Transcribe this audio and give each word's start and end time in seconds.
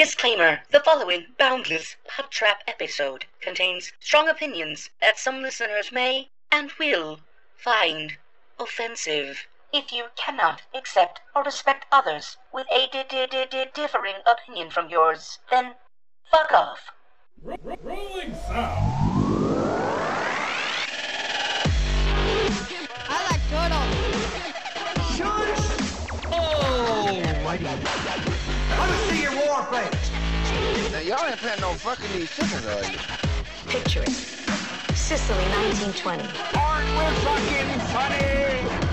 Disclaimer 0.00 0.62
The 0.70 0.80
following 0.80 1.26
Boundless 1.36 1.96
Pod 2.08 2.30
Trap 2.30 2.62
episode 2.66 3.26
contains 3.42 3.92
strong 4.00 4.30
opinions 4.30 4.88
that 5.02 5.18
some 5.18 5.42
listeners 5.42 5.92
may 5.92 6.30
and 6.50 6.72
will 6.78 7.20
find 7.54 8.16
offensive. 8.58 9.46
If 9.74 9.92
you 9.92 10.06
cannot 10.16 10.62
accept 10.72 11.20
or 11.36 11.42
respect 11.42 11.84
others 11.92 12.38
with 12.50 12.66
a 12.72 12.86
di- 12.86 13.04
di- 13.10 13.26
di- 13.26 13.44
di- 13.44 13.70
differing 13.74 14.14
opinion 14.24 14.70
from 14.70 14.88
yours, 14.88 15.38
then 15.50 15.74
fuck 16.30 16.50
off. 16.50 16.80
Rolling 17.44 18.34
sound. 18.34 18.94
I 23.06 23.18
like 23.28 23.42
turtles. 23.52 24.00
Shush. 25.14 25.66
Oh, 26.32 27.20
Let 27.60 27.99
me 29.68 29.78
see 30.44 30.82
your. 30.82 30.90
Now 30.90 30.98
y'all 31.00 31.26
ain't 31.28 31.40
planning 31.40 31.60
no 31.60 31.74
fucking 31.74 32.12
these 32.12 32.30
chickens, 32.34 32.66
are 32.66 32.84
you? 32.84 32.98
Picture 33.68 34.02
it. 34.02 34.10
Sicily, 34.96 35.44
1920. 35.92 36.22
Aren't 36.58 36.90
we 36.96 37.04
fucking 37.24 37.80
funny? 37.90 38.90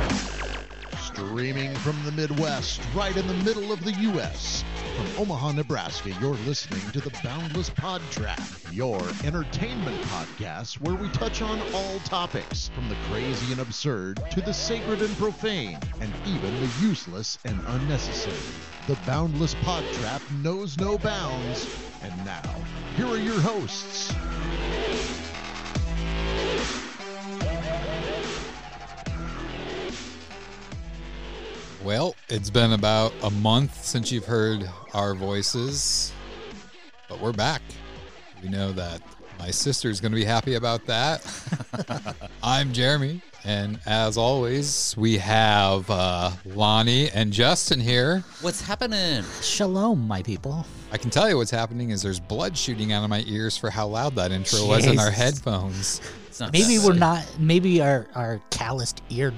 Streaming 0.99 1.73
from 1.77 2.03
the 2.03 2.11
Midwest, 2.11 2.81
right 2.93 3.15
in 3.15 3.27
the 3.27 3.33
middle 3.43 3.71
of 3.71 3.83
the 3.83 3.91
U.S. 3.91 4.63
From 4.95 5.23
Omaha, 5.23 5.53
Nebraska, 5.53 6.11
you're 6.19 6.35
listening 6.45 6.81
to 6.91 6.99
the 7.01 7.11
Boundless 7.23 7.69
Pod 7.69 8.01
Trap, 8.11 8.41
your 8.71 9.01
entertainment 9.23 10.01
podcast 10.03 10.79
where 10.81 10.95
we 10.95 11.09
touch 11.09 11.41
on 11.41 11.61
all 11.73 11.99
topics, 11.99 12.69
from 12.69 12.89
the 12.89 12.95
crazy 13.09 13.51
and 13.51 13.61
absurd 13.61 14.19
to 14.31 14.41
the 14.41 14.53
sacred 14.53 15.01
and 15.01 15.15
profane, 15.17 15.79
and 16.01 16.11
even 16.25 16.53
the 16.59 16.67
useless 16.81 17.37
and 17.45 17.59
unnecessary. 17.67 18.76
The 18.87 18.95
Boundless 19.05 19.53
Pod 19.63 19.83
Trap 19.95 20.21
knows 20.41 20.77
no 20.77 20.97
bounds. 20.97 21.77
And 22.03 22.15
now, 22.23 22.55
here 22.95 23.07
are 23.07 23.17
your 23.17 23.37
hosts. 23.41 24.13
Well, 31.83 32.15
it's 32.29 32.49
been 32.49 32.71
about 32.71 33.11
a 33.23 33.29
month 33.29 33.83
since 33.83 34.09
you've 34.09 34.25
heard 34.25 34.69
our 34.93 35.13
voices, 35.15 36.13
but 37.09 37.19
we're 37.19 37.33
back. 37.33 37.61
We 38.41 38.47
know 38.47 38.71
that 38.71 39.01
my 39.37 39.51
sister's 39.51 39.99
going 39.99 40.13
to 40.13 40.17
be 40.17 40.23
happy 40.23 40.53
about 40.53 40.85
that. 40.85 41.25
I'm 42.41 42.71
Jeremy, 42.71 43.21
and 43.45 43.79
as 43.85 44.17
always, 44.17 44.93
we 44.97 45.17
have 45.19 45.89
uh, 45.89 46.31
Lonnie 46.45 47.09
and 47.11 47.31
Justin 47.31 47.79
here. 47.79 48.23
What's 48.41 48.61
happening? 48.61 49.23
Shalom, 49.41 50.07
my 50.07 50.21
people. 50.21 50.65
I 50.91 50.97
can 50.97 51.09
tell 51.09 51.29
you 51.29 51.37
what's 51.37 51.51
happening 51.51 51.91
is 51.91 52.01
there's 52.01 52.19
blood 52.19 52.57
shooting 52.57 52.91
out 52.93 53.03
of 53.03 53.09
my 53.09 53.23
ears 53.27 53.57
for 53.57 53.69
how 53.69 53.87
loud 53.87 54.15
that 54.15 54.31
intro 54.31 54.65
was 54.67 54.85
in 54.85 54.97
our 54.99 55.09
Jesus. 55.09 55.15
headphones. 55.17 56.01
It's 56.27 56.39
not 56.39 56.51
Maybe 56.53 56.77
that 56.77 56.85
we're 56.85 56.91
bad. 56.93 56.99
not. 56.99 57.25
Maybe 57.39 57.81
our 57.81 58.07
our 58.15 58.41
calloused 58.49 59.01
ear 59.09 59.33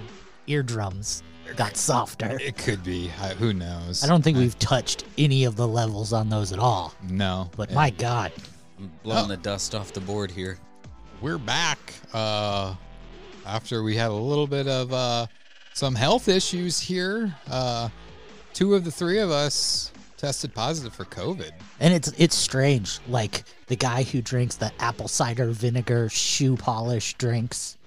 eardrums 0.47 1.23
got 1.55 1.75
softer. 1.77 2.37
It 2.41 2.57
could 2.57 2.83
be. 2.83 3.11
I, 3.21 3.29
who 3.29 3.53
knows? 3.53 4.03
I 4.03 4.07
don't 4.07 4.21
think 4.23 4.37
we've 4.37 4.57
touched 4.59 5.05
any 5.17 5.43
of 5.45 5.55
the 5.55 5.67
levels 5.67 6.13
on 6.13 6.29
those 6.29 6.51
at 6.51 6.59
all. 6.59 6.93
No. 7.09 7.49
But 7.55 7.69
Yeah. 7.69 7.75
my 7.75 7.89
God, 7.91 8.31
I'm 8.77 8.91
blowing 9.03 9.25
Oh. 9.25 9.27
the 9.27 9.37
dust 9.37 9.75
off 9.75 9.91
the 9.93 10.01
board 10.01 10.31
here. 10.31 10.57
we're 11.21 11.37
back 11.37 11.77
uh 12.13 12.73
after 13.49 13.81
we 13.83 13.95
had 13.95 14.11
a 14.11 14.13
little 14.13 14.47
bit 14.47 14.67
of 14.67 14.93
uh 14.93 15.25
some 15.73 15.95
health 15.95 16.27
issues 16.27 16.79
here 16.79 17.33
uh 17.49 17.89
two 18.53 18.75
of 18.75 18.83
the 18.83 18.91
three 18.91 19.19
of 19.19 19.31
us 19.31 19.91
tested 20.17 20.53
positive 20.53 20.93
for 20.93 21.05
covid 21.05 21.51
and 21.79 21.93
it's 21.93 22.09
it's 22.17 22.35
strange. 22.35 22.99
Like 23.07 23.43
the 23.67 23.75
guy 23.77 24.03
who 24.03 24.21
drinks 24.21 24.55
the 24.57 24.71
apple 24.79 25.07
cider 25.07 25.47
vinegar 25.51 26.09
shoe 26.09 26.57
polish 26.57 27.13
drinks 27.15 27.77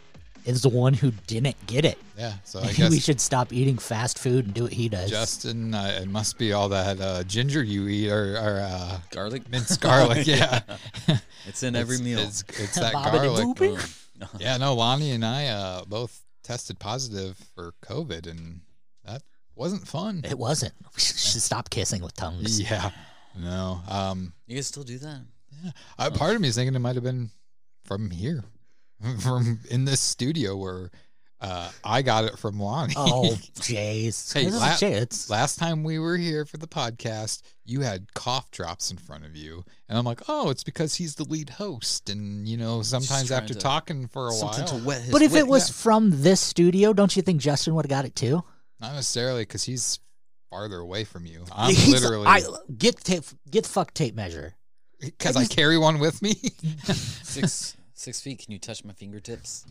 is 0.44 0.62
the 0.62 0.68
one 0.70 0.92
who 0.94 1.12
didn't 1.28 1.54
get 1.66 1.84
it. 1.84 1.98
yeah 2.18 2.32
so 2.42 2.58
i 2.60 2.72
guess 2.72 2.90
we 2.90 2.98
should 2.98 3.20
stop 3.20 3.52
eating 3.52 3.78
fast 3.78 4.18
food 4.18 4.46
and 4.46 4.54
do 4.54 4.64
what 4.64 4.72
he 4.72 4.88
does. 4.88 5.08
justin 5.10 5.72
uh, 5.74 5.98
it 6.02 6.08
must 6.08 6.36
be 6.38 6.52
all 6.52 6.68
that 6.68 7.00
uh 7.00 7.22
ginger 7.24 7.62
you 7.62 7.86
eat 7.86 8.10
or, 8.10 8.34
or 8.36 8.60
uh 8.60 8.98
Garlic? 9.10 9.48
minced 9.50 9.80
garlic 9.80 10.26
yeah 10.26 10.60
It's 11.46 11.62
in 11.62 11.76
every 11.76 11.96
It's- 11.96 12.04
meal. 12.04 12.18
it's, 12.26 12.42
it's 12.58 12.74
that 12.76 12.92
Bobbity 12.94 13.12
garlic 13.12 13.44
boopy. 13.56 14.01
yeah 14.38 14.56
no 14.56 14.74
lonnie 14.74 15.10
and 15.12 15.24
i 15.24 15.46
uh 15.46 15.84
both 15.86 16.20
tested 16.44 16.78
positive 16.78 17.36
for 17.54 17.72
covid 17.84 18.26
and 18.30 18.60
that 19.04 19.22
wasn't 19.54 19.86
fun 19.86 20.22
It 20.24 20.38
wasn't. 20.38 20.72
We 20.96 21.00
should 21.00 21.42
stop 21.42 21.70
kissing 21.70 22.02
with 22.02 22.14
tongues. 22.14 22.60
yeah 22.60 22.90
no 23.38 23.80
um 23.88 24.32
you 24.46 24.54
guys 24.56 24.66
still 24.66 24.82
do 24.84 24.98
that? 24.98 25.22
Uh, 25.98 26.10
part 26.10 26.34
of 26.34 26.40
me 26.40 26.48
is 26.48 26.54
thinking 26.56 26.74
it 26.74 26.78
might 26.80 26.96
have 26.96 27.04
been 27.04 27.30
from 27.84 28.10
here, 28.10 28.42
from 29.20 29.60
in 29.70 29.84
this 29.84 30.00
studio 30.00 30.56
where 30.56 30.90
uh, 31.42 31.68
I 31.84 32.02
got 32.02 32.24
it 32.24 32.38
from 32.38 32.58
Lonnie. 32.60 32.94
Oh, 32.96 33.36
jeez. 33.56 34.32
Hey, 34.32 34.44
This 34.44 34.54
la- 34.60 34.76
chance. 34.76 35.28
Last 35.28 35.58
time 35.58 35.82
we 35.84 35.98
were 35.98 36.16
here 36.16 36.44
for 36.44 36.56
the 36.56 36.66
podcast, 36.68 37.42
you 37.64 37.80
had 37.80 38.14
cough 38.14 38.50
drops 38.52 38.90
in 38.90 38.96
front 38.96 39.24
of 39.24 39.34
you, 39.36 39.64
and 39.88 39.98
I'm 39.98 40.04
like, 40.04 40.20
oh, 40.28 40.50
it's 40.50 40.62
because 40.64 40.94
he's 40.94 41.16
the 41.16 41.24
lead 41.24 41.50
host, 41.50 42.08
and 42.08 42.48
you 42.48 42.56
know, 42.56 42.82
sometimes 42.82 43.30
after 43.30 43.54
to- 43.54 43.58
talking 43.60 44.06
for 44.08 44.28
a 44.28 44.32
Something 44.32 44.64
while, 44.66 44.78
to 44.80 44.86
wet 44.86 45.02
his 45.02 45.10
But 45.12 45.22
if 45.22 45.32
it 45.34 45.42
wit. 45.42 45.48
was 45.48 45.68
from 45.70 46.22
this 46.22 46.40
studio, 46.40 46.92
don't 46.92 47.14
you 47.16 47.22
think 47.22 47.40
Justin 47.40 47.74
would 47.74 47.84
have 47.86 47.90
got 47.90 48.04
it 48.04 48.14
too? 48.16 48.42
not 48.80 48.94
necessarily 48.94 49.42
because 49.42 49.62
he's 49.64 50.00
farther 50.50 50.78
away 50.78 51.04
from 51.04 51.24
you. 51.26 51.44
I'm 51.52 51.74
He's- 51.74 51.88
literally 52.02 52.26
I, 52.26 52.42
get 52.76 52.96
tape, 53.02 53.24
get 53.50 53.66
fuck 53.66 53.94
tape 53.94 54.14
measure. 54.14 54.54
because 55.00 55.36
I 55.36 55.44
carry 55.46 55.76
one 55.78 55.98
with 55.98 56.20
me. 56.22 56.34
six 57.22 57.76
six 57.94 58.20
feet, 58.20 58.40
can 58.44 58.52
you 58.52 58.58
touch 58.58 58.84
my 58.84 58.92
fingertips? 58.92 59.64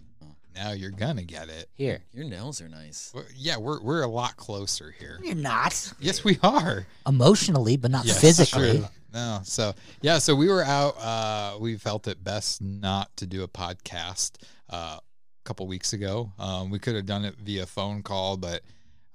Now 0.55 0.71
you're 0.71 0.91
gonna 0.91 1.23
get 1.23 1.49
it. 1.49 1.69
Here, 1.73 2.03
your 2.13 2.25
nails 2.25 2.61
are 2.61 2.67
nice. 2.69 3.11
We're- 3.13 3.27
Yeah, 3.35 3.57
we're 3.57 3.81
we're 3.81 4.01
a 4.01 4.07
lot 4.07 4.35
closer 4.37 4.91
here. 4.97 5.19
you're 5.23 5.35
not 5.35 5.93
Yes, 5.99 6.23
we 6.23 6.37
are. 6.43 6.85
emotionally, 7.07 7.77
but 7.77 7.91
not 7.91 8.05
Yes, 8.05 8.19
physically. 8.21 8.79
true. 8.79 8.87
No, 9.13 9.41
so 9.43 9.73
yeah, 10.01 10.17
so 10.19 10.35
we 10.35 10.47
were 10.47 10.63
out. 10.63 10.97
Uh, 10.97 11.57
we 11.59 11.77
felt 11.77 12.07
it 12.07 12.23
best 12.23 12.61
not 12.61 13.15
to 13.17 13.25
do 13.25 13.43
a 13.43 13.47
podcast 13.47 14.31
uh, 14.69 14.97
a 14.99 15.01
couple 15.43 15.67
weeks 15.67 15.93
ago. 15.93 16.31
Um, 16.39 16.69
we 16.69 16.79
could 16.79 16.95
have 16.95 17.05
done 17.05 17.25
it 17.25 17.35
via 17.37 17.65
phone 17.65 18.03
call, 18.03 18.37
but 18.37 18.61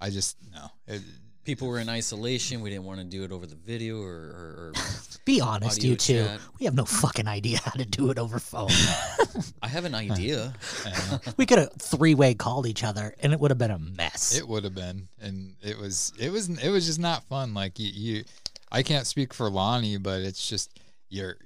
I 0.01 0.11
just 0.11 0.37
no. 0.53 0.69
It, 0.87 1.03
People 1.47 1.69
were 1.69 1.79
in 1.79 1.89
isolation. 1.89 2.61
We 2.61 2.71
didn't 2.71 2.85
want 2.85 2.99
to 2.99 3.05
do 3.05 3.23
it 3.23 3.31
over 3.31 3.47
the 3.47 3.55
video 3.55 4.03
or, 4.03 4.09
or, 4.11 4.55
or 4.59 4.73
Be 5.25 5.41
honest, 5.41 5.83
you 5.83 5.95
two. 5.97 6.25
chat. 6.25 6.41
We 6.59 6.67
have 6.67 6.75
no 6.75 6.85
fucking 6.85 7.29
idea 7.29 7.59
how 7.65 7.71
to 7.71 7.85
do 7.85 8.11
it 8.11 8.19
over 8.19 8.39
phone. 8.41 8.69
I 9.63 9.69
have 9.69 9.85
an 9.85 9.95
idea. 9.95 10.53
we 11.37 11.47
could 11.47 11.59
have 11.59 11.73
three 11.81 12.15
way 12.15 12.35
called 12.35 12.67
each 12.67 12.83
other, 12.85 13.15
and 13.21 13.33
it 13.33 13.39
would 13.41 13.51
have 13.53 13.59
been 13.59 13.71
a 13.71 13.79
mess. 13.79 14.37
it 14.37 14.47
would 14.47 14.65
have 14.65 14.75
been, 14.75 15.09
and 15.21 15.55
it 15.63 15.79
was. 15.79 16.13
It 16.19 16.31
was. 16.33 16.49
It 16.49 16.69
was 16.71 16.85
just 16.87 16.99
not 16.99 17.23
fun. 17.25 17.55
Like 17.55 17.79
you, 17.79 17.91
you, 17.95 18.25
I 18.73 18.83
can't 18.83 19.07
speak 19.07 19.33
for 19.33 19.49
Lonnie, 19.49 19.99
but 19.99 20.21
it's 20.23 20.49
just 20.49 20.79
you're 21.09 21.37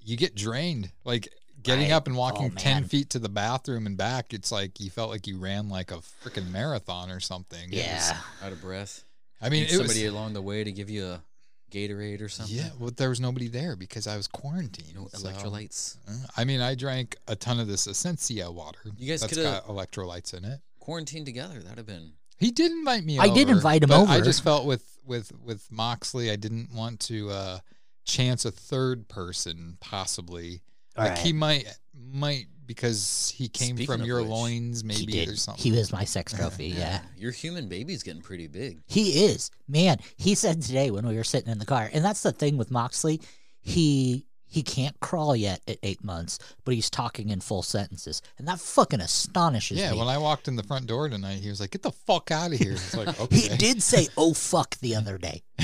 you 0.00 0.16
get 0.18 0.34
drained. 0.34 0.90
Like 1.04 1.28
getting 1.62 1.86
Right. 1.88 1.92
up 1.96 2.06
and 2.06 2.16
walking 2.16 2.52
Oh, 2.54 2.58
ten 2.58 2.82
man. 2.82 2.84
feet 2.88 3.10
to 3.10 3.18
the 3.18 3.28
bathroom 3.30 3.86
and 3.86 3.96
back. 3.96 4.32
It's 4.34 4.52
like 4.52 4.80
you 4.80 4.90
felt 4.90 5.10
like 5.10 5.26
you 5.26 5.38
ran 5.38 5.68
like 5.70 5.90
a 5.92 5.96
freaking 6.24 6.50
marathon 6.50 7.10
or 7.10 7.20
something. 7.20 7.68
Yeah, 7.70 8.18
Out 8.42 8.52
of 8.52 8.60
breath. 8.60 9.02
I 9.40 9.48
mean, 9.48 9.64
Need 9.64 9.72
it 9.72 9.78
was, 9.78 9.88
somebody 9.88 10.06
along 10.06 10.32
the 10.32 10.42
way 10.42 10.64
to 10.64 10.72
give 10.72 10.88
you 10.88 11.06
a 11.06 11.22
Gatorade 11.70 12.22
or 12.22 12.28
something. 12.28 12.56
Yeah, 12.56 12.70
well, 12.78 12.90
there 12.96 13.08
was 13.08 13.20
nobody 13.20 13.48
there 13.48 13.76
because 13.76 14.06
I 14.06 14.16
was 14.16 14.28
quarantined. 14.28 14.94
No 14.94 15.08
so- 15.12 15.28
electrolytes. 15.28 15.96
Uh, 16.08 16.26
I 16.36 16.44
mean, 16.44 16.60
I 16.60 16.74
drank 16.74 17.16
a 17.28 17.36
ton 17.36 17.60
of 17.60 17.66
this 17.66 17.86
Essentia 17.86 18.50
water. 18.50 18.78
You 18.96 19.08
guys 19.08 19.20
coulda- 19.20 19.42
got 19.42 19.66
electrolytes 19.66 20.32
in 20.34 20.44
it. 20.44 20.60
Quarantined 20.78 21.26
together. 21.26 21.58
That'd 21.60 21.78
have 21.78 21.86
been. 21.86 22.12
He 22.38 22.50
did 22.50 22.70
invite 22.70 23.04
me. 23.04 23.18
I 23.18 23.32
did 23.32 23.48
invite 23.48 23.82
him 23.82 23.88
but 23.88 24.08
I 24.08 24.20
just 24.20 24.44
felt 24.44 24.66
with 24.66 24.84
with 25.06 25.32
with 25.42 25.70
Moxley, 25.70 26.30
I 26.30 26.36
didn't 26.36 26.72
want 26.74 27.00
to 27.00 27.30
uh, 27.30 27.58
chance 28.04 28.44
a 28.44 28.50
third 28.50 29.08
person 29.08 29.78
possibly. 29.80 30.62
All 30.96 31.04
like 31.04 31.18
he 31.18 31.32
might 31.32 31.66
might 32.12 32.46
because 32.66 33.32
he 33.36 33.48
came 33.48 33.76
Speaking 33.76 33.86
from 33.86 34.00
of 34.00 34.06
your 34.06 34.20
which, 34.22 34.28
loins, 34.30 34.80
he 34.82 34.86
maybe 34.88 35.12
did. 35.12 35.28
or 35.28 35.36
something. 35.36 35.62
He 35.62 35.70
was 35.70 35.92
my 35.92 36.04
sex 36.04 36.32
trophy. 36.36 36.66
yeah. 36.68 37.00
Your 37.16 37.30
human 37.30 37.68
baby's 37.68 38.02
getting 38.02 38.22
pretty 38.22 38.48
big. 38.48 38.80
He 38.86 39.24
is. 39.26 39.50
Man, 39.68 39.98
he 40.16 40.34
said 40.34 40.62
today 40.62 40.90
when 40.90 41.06
we 41.06 41.14
were 41.16 41.24
sitting 41.24 41.50
in 41.52 41.58
the 41.58 41.64
car, 41.66 41.88
and 41.92 42.04
that's 42.04 42.22
the 42.22 42.32
thing 42.32 42.56
with 42.56 42.70
Moxley, 42.70 43.20
he 43.60 44.26
he 44.48 44.62
can't 44.62 44.98
crawl 45.00 45.34
yet 45.36 45.60
at 45.66 45.76
eight 45.82 46.02
months, 46.04 46.38
but 46.64 46.72
he's 46.74 46.88
talking 46.88 47.30
in 47.30 47.40
full 47.40 47.62
sentences. 47.64 48.22
And 48.38 48.46
that 48.48 48.60
fucking 48.60 49.00
astonishes 49.00 49.76
me. 49.76 49.82
yeah, 49.82 49.90
me. 49.92 49.98
when 49.98 50.06
I 50.08 50.18
walked 50.18 50.46
in 50.48 50.54
the 50.56 50.62
front 50.62 50.86
door 50.86 51.08
tonight, 51.08 51.40
he 51.40 51.48
was 51.48 51.60
like, 51.60 51.72
"Get 51.72 51.82
the 51.82 51.90
fuck 51.92 52.30
out 52.30 52.52
of 52.52 52.58
here!" 52.58 52.72
It's 52.72 52.96
like, 52.96 53.20
okay. 53.20 53.36
He 53.36 53.56
did 53.56 53.82
say 53.82 54.06
"oh 54.16 54.34
fuck" 54.34 54.76
the 54.78 54.94
other 54.96 55.18
day. 55.18 55.42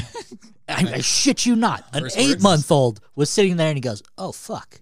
I, 0.69 0.95
I 0.95 1.01
shit 1.01 1.47
you 1.47 1.57
not. 1.57 1.85
An 1.93 2.03
First 2.05 2.17
words? 2.17 2.31
eight-month-old 2.33 3.01
was 3.17 3.31
sitting 3.31 3.57
there 3.57 3.69
and 3.69 3.77
he 3.77 3.81
goes, 3.81 4.03
"Oh 4.19 4.33
fuck," 4.33 4.81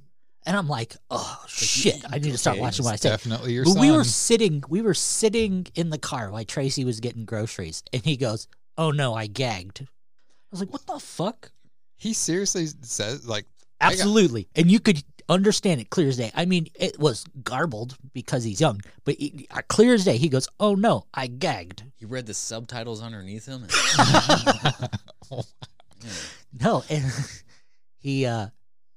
and 0.51 0.59
I'm 0.59 0.67
like, 0.67 0.97
"Oh 1.13 1.41
shit!" 1.47 2.03
I 2.11 2.19
need 2.19 2.33
to 2.33 2.39
start 2.39 2.57
okay, 2.57 2.61
watching 2.63 2.85
what 2.85 2.95
I 2.95 2.97
say. 2.97 3.11
definitely 3.11 3.53
your 3.53 3.65
But 3.65 3.79
we 3.79 3.93
were 3.93 4.03
sitting, 4.03 4.65
we 4.69 4.83
were 4.83 4.95
sitting 4.95 5.69
in 5.77 5.91
the 5.91 5.99
car 5.99 6.29
while 6.33 6.45
Tracy 6.45 6.85
was 6.85 6.99
getting 6.99 7.25
groceries, 7.25 7.85
and 7.93 8.05
he 8.05 8.17
goes, 8.17 8.49
"Oh 8.77 8.91
no, 8.91 9.15
I 9.15 9.29
gagged." 9.29 9.83
I 9.83 9.87
was 10.51 10.59
like, 10.59 10.73
"What 10.73 10.85
the 10.89 10.99
fuck?" 10.99 11.53
He 11.95 12.13
seriously 12.15 12.67
says 12.83 13.29
like 13.29 13.47
I 13.81 13.91
got- 13.91 13.93
Absolutely. 13.93 14.49
And 14.57 14.69
you 14.69 14.81
could 14.81 15.05
understand 15.29 15.81
it 15.81 15.89
clear 15.91 16.09
as 16.09 16.17
day. 16.17 16.33
I 16.35 16.47
mean, 16.47 16.67
it 16.75 16.99
was 16.99 17.25
garbled 17.45 17.97
because 18.13 18.43
he's 18.43 18.61
young, 18.61 18.81
but 19.05 19.15
it, 19.21 19.47
uh, 19.53 19.63
clear 19.69 19.95
as 19.95 20.05
day, 20.05 20.17
he 20.17 20.29
goes, 20.29 20.49
Oh 20.59 20.75
no, 20.75 21.07
I 21.15 21.29
gagged. 21.29 21.85
He 21.95 22.07
read 22.07 22.27
the 22.27 22.35
subtitles 22.35 23.01
underneath 23.01 23.47
him. 23.47 23.69
No, 26.59 26.83
and 26.91 27.05
he 27.99 28.27
uh 28.27 28.49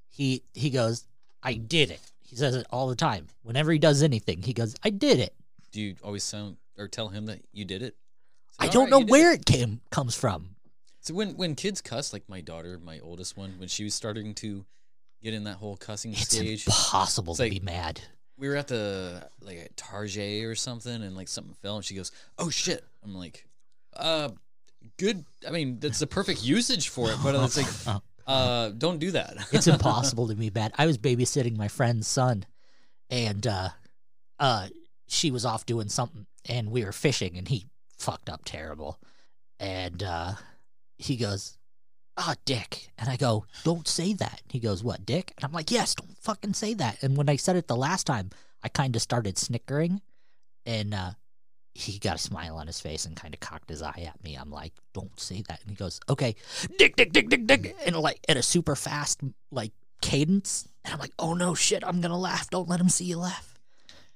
he 0.10 0.44
he 0.54 0.70
goes, 0.70 1.06
I 1.44 1.54
did 1.56 1.92
it. 1.92 2.00
He 2.22 2.36
says 2.36 2.56
it 2.56 2.66
all 2.72 2.88
the 2.88 2.96
time. 2.96 3.28
Whenever 3.44 3.72
he 3.72 3.80
does 3.80 4.02
anything, 4.02 4.42
he 4.42 4.54
goes, 4.54 4.76
I 4.84 4.90
did 4.90 5.20
it. 5.20 5.34
Do 5.72 5.82
you 5.82 5.96
always 6.04 6.24
sound 6.24 6.58
or 6.78 6.88
tell 6.88 7.10
him 7.10 7.26
that 7.28 7.40
you 7.52 7.66
did 7.66 7.82
it? 7.84 7.96
Say, 8.60 8.68
I 8.68 8.70
don't 8.70 8.84
right, 8.84 8.90
know 8.92 9.00
where 9.06 9.32
it." 9.34 9.42
it 9.42 9.46
came 9.46 9.82
comes 9.92 10.16
from. 10.16 10.56
So 11.02 11.14
when 11.14 11.36
when 11.36 11.56
kids 11.56 11.82
cuss, 11.82 12.14
like 12.14 12.24
my 12.30 12.40
daughter, 12.42 12.80
my 12.84 13.00
oldest 13.00 13.36
one, 13.36 13.56
when 13.58 13.68
she 13.68 13.84
was 13.84 13.94
starting 13.94 14.34
to 14.36 14.66
get 15.22 15.34
in 15.34 15.44
that 15.46 15.56
whole 15.58 15.76
cussing 15.76 16.14
It's 16.14 16.34
stage, 16.36 16.66
impossible 16.66 17.34
It's 17.34 17.38
to 17.40 17.44
like- 17.44 17.52
be 17.52 17.60
mad. 17.60 18.02
we 18.38 18.48
were 18.48 18.56
at 18.56 18.68
the 18.68 19.28
like 19.42 19.58
at 19.58 19.76
Target 19.76 20.46
or 20.46 20.56
something, 20.56 21.04
and 21.04 21.16
like 21.16 21.28
something 21.28 21.54
fell, 21.62 21.76
and 21.78 21.84
she 21.86 21.94
goes, 21.96 22.12
"Oh 22.38 22.50
shit!" 22.50 22.84
I'm 23.04 23.14
like, 23.16 23.46
"Uh, 23.96 24.30
good. 24.98 25.26
I 25.48 25.52
mean, 25.52 25.80
that's 25.80 26.00
the 26.00 26.08
perfect 26.08 26.44
usage 26.44 26.88
for 26.90 27.12
it, 27.12 27.18
but 27.22 27.36
it's 27.36 27.58
like, 27.58 28.02
uh, 28.28 28.70
don't 28.70 29.00
do 29.00 29.12
that. 29.12 29.36
It's 29.54 29.68
impossible 29.68 30.28
to 30.28 30.36
be 30.36 30.50
bad. 30.50 30.74
I 30.78 30.86
was 30.86 30.98
babysitting 30.98 31.58
my 31.58 31.68
friend's 31.68 32.08
son, 32.08 32.46
and 33.10 33.46
uh, 33.46 33.70
uh, 34.40 34.68
she 35.08 35.32
was 35.32 35.46
off 35.46 35.66
doing 35.66 35.90
something, 35.90 36.26
and 36.48 36.72
we 36.72 36.84
were 36.84 36.92
fishing, 36.92 37.38
and 37.38 37.48
he 37.48 37.66
fucked 37.98 38.30
up 38.30 38.42
terrible, 38.46 39.00
and 39.60 40.02
uh, 40.04 40.34
he 40.98 41.16
goes, 41.18 41.58
"Ah, 42.18 42.36
dick," 42.46 42.92
and 42.98 43.10
I 43.10 43.16
go, 43.18 43.46
"Don't 43.64 43.88
say 43.88 44.14
that." 44.14 44.42
He 44.50 44.60
goes, 44.60 44.84
"What, 44.84 45.06
dick?" 45.06 45.34
And 45.38 45.46
I'm 45.46 45.52
like, 45.52 45.72
"Yes, 45.72 45.96
don't 45.96 46.18
fucking 46.18 46.54
say 46.54 46.74
that." 46.76 47.04
And 47.04 47.18
when 47.18 47.30
I 47.30 47.36
said 47.36 47.56
it 47.56 47.68
the 47.68 47.76
last 47.76 48.06
time, 48.08 48.30
I 48.64 48.70
kind 48.70 48.96
of 48.96 49.02
started 49.02 49.38
snickering, 49.38 50.02
and 50.66 50.94
uh, 50.94 51.12
he 51.76 51.98
got 52.00 52.16
a 52.16 52.20
smile 52.20 52.58
on 52.58 52.68
his 52.68 52.80
face 52.80 53.06
and 53.06 53.16
kind 53.16 53.34
of 53.34 53.40
cocked 53.40 53.70
his 53.70 53.82
eye 53.82 54.06
at 54.08 54.24
me. 54.24 54.36
I'm 54.36 54.52
like, 54.52 54.74
"Don't 54.94 55.20
say 55.20 55.44
that," 55.48 55.62
and 55.62 55.70
he 55.72 55.76
goes, 55.76 56.00
"Okay." 56.08 56.36
dick, 56.78 56.96
dick, 56.96 57.12
dick, 57.12 57.30
dick, 57.30 57.48
dick, 57.48 57.76
and 57.86 57.96
like 57.98 58.20
at 58.30 58.38
a 58.38 58.44
super 58.44 58.76
fast 58.76 59.22
like 59.52 59.72
cadence. 60.02 60.68
And 60.86 60.94
I'm 60.94 61.00
like, 61.00 61.14
oh 61.18 61.34
no, 61.34 61.56
shit, 61.56 61.84
I'm 61.86 62.02
gonna 62.02 62.18
laugh. 62.18 62.50
Don't 62.50 62.68
let 62.70 62.80
him 62.80 62.90
see 62.90 63.06
you 63.06 63.18
laugh. 63.18 63.58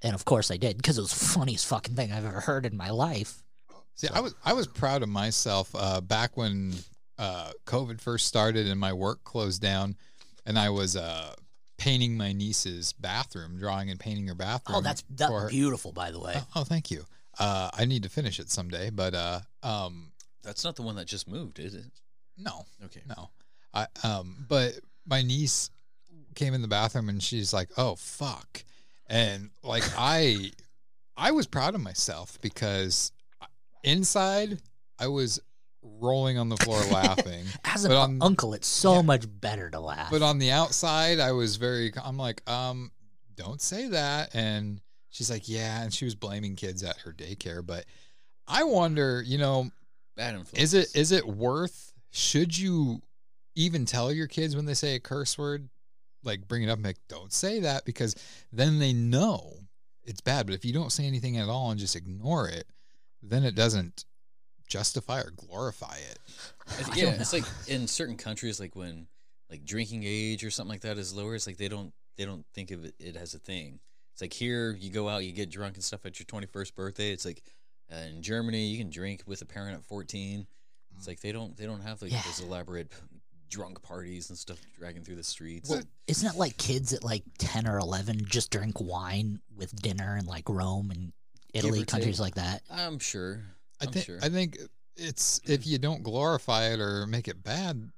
And 0.02 0.14
of 0.14 0.26
course 0.26 0.52
I 0.52 0.58
did 0.58 0.78
because 0.78 0.98
it 0.98 1.02
was 1.02 1.14
the 1.18 1.26
funniest 1.26 1.66
fucking 1.66 1.96
thing 1.96 2.12
I've 2.12 2.26
ever 2.26 2.42
heard 2.42 2.66
in 2.66 2.78
my 2.78 2.90
life. 2.92 3.42
See, 3.96 4.08
I 4.14 4.20
was 4.20 4.36
I 4.46 4.54
was 4.54 4.68
proud 4.68 5.02
of 5.02 5.10
myself 5.10 5.72
uh, 5.74 6.02
back 6.02 6.38
when 6.38 6.74
uh, 7.18 7.52
COVID 7.66 8.00
first 8.02 8.28
started 8.28 8.68
and 8.68 8.80
my 8.80 8.94
work 8.94 9.24
closed 9.24 9.62
down, 9.62 9.96
and 10.46 10.60
I 10.60 10.70
was 10.70 10.96
uh, 10.96 11.34
painting 11.78 12.16
my 12.16 12.32
niece's 12.32 12.94
bathroom, 12.94 13.58
drawing 13.58 13.90
and 13.90 14.00
painting 14.00 14.28
her 14.28 14.36
bathroom. 14.36 14.78
Oh, 14.78 14.82
that's 14.82 15.04
that 15.16 15.30
for 15.30 15.42
her- 15.42 15.50
beautiful, 15.50 15.92
by 15.94 16.12
the 16.12 16.20
way. 16.20 16.34
Oh, 16.36 16.48
oh, 16.58 16.64
thank 16.64 16.92
you. 16.92 17.06
Uh, 17.40 17.70
I 17.74 17.86
need 17.86 18.04
to 18.04 18.10
finish 18.10 18.40
it 18.40 18.50
someday, 18.50 18.90
but 18.90 19.14
uh, 19.14 19.40
um, 19.64 20.12
That's 20.44 20.64
not 20.64 20.76
the 20.76 20.82
one 20.82 20.96
that 20.96 21.06
just 21.08 21.28
moved, 21.28 21.60
is 21.60 21.74
it? 21.76 21.86
no, 22.38 22.66
Okay. 22.86 23.02
no. 23.08 23.30
I 23.74 23.88
um, 24.04 24.46
but 24.48 24.74
my 25.06 25.22
niece 25.22 25.70
came 26.36 26.54
in 26.54 26.62
the 26.62 26.68
bathroom 26.68 27.10
and 27.10 27.22
she's 27.22 27.52
like, 27.54 27.70
"Oh 27.78 27.96
fuck," 27.96 28.64
and 29.08 29.50
like 29.64 29.84
I, 29.98 30.52
I 31.18 31.32
was 31.32 31.48
proud 31.48 31.76
of 31.76 31.82
myself 31.82 32.40
because 32.42 33.12
inside 33.84 34.60
I 35.00 35.08
was 35.08 35.40
rolling 35.82 36.38
on 36.38 36.50
the 36.50 36.58
floor 36.58 36.82
laughing. 36.92 37.46
As 37.64 37.86
an 37.86 37.92
but 37.92 37.98
on- 37.98 38.18
uncle, 38.22 38.54
it's 38.54 38.68
so 38.68 38.96
yeah. 38.96 39.02
much 39.02 39.26
better 39.30 39.70
to 39.70 39.80
laugh. 39.80 40.12
But 40.12 40.22
on 40.22 40.40
the 40.40 40.52
outside, 40.52 41.20
I 41.20 41.32
was 41.34 41.56
very. 41.58 41.92
I'm 42.04 42.18
like, 42.18 42.48
um, 42.50 42.92
don't 43.36 43.62
say 43.62 43.90
that. 43.90 44.34
And 44.34 44.82
she's 45.10 45.30
like, 45.32 45.48
yeah. 45.50 45.82
And 45.82 45.94
she 45.94 46.06
was 46.06 46.16
blaming 46.16 46.56
kids 46.56 46.84
at 46.84 46.98
her 46.98 47.14
daycare. 47.14 47.66
But 47.66 47.86
I 48.48 48.64
wonder, 48.64 49.22
you 49.26 49.38
know, 49.38 49.70
Bad 50.16 50.36
influence. 50.36 50.60
is 50.60 50.74
it 50.74 50.96
is 50.96 51.12
it 51.12 51.28
worth? 51.28 51.94
Should 52.12 52.58
you 52.58 53.02
even 53.56 53.86
tell 53.86 54.12
your 54.12 54.28
kids 54.28 54.56
when 54.56 54.66
they 54.66 54.74
say 54.74 54.96
a 54.96 55.00
curse 55.00 55.38
word, 55.38 55.70
like 56.24 56.48
bring 56.48 56.64
it 56.64 56.70
up 56.70 56.78
and 56.78 56.86
like, 56.86 56.98
don't 57.10 57.34
say 57.34 57.60
that 57.62 57.86
because 57.86 58.16
then 58.52 58.80
they 58.80 58.94
know 58.94 59.54
it's 60.04 60.22
bad. 60.22 60.46
But 60.46 60.56
if 60.56 60.64
you 60.66 60.74
don't 60.74 60.92
say 60.92 61.06
anything 61.06 61.38
at 61.38 61.50
all 61.50 61.70
and 61.72 61.80
just 61.80 61.96
ignore 61.96 62.48
it, 62.48 62.66
then 63.22 63.44
it 63.44 63.56
doesn't 63.56 64.06
justify 64.68 65.20
or 65.22 65.32
glorify 65.36 65.96
it. 65.98 66.20
It's- 66.80 66.96
yeah, 66.98 67.10
it's 67.12 67.34
like 67.34 67.46
in 67.68 67.88
certain 67.88 68.18
countries, 68.18 68.60
like 68.60 68.76
when 68.76 69.08
like 69.50 69.64
drinking 69.66 70.04
age 70.06 70.44
or 70.44 70.52
something 70.52 70.72
like 70.72 70.82
that 70.82 70.98
is 70.98 71.14
lower. 71.14 71.36
It's 71.36 71.48
like 71.48 71.58
they 71.58 71.68
don't 71.70 71.94
they 72.18 72.26
don't 72.26 72.46
think 72.54 72.72
of 72.72 72.86
it, 72.86 72.96
it 73.00 73.16
as 73.16 73.34
a 73.34 73.40
thing. 73.40 73.80
It's 74.18 74.22
like 74.24 74.34
here 74.34 74.72
you 74.80 74.90
go 74.90 75.08
out, 75.08 75.24
you 75.26 75.32
get 75.32 75.52
drunk 75.52 75.76
and 75.76 75.84
stuff 75.84 76.04
at 76.08 76.18
your 76.20 76.26
twenty 76.26 76.48
first 76.48 76.74
birthday. 76.76 77.12
It's 77.12 77.24
like 77.24 77.44
uh, 77.94 77.98
in 77.98 78.24
Germany 78.24 78.66
you 78.66 78.80
can 78.80 78.90
drink 78.90 79.22
with 79.28 79.44
a 79.44 79.46
parent 79.46 79.78
at 79.78 79.84
fourteen. 79.84 80.48
It's 80.98 81.08
like 81.08 81.20
they 81.20 81.32
don't 81.32 81.56
they 81.56 81.68
don't 81.68 81.82
have 81.82 82.02
like 82.02 82.12
Yeah. 82.12 82.24
those 82.26 82.40
elaborate 82.40 82.92
drunk 83.52 83.84
parties 83.84 84.30
and 84.30 84.38
stuff 84.40 84.58
dragging 84.80 85.04
through 85.04 85.18
the 85.18 85.24
streets. 85.24 85.70
Well, 85.70 85.84
isn't 86.08 86.28
it 86.28 86.36
like 86.36 86.58
kids 86.58 86.94
at 86.94 87.04
like 87.04 87.24
10 87.38 87.66
or 87.68 87.78
11 87.78 88.26
just 88.26 88.50
drink 88.52 88.82
wine 88.82 89.40
with 89.56 89.74
dinner 89.82 90.18
in 90.18 90.26
like 90.26 90.50
Rome 90.50 90.90
and 90.92 91.14
Italy, 91.54 91.86
countries 91.86 92.16
take. 92.18 92.22
like 92.22 92.36
that? 92.36 92.64
I'm 92.70 92.98
sure. 93.00 93.44
I 93.80 93.86
I'm 93.86 93.92
think 93.94 94.06
sure. 94.06 94.20
I 94.24 94.30
think 94.30 94.58
it's 94.96 95.40
if 95.46 95.68
you 95.68 95.78
don't 95.78 96.02
glorify 96.02 96.70
it 96.74 96.80
or 96.80 97.06
make 97.06 97.28
it 97.28 97.44
bad, 97.44 97.92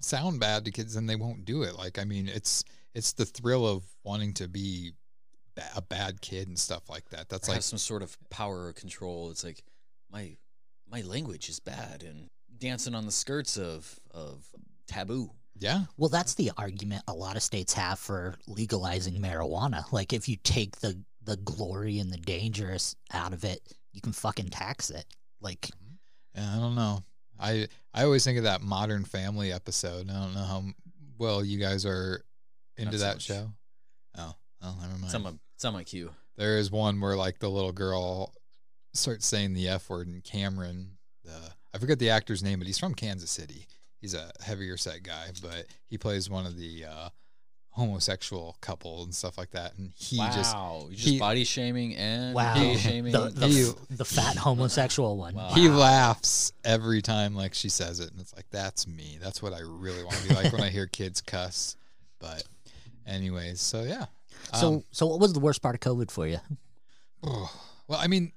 sound 0.00 0.38
bad 0.38 0.64
to 0.66 0.70
kids, 0.70 0.94
then 0.94 1.06
they 1.06 1.16
won't 1.16 1.44
do 1.44 1.64
it. 1.64 1.76
Like 1.76 1.98
I 1.98 2.04
mean, 2.04 2.28
it's 2.28 2.62
it's 2.94 3.12
the 3.12 3.24
thrill 3.26 3.66
of 3.66 3.82
wanting 4.04 4.32
to 4.34 4.46
be 4.48 4.92
ba- 4.92 5.03
a 5.76 5.82
bad 5.82 6.20
kid 6.20 6.48
and 6.48 6.58
stuff 6.58 6.88
like 6.88 7.08
that. 7.10 7.28
That's 7.28 7.48
or 7.48 7.52
like 7.52 7.56
have 7.56 7.64
some 7.64 7.78
sort 7.78 8.02
of 8.02 8.16
power 8.30 8.66
or 8.66 8.72
control. 8.72 9.30
It's 9.30 9.44
like 9.44 9.62
my 10.10 10.36
my 10.90 11.02
language 11.02 11.48
is 11.48 11.60
bad 11.60 12.02
and 12.02 12.28
dancing 12.58 12.94
on 12.94 13.06
the 13.06 13.12
skirts 13.12 13.56
of 13.56 13.98
of 14.12 14.44
taboo. 14.86 15.30
yeah, 15.58 15.84
Well, 15.96 16.10
that's 16.10 16.34
the 16.34 16.50
argument 16.56 17.02
a 17.08 17.14
lot 17.14 17.36
of 17.36 17.42
states 17.42 17.72
have 17.74 17.98
for 17.98 18.36
legalizing 18.46 19.20
marijuana. 19.20 19.90
Like, 19.92 20.12
if 20.12 20.28
you 20.28 20.36
take 20.42 20.76
the 20.80 20.98
the 21.22 21.36
glory 21.38 21.98
and 21.98 22.12
the 22.12 22.18
dangerous 22.18 22.94
out 23.12 23.32
of 23.32 23.44
it, 23.44 23.60
you 23.92 24.00
can 24.00 24.12
fucking 24.12 24.50
tax 24.50 24.90
it. 24.90 25.06
Like, 25.40 25.60
mm-hmm. 25.62 25.94
Yeah, 26.34 26.56
I 26.56 26.58
don't 26.58 26.74
know. 26.74 27.02
I 27.38 27.68
I 27.92 28.04
always 28.04 28.24
think 28.24 28.38
of 28.38 28.44
that 28.44 28.62
Modern 28.62 29.04
Family 29.04 29.52
episode. 29.52 30.10
I 30.10 30.14
don't 30.14 30.34
know 30.34 30.44
how 30.44 30.64
well 31.18 31.44
you 31.44 31.58
guys 31.58 31.86
are 31.86 32.24
into 32.76 32.98
so 32.98 33.04
that 33.04 33.14
much. 33.16 33.22
show. 33.22 33.50
Oh, 34.16 34.34
well, 34.60 34.76
never 34.80 34.92
mind. 34.92 35.04
It's 35.04 35.14
on 35.14 35.38
my 35.54 35.56
it's 35.56 35.64
on 35.64 35.72
my 35.74 35.84
queue. 35.84 36.10
There 36.36 36.58
is 36.58 36.70
one 36.70 37.00
where 37.00 37.16
like 37.16 37.38
the 37.38 37.48
little 37.50 37.72
girl 37.72 38.34
starts 38.92 39.26
saying 39.26 39.54
the 39.54 39.68
F 39.68 39.88
word 39.88 40.08
and 40.08 40.22
Cameron, 40.22 40.92
the 41.24 41.52
I 41.74 41.78
forget 41.78 41.98
the 41.98 42.10
actor's 42.10 42.42
name, 42.42 42.58
but 42.58 42.66
he's 42.66 42.78
from 42.78 42.94
Kansas 42.94 43.30
City. 43.30 43.66
He's 44.00 44.14
a 44.14 44.30
heavier 44.44 44.76
set 44.76 45.02
guy, 45.02 45.28
but 45.42 45.66
he 45.86 45.96
plays 45.98 46.28
one 46.28 46.44
of 46.46 46.56
the 46.58 46.84
uh, 46.84 47.08
homosexual 47.70 48.56
couple 48.60 49.02
and 49.02 49.14
stuff 49.14 49.38
like 49.38 49.50
that. 49.52 49.76
And 49.76 49.92
he 49.96 50.18
just 50.18 50.54
wow, 50.54 50.86
just 50.90 51.08
he- 51.08 51.18
body 51.18 51.44
shaming 51.44 51.96
and 51.96 52.34
wow, 52.34 52.54
gay 52.54 52.76
shaming. 52.76 53.12
the 53.12 53.30
the, 53.30 53.48
He- 53.48 53.72
the 53.90 54.04
fat 54.04 54.36
homosexual 54.36 55.16
one. 55.16 55.34
Wow. 55.34 55.50
he 55.54 55.68
laughs 55.68 56.52
every 56.64 57.02
time 57.02 57.34
like 57.34 57.54
she 57.54 57.68
says 57.68 57.98
it, 58.00 58.10
and 58.12 58.20
it's 58.20 58.34
like 58.36 58.46
that's 58.50 58.86
me. 58.86 59.18
That's 59.22 59.42
what 59.42 59.52
I 59.52 59.60
really 59.60 60.04
want 60.04 60.16
to 60.16 60.28
be 60.28 60.34
like 60.34 60.52
when 60.52 60.62
I 60.62 60.68
hear 60.68 60.86
kids 60.86 61.20
cuss. 61.20 61.76
But 62.20 62.44
anyways, 63.06 63.60
so 63.60 63.82
yeah. 63.82 64.06
So, 64.54 64.68
Um, 64.68 64.84
so 64.90 65.06
what 65.06 65.20
was 65.20 65.32
the 65.32 65.40
worst 65.40 65.62
part 65.62 65.74
of 65.74 65.80
COVID 65.80 66.10
for 66.10 66.26
you? 66.26 66.38
well, 67.22 67.50
I 67.90 68.06
mean, 68.06 68.32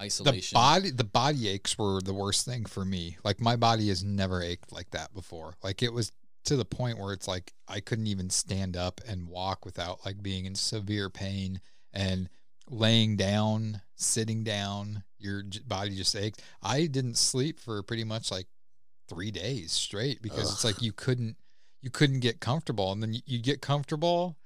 isolation. 0.00 0.54
the 0.54 0.58
body 0.58 0.90
the 0.90 1.04
body 1.04 1.48
aches 1.48 1.76
were 1.78 2.00
the 2.00 2.14
worst 2.14 2.44
thing 2.44 2.64
for 2.64 2.84
me. 2.84 3.16
Like 3.24 3.40
my 3.40 3.56
body 3.56 3.88
has 3.88 4.04
never 4.04 4.42
ached 4.42 4.72
like 4.72 4.90
that 4.90 5.14
before. 5.14 5.54
Like 5.62 5.82
it 5.82 5.92
was 5.92 6.12
to 6.44 6.56
the 6.56 6.64
point 6.64 6.98
where 6.98 7.12
it's 7.12 7.28
like 7.28 7.52
i 7.66 7.78
couldn't 7.78 8.06
even 8.06 8.30
stand 8.30 8.74
up 8.74 9.02
and 9.06 9.28
walk 9.28 9.66
without 9.66 10.02
like 10.06 10.22
being 10.22 10.46
in 10.46 10.54
severe 10.54 11.10
pain 11.10 11.60
and 11.92 12.30
laying 12.70 13.16
down 13.16 13.82
sitting 13.96 14.44
down 14.44 15.02
your 15.18 15.42
body 15.66 15.96
just 15.96 16.14
ached. 16.16 16.42
I 16.62 16.86
didn't 16.86 17.16
sleep 17.16 17.58
for 17.58 17.82
pretty 17.82 18.04
much 18.04 18.30
like 18.30 18.46
three 19.08 19.30
days 19.30 19.72
straight 19.72 20.22
because 20.22 20.52
it's 20.52 20.64
like 20.64 20.80
you 20.80 20.92
couldn't 20.92 21.36
you 21.82 21.90
couldn't 21.90 22.20
get 22.20 22.40
comfortable. 22.40 22.92
And 22.92 23.02
then 23.02 23.14
you, 23.14 23.20
you 23.26 23.38
get 23.40 23.60
comfortable 23.60 24.36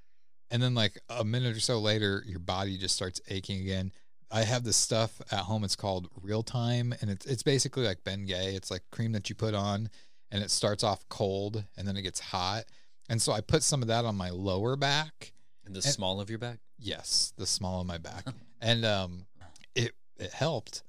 and 0.52 0.62
then 0.62 0.74
like 0.74 1.00
a 1.10 1.24
minute 1.24 1.56
or 1.56 1.60
so 1.60 1.80
later 1.80 2.22
your 2.26 2.38
body 2.38 2.78
just 2.78 2.94
starts 2.94 3.20
aching 3.28 3.60
again 3.60 3.90
I 4.34 4.44
have 4.44 4.64
this 4.64 4.78
stuff 4.78 5.20
at 5.30 5.40
home. 5.40 5.62
It's 5.62 5.76
called 5.76 6.08
Real 6.22 6.42
Time, 6.42 6.94
and 7.02 7.10
it's 7.10 7.26
it's 7.26 7.42
basically 7.42 7.84
like 7.84 8.02
Ben 8.02 8.24
Gay. 8.24 8.54
It's 8.54 8.70
like 8.70 8.82
cream 8.90 9.12
that 9.12 9.28
you 9.28 9.34
put 9.34 9.54
on, 9.54 9.90
and 10.30 10.42
it 10.42 10.50
starts 10.50 10.82
off 10.82 11.06
cold, 11.10 11.62
and 11.76 11.86
then 11.86 11.98
it 11.98 12.02
gets 12.02 12.18
hot. 12.18 12.64
And 13.10 13.20
so 13.20 13.32
I 13.32 13.42
put 13.42 13.62
some 13.62 13.82
of 13.82 13.88
that 13.88 14.06
on 14.06 14.16
my 14.16 14.30
lower 14.30 14.74
back. 14.74 15.34
and 15.66 15.74
the 15.74 15.80
and- 15.80 15.84
small 15.84 16.18
of 16.18 16.30
your 16.30 16.38
back. 16.38 16.60
Yes, 16.78 17.34
the 17.36 17.46
small 17.46 17.82
of 17.82 17.86
my 17.86 17.98
back, 17.98 18.24
and 18.62 18.86
um, 18.86 19.26
it 19.74 19.92
it 20.18 20.32
helped. 20.32 20.82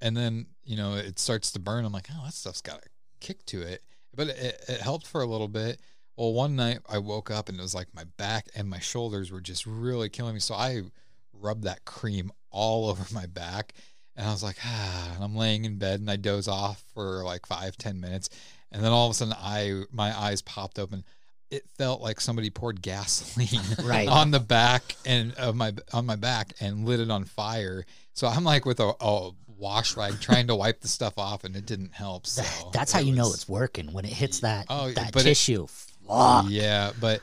And 0.00 0.16
then 0.16 0.46
you 0.64 0.78
know 0.78 0.94
it 0.94 1.18
starts 1.18 1.52
to 1.52 1.58
burn. 1.58 1.84
I'm 1.84 1.92
like, 1.92 2.08
oh, 2.10 2.22
that 2.24 2.32
stuff's 2.32 2.62
got 2.62 2.78
a 2.78 2.88
kick 3.20 3.44
to 3.46 3.60
it. 3.60 3.82
but 4.14 4.28
it, 4.28 4.64
it 4.66 4.80
helped 4.80 5.06
for 5.06 5.20
a 5.20 5.26
little 5.26 5.48
bit. 5.48 5.78
Well, 6.18 6.32
one 6.32 6.56
night 6.56 6.80
I 6.88 6.98
woke 6.98 7.30
up 7.30 7.48
and 7.48 7.58
it 7.58 7.62
was 7.62 7.74
like 7.76 7.94
my 7.94 8.04
back 8.16 8.48
and 8.56 8.68
my 8.68 8.80
shoulders 8.80 9.30
were 9.30 9.40
just 9.40 9.64
really 9.66 10.08
killing 10.08 10.34
me. 10.34 10.40
So 10.40 10.54
I 10.54 10.82
rubbed 11.32 11.62
that 11.64 11.84
cream 11.84 12.32
all 12.50 12.88
over 12.90 13.04
my 13.14 13.26
back, 13.26 13.72
and 14.16 14.26
I 14.26 14.32
was 14.32 14.42
like, 14.42 14.56
ah. 14.64 15.12
And 15.14 15.22
I'm 15.24 15.36
laying 15.36 15.64
in 15.64 15.78
bed 15.78 16.00
and 16.00 16.10
I 16.10 16.16
doze 16.16 16.48
off 16.48 16.82
for 16.94 17.24
like 17.24 17.46
five, 17.46 17.76
ten 17.78 18.00
minutes, 18.00 18.30
and 18.72 18.82
then 18.84 18.90
all 18.92 19.06
of 19.06 19.12
a 19.12 19.14
sudden, 19.14 19.34
I 19.38 19.82
my 19.92 20.16
eyes 20.18 20.42
popped 20.42 20.78
open. 20.78 21.04
It 21.50 21.64
felt 21.78 22.02
like 22.02 22.20
somebody 22.20 22.50
poured 22.50 22.82
gasoline 22.82 23.62
Right. 23.82 24.06
on 24.08 24.30
the 24.32 24.40
back 24.40 24.96
and 25.06 25.32
of 25.36 25.54
my 25.56 25.72
on 25.92 26.04
my 26.04 26.16
back 26.16 26.52
and 26.60 26.84
lit 26.84 27.00
it 27.00 27.10
on 27.10 27.24
fire. 27.24 27.86
So 28.12 28.26
I'm 28.26 28.44
like 28.44 28.66
with 28.66 28.80
a, 28.80 28.92
a 29.00 29.30
wash 29.56 29.96
rag 29.96 30.20
trying 30.20 30.48
to 30.48 30.54
wipe 30.56 30.80
the 30.80 30.88
stuff 30.88 31.14
off, 31.16 31.44
and 31.44 31.56
it 31.56 31.64
didn't 31.66 31.94
help. 31.94 32.26
So 32.26 32.42
That's 32.72 32.92
how 32.92 32.98
you 33.00 33.14
know 33.14 33.32
it's 33.32 33.48
working 33.48 33.92
when 33.92 34.04
it 34.04 34.12
hits 34.12 34.40
that 34.40 34.66
Oh, 34.68 34.90
that 34.90 35.12
but 35.12 35.22
it- 35.22 35.24
tissue. 35.30 35.66
Fuck. 36.08 36.46
Yeah, 36.48 36.92
but 37.00 37.20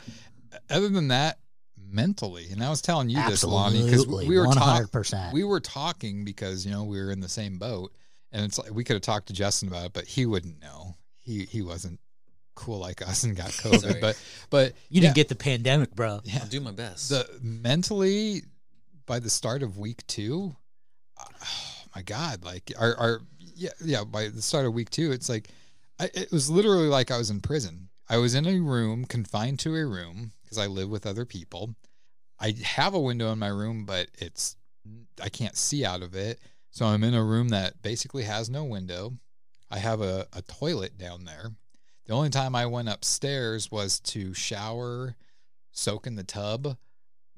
other 0.69 0.89
than 0.89 1.09
that, 1.09 1.39
mentally, 1.77 2.47
and 2.51 2.63
I 2.63 2.69
was 2.69 2.81
telling 2.81 3.09
you 3.09 3.21
this, 3.27 3.43
Lonnie, 3.43 3.83
because 3.83 4.07
we 4.07 4.37
were 4.37 4.45
talking. 4.47 4.87
100%. 4.87 5.33
We 5.33 5.43
were 5.43 5.59
talking 5.59 6.25
because 6.25 6.65
you 6.65 6.71
know 6.71 6.83
we 6.83 7.01
were 7.01 7.11
in 7.11 7.19
the 7.19 7.29
same 7.29 7.57
boat, 7.57 7.93
and 8.31 8.45
it's 8.45 8.57
like 8.57 8.71
we 8.73 8.83
could 8.83 8.95
have 8.95 9.01
talked 9.03 9.27
to 9.27 9.33
Justin 9.33 9.67
about 9.69 9.85
it, 9.87 9.93
but 9.93 10.05
he 10.05 10.25
wouldn't 10.25 10.61
know. 10.61 10.95
He 11.17 11.45
he 11.45 11.61
wasn't 11.61 11.99
cool 12.55 12.79
like 12.79 13.01
us 13.01 13.23
and 13.23 13.35
got 13.35 13.47
COVID, 13.49 13.99
but 14.01 14.21
but 14.49 14.73
You 14.89 15.01
didn't 15.01 15.15
get 15.15 15.27
the 15.29 15.35
pandemic, 15.35 15.93
bro. 15.95 16.21
yeah, 16.23 16.39
I'll 16.41 16.47
do 16.47 16.59
my 16.61 16.71
best. 16.71 17.09
the 17.09 17.27
mentally 17.41 18.43
by 19.05 19.19
the 19.19 19.29
start 19.29 19.61
of 19.63 19.77
week 19.77 20.05
two, 20.07 20.55
oh 21.19 21.25
my 21.95 22.01
god, 22.01 22.43
like 22.43 22.71
our 22.79 22.95
our 22.97 23.21
yeah 23.55 23.69
yeah 23.83 24.03
by 24.03 24.27
the 24.29 24.41
start 24.41 24.65
of 24.65 24.73
week 24.73 24.89
two, 24.89 25.11
it's 25.11 25.29
like 25.29 25.49
I, 25.99 26.09
it 26.13 26.31
was 26.31 26.49
literally 26.49 26.87
like 26.87 27.11
I 27.11 27.17
was 27.17 27.29
in 27.29 27.39
prison. 27.41 27.84
I 28.09 28.17
was 28.17 28.35
in 28.35 28.45
a 28.45 28.59
room, 28.59 29.05
confined 29.05 29.59
to 29.59 29.75
a 29.75 29.85
room 29.85 30.31
because 30.43 30.57
I 30.57 30.67
live 30.67 30.89
with 30.89 31.05
other 31.05 31.25
people. 31.25 31.75
I 32.39 32.53
have 32.63 32.93
a 32.93 32.99
window 32.99 33.31
in 33.31 33.39
my 33.39 33.47
room, 33.47 33.85
but 33.85 34.09
it's 34.17 34.55
I 35.21 35.29
can't 35.29 35.55
see 35.57 35.83
out 35.85 36.01
of 36.03 36.15
it. 36.15 36.39
So 36.69 36.85
I'm 36.85 37.03
in 37.03 37.13
a 37.15 37.23
room 37.23 37.49
that 37.49 37.81
basically 37.81 38.23
has 38.23 38.49
no 38.49 38.63
window. 38.63 39.13
I 39.71 39.79
have 39.79 40.01
a, 40.01 40.27
a 40.33 40.41
toilet 40.43 40.97
down 40.97 41.25
there. 41.25 41.51
The 42.05 42.13
only 42.13 42.29
time 42.29 42.55
I 42.55 42.65
went 42.67 42.89
upstairs 42.89 43.71
was 43.71 43.99
to 44.01 44.33
shower, 44.35 45.15
soak 45.71 46.05
in 46.05 46.15
the 46.15 46.23
tub, 46.23 46.77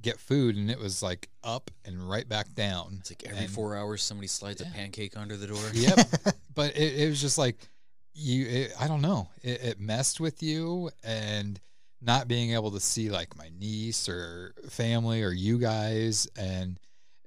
get 0.01 0.19
food, 0.19 0.57
and 0.57 0.69
it 0.69 0.79
was 0.79 1.01
like 1.01 1.29
up 1.43 1.71
and 1.85 2.09
right 2.09 2.27
back 2.27 2.53
down. 2.53 2.97
it's 2.99 3.11
like 3.11 3.23
every 3.25 3.45
And- 3.45 3.49
four 3.51 3.75
hours 3.77 4.03
somebody 4.03 4.27
slides 4.27 4.59
Yeah. 4.61 4.69
a 4.69 4.73
pancake 4.73 5.15
under 5.15 5.37
the 5.37 5.47
door. 5.47 5.69
Yep. 5.73 5.99
but 6.53 6.75
it, 6.75 6.99
it 7.01 7.09
was 7.09 7.21
just 7.21 7.37
like 7.37 7.69
you. 8.17 8.45
It, 8.47 8.73
I 8.79 8.87
don't 8.87 9.01
know. 9.01 9.29
It, 9.43 9.61
it 9.63 9.79
messed 9.79 10.19
with 10.19 10.41
you, 10.43 10.89
and 11.03 11.59
not 12.01 12.27
being 12.27 12.53
able 12.53 12.71
to 12.71 12.79
see 12.79 13.09
like 13.09 13.35
my 13.37 13.49
niece 13.57 14.07
or 14.09 14.53
family 14.69 15.23
or 15.23 15.31
you 15.31 15.57
guys, 15.59 16.27
and 16.37 16.79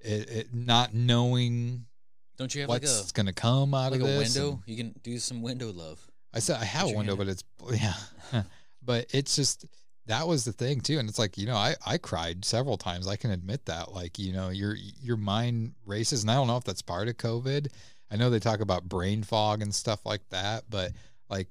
it, 0.03 0.31
it 0.31 0.55
not 0.55 0.95
knowing 0.95 1.87
Don't 2.37 2.55
you 2.55 2.63
have 2.63 2.71
like 2.71 2.83
what's 2.83 3.11
a 3.11 3.13
gonna 3.15 3.33
come 3.33 3.75
out 3.75 3.93
like 3.93 4.01
of 4.01 4.07
this. 4.07 4.35
window? 4.35 4.53
and- 4.53 4.63
You 4.67 4.77
can 4.77 4.95
do 5.03 5.19
some 5.19 5.43
window 5.43 5.73
love. 5.73 6.01
I 6.33 6.39
said 6.39 6.59
I 6.61 6.65
have 6.65 6.89
a 6.89 6.97
window, 6.97 7.17
but 7.17 7.27
it's 7.29 7.43
yeah. 7.73 7.95
but 8.83 9.07
it's 9.13 9.35
just 9.35 9.67
that 10.07 10.27
was 10.27 10.45
the 10.45 10.53
thing 10.53 10.81
too, 10.81 10.99
and 10.99 11.09
it's 11.09 11.19
like 11.19 11.37
you 11.37 11.47
know 11.47 11.57
I 11.57 11.75
I 11.85 11.99
cried 11.99 12.45
several 12.45 12.79
times. 12.79 13.09
I 13.09 13.17
can 13.17 13.31
admit 13.33 13.67
that. 13.67 13.93
Like 13.93 14.19
you 14.19 14.33
know 14.33 14.49
your 14.51 14.77
your 15.03 15.17
mind 15.17 15.75
races, 15.85 16.23
and 16.23 16.31
I 16.31 16.35
don't 16.35 16.47
know 16.47 16.57
if 16.57 16.65
that's 16.65 16.83
part 16.83 17.09
of 17.09 17.17
COVID. 17.17 17.69
I 18.11 18.17
know 18.17 18.31
they 18.31 18.41
talk 18.41 18.61
about 18.61 18.89
brain 18.89 19.23
fog 19.23 19.63
and 19.63 19.75
stuff 19.75 20.05
like 20.05 20.29
that, 20.31 20.65
but 20.69 20.93
like 21.29 21.49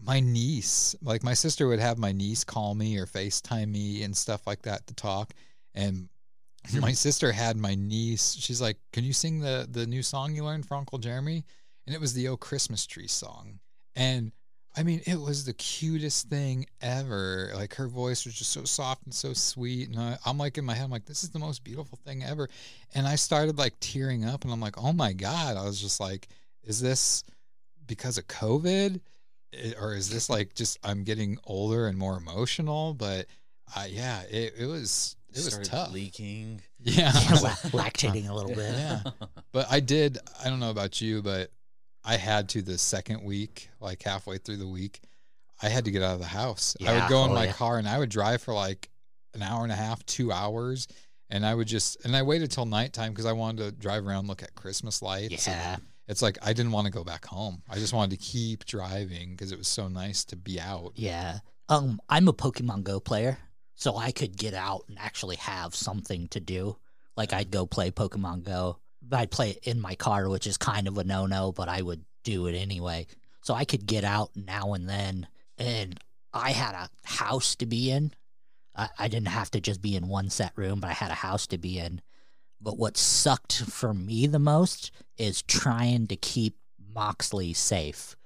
my 0.00 0.20
niece, 0.20 0.94
like 1.02 1.22
my 1.22 1.34
sister 1.34 1.68
would 1.68 1.78
have 1.78 1.98
my 1.98 2.12
niece 2.12 2.44
call 2.44 2.74
me 2.74 2.98
or 2.98 3.06
FaceTime 3.06 3.68
me 3.68 4.02
and 4.02 4.16
stuff 4.16 4.46
like 4.46 4.62
that 4.62 4.86
to 4.88 4.94
talk, 4.94 5.32
and 5.74 6.08
hmm. 6.68 6.80
my 6.80 6.92
sister 6.92 7.32
had 7.32 7.56
my 7.56 7.74
niece. 7.74 8.36
She's 8.38 8.60
like, 8.60 8.78
"Can 8.92 9.04
you 9.04 9.12
sing 9.12 9.40
the 9.40 9.66
the 9.70 9.86
new 9.86 10.02
song 10.02 10.34
you 10.34 10.44
learned 10.44 10.66
for 10.66 10.76
Uncle 10.76 10.98
Jeremy?" 10.98 11.44
And 11.86 11.94
it 11.94 12.00
was 12.00 12.14
the 12.14 12.28
"Oh 12.28 12.36
Christmas 12.36 12.86
Tree" 12.86 13.08
song, 13.08 13.60
and 13.96 14.32
I 14.76 14.82
mean, 14.82 15.02
it 15.06 15.20
was 15.20 15.44
the 15.44 15.52
cutest 15.52 16.28
thing 16.30 16.66
ever. 16.80 17.50
Like 17.54 17.74
her 17.74 17.88
voice 17.88 18.24
was 18.24 18.34
just 18.34 18.52
so 18.52 18.64
soft 18.64 19.04
and 19.04 19.12
so 19.14 19.32
sweet, 19.34 19.88
and 19.90 19.98
I, 19.98 20.18
I'm 20.24 20.38
like 20.38 20.56
in 20.56 20.64
my 20.64 20.74
head, 20.74 20.84
I'm 20.84 20.90
like, 20.90 21.04
"This 21.04 21.22
is 21.24 21.30
the 21.30 21.38
most 21.38 21.62
beautiful 21.62 21.98
thing 22.06 22.22
ever," 22.24 22.48
and 22.94 23.06
I 23.06 23.16
started 23.16 23.58
like 23.58 23.74
tearing 23.80 24.24
up, 24.24 24.44
and 24.44 24.52
I'm 24.52 24.60
like, 24.60 24.78
"Oh 24.82 24.92
my 24.92 25.12
god!" 25.12 25.56
I 25.58 25.64
was 25.64 25.80
just 25.80 26.00
like, 26.00 26.28
"Is 26.64 26.80
this 26.80 27.22
because 27.86 28.16
of 28.18 28.26
COVID?" 28.28 29.00
I- 29.54 29.74
Or 29.78 29.94
is 29.94 30.08
this 30.08 30.30
like 30.30 30.54
just 30.54 30.78
I'm 30.82 31.04
getting 31.04 31.38
older 31.44 31.86
and 31.86 31.98
more 31.98 32.16
emotional? 32.16 32.94
But 32.94 33.26
uh, 33.76 33.84
yeah, 33.88 34.22
it, 34.30 34.54
it 34.58 34.66
was 34.66 35.16
it 35.30 35.36
was 35.36 35.46
Started 35.48 35.70
tough. 35.70 35.92
leaking. 35.92 36.62
Yeah. 36.80 37.12
Yeah, 37.12 37.12
lactating 37.72 38.28
a 38.30 38.34
little 38.34 38.54
bit. 38.54 38.72
Yeah. 38.74 39.02
But 39.52 39.66
I 39.70 39.80
did, 39.80 40.16
I 40.42 40.48
don't 40.48 40.60
know 40.60 40.70
about 40.70 41.02
you, 41.02 41.20
but 41.20 41.50
I 42.04 42.16
had 42.16 42.48
to 42.50 42.62
the 42.62 42.78
second 42.78 43.22
week, 43.22 43.68
like 43.80 44.02
halfway 44.02 44.38
through 44.38 44.56
the 44.56 44.68
week, 44.68 45.00
I 45.62 45.68
had 45.68 45.84
to 45.84 45.90
get 45.90 46.02
out 46.02 46.14
of 46.14 46.20
the 46.20 46.26
house. 46.26 46.76
I 46.84 46.94
would 46.94 47.08
go 47.08 47.24
in 47.24 47.30
oh, 47.30 47.34
my 47.34 47.46
yeah. 47.46 47.52
car 47.52 47.78
and 47.78 47.88
I 47.88 47.98
would 47.98 48.10
drive 48.10 48.42
for 48.42 48.52
like 48.52 48.88
an 49.34 49.42
hour 49.42 49.62
and 49.62 49.72
a 49.72 49.76
half, 49.76 50.04
two 50.06 50.32
hours. 50.32 50.88
And 51.30 51.46
I 51.46 51.54
would 51.54 51.68
just, 51.68 52.04
and 52.04 52.16
I 52.16 52.22
waited 52.22 52.50
till 52.50 52.66
nighttime 52.66 53.12
because 53.12 53.24
I 53.24 53.32
wanted 53.32 53.64
to 53.64 53.72
drive 53.72 54.06
around, 54.06 54.26
look 54.26 54.42
at 54.42 54.54
Christmas 54.54 55.00
lights. 55.00 55.46
Yeah. 55.46 55.76
It's 56.08 56.20
like 56.20 56.36
I 56.42 56.52
didn't 56.52 56.72
want 56.72 56.86
to 56.86 56.92
go 56.92 57.04
back 57.04 57.24
home. 57.24 57.62
I 57.70 57.76
just 57.76 57.94
wanted 57.94 58.18
to 58.18 58.22
keep 58.22 58.66
driving 58.66 59.30
because 59.30 59.52
it 59.52 59.58
was 59.58 59.68
so 59.68 59.88
nice 59.88 60.24
to 60.26 60.36
be 60.36 60.60
out. 60.60 60.92
Yeah. 60.96 61.38
Um, 61.68 62.00
I'm 62.08 62.28
a 62.28 62.32
Pokemon 62.32 62.82
Go 62.82 63.00
player, 63.00 63.38
so 63.76 63.96
I 63.96 64.10
could 64.10 64.36
get 64.36 64.52
out 64.52 64.84
and 64.88 64.98
actually 64.98 65.36
have 65.36 65.74
something 65.74 66.28
to 66.28 66.40
do. 66.40 66.76
Like 67.16 67.32
I'd 67.32 67.50
go 67.50 67.66
play 67.66 67.90
Pokemon 67.90 68.44
Go. 68.44 68.78
I'd 69.10 69.30
play 69.30 69.50
it 69.50 69.58
in 69.62 69.80
my 69.80 69.94
car, 69.94 70.28
which 70.28 70.46
is 70.46 70.56
kind 70.56 70.86
of 70.86 70.98
a 70.98 71.04
no 71.04 71.26
no, 71.26 71.52
but 71.52 71.68
I 71.68 71.82
would 71.82 72.04
do 72.24 72.46
it 72.46 72.54
anyway. 72.54 73.06
So 73.42 73.54
I 73.54 73.64
could 73.64 73.86
get 73.86 74.04
out 74.04 74.30
now 74.36 74.74
and 74.74 74.88
then. 74.88 75.26
And 75.58 75.98
I 76.32 76.52
had 76.52 76.74
a 76.74 76.90
house 77.04 77.56
to 77.56 77.66
be 77.66 77.90
in. 77.90 78.12
I, 78.74 78.88
I 78.98 79.08
didn't 79.08 79.28
have 79.28 79.50
to 79.52 79.60
just 79.60 79.82
be 79.82 79.96
in 79.96 80.08
one 80.08 80.30
set 80.30 80.52
room, 80.56 80.80
but 80.80 80.90
I 80.90 80.94
had 80.94 81.10
a 81.10 81.14
house 81.14 81.46
to 81.48 81.58
be 81.58 81.78
in. 81.78 82.00
But 82.60 82.78
what 82.78 82.96
sucked 82.96 83.62
for 83.62 83.92
me 83.92 84.26
the 84.26 84.38
most 84.38 84.92
is 85.18 85.42
trying 85.42 86.06
to 86.06 86.16
keep 86.16 86.56
Moxley 86.94 87.52
safe. 87.52 88.16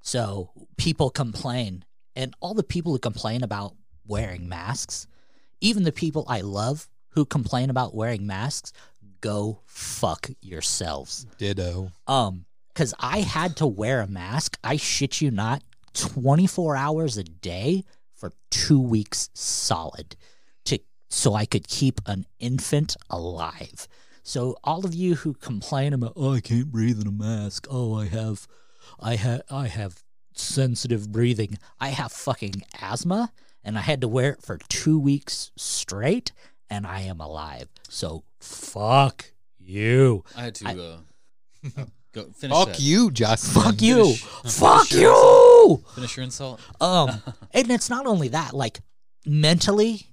So 0.00 0.50
people 0.76 1.10
complain, 1.10 1.84
and 2.14 2.34
all 2.40 2.54
the 2.54 2.62
people 2.62 2.92
who 2.92 2.98
complain 2.98 3.42
about 3.42 3.74
wearing 4.06 4.48
masks, 4.48 5.06
even 5.60 5.84
the 5.84 5.92
people 5.92 6.26
I 6.28 6.40
love 6.40 6.88
who 7.10 7.24
complain 7.24 7.70
about 7.70 7.94
wearing 7.94 8.26
masks, 8.26 8.72
go 9.24 9.60
fuck 9.64 10.28
yourselves. 10.42 11.26
Ditto. 11.38 11.90
Um, 12.06 12.44
because 12.68 12.92
I 13.00 13.20
had 13.20 13.56
to 13.56 13.66
wear 13.66 14.02
a 14.02 14.06
mask. 14.06 14.58
I 14.62 14.76
shit 14.76 15.22
you 15.22 15.30
not, 15.30 15.62
twenty 15.94 16.46
four 16.46 16.76
hours 16.76 17.16
a 17.16 17.24
day 17.24 17.84
for 18.12 18.32
two 18.50 18.80
weeks 18.80 19.30
solid, 19.32 20.16
to 20.66 20.78
so 21.08 21.34
I 21.34 21.46
could 21.46 21.66
keep 21.68 22.00
an 22.06 22.26
infant 22.38 22.96
alive. 23.08 23.88
So 24.22 24.56
all 24.62 24.84
of 24.84 24.94
you 24.94 25.14
who 25.14 25.34
complain 25.34 25.92
about, 25.92 26.14
oh, 26.16 26.34
I 26.34 26.40
can't 26.40 26.72
breathe 26.72 27.00
in 27.00 27.06
a 27.06 27.12
mask. 27.12 27.66
Oh, 27.70 27.94
I 27.94 28.06
have, 28.06 28.46
I 28.98 29.16
have, 29.16 29.42
I 29.50 29.68
have 29.68 30.02
sensitive 30.34 31.12
breathing. 31.12 31.58
I 31.78 31.88
have 31.88 32.10
fucking 32.10 32.64
asthma, 32.80 33.32
and 33.62 33.78
I 33.78 33.82
had 33.82 34.00
to 34.00 34.08
wear 34.08 34.32
it 34.32 34.42
for 34.42 34.58
two 34.68 34.98
weeks 34.98 35.50
straight, 35.56 36.32
and 36.74 36.86
I 36.86 37.02
am 37.02 37.20
alive. 37.20 37.68
So 37.88 38.24
fuck 38.40 39.32
you. 39.58 40.24
I 40.36 40.42
had 40.44 40.54
to 40.56 40.68
I- 40.68 40.72
uh, 40.72 41.84
go 42.12 42.24
finish. 42.36 42.56
Fuck 42.56 42.68
that. 42.68 42.80
you, 42.80 43.10
Justin. 43.10 43.62
Fuck 43.62 43.80
you. 43.82 44.04
Finish- 44.14 44.20
Fuck 44.54 44.86
finish 44.88 45.02
your 45.02 45.12
you. 45.12 45.84
Finish 45.94 46.16
your 46.16 46.24
insult. 46.24 46.60
Um, 46.80 47.22
and 47.54 47.70
it's 47.70 47.88
not 47.88 48.06
only 48.06 48.28
that, 48.28 48.54
like 48.54 48.80
mentally 49.24 50.06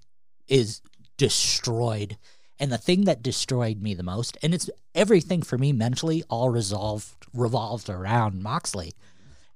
is 0.48 0.82
destroyed. 1.18 2.18
And 2.60 2.72
the 2.72 2.78
thing 2.78 3.06
that 3.06 3.24
destroyed 3.24 3.82
me 3.82 3.96
the 3.96 4.04
most, 4.04 4.38
and 4.44 4.54
it's 4.54 4.70
everything 4.94 5.42
for 5.42 5.58
me 5.58 5.74
mentally 5.74 6.24
all 6.30 6.50
resolved 6.50 7.16
revolved 7.34 7.90
around 7.90 8.44
Moxley. 8.44 8.94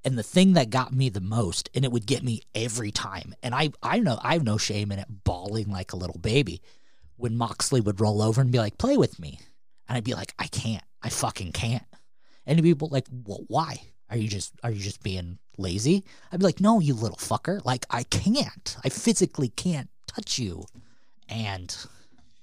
And 0.04 0.18
the 0.18 0.24
thing 0.24 0.54
that 0.54 0.70
got 0.70 0.94
me 0.94 1.10
the 1.10 1.22
most, 1.22 1.70
and 1.76 1.84
it 1.86 1.92
would 1.92 2.06
get 2.06 2.24
me 2.24 2.42
every 2.56 2.92
time, 2.92 3.36
and 3.44 3.54
I 3.54 3.72
I 3.84 4.00
know 4.00 4.20
I 4.24 4.34
have 4.34 4.44
no 4.44 4.58
shame 4.58 4.92
in 4.92 4.98
it 5.00 5.08
bawling 5.24 5.70
like 5.70 5.94
a 5.94 5.98
little 5.98 6.18
baby 6.20 6.62
when 7.18 7.38
Moxley 7.38 7.82
would 7.82 8.02
roll 8.02 8.22
over 8.22 8.42
and 8.42 8.52
be 8.52 8.60
like, 8.60 8.78
play 8.78 8.98
with 8.98 9.20
me. 9.20 9.40
And 9.88 9.98
I'd 9.98 10.04
be 10.04 10.14
like, 10.14 10.34
I 10.40 10.48
can't. 10.48 10.84
I 11.02 11.10
fucking 11.10 11.52
can't. 11.52 11.84
And 12.46 12.62
people 12.62 12.90
like, 12.92 13.06
well, 13.12 13.44
why? 13.48 13.82
Are 14.10 14.18
you 14.18 14.28
just 14.28 14.54
are 14.64 14.70
you 14.70 14.82
just 14.82 15.02
being 15.04 15.40
lazy? 15.58 16.04
I'd 16.32 16.40
be 16.40 16.46
like, 16.46 16.60
no, 16.60 16.80
you 16.80 16.94
little 16.94 17.18
fucker. 17.18 17.64
Like 17.66 17.86
I 17.90 18.04
can't. 18.04 18.78
I 18.84 18.90
physically 18.90 19.50
can't 19.50 19.90
touch 20.08 20.38
you. 20.38 20.66
And 21.28 21.76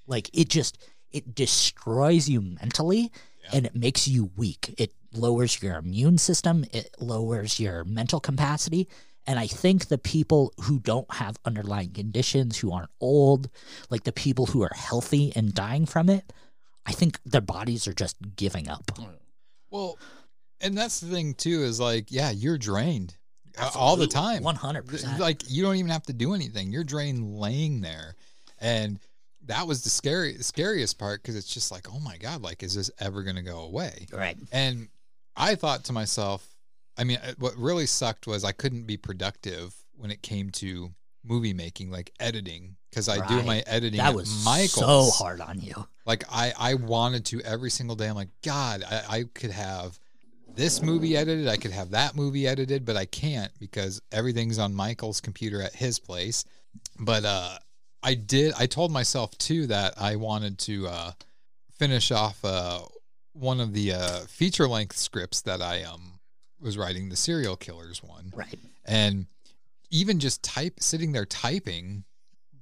like 0.07 0.29
it 0.33 0.49
just 0.49 0.79
it 1.13 1.35
destroys 1.35 2.29
you 2.29 2.41
mentally 2.41 3.13
and 3.53 3.67
it 3.67 3.77
makes 3.77 4.09
you 4.09 4.31
weak. 4.37 4.75
It 4.79 4.93
lowers 5.13 5.63
your 5.63 5.77
immune 5.77 6.19
system, 6.19 6.65
it 6.73 6.95
lowers 6.99 7.61
your 7.61 7.85
mental 7.85 8.19
capacity, 8.19 8.89
And 9.27 9.39
I 9.39 9.47
think 9.47 9.87
the 9.87 9.99
people 9.99 10.53
who 10.63 10.81
don't 10.81 11.13
have 11.15 11.37
underlying 11.45 11.93
conditions, 11.93 12.59
who 12.59 12.73
aren't 12.73 12.91
old, 13.01 13.49
like 13.89 14.05
the 14.05 14.13
people 14.13 14.47
who 14.47 14.63
are 14.63 14.73
healthy 14.75 15.33
and 15.37 15.55
dying 15.55 15.87
from 15.87 16.09
it, 16.09 16.33
I 16.85 16.93
think 16.93 17.21
their 17.25 17.41
bodies 17.41 17.87
are 17.87 17.93
just 17.93 18.17
giving 18.35 18.69
up. 18.69 18.91
Well, 19.71 19.99
and 20.61 20.77
that's 20.77 21.01
the 21.01 21.07
thing 21.07 21.35
too 21.35 21.63
is 21.63 21.79
like, 21.79 22.11
yeah, 22.11 22.31
you're 22.31 22.59
drained 22.59 23.17
uh, 23.59 23.71
all 23.77 23.97
the 23.97 24.07
time. 24.07 24.43
One 24.43 24.57
hundred 24.57 24.87
percent. 24.87 25.21
Like 25.21 25.43
you 25.49 25.63
don't 25.63 25.77
even 25.77 25.91
have 25.91 26.05
to 26.05 26.13
do 26.13 26.35
anything. 26.35 26.73
You're 26.73 26.85
drained 26.85 27.39
laying 27.39 27.81
there, 27.81 28.17
and 28.61 28.99
that 29.47 29.67
was 29.67 29.83
the 29.83 29.91
scary, 29.91 30.37
the 30.37 30.45
scariest 30.45 30.99
part 30.99 31.23
because 31.23 31.37
it's 31.37 31.53
just 31.53 31.71
like, 31.71 31.87
oh 31.93 32.01
my 32.01 32.17
god, 32.17 32.43
like 32.43 32.63
is 32.63 32.75
this 32.75 32.91
ever 32.99 33.23
going 33.23 33.37
to 33.37 33.43
go 33.43 33.61
away? 33.61 34.07
Right. 34.13 34.37
And 34.51 34.89
I 35.37 35.55
thought 35.55 35.85
to 35.85 35.93
myself, 35.93 36.47
I 36.97 37.05
mean, 37.05 37.19
uh, 37.19 37.33
what 37.39 37.57
really 37.57 37.87
sucked 37.87 38.27
was 38.27 38.45
I 38.45 38.53
couldn't 38.53 38.87
be 38.87 38.97
productive 38.97 39.75
when 39.97 40.11
it 40.11 40.23
came 40.23 40.51
to 40.51 40.91
movie 41.25 41.55
making, 41.55 41.91
like 41.91 42.13
editing, 42.21 42.77
because 42.91 43.09
I 43.09 43.27
do 43.27 43.43
my 43.43 43.63
editing. 43.67 43.99
That 43.99 44.11
at 44.11 44.15
was 44.15 44.45
Michael's. 44.45 45.17
so 45.17 45.25
hard 45.25 45.41
on 45.41 45.61
you. 45.61 45.87
Like 46.05 46.25
I, 46.31 46.53
I 46.59 46.75
wanted 46.75 47.25
to 47.27 47.41
every 47.43 47.71
single 47.71 47.97
day. 47.97 48.09
I'm 48.09 48.17
like, 48.17 48.29
God, 48.45 48.83
I, 48.89 49.03
I 49.09 49.25
could 49.35 49.53
have 49.53 49.99
this 50.55 50.83
movie 50.83 51.17
edited. 51.17 51.49
I 51.49 51.57
could 51.57 51.71
have 51.71 51.91
that 51.91 52.17
movie 52.17 52.47
edited, 52.47 52.85
but 52.85 52.97
I 52.97 53.07
can't 53.07 53.53
because 53.59 54.03
everything's 54.11 54.59
on 54.59 54.75
Michael's 54.75 55.21
computer 55.21 55.63
at 55.63 55.75
his 55.75 55.99
place. 55.99 56.45
But 56.99 57.25
uh, 57.25 57.59
I 58.03 58.15
did. 58.15 58.53
I 58.59 58.67
told 58.67 58.91
myself 58.91 59.37
too 59.39 59.67
that 59.69 59.95
I 60.01 60.17
wanted 60.17 60.59
to 60.61 60.89
uh, 60.89 61.13
finish 61.79 62.11
off 62.11 62.45
uh, 62.45 62.81
one 63.33 63.61
of 63.61 63.73
the 63.73 63.93
uh, 63.93 64.21
feature 64.29 64.69
length 64.69 64.97
scripts 64.97 65.41
that 65.43 65.63
I 65.63 65.85
um 65.85 66.12
was 66.63 66.79
writing, 66.79 67.09
the 67.09 67.17
serial 67.17 67.57
killers 67.57 68.03
one, 68.03 68.33
Right. 68.35 68.59
and 68.85 69.27
even 69.91 70.19
just 70.21 70.43
type 70.43 70.75
sitting 70.81 71.13
there 71.13 71.27
typing 71.27 72.05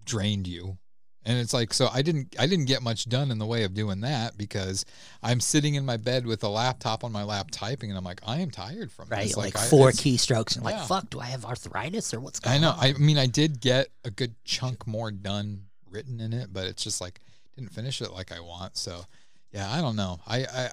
drained 0.05 0.47
you 0.49 0.79
and 1.25 1.39
it's 1.39 1.53
like 1.53 1.73
so 1.73 1.89
i 1.93 2.03
didn't 2.03 2.35
i 2.39 2.47
didn't 2.47 2.65
get 2.65 2.83
much 2.83 3.09
done 3.09 3.31
in 3.31 3.39
the 3.39 3.47
way 3.47 3.63
of 3.63 3.75
doing 3.75 4.01
that 4.01 4.37
because 4.37 4.85
i'm 5.23 5.39
sitting 5.39 5.75
in 5.77 5.85
my 5.87 5.97
bed 5.97 6.27
with 6.27 6.43
a 6.43 6.49
laptop 6.49 7.05
on 7.05 7.13
my 7.13 7.23
lap 7.23 7.49
typing 7.53 7.91
and 7.91 7.97
i'm 7.99 8.03
like 8.03 8.21
i 8.27 8.39
am 8.41 8.51
tired 8.51 8.91
from 8.91 9.09
Right. 9.09 9.29
this 9.29 9.37
Like, 9.37 9.55
I- 9.57 9.67
four 9.67 9.91
it's- 9.91 10.03
keystrokes 10.03 10.57
and 10.57 10.65
like, 10.65 10.81
fuck, 10.89 11.11
do 11.11 11.21
I 11.21 11.27
have 11.27 11.45
arthritis 11.45 12.13
or 12.15 12.19
what's 12.21 12.41
going 12.41 12.65
on? 12.65 12.75
i 12.79 12.89
know 12.89 12.91
on? 12.91 12.97
i 12.97 12.99
mean 12.99 13.19
i 13.19 13.27
did 13.27 13.61
get 13.61 13.89
a 14.05 14.11
good 14.11 14.35
chunk 14.45 14.87
more 14.87 15.13
done 15.13 15.67
written 15.89 16.19
in 16.21 16.33
it 16.33 16.53
but 16.53 16.67
it's 16.67 16.83
just 16.83 17.01
like 17.01 17.21
didn't 17.55 17.71
finish 17.73 18.01
it 18.01 18.11
like 18.13 18.33
i 18.33 18.41
want 18.41 18.77
so 18.77 19.05
yeah 19.53 19.71
i 19.71 19.81
don't 19.81 19.97
know 19.97 20.19
i 20.27 20.39
i 20.47 20.69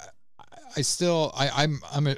i 0.78 0.82
still 0.82 1.32
i 1.36 1.50
i'm 1.64 1.80
i'm 1.94 2.08
a, 2.08 2.16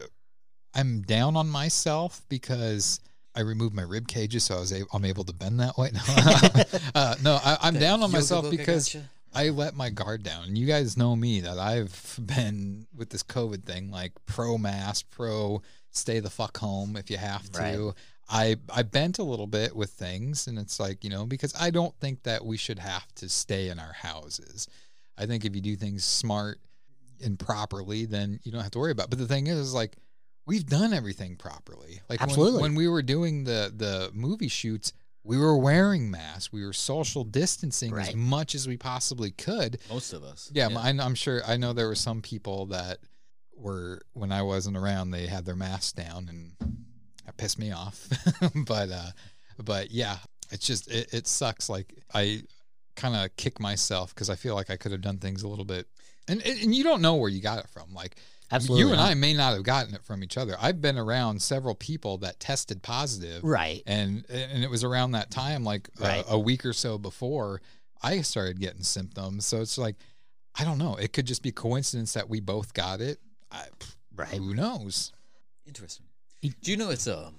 i'm 0.74 1.02
down 1.02 1.36
on 1.36 1.50
myself 1.50 2.22
because 2.30 3.00
I 3.36 3.42
removed 3.42 3.74
my 3.76 3.84
rib 3.84 4.08
cages, 4.08 4.44
so 4.44 4.56
I 4.56 4.60
was 4.60 4.74
able, 4.74 4.90
I'm 4.92 5.06
able 5.06 5.24
to 5.24 5.34
bend 5.34 5.60
that 5.60 5.78
way. 5.78 5.92
No, 5.94 6.02
uh, 6.96 7.16
no 7.24 7.40
I, 7.42 7.58
I'm 7.62 7.76
That 7.76 7.80
down 7.80 8.04
on 8.04 8.12
myself 8.12 8.46
I 8.46 8.50
because 8.50 8.94
gotcha. 8.94 9.10
I 9.34 9.50
let 9.50 9.76
my 9.76 9.90
guard 9.90 10.24
down. 10.24 10.46
And 10.46 10.58
you 10.58 10.66
guys 10.66 10.98
know 10.98 11.16
me 11.16 11.42
that 11.42 11.58
I've 11.58 12.20
been 12.22 12.88
with 12.96 13.10
this 13.10 13.24
COVID 13.24 13.64
thing, 13.64 13.92
like 13.92 14.14
pro 14.26 14.58
mask, 14.58 15.10
pro 15.12 15.62
stay 15.92 16.20
the 16.20 16.30
fuck 16.30 16.58
home 16.58 16.96
if 16.96 17.10
you 17.10 17.18
have 17.18 17.50
to. 17.52 17.62
Right. 17.62 17.94
I 18.30 18.58
I 18.74 18.84
bent 18.84 19.20
a 19.20 19.24
little 19.24 19.48
bit 19.48 19.76
with 19.76 19.90
things, 19.92 20.48
and 20.48 20.60
it's 20.60 20.80
like 20.80 21.04
you 21.04 21.10
know 21.10 21.26
because 21.26 21.54
I 21.60 21.70
don't 21.72 21.96
think 22.00 22.24
that 22.24 22.46
we 22.46 22.58
should 22.58 22.80
have 22.80 23.08
to 23.16 23.30
stay 23.30 23.70
in 23.70 23.80
our 23.80 23.94
houses. 23.94 24.68
I 25.18 25.26
think 25.26 25.46
if 25.46 25.56
you 25.56 25.62
do 25.62 25.76
things 25.76 26.04
smart 26.04 26.60
and 27.24 27.40
properly, 27.40 28.06
then 28.06 28.40
you 28.44 28.52
don't 28.52 28.62
have 28.62 28.72
to 28.72 28.80
worry 28.80 28.92
about. 28.92 29.06
It. 29.06 29.10
But 29.12 29.20
the 29.20 29.28
thing 29.28 29.48
is, 29.48 29.58
is 29.58 29.74
like 29.74 29.98
we've 30.46 30.65
done 30.65 30.93
everything 30.93 31.36
properly. 31.36 32.01
Like 32.10 32.19
when- 32.19 32.29
Absolutely. 32.29 32.62
when 32.62 32.75
we 32.75 32.88
were 32.88 33.01
doing 33.01 33.43
the 33.43 33.72
the 33.75 34.12
movie 34.13 34.48
shoots, 34.48 34.93
we 35.24 35.38
were 35.38 35.58
wearing 35.58 36.10
masks. 36.10 36.51
We 36.51 36.65
were 36.65 36.74
social 36.74 37.24
distancing 37.24 37.96
as 37.98 38.15
much 38.15 38.55
as 38.55 38.67
we 38.67 38.77
possibly 38.77 39.31
could. 39.31 39.79
Most 39.90 40.14
of 40.14 40.24
us. 40.24 40.50
Yeah, 40.53 40.70
I, 40.75 40.90
I'm 40.90 41.16
sure. 41.16 41.42
I 41.46 41.57
know 41.57 41.74
there 41.74 41.87
were 41.87 41.96
some 41.96 42.22
people 42.22 42.68
that 42.68 43.00
were 43.55 44.01
when 44.14 44.31
I 44.31 44.42
wasn't 44.42 44.77
around, 44.77 45.11
they 45.11 45.27
had 45.27 45.46
their 45.46 45.55
masks 45.55 45.92
down, 45.92 46.29
and 46.29 46.53
that 47.25 47.37
pissed 47.37 47.59
me 47.59 47.72
off. 47.72 48.07
but 48.66 48.90
uh, 48.90 49.11
but 49.64 49.92
yeah, 49.92 50.18
it's 50.51 50.66
just 50.66 50.90
it, 50.90 51.14
it 51.14 51.27
sucks. 51.27 51.70
Like 51.70 51.94
I 52.14 52.44
kind 52.96 53.16
of 53.16 53.35
kick 53.37 53.59
myself 53.59 54.14
because 54.14 54.29
I 54.29 54.35
feel 54.35 54.55
like 54.55 54.70
I 54.70 54.77
could 54.77 54.92
have 54.92 55.01
done 55.01 55.18
things 55.18 55.44
a 55.44 55.48
little 55.48 55.66
bit, 55.66 55.85
and 56.27 56.42
and 56.46 56.59
and 56.61 56.74
you 56.74 56.83
don't 56.83 57.01
know 57.01 57.16
where 57.16 57.29
you 57.29 57.42
got 57.42 57.59
it 57.59 57.68
from. 57.70 57.94
Like 57.94 58.18
Absolutely 58.51 58.81
you 58.85 58.90
and 58.90 58.98
not. 58.98 59.09
I 59.12 59.14
may 59.14 59.33
not 59.33 59.53
have 59.53 59.64
gotten 59.64 59.94
it 59.94 60.03
from 60.03 60.24
each 60.24 60.38
other. 60.38 60.55
I've 60.59 60.81
been 60.81 60.98
around 60.98 61.42
several 61.42 61.75
people 61.75 62.18
that 62.20 62.40
tested 62.40 62.81
positive, 62.81 63.44
Right. 63.44 63.83
and 63.85 64.25
and 64.29 64.64
it 64.64 64.70
was 64.70 64.83
around 64.83 65.12
that 65.12 65.29
time, 65.31 65.64
like 65.64 65.90
Right. 66.00 66.25
a, 66.27 66.33
a 66.33 66.40
week 66.40 66.66
or 66.66 66.74
so 66.74 66.98
before 66.98 67.62
I 68.01 68.22
started 68.22 68.59
getting 68.59 68.83
symptoms. 68.83 69.46
So 69.46 69.62
it's 69.62 69.77
like, 69.77 69.96
I 70.55 70.64
don't 70.64 70.77
know. 70.79 70.96
It 70.96 71.14
could 71.14 71.27
just 71.27 71.44
be 71.44 71.51
coincidence 71.51 72.14
that 72.14 72.27
we 72.29 72.40
both 72.40 72.74
got 72.74 73.01
it. 73.01 73.20
I, 73.51 73.66
Right. 74.16 74.29
Who 74.29 74.53
knows? 74.53 75.14
Interesting. 75.66 76.05
Do 76.42 76.72
you 76.72 76.77
know 76.77 76.90
it's 76.90 77.07
uh 77.07 77.31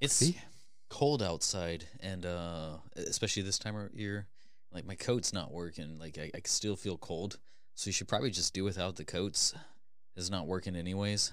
it's 0.00 0.14
Sexy. 0.14 0.40
cold 0.88 1.22
outside 1.22 1.84
and 2.00 2.24
uh 2.24 2.76
especially 2.96 3.42
this 3.42 3.58
time 3.58 3.74
of 3.76 3.92
year, 3.94 4.26
like 4.72 4.86
my 4.86 4.94
coat's 4.94 5.32
not 5.32 5.52
working. 5.52 5.98
Like 5.98 6.18
I, 6.18 6.30
I 6.34 6.40
still 6.44 6.76
feel 6.76 6.96
cold. 6.98 7.38
So 7.74 7.88
you 7.88 7.92
should 7.92 8.08
probably 8.08 8.30
just 8.30 8.54
do 8.54 8.64
without 8.64 8.96
the 8.96 9.04
coats. 9.04 9.52
It's 10.16 10.30
not 10.30 10.46
working 10.46 10.76
anyways. 10.76 11.32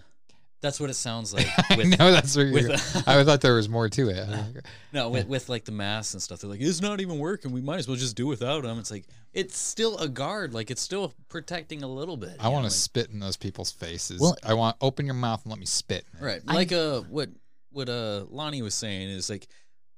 That's 0.61 0.79
what 0.79 0.89
it 0.89 0.93
sounds 0.93 1.33
like. 1.33 1.47
I 1.69 1.75
With, 1.75 1.99
know 1.99 2.11
that's 2.11 2.37
what 2.37 2.51
with, 2.51 2.67
you're. 2.67 2.73
I 3.07 3.23
thought 3.25 3.41
there 3.41 3.55
was 3.55 3.67
more 3.67 3.89
to 3.89 4.09
it. 4.09 4.29
No, 4.93 5.09
with, 5.09 5.27
with 5.27 5.49
like 5.49 5.65
the 5.65 5.71
masks 5.71 6.13
and 6.13 6.21
stuff, 6.21 6.39
they're 6.39 6.49
like, 6.49 6.61
it's 6.61 6.79
not 6.81 7.01
even 7.01 7.17
working. 7.17 7.51
We 7.51 7.61
might 7.61 7.79
as 7.79 7.87
well 7.87 7.97
just 7.97 8.15
do 8.15 8.27
without 8.27 8.61
them. 8.63 8.77
It's 8.77 8.91
like 8.91 9.05
it's 9.33 9.57
still 9.57 9.97
a 9.97 10.07
guard, 10.07 10.53
like 10.53 10.69
it's 10.69 10.81
still 10.83 11.13
protecting 11.29 11.81
a 11.81 11.87
little 11.87 12.15
bit. 12.15 12.35
I 12.39 12.49
want 12.49 12.63
know, 12.63 12.69
to 12.69 12.75
spit 12.75 13.09
in 13.09 13.19
those 13.19 13.35
people's 13.35 13.71
faces. 13.71 14.21
Well- 14.21 14.37
I 14.43 14.53
want 14.53 14.77
open 14.81 15.05
your 15.07 15.15
mouth 15.15 15.41
and 15.43 15.49
let 15.51 15.59
me 15.59 15.65
spit. 15.65 16.05
in 16.13 16.19
it. 16.19 16.21
like, 16.23 16.45
right. 16.45 16.55
Like 16.55 16.71
uh, 16.71 17.01
what 17.09 17.29
what 17.71 17.89
uh 17.89 18.25
Lonnie 18.29 18.61
was 18.61 18.75
saying 18.75 19.09
is 19.09 19.29
like, 19.31 19.47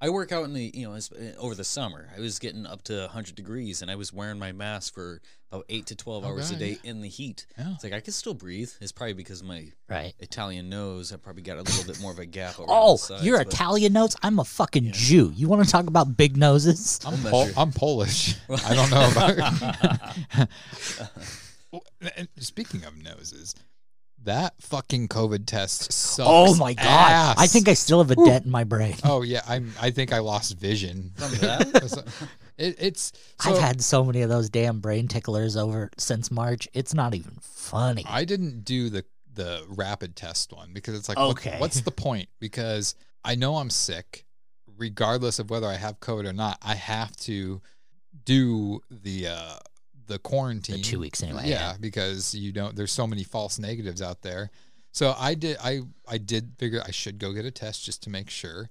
I 0.05 0.09
work 0.09 0.31
out 0.31 0.43
in 0.45 0.53
the 0.53 0.69
you 0.73 0.87
know 0.87 0.93
uh, 0.95 1.39
over 1.39 1.55
the 1.55 1.63
summer. 1.63 2.07
I 2.15 2.19
was 2.19 2.37
getting 2.37 2.65
up 2.67 2.83
to 2.83 2.99
100 2.99 3.33
degrees, 3.33 3.81
and 3.81 3.89
I 3.89 3.95
was 3.95 4.13
wearing 4.13 4.37
my 4.37 4.51
mask 4.51 4.93
for 4.93 5.19
about 5.51 5.65
eight 5.69 5.87
to 5.87 5.95
12 5.95 6.23
hours 6.25 6.51
a 6.51 6.55
Okay, 6.55 6.73
day 6.73 6.79
in 6.83 7.01
the 7.01 7.07
heat. 7.09 7.47
Yeah. 7.57 7.71
It's 7.73 7.83
like 7.83 7.93
I 7.93 8.01
can 8.01 8.13
still 8.13 8.35
breathe. 8.35 8.69
It's 8.81 8.91
probably 8.91 9.13
because 9.13 9.41
of 9.41 9.47
my 9.47 9.71
Right. 9.89 10.13
Italian 10.19 10.69
nose. 10.69 11.11
I 11.11 11.15
probably 11.17 11.41
got 11.41 11.57
a 11.57 11.63
little 11.63 11.85
bit 11.85 11.99
more 11.99 12.11
of 12.11 12.19
a 12.19 12.25
gap. 12.27 12.59
Around 12.59 12.67
Oh, 12.69 12.97
sides, 12.97 13.23
you're 13.25 13.39
but- 13.39 13.47
Italian 13.53 13.93
notes? 13.93 14.15
I'm 14.21 14.37
a 14.37 14.45
fucking 14.45 14.91
Jew. 14.91 15.31
You 15.35 15.47
want 15.47 15.63
to 15.65 15.69
talk 15.71 15.87
about 15.87 16.15
big 16.15 16.37
noses? 16.37 16.99
I'm, 17.05 17.23
We'll 17.23 17.31
Pol- 17.31 17.49
I'm 17.57 17.71
Polish. 17.71 18.35
I 18.49 18.75
don't 18.75 18.91
know 18.91 19.09
about. 19.11 20.49
Speaking 22.39 22.83
of 22.85 23.01
noses, 23.01 23.55
that 24.25 24.53
fucking 24.61 25.07
COVID 25.07 25.45
test 25.45 25.91
sucks. 25.91 26.29
Oh 26.29 26.55
my 26.55 26.73
god! 26.73 27.35
I 27.37 27.47
think 27.47 27.67
I 27.67 27.73
still 27.73 27.99
have 28.03 28.11
a 28.11 28.15
dent 28.15 28.45
in 28.45 28.51
my 28.51 28.63
brain. 28.63 28.95
Oh 29.03 29.21
yeah, 29.21 29.41
I'm. 29.47 29.73
I 29.81 29.91
think 29.91 30.13
I 30.13 30.19
lost 30.19 30.57
vision 30.57 31.11
From 31.15 31.31
that? 31.35 32.13
It, 32.57 32.75
it's. 32.79 33.11
So 33.41 33.51
I've 33.51 33.59
had 33.61 33.81
so 33.81 34.05
many 34.05 34.21
of 34.21 34.29
those 34.29 34.49
damn 34.49 34.79
brain 34.79 35.09
ticklers 35.09 35.57
over 35.57 35.91
since 35.97 36.31
March. 36.31 36.69
It's 36.73 36.93
not 36.93 37.13
even 37.13 37.33
funny. 37.41 38.05
I 38.07 38.23
didn't 38.23 38.63
do 38.63 38.89
the 38.89 39.03
the 39.33 39.65
rapid 39.67 40.15
test 40.15 40.53
one 40.53 40.71
because 40.71 40.95
it's 40.95 41.09
like, 41.09 41.17
what- 41.19 41.31
Okay. 41.31 41.57
what's 41.59 41.81
the 41.81 41.91
point? 41.91 42.29
Because 42.39 42.95
I 43.25 43.35
know 43.35 43.57
I'm 43.57 43.69
sick, 43.69 44.25
regardless 44.77 45.39
of 45.39 45.49
whether 45.49 45.67
I 45.67 45.75
have 45.75 45.99
COVID 45.99 46.25
or 46.29 46.31
not. 46.31 46.57
I 46.61 46.75
have 46.75 47.13
to 47.17 47.61
do 48.23 48.79
the 48.89 49.27
uh 49.27 49.57
the 50.07 50.19
quarantine 50.19 50.77
The 50.77 50.81
two 50.81 50.99
weeks 50.99 51.21
anyway, 51.23 51.43
Yeah, 51.45 51.71
yeah. 51.71 51.75
because 51.79 52.33
you 52.35 52.51
don't. 52.51 52.75
There's 52.75 52.91
so 52.91 53.05
many 53.07 53.23
false 53.23 53.59
negatives 53.59 54.01
out 54.01 54.21
there. 54.21 54.51
So 54.91 55.13
I 55.17 55.33
did. 55.33 55.57
I 55.63 55.81
I 56.07 56.17
did 56.17 56.53
figure 56.57 56.81
I 56.85 56.91
should 56.91 57.19
go 57.19 57.33
get 57.33 57.45
a 57.45 57.51
test 57.51 57.83
just 57.83 58.03
to 58.03 58.09
make 58.09 58.29
sure. 58.29 58.69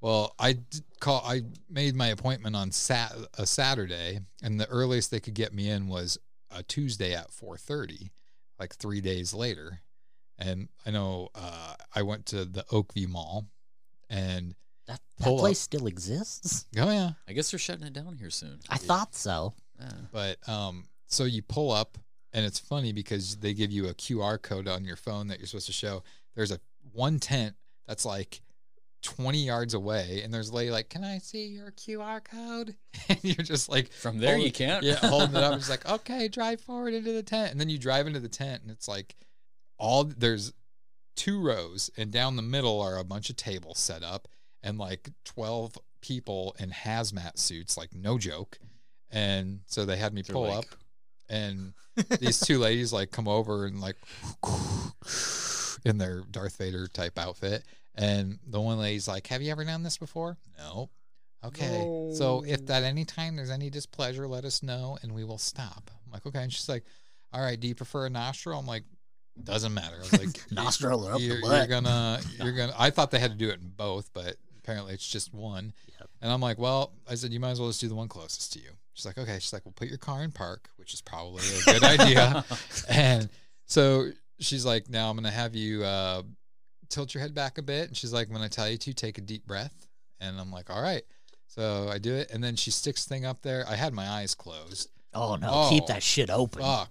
Well, 0.00 0.34
I 0.38 0.52
did 0.54 0.84
call. 1.00 1.22
I 1.26 1.42
made 1.70 1.94
my 1.96 2.08
appointment 2.08 2.54
on 2.56 2.70
sat 2.72 3.14
a 3.38 3.46
Saturday, 3.46 4.20
and 4.42 4.58
the 4.60 4.68
earliest 4.68 5.10
they 5.10 5.20
could 5.20 5.34
get 5.34 5.52
me 5.54 5.68
in 5.70 5.88
was 5.88 6.18
a 6.50 6.62
Tuesday 6.62 7.14
at 7.14 7.30
four 7.30 7.56
thirty, 7.56 8.10
like 8.58 8.74
three 8.76 9.00
days 9.00 9.34
later. 9.34 9.80
And 10.38 10.68
I 10.84 10.90
know 10.90 11.28
uh, 11.34 11.74
I 11.94 12.02
went 12.02 12.26
to 12.26 12.44
the 12.44 12.62
Oakview 12.64 13.08
Mall, 13.08 13.46
and 14.10 14.54
that 14.86 15.00
that 15.18 15.24
pull 15.24 15.36
up- 15.36 15.40
place 15.40 15.58
still 15.58 15.86
exists. 15.86 16.66
oh 16.78 16.90
yeah, 16.90 17.10
I 17.28 17.32
guess 17.32 17.50
they're 17.50 17.58
shutting 17.58 17.86
it 17.86 17.92
down 17.92 18.16
here 18.18 18.30
soon. 18.30 18.60
I 18.68 18.76
thought 18.78 19.14
so. 19.14 19.54
Yeah. 19.80 19.90
But 20.12 20.48
um, 20.48 20.84
so 21.06 21.24
you 21.24 21.42
pull 21.42 21.70
up, 21.70 21.98
and 22.32 22.44
it's 22.44 22.58
funny 22.58 22.92
because 22.92 23.36
they 23.36 23.54
give 23.54 23.70
you 23.70 23.86
a 23.88 23.94
QR 23.94 24.40
code 24.40 24.68
on 24.68 24.84
your 24.84 24.96
phone 24.96 25.28
that 25.28 25.38
you're 25.38 25.46
supposed 25.46 25.66
to 25.66 25.72
show. 25.72 26.02
There's 26.34 26.50
a 26.50 26.60
one 26.92 27.18
tent 27.18 27.54
that's 27.86 28.04
like 28.04 28.40
20 29.02 29.38
yards 29.44 29.74
away, 29.74 30.22
and 30.24 30.32
there's 30.34 30.48
a 30.50 30.54
lady 30.54 30.70
like, 30.70 30.88
"Can 30.88 31.04
I 31.04 31.18
see 31.18 31.46
your 31.46 31.70
QR 31.72 32.22
code?" 32.24 32.74
And 33.08 33.22
you're 33.22 33.44
just 33.44 33.68
like, 33.68 33.92
From 33.92 34.18
there, 34.18 34.36
you 34.36 34.50
can't. 34.50 34.82
Yeah, 34.82 34.96
holding 34.96 35.36
it 35.36 35.42
up. 35.42 35.54
It's 35.58 35.70
like, 35.70 35.88
okay, 35.88 36.26
drive 36.28 36.60
forward 36.60 36.92
into 36.94 37.12
the 37.12 37.22
tent, 37.22 37.52
and 37.52 37.60
then 37.60 37.68
you 37.68 37.78
drive 37.78 38.06
into 38.06 38.20
the 38.20 38.28
tent, 38.28 38.62
and 38.62 38.70
it's 38.70 38.88
like 38.88 39.14
all 39.78 40.04
there's 40.04 40.52
two 41.14 41.40
rows, 41.40 41.88
and 41.96 42.10
down 42.10 42.36
the 42.36 42.42
middle 42.42 42.80
are 42.80 42.98
a 42.98 43.04
bunch 43.04 43.30
of 43.30 43.36
tables 43.36 43.78
set 43.78 44.02
up. 44.02 44.28
and 44.62 44.78
like 44.78 45.10
12 45.24 45.78
people 46.00 46.56
in 46.58 46.70
hazmat 46.70 47.38
suits, 47.38 47.76
like 47.76 47.94
no 47.94 48.18
joke. 48.18 48.58
And 49.10 49.60
so 49.66 49.84
they 49.84 49.96
had 49.96 50.12
me 50.12 50.22
They're 50.22 50.34
pull 50.34 50.42
like- 50.48 50.58
up, 50.58 50.64
and 51.28 51.72
these 52.20 52.40
two 52.40 52.58
ladies 52.58 52.92
like 52.92 53.10
come 53.10 53.28
over 53.28 53.66
and 53.66 53.80
like 53.80 53.96
in 55.84 55.98
their 55.98 56.22
Darth 56.30 56.56
Vader 56.56 56.86
type 56.88 57.18
outfit. 57.18 57.64
And 57.94 58.38
the 58.46 58.60
one 58.60 58.78
lady's 58.78 59.08
like, 59.08 59.26
Have 59.28 59.40
you 59.42 59.50
ever 59.50 59.64
done 59.64 59.82
this 59.82 59.96
before? 59.96 60.36
No. 60.58 60.90
Okay. 61.44 62.10
So 62.14 62.44
if 62.46 62.68
at 62.68 62.82
any 62.82 63.04
time 63.04 63.36
there's 63.36 63.50
any 63.50 63.70
displeasure, 63.70 64.26
let 64.26 64.44
us 64.44 64.62
know 64.62 64.98
and 65.02 65.14
we 65.14 65.24
will 65.24 65.38
stop. 65.38 65.90
I'm 66.04 66.12
like, 66.12 66.26
Okay. 66.26 66.42
And 66.42 66.52
she's 66.52 66.68
like, 66.68 66.84
All 67.32 67.40
right, 67.40 67.58
do 67.58 67.68
you 67.68 67.74
prefer 67.74 68.06
a 68.06 68.10
nostril? 68.10 68.58
I'm 68.58 68.66
like, 68.66 68.84
doesn't 69.42 69.72
matter. 69.74 69.96
I 69.96 69.98
was 70.00 70.12
like, 70.18 70.40
Nostril 70.52 71.06
or 71.06 71.12
up 71.12 71.18
the 71.18 71.24
you're, 71.24 71.38
you're 71.38 71.66
gonna 71.66 72.20
you're 72.42 72.52
gonna 72.52 72.72
I 72.78 72.88
thought 72.90 73.10
they 73.10 73.18
had 73.18 73.32
to 73.32 73.36
do 73.36 73.50
it 73.50 73.60
in 73.60 73.68
both, 73.68 74.10
but 74.14 74.36
apparently 74.58 74.94
it's 74.94 75.06
just 75.06 75.32
one. 75.34 75.72
Yep. 76.00 76.08
And 76.22 76.32
I'm 76.32 76.40
like, 76.40 76.58
well, 76.58 76.92
I 77.08 77.14
said 77.16 77.32
you 77.32 77.40
might 77.40 77.50
as 77.50 77.60
well 77.60 77.68
just 77.68 77.80
do 77.82 77.88
the 77.88 77.94
one 77.94 78.08
closest 78.08 78.54
to 78.54 78.60
you. 78.60 78.70
She's 78.96 79.04
like, 79.06 79.18
okay. 79.18 79.34
She's 79.34 79.52
like, 79.52 79.64
we'll 79.64 79.72
put 79.72 79.88
your 79.88 79.98
car 79.98 80.24
in 80.24 80.32
park, 80.32 80.70
which 80.76 80.92
is 80.94 81.00
probably 81.02 81.42
a 81.60 81.64
good 81.72 81.84
idea. 81.84 82.44
and 82.90 83.28
so 83.66 84.08
she's 84.40 84.64
like, 84.64 84.88
now 84.88 85.10
I'm 85.10 85.16
gonna 85.16 85.30
have 85.30 85.54
you 85.54 85.84
uh, 85.84 86.22
tilt 86.88 87.12
your 87.14 87.20
head 87.20 87.34
back 87.34 87.58
a 87.58 87.62
bit. 87.62 87.88
And 87.88 87.96
she's 87.96 88.12
like, 88.12 88.30
when 88.30 88.40
I 88.40 88.48
tell 88.48 88.68
you 88.68 88.78
to, 88.78 88.94
take 88.94 89.18
a 89.18 89.20
deep 89.20 89.46
breath. 89.46 89.86
And 90.18 90.40
I'm 90.40 90.50
like, 90.50 90.70
all 90.70 90.80
right. 90.82 91.02
So 91.46 91.88
I 91.90 91.98
do 91.98 92.14
it, 92.14 92.30
and 92.32 92.42
then 92.42 92.56
she 92.56 92.70
sticks 92.70 93.06
thing 93.06 93.24
up 93.26 93.42
there. 93.42 93.64
I 93.68 93.76
had 93.76 93.92
my 93.92 94.08
eyes 94.08 94.34
closed. 94.34 94.88
Oh 95.14 95.36
no, 95.36 95.68
keep 95.70 95.84
Oh, 95.84 95.86
that 95.88 96.02
shit 96.02 96.28
open. 96.30 96.60
Fuck, 96.62 96.90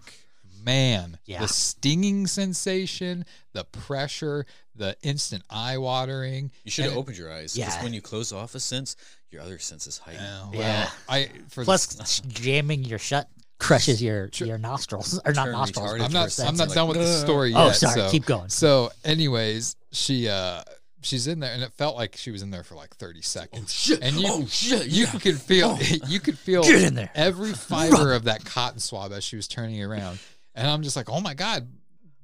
man. 0.66 1.18
Yeah. 1.26 1.40
The 1.42 1.48
stinging 1.48 2.28
sensation, 2.28 3.26
the 3.54 3.64
pressure, 3.64 4.46
the 4.76 4.98
instant 5.04 5.44
eye 5.50 5.78
watering. 5.78 6.52
You 6.64 6.72
should 6.72 6.84
have 6.86 6.92
and 6.94 6.98
it- 6.98 7.00
opened 7.00 7.18
your 7.18 7.32
eyes. 7.32 7.54
Because 7.54 7.76
Yeah. 7.76 7.84
when 7.84 7.94
you 7.94 8.02
close 8.02 8.34
off 8.34 8.56
a 8.56 8.60
sense, 8.60 8.96
your 9.32 9.42
other 9.42 9.60
senses 9.60 10.00
heighten. 10.00 10.22
Yeah, 10.24 10.44
well, 10.52 10.54
Yeah. 10.60 10.90
I 11.08 11.30
for 11.50 11.64
Plus, 11.64 11.86
the, 11.88 12.28
jamming 12.28 12.84
your 12.84 13.00
shut 13.00 13.30
crushes 13.58 14.02
your 14.02 14.30
your 14.36 14.58
nostrils 14.58 15.20
or 15.26 15.32
not 15.34 15.50
nostrils. 15.50 15.92
I'm 15.94 15.98
your 16.00 16.10
not. 16.10 16.24
I'm 16.24 16.30
senses. 16.30 16.58
not 16.60 16.68
like, 16.70 16.76
done 16.76 16.88
with 16.90 16.98
the 16.98 17.20
story 17.22 17.52
yet. 17.52 17.60
Oh, 17.60 17.72
sorry. 17.72 17.94
so- 18.02 18.10
Keep 18.12 18.26
going. 18.26 18.50
So, 18.50 18.92
anyways, 19.06 19.76
she 19.92 20.28
uh 20.28 20.62
she's 21.02 21.28
in 21.28 21.40
there, 21.40 21.54
and 21.54 21.62
it 21.64 21.72
felt 21.74 21.96
like 21.96 22.16
she 22.18 22.32
was 22.32 22.42
in 22.42 22.50
there 22.50 22.64
for 22.64 22.74
like 22.76 22.96
30 22.96 23.22
seconds. 23.22 23.72
shit. 23.72 24.02
And 24.02 24.16
you, 24.18 24.28
Oh, 24.28 24.46
shit, 24.48 24.88
You 24.88 25.06
yeah. 25.06 25.20
could 25.20 25.40
feel. 25.40 25.78
You 26.08 26.20
could 26.20 26.38
feel. 26.38 26.64
Get 26.64 26.82
in 26.82 26.96
there. 26.96 27.12
Every 27.14 27.54
fiber 27.54 28.14
of 28.14 28.24
that 28.26 28.44
cotton 28.44 28.80
swab 28.80 29.12
as 29.14 29.24
she 29.24 29.36
was 29.36 29.48
turning 29.48 29.82
around, 29.84 30.18
and 30.56 30.68
I'm 30.68 30.82
just 30.82 30.96
like, 30.96 31.10
oh 31.10 31.22
my 31.22 31.34
god, 31.34 31.68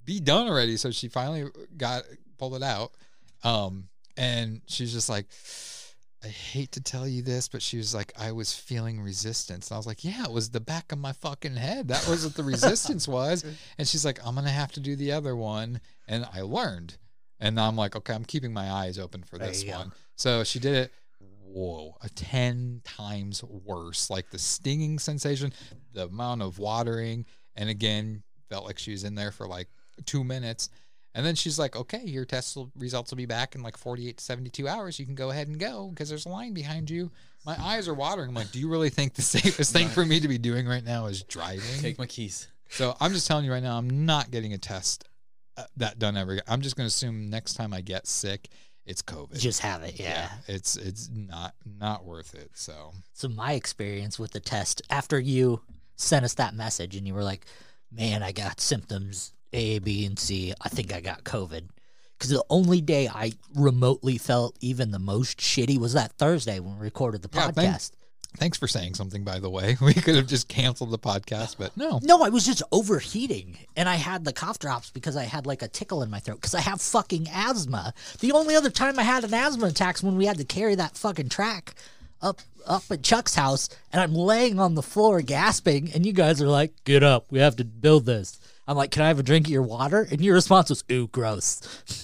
be 0.05 0.19
done 0.19 0.47
already. 0.47 0.77
So 0.77 0.89
she 0.91 1.07
finally 1.07 1.45
got 1.77 2.03
pulled 2.37 2.55
it 2.55 2.63
out, 2.63 2.91
um, 3.43 3.87
and 4.17 4.61
she's 4.67 4.91
just 4.93 5.09
like. 5.09 5.27
I 6.23 6.27
hate 6.27 6.73
to 6.73 6.81
tell 6.81 7.07
you 7.07 7.23
this, 7.23 7.47
but 7.47 7.63
she 7.63 7.77
was 7.77 7.95
like, 7.95 8.13
I 8.15 8.31
was 8.31 8.53
feeling 8.53 9.01
resistance. 9.01 9.69
And 9.69 9.73
I 9.75 9.79
was 9.79 9.87
like, 9.87 10.03
Yeah, 10.03 10.23
it 10.25 10.31
was 10.31 10.51
the 10.51 10.59
back 10.59 10.91
of 10.91 10.99
my 10.99 11.13
fucking 11.13 11.55
head. 11.55 11.87
That 11.87 12.07
was 12.07 12.23
what 12.23 12.35
the 12.35 12.43
resistance 12.53 13.07
was. 13.07 13.43
And 13.79 13.87
she's 13.87 14.05
like, 14.05 14.19
I'm 14.23 14.35
going 14.35 14.45
to 14.45 14.51
have 14.51 14.71
to 14.73 14.79
do 14.79 14.95
the 14.95 15.13
other 15.13 15.35
one. 15.35 15.81
And 16.07 16.27
I 16.31 16.41
learned. 16.41 16.95
And 17.39 17.59
I'm 17.59 17.75
like, 17.75 17.95
Okay, 17.95 18.13
I'm 18.13 18.23
keeping 18.23 18.53
my 18.53 18.69
eyes 18.69 18.99
open 18.99 19.23
for 19.23 19.39
this 19.39 19.63
go. 19.63 19.71
one. 19.71 19.93
So 20.15 20.43
she 20.43 20.59
did 20.59 20.75
it. 20.75 20.91
Whoa, 21.43 21.97
a 22.03 22.09
10 22.09 22.81
times 22.83 23.43
worse. 23.43 24.11
Like 24.11 24.29
the 24.29 24.37
stinging 24.37 24.99
sensation, 24.99 25.51
the 25.93 26.03
amount 26.05 26.43
of 26.43 26.59
watering. 26.59 27.25
And 27.55 27.69
again, 27.69 28.23
felt 28.49 28.65
like 28.65 28.79
she 28.79 28.91
was 28.91 29.03
in 29.03 29.15
there 29.15 29.31
for 29.31 29.47
like 29.47 29.67
two 30.05 30.23
minutes. 30.23 30.69
And 31.13 31.25
then 31.25 31.35
she's 31.35 31.59
like, 31.59 31.75
okay, 31.75 32.03
your 32.05 32.23
test 32.23 32.55
will- 32.55 32.71
results 32.77 33.11
will 33.11 33.17
be 33.17 33.25
back 33.25 33.53
in 33.55 33.61
like 33.61 33.75
48 33.77 34.17
to 34.17 34.23
72 34.23 34.67
hours. 34.67 34.97
You 34.97 35.05
can 35.05 35.15
go 35.15 35.29
ahead 35.29 35.47
and 35.49 35.59
go 35.59 35.89
because 35.89 36.07
there's 36.09 36.25
a 36.25 36.29
line 36.29 36.53
behind 36.53 36.89
you. 36.89 37.11
My 37.45 37.55
eyes 37.61 37.87
are 37.89 37.93
watering. 37.93 38.29
I'm 38.29 38.35
like, 38.35 38.51
do 38.51 38.59
you 38.59 38.69
really 38.69 38.89
think 38.89 39.15
the 39.15 39.21
safest 39.37 39.73
thing 39.73 39.89
for 39.89 40.05
me 40.05 40.19
to 40.21 40.27
be 40.29 40.37
doing 40.37 40.67
right 40.67 40.83
now 40.83 41.07
is 41.07 41.23
driving? 41.23 41.79
Take 41.79 41.99
my 41.99 42.05
keys. 42.05 42.47
So 42.69 42.95
I'm 43.01 43.11
just 43.11 43.27
telling 43.27 43.43
you 43.43 43.51
right 43.51 43.63
now, 43.63 43.77
I'm 43.77 44.05
not 44.05 44.31
getting 44.31 44.53
a 44.53 44.57
test 44.57 45.09
uh, 45.57 45.63
that 45.77 45.99
done 45.99 46.15
ever. 46.15 46.31
again. 46.33 46.45
I'm 46.47 46.61
just 46.61 46.77
going 46.77 46.85
to 46.85 46.87
assume 46.87 47.29
next 47.29 47.55
time 47.55 47.73
I 47.73 47.81
get 47.81 48.07
sick, 48.07 48.47
it's 48.85 49.01
COVID. 49.01 49.37
Just 49.37 49.59
have 49.59 49.83
it, 49.83 49.99
yeah. 49.99 50.29
It's 50.47 50.77
it's 50.77 51.09
not 51.13 51.53
not 51.65 52.05
worth 52.05 52.33
it. 52.33 52.51
So 52.53 52.93
So 53.13 53.27
my 53.27 53.53
experience 53.53 54.17
with 54.17 54.31
the 54.31 54.39
test 54.39 54.81
after 54.89 55.19
you 55.19 55.61
sent 56.01 56.25
us 56.25 56.33
that 56.35 56.53
message 56.55 56.95
and 56.95 57.07
you 57.07 57.13
were 57.13 57.23
like, 57.23 57.45
"Man, 57.91 58.23
I 58.23 58.31
got 58.31 58.59
symptoms 58.59 59.33
A, 59.53 59.79
B, 59.79 60.05
and 60.05 60.17
C. 60.19 60.53
I 60.61 60.69
think 60.69 60.93
I 60.93 61.01
got 61.01 61.23
COVID." 61.23 61.67
Because 62.17 62.29
the 62.29 62.43
only 62.49 62.81
day 62.81 63.07
I 63.07 63.31
remotely 63.55 64.17
felt 64.19 64.55
even 64.61 64.91
the 64.91 64.99
most 64.99 65.39
shitty 65.39 65.79
was 65.79 65.93
that 65.93 66.11
Thursday 66.19 66.59
when 66.59 66.75
we 66.77 66.83
recorded 66.83 67.21
the 67.23 67.29
Yeah, 67.33 67.47
podcast. 67.49 67.53
thank- 67.89 68.37
thanks 68.37 68.57
for 68.59 68.67
saying 68.67 68.93
something. 68.93 69.23
By 69.23 69.39
the 69.39 69.49
way, 69.49 69.75
we 69.81 69.93
could 69.95 70.15
have 70.15 70.27
just 70.27 70.47
canceled 70.47 70.91
the 70.91 70.99
podcast, 70.99 71.55
but 71.57 71.75
no. 71.75 71.99
No, 72.03 72.21
I 72.21 72.29
was 72.29 72.45
just 72.45 72.61
overheating 72.71 73.57
and 73.75 73.89
I 73.89 73.95
had 73.95 74.23
the 74.23 74.33
cough 74.33 74.59
drops 74.59 74.91
because 74.91 75.15
I 75.17 75.23
had 75.23 75.45
like 75.47 75.63
a 75.63 75.67
tickle 75.67 76.03
in 76.03 76.11
my 76.11 76.19
throat 76.19 76.35
because 76.35 76.53
I 76.53 76.61
have 76.61 76.79
fucking 76.79 77.27
asthma. 77.33 77.93
The 78.19 78.31
only 78.33 78.55
other 78.55 78.69
time 78.69 78.99
I 78.99 79.03
had 79.03 79.23
an 79.23 79.33
asthma 79.33 79.65
attack 79.67 79.95
is 79.95 80.03
when 80.03 80.15
we 80.17 80.27
had 80.27 80.37
to 80.37 80.43
carry 80.45 80.75
that 80.75 80.97
fucking 80.97 81.29
track 81.29 81.73
up 82.21 82.41
up 82.67 82.83
at 82.91 83.01
Chuck's 83.03 83.35
house 83.35 83.69
and 83.91 84.01
I'm 84.01 84.13
laying 84.13 84.59
on 84.59 84.75
the 84.75 84.83
floor 84.83 85.21
gasping 85.21 85.91
and 85.93 86.05
you 86.05 86.13
guys 86.13 86.41
are 86.41 86.47
like, 86.47 86.73
"Get 86.83 87.03
up. 87.03 87.25
We 87.31 87.39
have 87.39 87.55
to 87.57 87.65
build 87.65 88.05
this." 88.05 88.39
I'm 88.67 88.77
like, 88.77 88.91
"Can 88.91 89.03
I 89.03 89.07
have 89.07 89.19
a 89.19 89.23
drink 89.23 89.47
of 89.47 89.51
your 89.51 89.63
water?" 89.63 90.07
And 90.11 90.21
your 90.21 90.35
response 90.35 90.69
was, 90.69 90.83
"Ooh, 90.91 91.07
gross." 91.07 91.59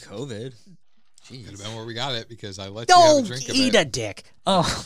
COVID. 0.10 0.54
Jeez. 1.26 1.44
Could 1.44 1.52
have 1.52 1.60
Jeez. 1.60 1.64
been 1.64 1.76
where 1.76 1.86
we 1.86 1.94
got 1.94 2.16
it 2.16 2.28
because 2.30 2.58
I 2.58 2.70
let 2.70 2.90
you 2.90 2.96
have 2.96 3.04
a 3.04 3.08
Don't 3.14 3.28
drink 3.28 3.50
of 3.50 3.56
eat 3.56 3.76
it. 3.76 3.82
a 3.82 3.86
dick. 3.86 4.24
Oh. 4.46 4.86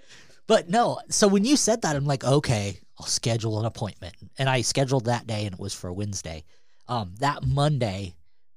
but 0.46 0.68
no, 0.68 1.00
so 1.08 1.28
when 1.28 1.44
you 1.44 1.56
said 1.56 1.82
that, 1.82 1.96
I'm 1.96 2.06
like, 2.06 2.24
okay, 2.24 2.78
I'll 2.98 3.06
schedule 3.06 3.58
an 3.60 3.66
appointment. 3.66 4.14
And 4.38 4.48
I 4.48 4.62
scheduled 4.62 5.06
that 5.06 5.26
day 5.26 5.44
and 5.46 5.54
it 5.54 5.60
was 5.60 5.74
for 5.74 5.92
Wednesday. 5.92 6.44
Um, 6.88 7.14
that 7.20 7.44
Monday, 7.46 8.14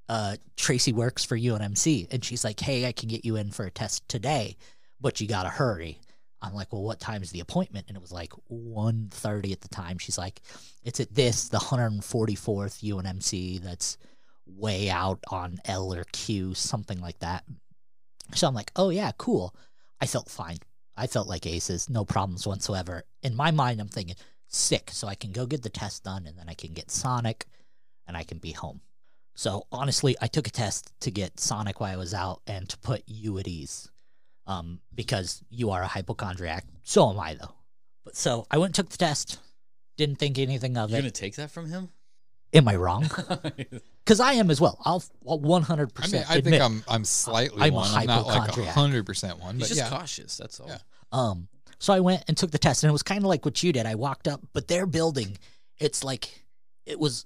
uh, 0.09 0.37
Tracy 0.57 0.93
works 0.93 1.23
for 1.23 1.37
UNMC 1.37 2.07
and 2.11 2.23
she's 2.23 2.43
like, 2.43 2.59
hey, 2.59 2.85
I 2.87 2.91
can 2.91 3.09
get 3.09 3.25
you 3.25 3.35
in 3.35 3.51
for 3.51 3.65
a 3.65 3.71
test 3.71 4.07
today, 4.07 4.55
but 5.01 5.19
you 5.19 5.27
gotta 5.27 5.49
hurry. 5.49 5.99
I'm 6.43 6.53
like, 6.53 6.73
well, 6.73 6.83
what 6.83 6.99
time 6.99 7.23
is 7.23 7.31
the 7.31 7.39
appointment? 7.39 7.85
And 7.87 7.95
it 7.95 8.01
was 8.01 8.11
like 8.11 8.33
1.30 8.51 9.53
at 9.53 9.61
the 9.61 9.69
time. 9.69 9.97
She's 9.97 10.17
like, 10.17 10.41
it's 10.83 10.99
at 10.99 11.13
this, 11.15 11.47
the 11.47 11.57
144th 11.57 12.83
UNMC 12.83 13.61
that's 13.61 13.97
way 14.45 14.89
out 14.89 15.19
on 15.29 15.59
L 15.65 15.93
or 15.93 16.03
Q, 16.11 16.53
something 16.53 16.99
like 16.99 17.19
that. 17.19 17.45
So 18.35 18.47
I'm 18.47 18.53
like, 18.53 18.71
oh 18.75 18.89
yeah, 18.89 19.11
cool. 19.17 19.55
I 20.01 20.05
felt 20.05 20.29
fine. 20.29 20.57
I 20.97 21.07
felt 21.07 21.29
like 21.29 21.47
aces, 21.47 21.89
no 21.89 22.03
problems 22.03 22.45
whatsoever. 22.45 23.03
In 23.23 23.35
my 23.35 23.51
mind, 23.51 23.79
I'm 23.79 23.87
thinking 23.87 24.15
sick, 24.47 24.89
so 24.91 25.07
I 25.07 25.15
can 25.15 25.31
go 25.31 25.45
get 25.45 25.63
the 25.63 25.69
test 25.69 26.03
done 26.03 26.27
and 26.27 26.37
then 26.37 26.49
I 26.49 26.53
can 26.53 26.73
get 26.73 26.91
Sonic 26.91 27.45
and 28.05 28.17
I 28.17 28.23
can 28.23 28.37
be 28.37 28.51
home. 28.51 28.81
So 29.35 29.65
honestly, 29.71 30.15
I 30.21 30.27
took 30.27 30.47
a 30.47 30.51
test 30.51 30.91
to 30.99 31.09
get 31.09 31.39
Sonic 31.39 31.79
while 31.79 31.93
I 31.93 31.97
was 31.97 32.13
out 32.13 32.41
and 32.45 32.67
to 32.69 32.77
put 32.79 33.03
you 33.07 33.39
at 33.39 33.47
ease. 33.47 33.89
Um, 34.45 34.79
because 34.93 35.41
you 35.49 35.71
are 35.71 35.81
a 35.81 35.87
hypochondriac. 35.87 36.65
So 36.83 37.09
am 37.09 37.19
I 37.19 37.35
though. 37.35 37.53
But 38.03 38.15
so 38.17 38.45
I 38.51 38.57
went 38.57 38.69
and 38.69 38.75
took 38.75 38.89
the 38.89 38.97
test. 38.97 39.39
Didn't 39.95 40.17
think 40.17 40.37
anything 40.37 40.77
of 40.77 40.89
it. 40.89 40.93
You're 40.93 40.99
it. 40.99 41.01
gonna 41.03 41.11
take 41.11 41.35
that 41.37 41.49
from 41.51 41.69
him? 41.69 41.89
Am 42.53 42.67
I 42.67 42.75
wrong? 42.75 43.09
Because 44.05 44.19
I 44.19 44.33
am 44.33 44.51
as 44.51 44.59
well. 44.59 44.77
I'll, 44.83 45.01
I'll 45.25 45.39
100% 45.39 45.91
I 45.95 46.07
mean, 46.07 46.23
I 46.27 46.35
admit. 46.35 46.51
think 46.51 46.61
I'm 46.61 46.83
I'm 46.89 47.05
slightly 47.05 47.61
I'm 47.61 47.71
a 47.71 47.75
one. 47.77 47.89
I'm 47.95 48.05
not 48.05 48.27
like 48.27 48.35
hypochondriac. 48.41 48.73
hundred 48.75 49.05
percent 49.05 49.39
one, 49.39 49.55
He's 49.55 49.61
but 49.69 49.75
just 49.75 49.79
yeah. 49.79 49.97
cautious. 49.97 50.35
That's 50.35 50.59
all. 50.59 50.67
Yeah. 50.67 50.77
Um, 51.13 51.47
so 51.79 51.93
I 51.93 52.01
went 52.01 52.23
and 52.27 52.35
took 52.35 52.51
the 52.51 52.57
test, 52.57 52.83
and 52.83 52.89
it 52.89 52.91
was 52.91 53.01
kind 53.03 53.19
of 53.19 53.27
like 53.27 53.45
what 53.45 53.63
you 53.63 53.71
did. 53.71 53.85
I 53.85 53.95
walked 53.95 54.27
up, 54.27 54.41
but 54.51 54.67
their 54.67 54.85
building, 54.85 55.37
it's 55.77 56.03
like 56.03 56.43
it 56.85 56.99
was 56.99 57.25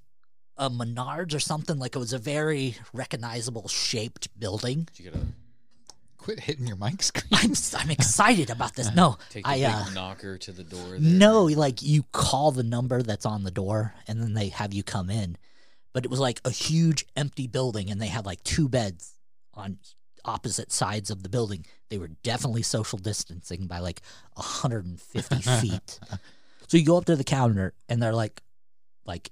a 0.55 0.69
Menards 0.69 1.33
or 1.33 1.39
something. 1.39 1.79
Like 1.79 1.95
it 1.95 1.99
was 1.99 2.13
a 2.13 2.19
very 2.19 2.75
recognizable 2.93 3.67
shaped 3.67 4.39
building. 4.39 4.87
You 4.97 5.09
gotta 5.09 5.25
Quit 6.27 6.41
hitting 6.41 6.67
your 6.67 6.75
mic 6.75 7.01
screen. 7.01 7.29
I'm 7.31 7.53
I'm 7.77 7.89
excited 7.89 8.49
about 8.49 8.75
this. 8.75 8.93
No, 8.93 9.17
take 9.29 9.45
the 9.45 9.49
I 9.49 9.55
big 9.59 9.65
uh, 9.65 9.89
knocker 9.91 10.37
to 10.37 10.51
the 10.51 10.65
door. 10.65 10.89
There. 10.89 10.99
no, 10.99 11.45
like 11.45 11.81
you 11.81 12.03
call 12.11 12.51
the 12.51 12.63
number 12.63 13.01
that's 13.01 13.25
on 13.25 13.45
the 13.45 13.49
door, 13.49 13.93
and 14.09 14.21
then 14.21 14.33
they 14.33 14.49
have 14.49 14.73
you 14.73 14.83
come 14.83 15.09
in. 15.09 15.37
But 15.93 16.03
it 16.03 16.11
was 16.11 16.19
like 16.19 16.41
a 16.43 16.49
huge 16.49 17.05
empty 17.15 17.47
building, 17.47 17.89
and 17.89 18.01
they 18.01 18.07
had 18.07 18.25
like 18.25 18.43
two 18.43 18.67
beds 18.67 19.13
on 19.53 19.77
opposite 20.25 20.73
sides 20.73 21.09
of 21.09 21.23
the 21.23 21.29
building. 21.29 21.65
They 21.87 21.97
were 21.97 22.09
definitely 22.23 22.63
social 22.63 22.99
distancing 22.99 23.65
by 23.65 23.79
like 23.79 24.01
150 24.33 25.35
feet. 25.61 25.99
So 26.67 26.75
you 26.75 26.83
go 26.83 26.97
up 26.97 27.05
to 27.05 27.15
the 27.15 27.23
counter, 27.23 27.73
and 27.87 28.03
they're 28.03 28.13
like, 28.13 28.41
like, 29.05 29.31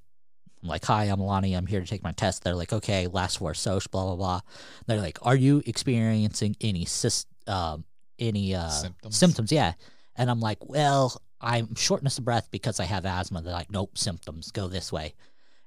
I'm 0.66 0.70
like, 0.70 0.84
hi, 0.84 1.04
I'm 1.04 1.20
Lonnie. 1.20 1.54
I'm 1.54 1.68
here 1.68 1.80
to 1.80 1.86
take 1.86 2.02
my 2.02 2.12
test. 2.12 2.44
They're 2.44 2.56
like, 2.56 2.74
okay, 2.74 3.06
last 3.06 3.38
four 3.38 3.54
social, 3.54 3.88
blah 3.92 4.04
blah 4.08 4.16
blah. 4.16 4.42
They're 4.88 5.00
like, 5.00 5.20
are 5.22 5.36
you 5.36 5.62
experiencing 5.68 6.56
any 6.60 6.86
sys- 6.86 7.28
um, 7.46 7.86
any 8.18 8.56
uh, 8.56 8.70
Symptoms? 8.70 9.16
symptoms? 9.16 9.52
Yeah. 9.52 9.74
And 10.16 10.28
I'm 10.28 10.40
like, 10.40 10.58
well, 10.68 11.22
I'm 11.40 11.76
shortness 11.76 12.18
of 12.18 12.26
breath 12.26 12.48
because 12.50 12.80
I 12.80 12.86
have 12.86 13.06
asthma. 13.06 13.44
They're 13.44 13.54
like, 13.54 13.70
nope, 13.70 13.96
symptoms 13.96 14.50
go 14.50 14.68
this 14.68 14.92
way. 14.92 15.14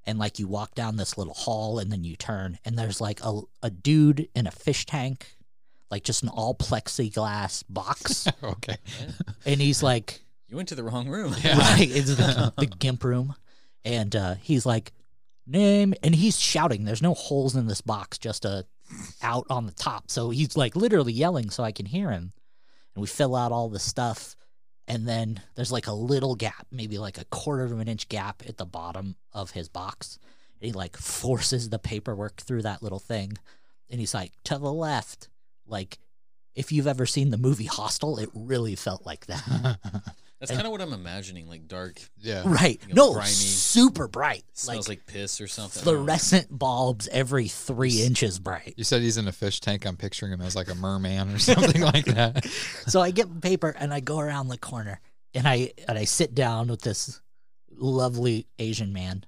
And 0.04 0.18
like 0.18 0.40
you 0.40 0.48
walk 0.48 0.74
down 0.74 0.96
this 0.96 1.16
little 1.16 1.34
hall 1.34 1.78
and 1.78 1.92
then 1.92 2.02
you 2.02 2.16
turn 2.16 2.58
and 2.64 2.76
there's 2.76 3.00
like 3.00 3.20
a, 3.22 3.42
a 3.62 3.70
dude 3.70 4.28
in 4.34 4.48
a 4.48 4.50
fish 4.50 4.84
tank, 4.84 5.28
like 5.92 6.02
just 6.02 6.24
an 6.24 6.28
all 6.28 6.56
plexiglass 6.56 7.62
box, 7.68 8.26
okay. 8.42 8.78
and 9.46 9.60
he's 9.60 9.80
like, 9.80 10.22
You 10.48 10.56
went 10.56 10.70
to 10.70 10.74
the 10.74 10.82
wrong 10.82 11.08
room. 11.08 11.32
right, 11.44 11.88
it's 11.88 12.16
the, 12.16 12.52
the 12.58 12.66
gimp 12.66 13.04
room, 13.04 13.34
and 13.88 14.14
uh, 14.14 14.34
he's 14.34 14.66
like, 14.66 14.92
name, 15.46 15.94
and 16.02 16.14
he's 16.14 16.38
shouting. 16.38 16.84
There's 16.84 17.02
no 17.02 17.14
holes 17.14 17.56
in 17.56 17.66
this 17.66 17.80
box, 17.80 18.18
just 18.18 18.44
a 18.44 18.66
out 19.22 19.46
on 19.48 19.66
the 19.66 19.72
top. 19.72 20.10
So 20.10 20.28
he's 20.30 20.56
like 20.56 20.76
literally 20.76 21.12
yelling 21.12 21.48
so 21.50 21.62
I 21.62 21.72
can 21.72 21.86
hear 21.86 22.10
him. 22.10 22.32
And 22.94 23.00
we 23.00 23.06
fill 23.06 23.34
out 23.34 23.50
all 23.50 23.70
the 23.70 23.78
stuff, 23.78 24.36
and 24.86 25.08
then 25.08 25.40
there's 25.54 25.72
like 25.72 25.86
a 25.86 25.92
little 25.92 26.34
gap, 26.34 26.66
maybe 26.70 26.98
like 26.98 27.16
a 27.18 27.24
quarter 27.26 27.64
of 27.64 27.80
an 27.80 27.88
inch 27.88 28.08
gap 28.10 28.42
at 28.46 28.58
the 28.58 28.66
bottom 28.66 29.16
of 29.32 29.52
his 29.52 29.70
box. 29.70 30.18
And 30.60 30.66
he 30.66 30.72
like 30.72 30.96
forces 30.96 31.70
the 31.70 31.78
paperwork 31.78 32.42
through 32.42 32.62
that 32.62 32.82
little 32.82 32.98
thing, 32.98 33.38
and 33.88 34.00
he's 34.00 34.14
like, 34.14 34.32
to 34.44 34.58
the 34.58 34.72
left. 34.72 35.28
Like, 35.66 35.98
if 36.54 36.72
you've 36.72 36.86
ever 36.86 37.06
seen 37.06 37.30
the 37.30 37.38
movie 37.38 37.66
Hostel, 37.66 38.18
it 38.18 38.28
really 38.34 38.74
felt 38.74 39.06
like 39.06 39.26
that. 39.26 39.78
That's 40.40 40.52
kind 40.52 40.66
of 40.66 40.70
what 40.70 40.80
I'm 40.80 40.92
imagining, 40.92 41.48
like 41.48 41.66
dark. 41.66 42.00
Yeah. 42.16 42.42
right. 42.46 42.80
You 42.86 42.94
know, 42.94 43.06
no, 43.08 43.12
grimy. 43.14 43.28
super 43.28 44.06
bright. 44.06 44.44
Smells 44.52 44.88
like, 44.88 45.04
piss 45.04 45.40
or 45.40 45.48
something. 45.48 45.82
I 45.82 45.84
don't 45.84 45.94
know. 45.94 46.04
fluorescent 46.04 46.56
bulbs 46.56 47.08
every 47.08 47.48
three 47.48 48.02
inches 48.02 48.38
bright. 48.38 48.74
You 48.76 48.84
said 48.84 49.02
he's 49.02 49.16
in 49.16 49.26
a 49.26 49.32
fish 49.32 49.60
tank. 49.60 49.84
I'm 49.84 49.96
picturing 49.96 50.32
him 50.32 50.40
as 50.40 50.54
like 50.54 50.70
a 50.70 50.76
merman 50.76 51.34
or 51.34 51.38
something 51.40 51.82
like 51.82 52.04
that. 52.06 52.46
So 52.86 53.00
I 53.02 53.10
get 53.10 53.42
paper 53.42 53.74
and 53.78 53.92
I 53.92 54.00
go 54.00 54.18
around 54.18 54.48
the 54.48 54.56
corner 54.56 55.00
and 55.34 55.46
I 55.46 55.72
and 55.86 55.98
I 55.98 56.04
sit 56.04 56.34
down 56.34 56.68
with 56.68 56.80
this 56.80 57.20
lovely 57.70 58.46
Asian 58.58 58.92
man. 58.92 59.24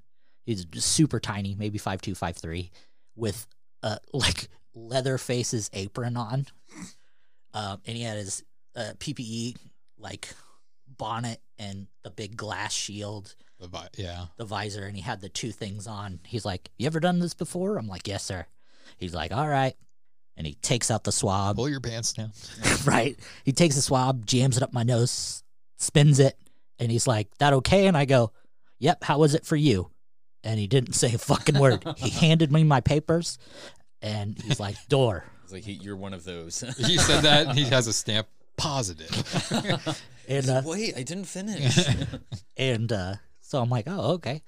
He's 0.46 0.66
super 0.75 1.20
tiny, 1.20 1.55
maybe 1.55 1.79
five 1.79 2.01
two, 2.01 2.14
five 2.14 2.37
three, 2.37 2.70
with 3.16 3.46
a 3.83 3.99
like 4.12 4.49
leather 4.75 5.18
faces 5.18 5.68
apron 5.73 6.16
on, 6.16 6.46
um, 7.53 7.81
and 7.87 7.96
he 7.96 8.03
had 8.03 8.16
his 8.16 8.44
uh, 8.75 8.92
PPE 8.99 9.57
like 9.99 10.29
bonnet 11.01 11.41
and 11.59 11.87
the 12.05 12.11
big 12.11 12.37
glass 12.37 12.73
shield, 12.75 13.35
The 13.59 13.69
vi- 13.69 13.89
yeah. 13.97 14.27
the 14.37 14.45
visor, 14.45 14.85
and 14.85 14.95
he 14.95 15.03
had 15.03 15.21
the 15.23 15.29
two 15.31 15.51
things 15.51 15.87
on. 15.87 16.21
He's 16.25 16.45
like, 16.45 16.71
"You 16.79 16.87
ever 16.87 17.01
done 17.01 17.19
this 17.19 17.33
before?" 17.35 17.79
I'm 17.79 17.89
like, 17.89 18.07
"Yes, 18.07 18.23
sir." 18.23 18.47
He's 18.99 19.15
like, 19.15 19.33
"All 19.33 19.49
right," 19.49 19.75
and 20.37 20.47
he 20.47 20.55
takes 20.55 20.91
out 20.91 21.05
the 21.05 21.13
swab. 21.13 21.57
Pull 21.57 21.69
your 21.71 21.81
pants 21.81 22.13
down. 22.13 22.33
right? 22.85 23.19
He 23.45 23.53
takes 23.53 23.75
the 23.77 23.83
swab, 23.83 24.27
jams 24.27 24.57
it 24.59 24.63
up 24.63 24.73
my 24.75 24.83
nose, 24.83 25.43
spins 25.79 26.19
it, 26.21 26.37
and 26.79 26.93
he's 26.93 27.07
like, 27.07 27.29
"That 27.39 27.53
okay?" 27.55 27.87
And 27.87 27.97
I 27.97 28.05
go, 28.05 28.33
"Yep." 28.79 29.05
How 29.05 29.19
was 29.19 29.35
it 29.35 29.47
for 29.47 29.57
you? 29.57 29.91
And 30.45 30.59
he 30.61 30.67
didn't 30.67 30.93
say 30.95 31.15
a 31.15 31.19
fucking 31.19 31.59
word. 31.59 31.83
he 31.97 32.11
handed 32.27 32.53
me 32.53 32.63
my 32.65 32.81
papers, 32.83 33.39
and 34.03 34.39
he's 34.43 34.61
like, 34.61 34.77
"Door." 34.89 35.25
It's 35.45 35.53
like 35.53 35.65
he, 35.65 35.73
you're 35.73 35.97
one 35.97 36.15
of 36.15 36.25
those. 36.25 36.61
He 36.79 36.97
said 36.97 37.23
that 37.23 37.49
and 37.49 37.59
he 37.59 37.65
has 37.77 37.87
a 37.89 37.93
stamp 37.93 38.29
positive. 38.57 39.11
And 40.31 40.49
uh, 40.49 40.62
Wait, 40.64 40.97
I 40.97 41.03
didn't 41.03 41.25
finish. 41.25 41.77
and 42.57 42.90
uh, 42.93 43.14
so 43.40 43.61
I'm 43.61 43.69
like, 43.69 43.87
"Oh, 43.88 44.12
okay." 44.14 44.43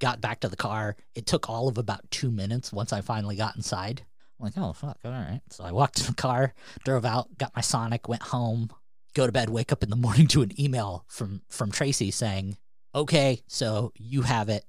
Got 0.00 0.20
back 0.20 0.40
to 0.40 0.48
the 0.48 0.56
car. 0.56 0.96
It 1.14 1.24
took 1.24 1.48
all 1.48 1.66
of 1.66 1.78
about 1.78 2.10
two 2.10 2.30
minutes 2.30 2.72
once 2.72 2.92
I 2.92 3.00
finally 3.00 3.36
got 3.36 3.56
inside. 3.56 4.02
I'm 4.38 4.44
like, 4.44 4.58
"Oh 4.58 4.74
fuck, 4.74 4.98
all 5.02 5.10
right." 5.10 5.40
So 5.50 5.64
I 5.64 5.72
walked 5.72 5.96
to 5.98 6.06
the 6.06 6.14
car, 6.14 6.52
drove 6.84 7.06
out, 7.06 7.38
got 7.38 7.56
my 7.56 7.62
Sonic, 7.62 8.06
went 8.06 8.22
home, 8.22 8.68
go 9.14 9.24
to 9.24 9.32
bed, 9.32 9.48
wake 9.48 9.72
up 9.72 9.82
in 9.82 9.88
the 9.88 9.96
morning 9.96 10.26
to 10.28 10.42
an 10.42 10.60
email 10.60 11.06
from 11.08 11.40
from 11.48 11.72
Tracy 11.72 12.10
saying, 12.10 12.58
"Okay, 12.94 13.42
so 13.46 13.92
you 13.96 14.22
have 14.22 14.50
it. 14.50 14.64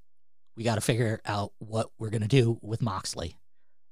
We 0.55 0.63
got 0.63 0.75
to 0.75 0.81
figure 0.81 1.19
out 1.25 1.51
what 1.59 1.91
we're 1.99 2.11
gonna 2.11 2.29
do 2.29 2.59
with 2.61 2.81
Moxley." 2.81 3.35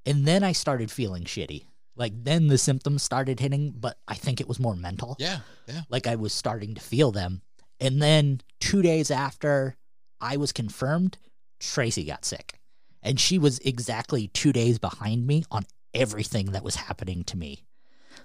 And 0.05 0.25
then 0.25 0.43
I 0.43 0.53
started 0.53 0.91
feeling 0.91 1.25
shitty. 1.25 1.65
Like 1.95 2.13
then 2.23 2.47
the 2.47 2.57
symptoms 2.57 3.03
started 3.03 3.39
hitting, 3.39 3.73
but 3.75 3.97
I 4.07 4.15
think 4.15 4.41
it 4.41 4.47
was 4.47 4.59
more 4.59 4.75
mental. 4.75 5.15
yeah. 5.19 5.39
Yeah. 5.67 5.81
Like 5.89 6.07
I 6.07 6.15
was 6.15 6.33
starting 6.33 6.75
to 6.75 6.81
feel 6.81 7.11
them. 7.11 7.41
And 7.79 8.01
then 8.01 8.41
two 8.59 8.81
days 8.81 9.11
after 9.11 9.75
I 10.19 10.37
was 10.37 10.51
confirmed, 10.51 11.17
Tracy 11.59 12.03
got 12.05 12.25
sick. 12.25 12.59
And 13.01 13.19
she 13.19 13.37
was 13.37 13.59
exactly 13.59 14.27
two 14.29 14.53
days 14.53 14.79
behind 14.79 15.27
me 15.27 15.43
on 15.51 15.65
everything 15.93 16.51
that 16.51 16.63
was 16.63 16.75
happening 16.75 17.23
to 17.25 17.37
me. 17.37 17.65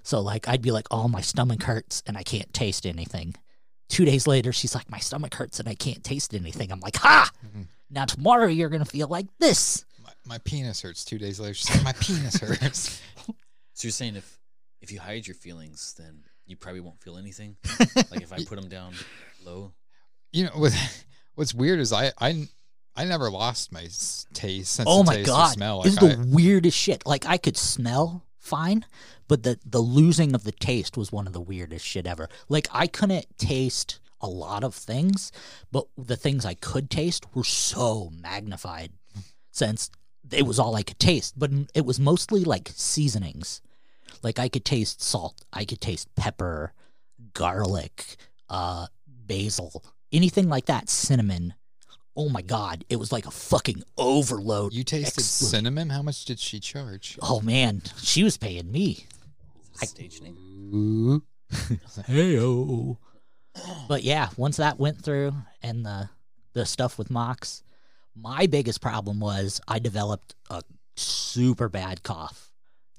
So, 0.03 0.21
like, 0.21 0.47
I'd 0.47 0.61
be 0.61 0.71
like, 0.71 0.87
oh, 0.91 1.07
my 1.07 1.19
stomach 1.21 1.63
hurts 1.63 2.01
and 2.07 2.17
I 2.17 2.23
can't 2.23 2.53
taste 2.53 2.85
anything. 2.85 3.35
Two 3.89 4.05
days 4.05 4.27
later, 4.27 4.53
she's 4.53 4.73
like, 4.75 4.89
my 4.89 4.99
stomach 4.99 5.33
hurts 5.33 5.59
and 5.59 5.67
I 5.67 5.75
can't 5.75 6.03
taste 6.03 6.33
anything. 6.33 6.71
I'm 6.71 6.79
like, 6.79 6.95
ha! 6.97 7.29
Mm-hmm. 7.45 7.63
Now, 7.89 8.05
tomorrow 8.05 8.47
you're 8.47 8.69
going 8.69 8.83
to 8.83 8.89
feel 8.89 9.07
like 9.07 9.27
this. 9.39 9.83
My, 10.03 10.11
my 10.25 10.37
penis 10.39 10.81
hurts 10.81 11.03
two 11.03 11.17
days 11.17 11.39
later. 11.39 11.53
She's 11.55 11.69
like, 11.75 11.83
my 11.83 11.93
penis 11.93 12.37
hurts. 12.39 13.01
so 13.79 13.87
you're 13.87 13.93
saying 13.93 14.17
if 14.17 14.37
if 14.81 14.91
you 14.91 14.99
hide 14.99 15.25
your 15.25 15.35
feelings, 15.35 15.95
then 15.97 16.23
you 16.45 16.57
probably 16.57 16.81
won't 16.81 17.01
feel 17.01 17.17
anything. 17.17 17.55
like 18.11 18.21
if 18.21 18.33
I 18.33 18.43
put 18.43 18.59
them 18.59 18.67
down 18.67 18.93
low. 19.45 19.71
you 20.33 20.43
know 20.43 20.51
what? 20.55 20.73
What's 21.35 21.53
weird 21.53 21.79
is 21.79 21.93
I 21.93 22.11
I 22.19 22.49
I 22.97 23.05
never 23.05 23.31
lost 23.31 23.71
my 23.71 23.83
taste. 24.33 24.73
Sense 24.73 24.85
oh 24.85 25.03
my 25.03 25.15
taste 25.15 25.27
god, 25.27 25.53
smell. 25.53 25.81
this 25.83 25.93
is 25.93 26.01
Like, 26.01 26.17
the 26.17 26.27
weirdest 26.27 26.77
shit. 26.77 27.05
Like 27.05 27.25
I 27.25 27.37
could 27.37 27.55
smell 27.55 28.25
fine, 28.37 28.85
but 29.29 29.43
the 29.43 29.57
the 29.65 29.79
losing 29.79 30.35
of 30.35 30.43
the 30.43 30.51
taste 30.51 30.97
was 30.97 31.13
one 31.13 31.25
of 31.25 31.31
the 31.31 31.39
weirdest 31.39 31.85
shit 31.85 32.05
ever. 32.05 32.27
Like 32.49 32.67
I 32.73 32.85
couldn't 32.85 33.27
taste 33.37 34.01
a 34.19 34.27
lot 34.27 34.65
of 34.65 34.75
things, 34.75 35.31
but 35.71 35.85
the 35.97 36.17
things 36.17 36.43
I 36.43 36.55
could 36.55 36.89
taste 36.89 37.33
were 37.33 37.45
so 37.45 38.11
magnified 38.11 38.91
since 39.51 39.89
it 40.29 40.45
was 40.45 40.59
all 40.59 40.75
I 40.75 40.83
could 40.83 40.99
taste. 40.99 41.39
But 41.39 41.51
it 41.73 41.85
was 41.85 41.97
mostly 41.97 42.43
like 42.43 42.71
seasonings. 42.75 43.61
Like 44.23 44.39
I 44.39 44.49
could 44.49 44.65
taste 44.65 45.01
salt, 45.01 45.43
I 45.53 45.65
could 45.65 45.81
taste 45.81 46.13
pepper, 46.15 46.73
garlic, 47.33 48.15
uh, 48.49 48.87
basil, 49.07 49.83
anything 50.11 50.49
like 50.49 50.65
that, 50.65 50.89
cinnamon. 50.89 51.53
Oh 52.15 52.27
my 52.29 52.41
god, 52.41 52.83
it 52.89 52.97
was 52.97 53.11
like 53.11 53.25
a 53.25 53.31
fucking 53.31 53.83
overload. 53.97 54.73
you 54.73 54.83
tasted 54.83 55.21
Excellent. 55.21 55.51
cinnamon. 55.51 55.89
How 55.89 56.01
much 56.01 56.25
did 56.25 56.39
she 56.39 56.59
charge? 56.59 57.17
Oh 57.21 57.39
man, 57.41 57.81
she 58.01 58.23
was 58.23 58.37
paying 58.37 58.71
me. 58.71 59.05
Is 59.81 59.89
stage 59.89 60.21
name. 60.21 60.35
Ooh. 60.73 61.23
Heyo. 62.07 62.97
But 63.87 64.03
yeah, 64.03 64.29
once 64.37 64.57
that 64.57 64.79
went 64.79 65.01
through 65.01 65.33
and 65.61 65.85
the 65.85 66.09
the 66.53 66.65
stuff 66.65 66.97
with 66.97 67.09
Mox, 67.09 67.63
my 68.15 68.47
biggest 68.47 68.81
problem 68.81 69.19
was 69.19 69.61
I 69.67 69.79
developed 69.79 70.35
a 70.49 70.61
super 70.97 71.69
bad 71.69 72.03
cough. 72.03 72.48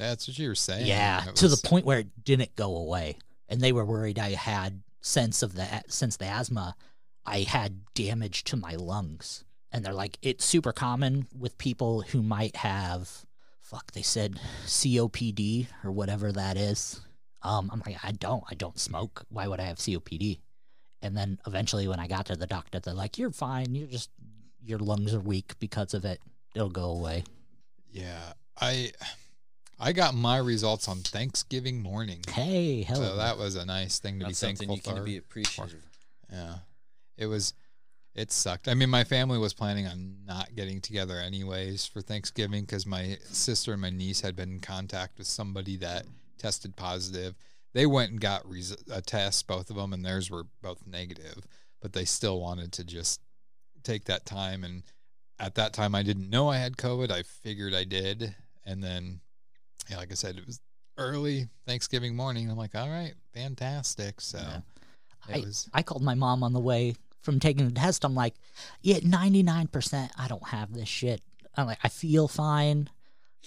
That's 0.01 0.27
what 0.27 0.39
you 0.39 0.49
were 0.49 0.55
saying. 0.55 0.87
yeah, 0.87 1.25
to 1.35 1.49
the 1.49 1.61
point 1.63 1.85
where 1.85 2.01
it 2.01 2.25
didn't 2.25 2.57
go 2.57 2.77
away, 2.77 3.19
and 3.49 3.61
they 3.61 3.73
were 3.73 3.85
worried 3.85 4.19
I 4.19 4.31
had 4.31 4.83
sense 5.01 5.43
of 5.43 5.55
the 5.55 5.67
since 5.89 6.17
the 6.17 6.27
asthma, 6.27 6.75
I 7.27 7.41
had 7.41 7.85
damage 7.95 8.45
to 8.45 8.57
my 8.57 8.75
lungs, 8.75 9.45
and 9.73 9.85
they're 9.85 9.93
like, 9.93 10.19
it's 10.23 10.45
super 10.45 10.73
common 10.73 11.27
with 11.37 11.59
people 11.59 12.03
who 12.03 12.23
might 12.23 12.57
have, 12.57 13.25
fuck, 13.61 13.93
they 13.93 14.03
said 14.03 14.41
COPD 14.67 15.67
or 15.85 15.93
whatever 15.93 16.33
that 16.33 16.57
is. 16.57 17.01
Um, 17.43 17.71
I'm 17.73 17.83
like, 17.87 17.97
I 18.03 18.13
don't, 18.13 18.45
I 18.51 18.55
don't 18.55 18.79
smoke. 18.79 19.25
Why 19.31 19.47
would 19.47 19.61
I 19.61 19.65
have 19.65 19.79
COPD? 19.79 20.41
And 21.03 21.17
then 21.17 21.39
eventually, 21.47 21.89
when 21.89 21.99
I 21.99 22.07
got 22.07 22.27
to 22.27 22.37
the 22.37 22.47
doctor, 22.47 22.79
they're 22.81 22.93
like, 22.93 23.17
you're 23.17 23.31
fine. 23.31 23.75
You're 23.75 23.89
just 23.89 24.11
your 24.63 24.79
lungs 24.79 25.15
are 25.15 25.21
weak 25.21 25.55
because 25.59 25.95
of 25.95 26.05
it. 26.05 26.21
It'll 26.55 26.69
go 26.69 26.91
away. 26.91 27.25
Yeah, 27.91 28.33
I 28.61 28.93
I 29.83 29.93
got 29.93 30.15
my 30.15 30.37
results 30.37 30.89
on 30.89 30.99
Thanksgiving 30.99 31.81
morning. 31.83 32.21
Hey, 32.29 32.83
hello. 32.83 33.01
So 33.11 33.17
that 33.17 33.39
was 33.39 33.57
a 33.57 33.65
nice 33.65 33.99
thing 33.99 34.19
to 34.19 34.25
Not 34.25 34.29
be 34.29 34.35
something 34.35 34.69
thankful 34.69 34.77
you 34.77 34.83
can 34.83 34.97
for. 34.97 35.03
be 35.03 35.17
appreciative. 35.17 35.83
Yeah. 36.31 36.57
It 37.17 37.27
was 37.27 37.55
it 38.15 38.31
sucked. 38.31 38.69
I 38.69 38.75
mean, 38.75 38.91
my 38.91 39.05
family 39.05 39.39
was 39.39 39.55
planning 39.55 39.87
on 39.87 40.17
not 40.27 40.55
getting 40.55 40.81
together 40.83 41.17
anyways 41.17 41.87
for 41.87 42.03
Thanksgiving 42.03 42.67
cuz 42.67 42.85
my 42.85 43.17
sister 43.31 43.73
and 43.73 43.81
my 43.81 43.89
niece 43.91 44.21
had 44.21 44.37
been 44.37 44.51
in 44.53 44.61
contact 44.61 45.17
with 45.17 45.27
somebody 45.27 45.77
that 45.79 46.05
tested 46.37 46.77
positive. 46.77 47.35
They 47.73 47.87
went 47.87 48.11
and 48.11 48.21
got 48.21 48.47
res- 48.49 48.77
a 48.91 49.01
test 49.01 49.47
both 49.47 49.71
of 49.71 49.77
them 49.77 49.95
and 49.95 50.05
theirs 50.05 50.29
were 50.29 50.45
both 50.61 50.87
negative, 50.87 51.47
but 51.81 51.95
they 51.95 52.05
still 52.05 52.39
wanted 52.41 52.73
to 52.73 52.85
just 52.85 53.21
take 53.83 54.05
that 54.05 54.27
time 54.27 54.63
and 54.63 54.83
at 55.39 55.55
that 55.55 55.73
time 55.73 55.95
I 55.95 56.03
didn't 56.03 56.29
know 56.29 56.49
I 56.49 56.59
had 56.59 56.77
COVID. 56.77 57.11
I 57.11 57.23
figured 57.23 57.73
I 57.73 57.85
did 57.85 58.35
and 58.67 58.85
then 58.85 59.21
yeah, 59.91 59.97
like 59.97 60.13
I 60.13 60.15
said 60.15 60.37
it 60.37 60.47
was 60.47 60.61
early 60.97 61.49
Thanksgiving 61.67 62.15
morning. 62.15 62.51
I'm 62.51 62.57
like, 62.57 62.75
"All 62.75 62.89
right, 62.89 63.15
fantastic." 63.35 64.21
So 64.21 64.39
Yeah. 64.39 64.61
I, 65.29 65.39
was 65.41 65.69
I 65.75 65.83
called 65.83 66.03
my 66.03 66.15
mom 66.15 66.43
on 66.43 66.53
the 66.53 66.61
way 66.61 66.95
from 67.23 67.41
taking 67.41 67.67
the 67.67 67.75
test. 67.75 68.05
I'm 68.05 68.15
like, 68.15 68.35
yeah, 68.83 68.99
99%, 68.99 70.11
I 70.19 70.29
don't 70.29 70.49
have 70.49 70.73
this 70.73 70.89
shit. 70.89 71.21
I'm 71.57 71.67
like, 71.67 71.79
I 71.85 71.89
feel 71.89 72.29
fine. 72.29 72.89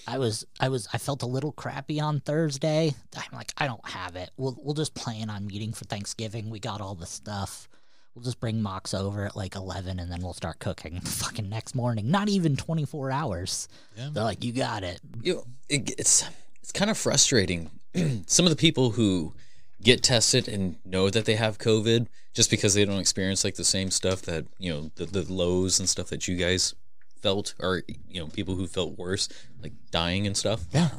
I 0.07 0.17
was, 0.17 0.45
I 0.59 0.69
was, 0.69 0.87
I 0.93 0.97
felt 0.97 1.23
a 1.23 1.27
little 1.27 1.51
crappy 1.51 1.99
on 1.99 2.19
Thursday. 2.19 2.93
I'm 3.15 3.37
like, 3.37 3.53
I 3.57 3.67
don't 3.67 3.87
have 3.87 4.15
it. 4.15 4.31
We'll, 4.37 4.57
we'll 4.61 4.73
just 4.73 4.93
plan 4.95 5.29
on 5.29 5.47
meeting 5.47 5.73
for 5.73 5.85
Thanksgiving. 5.85 6.49
We 6.49 6.59
got 6.59 6.81
all 6.81 6.95
the 6.95 7.05
stuff. 7.05 7.67
We'll 8.15 8.23
just 8.23 8.39
bring 8.39 8.61
Mox 8.61 8.93
over 8.93 9.25
at 9.25 9.35
like 9.35 9.55
11 9.55 9.99
and 9.99 10.11
then 10.11 10.21
we'll 10.21 10.33
start 10.33 10.59
cooking 10.59 10.99
fucking 11.03 11.49
next 11.49 11.73
morning. 11.73 12.11
Not 12.11 12.29
even 12.29 12.55
24 12.55 13.11
hours. 13.11 13.67
Yeah. 13.97 14.09
They're 14.11 14.23
like, 14.23 14.43
you 14.43 14.53
got 14.53 14.83
it. 14.83 14.99
You 15.21 15.33
know, 15.35 15.43
it, 15.69 15.91
it's 15.97 16.23
it's 16.61 16.71
kind 16.71 16.91
of 16.91 16.97
frustrating 16.97 17.71
some 18.27 18.45
of 18.45 18.49
the 18.51 18.55
people 18.55 18.91
who 18.91 19.33
get 19.81 20.03
tested 20.03 20.47
and 20.47 20.77
know 20.85 21.09
that 21.09 21.25
they 21.25 21.35
have 21.35 21.57
COVID 21.57 22.07
just 22.33 22.49
because 22.49 22.73
they 22.73 22.85
don't 22.85 22.99
experience 22.99 23.43
like 23.43 23.55
the 23.55 23.63
same 23.63 23.91
stuff 23.91 24.21
that 24.23 24.45
you 24.57 24.71
know 24.71 24.91
the, 24.95 25.05
the 25.05 25.33
lows 25.33 25.79
and 25.79 25.89
stuff 25.89 26.07
that 26.07 26.27
you 26.27 26.35
guys 26.35 26.73
felt, 27.21 27.53
or 27.59 27.83
you 28.07 28.19
know 28.21 28.27
people 28.27 28.55
who 28.55 28.67
felt 28.67 28.97
worse, 28.97 29.27
like 29.61 29.73
dying 29.91 30.27
and 30.27 30.37
stuff. 30.37 30.63
Yeah. 30.71 30.89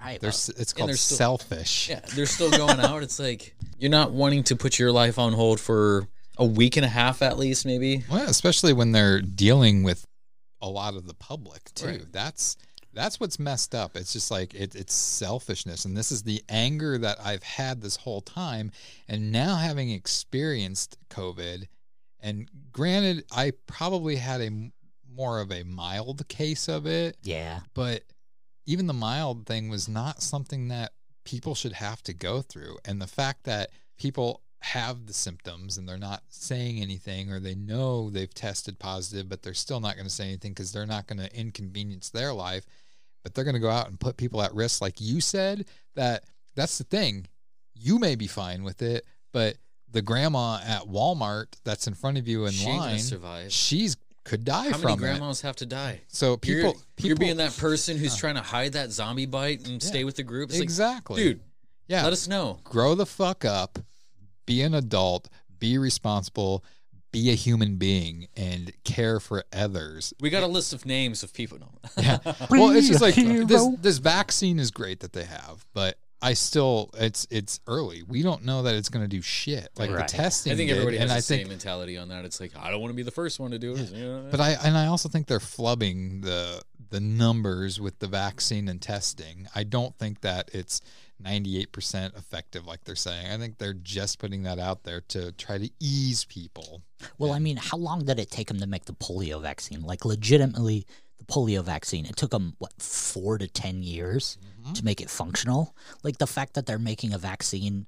Right. 0.00 0.20
There's 0.20 0.48
it's 0.48 0.72
called 0.72 0.88
they're 0.88 0.96
still- 0.96 1.16
selfish. 1.16 1.88
Yeah, 1.88 2.00
they're 2.14 2.26
still 2.26 2.50
going 2.50 2.80
out. 2.80 3.02
It's 3.02 3.20
like 3.20 3.54
you're 3.78 3.90
not 3.90 4.10
wanting 4.12 4.42
to 4.44 4.56
put 4.56 4.78
your 4.78 4.90
life 4.90 5.18
on 5.18 5.32
hold 5.32 5.60
for 5.60 6.08
a 6.38 6.44
week 6.44 6.76
and 6.76 6.84
a 6.84 6.88
half 6.88 7.22
at 7.22 7.38
least, 7.38 7.66
maybe. 7.66 8.04
Well, 8.10 8.28
especially 8.28 8.72
when 8.72 8.92
they're 8.92 9.20
dealing 9.20 9.82
with 9.82 10.06
a 10.60 10.68
lot 10.68 10.94
of 10.94 11.06
the 11.06 11.14
public 11.14 11.72
too. 11.74 11.86
Right. 11.86 12.12
That's 12.12 12.56
that's 12.94 13.18
what's 13.18 13.38
messed 13.38 13.74
up. 13.74 13.96
It's 13.96 14.12
just 14.12 14.30
like 14.30 14.54
it, 14.54 14.74
it's 14.74 14.94
selfishness, 14.94 15.84
and 15.84 15.96
this 15.96 16.12
is 16.12 16.22
the 16.22 16.42
anger 16.48 16.98
that 16.98 17.18
I've 17.24 17.42
had 17.42 17.80
this 17.80 17.96
whole 17.96 18.20
time. 18.20 18.70
And 19.08 19.32
now 19.32 19.56
having 19.56 19.90
experienced 19.90 20.98
COVID, 21.10 21.66
and 22.20 22.48
granted, 22.70 23.24
I 23.32 23.52
probably 23.66 24.16
had 24.16 24.40
a 24.40 24.70
more 25.14 25.40
of 25.40 25.50
a 25.50 25.62
mild 25.62 26.26
case 26.28 26.68
of 26.68 26.86
it, 26.86 27.16
yeah. 27.22 27.60
but 27.74 28.02
even 28.66 28.86
the 28.86 28.92
mild 28.92 29.46
thing 29.46 29.68
was 29.68 29.88
not 29.88 30.22
something 30.22 30.68
that 30.68 30.92
people 31.24 31.54
should 31.54 31.72
have 31.72 32.02
to 32.04 32.14
go 32.14 32.42
through. 32.42 32.78
And 32.84 33.00
the 33.00 33.06
fact 33.06 33.44
that 33.44 33.70
people 33.98 34.42
have 34.62 35.06
the 35.06 35.12
symptoms 35.12 35.76
and 35.78 35.88
they're 35.88 35.98
not 35.98 36.22
saying 36.28 36.80
anything 36.80 37.30
or 37.30 37.40
they 37.40 37.54
know 37.54 38.10
they've 38.10 38.32
tested 38.32 38.78
positive, 38.78 39.28
but 39.28 39.42
they're 39.42 39.54
still 39.54 39.80
not 39.80 39.96
going 39.96 40.06
to 40.06 40.12
say 40.12 40.24
anything 40.24 40.52
because 40.52 40.72
they're 40.72 40.86
not 40.86 41.06
going 41.06 41.18
to 41.18 41.36
inconvenience 41.38 42.10
their 42.10 42.32
life, 42.32 42.64
but 43.22 43.34
they're 43.34 43.44
going 43.44 43.54
to 43.54 43.60
go 43.60 43.70
out 43.70 43.88
and 43.88 43.98
put 44.00 44.16
people 44.16 44.40
at 44.42 44.54
risk. 44.54 44.80
Like 44.80 45.00
you 45.00 45.20
said, 45.20 45.66
that 45.94 46.24
that's 46.54 46.78
the 46.78 46.84
thing. 46.84 47.26
You 47.74 47.98
may 47.98 48.14
be 48.14 48.26
fine 48.26 48.62
with 48.62 48.82
it, 48.82 49.04
but 49.32 49.56
the 49.90 50.02
grandma 50.02 50.58
at 50.64 50.82
Walmart 50.82 51.46
that's 51.64 51.86
in 51.86 51.94
front 51.94 52.16
of 52.18 52.28
you 52.28 52.46
in 52.46 52.52
She 52.52 52.68
line, 52.70 52.98
survive. 52.98 53.52
she's 53.52 53.96
could 54.24 54.44
die 54.44 54.70
How 54.70 54.78
from 54.78 54.82
many 54.82 54.94
it. 54.94 54.98
grandmas 54.98 55.40
have 55.40 55.56
to 55.56 55.66
die? 55.66 56.00
So 56.06 56.36
people, 56.36 56.60
you're, 56.62 56.72
people 56.96 57.08
you're 57.08 57.16
being 57.16 57.36
that 57.38 57.56
person 57.56 57.98
who's 57.98 58.16
trying 58.16 58.36
to 58.36 58.40
hide 58.40 58.74
that 58.74 58.92
zombie 58.92 59.26
bite 59.26 59.66
and 59.66 59.82
stay 59.82 60.04
with 60.04 60.14
the 60.14 60.22
group. 60.22 60.50
It's 60.50 60.60
exactly, 60.60 61.16
like, 61.16 61.24
dude, 61.34 61.40
Yeah, 61.88 62.04
let 62.04 62.12
us 62.12 62.28
know. 62.28 62.60
grow 62.62 62.94
the 62.94 63.04
fuck 63.04 63.44
up, 63.44 63.80
be 64.52 64.62
an 64.62 64.74
adult, 64.74 65.28
be 65.58 65.78
responsible, 65.78 66.64
be 67.10 67.30
a 67.30 67.34
human 67.34 67.76
being, 67.76 68.26
and 68.36 68.72
care 68.84 69.20
for 69.20 69.44
others. 69.52 70.12
We 70.20 70.30
got 70.30 70.42
a 70.42 70.46
list 70.46 70.72
of 70.72 70.84
names 70.86 71.22
of 71.22 71.32
people. 71.32 71.58
No. 71.58 71.68
Yeah. 72.02 72.18
well, 72.50 72.70
it's 72.70 72.88
just 72.88 73.00
like 73.02 73.14
this. 73.14 73.66
This 73.80 73.98
vaccine 73.98 74.58
is 74.58 74.70
great 74.70 75.00
that 75.00 75.12
they 75.12 75.24
have, 75.24 75.66
but 75.74 75.98
I 76.20 76.34
still, 76.34 76.90
it's 76.94 77.26
it's 77.30 77.60
early. 77.66 78.02
We 78.02 78.22
don't 78.22 78.44
know 78.44 78.62
that 78.62 78.74
it's 78.74 78.88
going 78.88 79.04
to 79.04 79.08
do 79.08 79.20
shit. 79.22 79.68
Like 79.76 79.90
Right. 79.90 80.06
the 80.06 80.12
testing. 80.16 80.52
I 80.52 80.56
think 80.56 80.68
did, 80.70 80.74
everybody 80.76 80.98
has 80.98 81.04
and 81.04 81.10
the 81.10 81.16
I 81.16 81.20
same 81.20 81.38
think, 81.38 81.48
mentality 81.50 81.98
on 81.98 82.08
that. 82.08 82.24
It's 82.24 82.40
like 82.40 82.52
I 82.56 82.70
don't 82.70 82.80
want 82.80 82.92
to 82.92 82.96
be 82.96 83.02
the 83.02 83.10
first 83.10 83.40
one 83.40 83.50
to 83.50 83.58
do 83.58 83.74
it. 83.74 83.90
you 83.92 84.04
know? 84.04 84.28
but 84.30 84.40
I 84.40 84.50
and 84.64 84.76
I 84.76 84.86
also 84.86 85.08
think 85.08 85.26
they're 85.26 85.38
flubbing 85.38 86.22
the 86.22 86.62
the 86.90 87.00
numbers 87.00 87.80
with 87.80 87.98
the 87.98 88.06
vaccine 88.06 88.68
and 88.68 88.80
testing. 88.80 89.48
I 89.54 89.64
don't 89.64 89.96
think 89.98 90.20
that 90.20 90.50
it's 90.52 90.80
98% 91.24 92.16
effective 92.16 92.66
like 92.66 92.84
they're 92.84 92.96
saying. 92.96 93.26
I 93.30 93.36
think 93.38 93.58
they're 93.58 93.72
just 93.74 94.18
putting 94.18 94.42
that 94.44 94.58
out 94.58 94.84
there 94.84 95.00
to 95.08 95.32
try 95.32 95.58
to 95.58 95.70
ease 95.80 96.24
people. 96.24 96.82
Well, 97.18 97.32
I 97.32 97.38
mean, 97.38 97.56
how 97.56 97.76
long 97.78 98.04
did 98.04 98.18
it 98.18 98.30
take 98.30 98.48
them 98.48 98.58
to 98.60 98.66
make 98.66 98.84
the 98.86 98.92
polio 98.94 99.40
vaccine? 99.40 99.82
Like, 99.82 100.04
legitimately, 100.04 100.86
the 101.18 101.24
polio 101.24 101.62
vaccine, 101.64 102.06
it 102.06 102.16
took 102.16 102.30
them, 102.30 102.54
what, 102.58 102.72
four 102.80 103.38
to 103.38 103.46
10 103.48 103.82
years 103.82 104.38
Mm-hmm. 104.62 104.74
to 104.74 104.84
make 104.84 105.00
it 105.00 105.10
functional? 105.10 105.74
Like, 106.04 106.18
the 106.18 106.26
fact 106.28 106.54
that 106.54 106.66
they're 106.66 106.78
making 106.78 107.12
a 107.12 107.18
vaccine, 107.18 107.86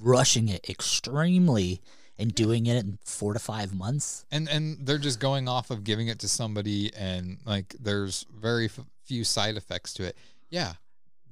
rushing 0.00 0.48
it 0.48 0.66
extremely, 0.68 1.82
and 2.18 2.34
doing 2.34 2.64
it 2.66 2.76
in 2.78 2.98
four 3.04 3.34
to 3.34 3.38
five 3.38 3.74
months. 3.74 4.24
and 4.30 4.48
and 4.48 4.78
they're 4.86 4.96
just 4.96 5.20
going 5.20 5.46
off 5.48 5.70
of 5.70 5.84
giving 5.84 6.08
it 6.08 6.18
to 6.20 6.28
somebody 6.28 6.90
and 6.96 7.36
like 7.44 7.76
there's 7.78 8.24
very 8.34 8.64
f- 8.64 8.80
few 9.04 9.22
side 9.22 9.54
effects 9.58 9.92
to 9.92 10.02
it 10.04 10.16
yeah 10.48 10.72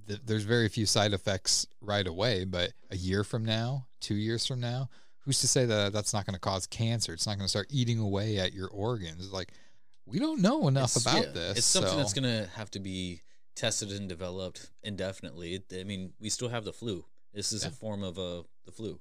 th- 0.09 0.21
there's 0.25 0.45
very 0.45 0.69
few 0.69 0.87
side 0.87 1.13
effects 1.13 1.67
right 1.81 2.07
away 2.07 2.45
but 2.45 2.73
a 2.91 2.97
year 2.97 3.25
from 3.25 3.45
now 3.45 3.87
two 4.01 4.15
years 4.15 4.47
from 4.47 4.61
now 4.61 4.89
who's 5.21 5.41
to 5.41 5.49
say 5.49 5.65
that 5.65 5.93
that's 5.93 6.13
not 6.13 6.27
going 6.27 6.35
to 6.35 6.41
cause 6.41 6.67
cancer 6.67 7.13
it's 7.13 7.27
not 7.27 7.37
going 7.39 7.45
to 7.47 7.49
start 7.51 7.67
eating 7.71 7.99
away 7.99 8.39
at 8.39 8.53
your 8.53 8.69
organs 8.69 9.33
like 9.33 9.53
we 10.07 10.19
don't 10.19 10.43
know 10.43 10.69
enough 10.69 10.97
It's- 10.97 11.03
about 11.03 11.27
yeah, 11.27 11.33
this 11.33 11.59
It's 11.59 11.67
something 11.67 11.93
so- 11.93 11.97
that's 11.97 12.13
gonna 12.13 12.47
have 12.57 12.71
to 12.73 12.79
be 12.81 13.23
tested 13.57 13.91
and 13.93 14.09
developed 14.09 14.69
indefinitely. 14.83 15.55
It, 15.55 15.73
I 15.81 15.85
mean, 15.85 16.13
we 16.21 16.29
still 16.29 16.49
have 16.49 16.65
the 16.65 16.73
flu. 16.73 17.05
This 17.33 17.53
is 17.53 17.65
a 17.65 17.71
form 17.71 18.03
of 18.03 18.19
uh, 18.19 18.43
the 18.67 18.73
flu. 18.73 18.99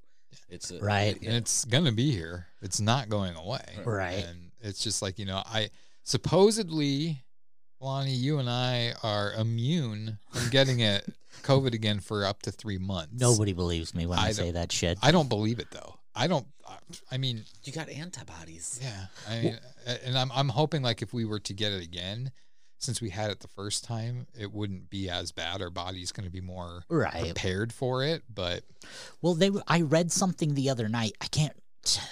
It's 0.47 0.69
a, 0.71 0.79
Right. 0.79 1.17
yeah. 1.21 1.29
and 1.29 1.37
it's 1.37 1.65
gonna 1.65 1.91
be 1.91 2.11
here. 2.11 2.45
It's 2.61 2.79
not 2.79 3.09
going 3.09 3.35
away. 3.35 3.65
Right. 3.83 4.23
And 4.23 4.51
it's 4.61 4.79
just 4.83 5.01
like 5.01 5.17
you 5.19 5.25
know, 5.25 5.41
I 5.45 5.71
supposedly, 6.03 7.22
Lonnie, 7.83 8.11
you 8.13 8.39
and 8.39 8.49
I 8.49 8.93
are 9.03 9.33
immune 9.33 10.17
from 10.31 10.49
getting 10.49 10.79
it 10.79 11.05
COVID 11.43 11.73
again 11.73 11.99
for 11.99 12.25
up 12.25 12.41
to 12.43 12.51
three 12.51 12.77
months. 12.77 13.19
Nobody 13.19 13.53
believes 13.53 13.93
me 13.93 14.05
when 14.05 14.17
I, 14.19 14.27
I 14.27 14.31
say 14.31 14.51
that 14.51 14.71
shit. 14.71 14.97
I 15.01 15.11
don't 15.11 15.29
believe 15.29 15.59
it 15.59 15.69
though. 15.71 15.95
I 16.15 16.27
don't. 16.27 16.45
I- 16.67 16.77
I 17.11 17.17
mean, 17.17 17.43
You 17.63 17.73
got 17.73 17.89
antibodies. 17.89 18.79
yeah. 18.81 19.05
I 19.29 19.41
mean, 19.41 19.59
and 20.05 20.17
I'm 20.17 20.31
I'm 20.31 20.49
hoping 20.49 20.81
like 20.83 21.01
if 21.01 21.13
we 21.13 21.25
were 21.25 21.39
to 21.39 21.53
get 21.53 21.71
it 21.71 21.83
again, 21.83 22.31
since 22.77 23.01
we 23.01 23.09
had 23.09 23.31
it 23.31 23.39
the 23.39 23.47
first 23.47 23.83
time, 23.83 24.27
it 24.39 24.51
wouldn't 24.53 24.89
be 24.89 25.09
as 25.09 25.31
bad. 25.31 25.61
Our 25.61 25.69
body's 25.69 26.11
going 26.11 26.25
to 26.25 26.31
be 26.31 26.41
more 26.41 26.83
Right. 26.89 27.11
prepared 27.25 27.73
for 27.73 28.03
it. 28.03 28.23
But 28.33 28.63
Well, 29.21 29.33
they. 29.33 29.49
I 29.67 29.81
read 29.81 30.11
something 30.11 30.53
the 30.53 30.69
other 30.69 30.87
night. 30.87 31.13
I 31.21 31.27
can't 31.27 31.55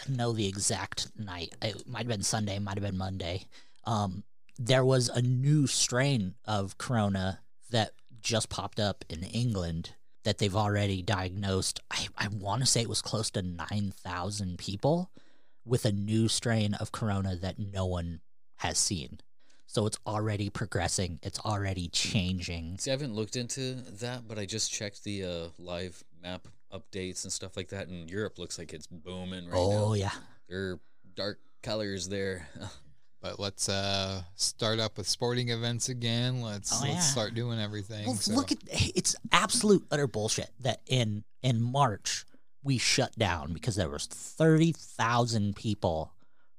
know 0.09 0.31
the 0.33 0.47
exact 0.47 1.07
night. 1.17 1.53
It 1.61 1.87
might 1.87 1.99
have 1.99 2.07
been 2.07 2.23
Sunday. 2.23 2.57
Might 2.59 2.75
have 2.77 2.83
been 2.83 2.97
Monday. 2.97 3.45
Um, 3.85 4.23
there 4.57 4.85
was 4.85 5.09
a 5.09 5.21
new 5.21 5.67
strain 5.67 6.35
of 6.45 6.77
corona 6.77 7.39
that 7.71 7.91
just 8.21 8.49
popped 8.49 8.79
up 8.79 9.03
in 9.09 9.23
England 9.23 9.95
that 10.23 10.37
they've 10.37 10.55
already 10.55 11.01
diagnosed. 11.01 11.79
I, 11.89 12.07
I 12.17 12.27
want 12.27 12.61
to 12.61 12.67
say 12.67 12.81
it 12.81 12.89
was 12.89 13.01
close 13.01 13.31
to 13.31 13.41
nine 13.41 13.93
thousand 13.95 14.57
people 14.59 15.11
with 15.65 15.85
a 15.85 15.91
new 15.91 16.27
strain 16.27 16.73
of 16.75 16.91
corona 16.91 17.35
that 17.35 17.59
no 17.59 17.85
one 17.85 18.21
has 18.57 18.77
seen. 18.77 19.19
So 19.67 19.85
it's 19.85 19.97
already 20.05 20.49
progressing. 20.49 21.19
It's 21.23 21.39
already 21.39 21.87
changing. 21.87 22.77
See, 22.79 22.91
I 22.91 22.93
haven't 22.93 23.15
looked 23.15 23.37
into 23.37 23.75
that, 23.99 24.27
but 24.27 24.37
I 24.37 24.45
just 24.45 24.71
checked 24.71 25.03
the 25.03 25.23
uh, 25.23 25.47
live 25.57 26.03
map 26.21 26.47
updates 26.73 27.23
and 27.23 27.31
stuff 27.31 27.55
like 27.55 27.69
that, 27.69 27.87
and 27.87 28.09
Europe 28.09 28.37
looks 28.37 28.59
like 28.59 28.73
it's 28.73 28.87
booming 28.87 29.45
right 29.45 29.53
now. 29.53 29.57
oh 29.57 29.93
yeah. 29.93 30.11
There 30.49 30.71
are 30.71 30.79
dark 31.15 31.39
colors 31.63 32.09
there. 32.09 32.47
But 33.21 33.39
let's 33.39 33.69
uh 33.69 34.23
start 34.35 34.79
up 34.79 34.97
with 34.97 35.07
sporting 35.07 35.49
events 35.49 35.89
again. 35.89 36.41
Let's 36.41 36.73
Oh, 36.73 36.85
let's 36.87 37.07
start 37.07 37.35
doing 37.35 37.59
everything. 37.59 38.07
Well, 38.07 38.15
so. 38.15 38.33
look 38.33 38.51
at 38.51 38.57
it's 38.71 39.15
absolute 39.31 39.85
utter 39.91 40.07
bullshit 40.07 40.49
that 40.59 40.81
in 40.87 41.23
in 41.43 41.61
March 41.61 42.25
we 42.63 42.77
shut 42.77 43.17
down 43.17 43.53
because 43.53 43.75
there 43.75 43.89
was 43.89 44.07
thirty 44.07 44.71
thousand 44.71 45.55
people 45.55 46.13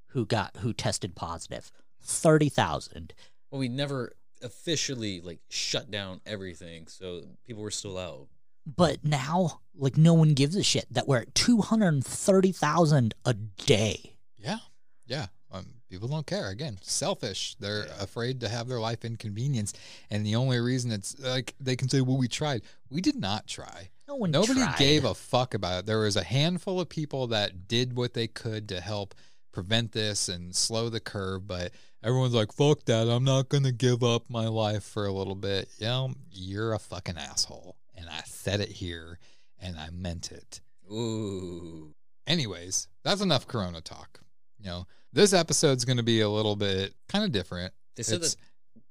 who 0.07 0.25
got 0.25 0.55
who 0.57 0.71
tested 0.73 1.15
positive. 1.15 1.71
Thirty 2.01 2.49
thousand. 2.49 3.13
well, 3.51 3.59
we 3.59 3.67
never 3.67 4.13
officially 4.41 5.19
like 5.21 5.39
shut 5.49 5.91
down 5.91 6.21
everything, 6.25 6.87
so 6.87 7.23
people 7.45 7.61
were 7.63 7.71
still 7.71 7.97
out. 7.97 8.27
But 8.65 9.03
now, 9.03 9.59
like 9.75 9.97
no 9.97 10.13
one 10.13 10.33
gives 10.33 10.55
a 10.55 10.63
shit 10.63 10.85
that 10.91 11.07
we're 11.07 11.19
at 11.23 11.35
two 11.35 11.59
hundred 11.61 11.89
and 11.89 12.05
thirty 12.05 12.53
thousand 12.53 13.15
a 13.25 13.33
day. 13.33 14.15
yeah, 14.37 14.59
yeah. 15.05 15.27
Um, 15.53 15.67
people 15.89 16.07
don't 16.07 16.25
care. 16.25 16.49
Again, 16.49 16.79
selfish. 16.81 17.55
They're 17.59 17.85
afraid 17.99 18.39
to 18.41 18.49
have 18.49 18.67
their 18.67 18.79
life 18.79 19.05
inconvenienced, 19.05 19.77
and 20.09 20.25
the 20.25 20.35
only 20.35 20.59
reason 20.59 20.91
it's 20.91 21.17
like 21.19 21.53
they 21.59 21.75
can 21.75 21.87
say, 21.89 22.01
"Well, 22.01 22.17
we 22.17 22.27
tried." 22.27 22.63
We 22.89 23.01
did 23.01 23.15
not 23.15 23.47
try. 23.47 23.89
No 24.07 24.15
one 24.15 24.31
Nobody 24.31 24.61
tried. 24.61 24.77
gave 24.77 25.05
a 25.05 25.13
fuck 25.13 25.53
about 25.53 25.79
it. 25.79 25.85
There 25.85 25.99
was 25.99 26.15
a 26.17 26.23
handful 26.23 26.79
of 26.79 26.89
people 26.89 27.27
that 27.27 27.67
did 27.67 27.95
what 27.95 28.13
they 28.13 28.27
could 28.27 28.67
to 28.69 28.81
help 28.81 29.15
prevent 29.51 29.91
this 29.91 30.27
and 30.27 30.55
slow 30.55 30.89
the 30.89 30.99
curve, 30.99 31.47
but 31.47 31.71
everyone's 32.03 32.33
like, 32.33 32.51
fuck 32.51 32.83
that. 32.85 33.07
I'm 33.07 33.23
not 33.23 33.49
going 33.49 33.63
to 33.63 33.71
give 33.71 34.03
up 34.03 34.29
my 34.29 34.47
life 34.47 34.83
for 34.83 35.05
a 35.05 35.13
little 35.13 35.35
bit. 35.35 35.69
You 35.77 35.85
know, 35.85 36.13
you're 36.31 36.73
a 36.73 36.79
fucking 36.79 37.17
asshole. 37.17 37.77
And 37.95 38.09
I 38.09 38.21
said 38.25 38.59
it 38.59 38.69
here 38.69 39.19
and 39.59 39.77
I 39.77 39.89
meant 39.91 40.31
it. 40.31 40.59
Ooh. 40.91 41.93
Anyways, 42.27 42.87
that's 43.03 43.21
enough 43.21 43.47
Corona 43.47 43.79
talk. 43.81 44.19
You 44.59 44.65
know, 44.65 44.87
this 45.13 45.31
episode's 45.33 45.85
going 45.85 45.97
to 45.97 46.03
be 46.03 46.21
a 46.21 46.29
little 46.29 46.55
bit 46.55 46.93
kind 47.07 47.23
of 47.23 47.31
different. 47.31 47.73
They 47.95 48.03
said 48.03 48.15
It's- 48.15 48.35
that. 48.35 48.41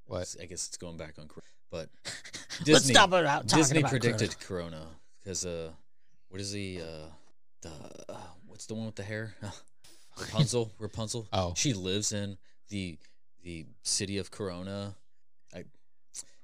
What? 0.07 0.35
I 0.41 0.45
guess 0.45 0.69
it's 0.69 0.77
going 0.77 0.97
back 0.99 1.15
on, 1.19 1.27
Cor- 1.27 1.43
but 1.71 1.89
Let's 2.05 2.65
Disney. 2.65 2.95
stop 2.95 3.09
about 3.11 3.49
talking 3.49 3.59
Disney 3.59 3.79
about 3.81 3.91
predicted 3.91 4.39
Corona 4.41 4.87
because 5.23 5.47
uh, 5.47 5.71
what 6.29 6.39
is 6.41 6.53
the 6.53 6.81
uh, 6.83 7.07
the 7.63 7.71
uh, 8.11 8.17
what's 8.47 8.67
the 8.67 8.75
one 8.75 8.85
with 8.87 8.97
the 8.97 9.03
hair? 9.05 9.35
Rapunzel. 10.21 10.71
Rapunzel. 10.79 11.27
Oh. 11.33 11.55
she 11.57 11.73
lives 11.73 12.13
in 12.13 12.37
the 12.69 12.99
the 13.43 13.65
city 13.85 14.19
of 14.19 14.31
Corona. 14.31 14.95
I, 15.55 15.59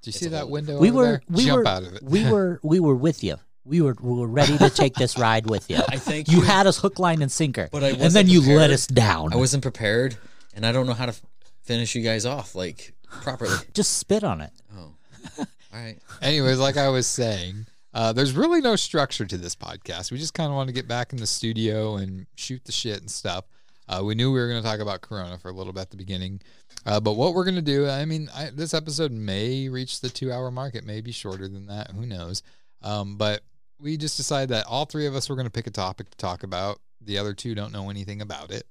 Did 0.01 0.07
you 0.07 0.11
see 0.13 0.27
that 0.29 0.49
window 0.49 0.79
we 0.79 0.89
over 0.89 0.97
were 0.97 1.03
there? 1.05 1.21
we 1.29 1.45
Jump 1.45 1.57
were 1.59 1.67
out 1.67 1.83
of 1.83 1.93
it. 1.93 2.01
we 2.03 2.27
were 2.31 2.59
we 2.63 2.79
were 2.79 2.95
with 2.95 3.23
you 3.23 3.37
We 3.65 3.81
were, 3.81 3.95
we 4.01 4.17
were 4.19 4.27
ready 4.27 4.57
to 4.57 4.69
take 4.69 4.95
this 4.95 5.17
ride 5.17 5.47
with 5.47 5.69
you. 5.69 5.77
I 5.89 5.97
think 5.97 6.27
you 6.27 6.37
you- 6.37 6.43
had 6.43 6.65
us 6.67 6.77
hook, 6.79 6.97
line, 6.99 7.21
and 7.21 7.31
sinker, 7.31 7.69
But 7.71 7.83
I 7.83 7.89
and 7.89 7.99
wasn't 7.99 8.27
then 8.27 8.33
you 8.33 8.55
let 8.55 8.71
us 8.71 8.87
down. 8.87 9.33
I 9.33 9.35
wasn't 9.35 9.61
prepared, 9.63 10.17
and 10.55 10.65
I 10.65 10.71
don't 10.71 10.87
know 10.87 10.93
how 10.93 11.05
to 11.05 11.11
f- 11.11 11.21
finish 11.63 11.93
you 11.95 12.01
guys 12.01 12.25
off 12.25 12.55
like 12.55 12.93
properly. 13.21 13.55
Just 13.73 13.97
spit 13.97 14.23
on 14.23 14.41
it. 14.41 14.51
Oh, 14.75 14.93
all 15.39 15.45
right. 15.73 15.97
Anyways, 16.21 16.57
like 16.59 16.77
I 16.77 16.89
was 16.89 17.05
saying, 17.05 17.67
uh, 17.93 18.13
there's 18.13 18.33
really 18.33 18.61
no 18.61 18.75
structure 18.75 19.25
to 19.25 19.37
this 19.37 19.55
podcast. 19.55 20.11
We 20.11 20.17
just 20.17 20.33
kind 20.33 20.49
of 20.49 20.55
want 20.55 20.67
to 20.69 20.73
get 20.73 20.87
back 20.87 21.11
in 21.13 21.19
the 21.19 21.27
studio 21.27 21.97
and 21.97 22.25
shoot 22.35 22.63
the 22.65 22.71
shit 22.71 22.99
and 23.01 23.09
stuff. 23.11 23.45
Uh, 23.87 24.01
we 24.03 24.13
knew 24.15 24.31
we 24.31 24.39
were 24.39 24.47
going 24.47 24.61
to 24.61 24.67
talk 24.67 24.79
about 24.79 25.01
Corona 25.01 25.37
for 25.39 25.49
a 25.49 25.51
little 25.51 25.73
bit 25.73 25.81
at 25.81 25.89
the 25.89 25.97
beginning, 25.97 26.39
uh, 26.85 26.99
but 26.99 27.13
what 27.13 27.33
we're 27.33 27.43
going 27.43 27.55
to 27.55 27.61
do, 27.63 27.87
I 27.89 28.05
mean, 28.05 28.29
I, 28.35 28.51
this 28.53 28.73
episode 28.75 29.11
may 29.11 29.67
reach 29.69 30.01
the 30.01 30.09
two 30.09 30.31
hour 30.31 30.51
mark. 30.51 30.75
It 30.75 30.85
may 30.85 31.01
be 31.01 31.11
shorter 31.11 31.47
than 31.47 31.65
that. 31.67 31.89
Who 31.91 32.05
knows? 32.05 32.43
Um, 32.81 33.17
but 33.17 33.41
we 33.79 33.97
just 33.97 34.17
decided 34.17 34.49
that 34.49 34.65
all 34.65 34.85
three 34.85 35.07
of 35.07 35.15
us 35.15 35.29
were 35.29 35.35
going 35.35 35.47
to 35.47 35.51
pick 35.51 35.67
a 35.67 35.71
topic 35.71 36.09
to 36.09 36.17
talk 36.17 36.43
about. 36.43 36.79
The 37.01 37.17
other 37.17 37.33
two 37.33 37.55
don't 37.55 37.71
know 37.71 37.89
anything 37.89 38.21
about 38.21 38.51
it. 38.51 38.65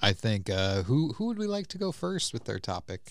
I 0.00 0.12
think 0.12 0.50
uh, 0.50 0.82
who 0.82 1.12
who 1.14 1.26
would 1.26 1.38
we 1.38 1.46
like 1.46 1.66
to 1.68 1.78
go 1.78 1.92
first 1.92 2.32
with 2.32 2.44
their 2.44 2.58
topic? 2.58 3.10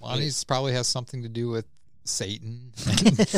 Lonnie's 0.00 0.44
probably 0.44 0.72
has 0.72 0.88
something 0.88 1.22
to 1.22 1.28
do 1.28 1.48
with 1.48 1.66
Satan. 2.04 2.72
and, 2.88 3.20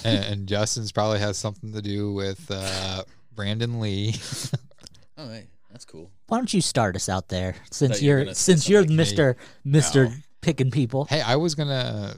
and, 0.04 0.24
and 0.24 0.46
Justin's 0.46 0.92
probably 0.92 1.18
has 1.18 1.38
something 1.38 1.72
to 1.72 1.82
do 1.82 2.12
with 2.12 2.50
uh, 2.50 3.02
Brandon 3.34 3.80
Lee. 3.80 4.14
All 5.18 5.28
right, 5.28 5.46
that's 5.70 5.84
cool. 5.84 6.10
Why 6.26 6.38
don't 6.38 6.52
you 6.52 6.60
start 6.60 6.96
us 6.96 7.08
out 7.08 7.28
there, 7.28 7.56
since 7.70 8.02
you 8.02 8.12
were 8.12 8.24
you're 8.24 8.34
since 8.34 8.68
you're 8.68 8.82
something 8.82 8.96
like 8.96 9.06
Mister 9.06 9.36
Mister 9.64 10.12
picking 10.40 10.70
people. 10.70 11.06
hey, 11.06 11.20
I 11.20 11.36
was 11.36 11.54
gonna 11.54 12.16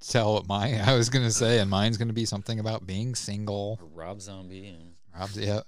tell 0.00 0.34
what 0.34 0.48
mine. 0.48 0.80
I 0.84 0.94
was 0.94 1.08
gonna 1.10 1.30
say, 1.30 1.58
and 1.58 1.70
mine's 1.70 1.96
gonna 1.96 2.12
be 2.12 2.24
something 2.24 2.60
about 2.60 2.86
being 2.86 3.14
single. 3.14 3.78
Rob 3.94 4.20
Zombie 4.20 4.68
and 4.68 4.92
Rob, 5.18 5.30
yeah, 5.34 5.60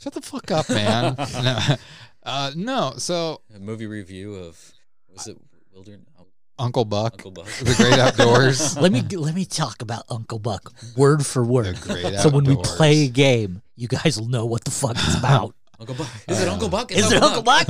shut 0.00 0.14
the 0.14 0.20
fuck 0.20 0.50
up, 0.50 0.68
man. 0.68 1.14
no, 1.42 1.58
uh, 2.22 2.52
no. 2.54 2.94
So 2.98 3.40
a 3.54 3.58
movie 3.58 3.86
review 3.86 4.34
of 4.34 4.72
was 5.12 5.26
it 5.26 5.36
Wilderness? 5.72 6.06
Uncle 6.58 6.86
Buck, 6.86 7.12
Uncle 7.14 7.32
Buck. 7.32 7.46
the 7.46 7.74
Great 7.74 7.98
Outdoors. 7.98 8.76
let 8.80 8.90
me 8.90 9.02
let 9.02 9.34
me 9.34 9.44
talk 9.44 9.82
about 9.82 10.04
Uncle 10.08 10.38
Buck 10.38 10.72
word 10.96 11.24
for 11.24 11.44
word. 11.44 11.76
The 11.76 12.00
Great 12.02 12.18
So 12.20 12.30
when 12.30 12.44
we 12.44 12.56
play 12.56 13.04
a 13.04 13.08
game, 13.08 13.60
you 13.76 13.88
guys 13.88 14.18
will 14.18 14.28
know 14.28 14.46
what 14.46 14.64
the 14.64 14.70
fuck 14.70 14.92
it's 14.92 15.18
about. 15.18 15.54
Uncle 15.78 15.94
Buck. 15.94 16.08
Is 16.28 16.40
it 16.40 16.48
Uncle 16.48 16.70
Buck? 16.70 16.90
It's 16.90 17.00
Is 17.00 17.12
it 17.12 17.22
Uncle 17.22 17.42
Buck? 17.42 17.68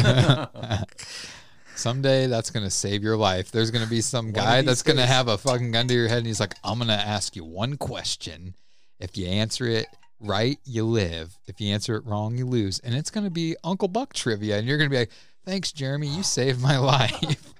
Someday 1.77 2.27
that's 2.27 2.51
gonna 2.51 2.70
save 2.70 3.03
your 3.03 3.16
life. 3.16 3.51
There's 3.51 3.70
gonna 3.70 3.87
be 3.87 4.01
some 4.01 4.33
guy 4.33 4.62
that's 4.62 4.83
gonna 4.83 5.07
have 5.07 5.29
a 5.29 5.39
fucking 5.39 5.72
gun 5.72 5.89
to 5.89 5.95
your 5.95 6.09
head, 6.09 6.18
and 6.18 6.27
he's 6.27 6.41
like, 6.41 6.55
"I'm 6.64 6.79
gonna 6.79 6.95
ask 6.95 7.37
you 7.37 7.45
one 7.45 7.77
question. 7.77 8.55
If 8.99 9.16
you 9.16 9.27
answer 9.27 9.66
it 9.66 9.87
right, 10.20 10.59
you 10.64 10.85
live. 10.85 11.39
If 11.47 11.61
you 11.61 11.72
answer 11.74 11.97
it 11.97 12.05
wrong, 12.07 12.37
you 12.39 12.47
lose." 12.47 12.79
And 12.81 12.95
it's 12.95 13.11
gonna 13.11 13.31
be 13.31 13.57
Uncle 13.62 13.89
Buck 13.89 14.14
trivia, 14.14 14.59
and 14.59 14.66
you're 14.66 14.79
gonna 14.79 14.91
be 14.91 14.99
like, 14.99 15.12
"Thanks, 15.45 15.72
Jeremy. 15.72 16.09
You 16.09 16.22
saved 16.22 16.61
my 16.61 16.79
life." 16.95 17.53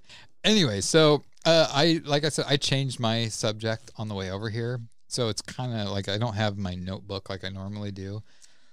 anyway, 0.45 0.81
so 0.81 1.23
uh, 1.45 1.69
I 1.71 2.01
like 2.05 2.25
I 2.25 2.31
said, 2.31 2.47
I 2.49 2.57
changed 2.57 2.99
my 2.99 3.29
subject 3.29 3.91
on 3.97 4.09
the 4.09 4.15
way 4.15 4.31
over 4.31 4.49
here, 4.49 4.81
so 5.09 5.29
it's 5.29 5.43
kind 5.43 5.79
of 5.79 5.89
like 5.89 6.09
I 6.09 6.17
don't 6.19 6.35
have 6.35 6.57
my 6.57 6.75
notebook 6.75 7.29
like 7.29 7.45
I 7.45 7.51
normally 7.51 7.93
do, 7.93 8.23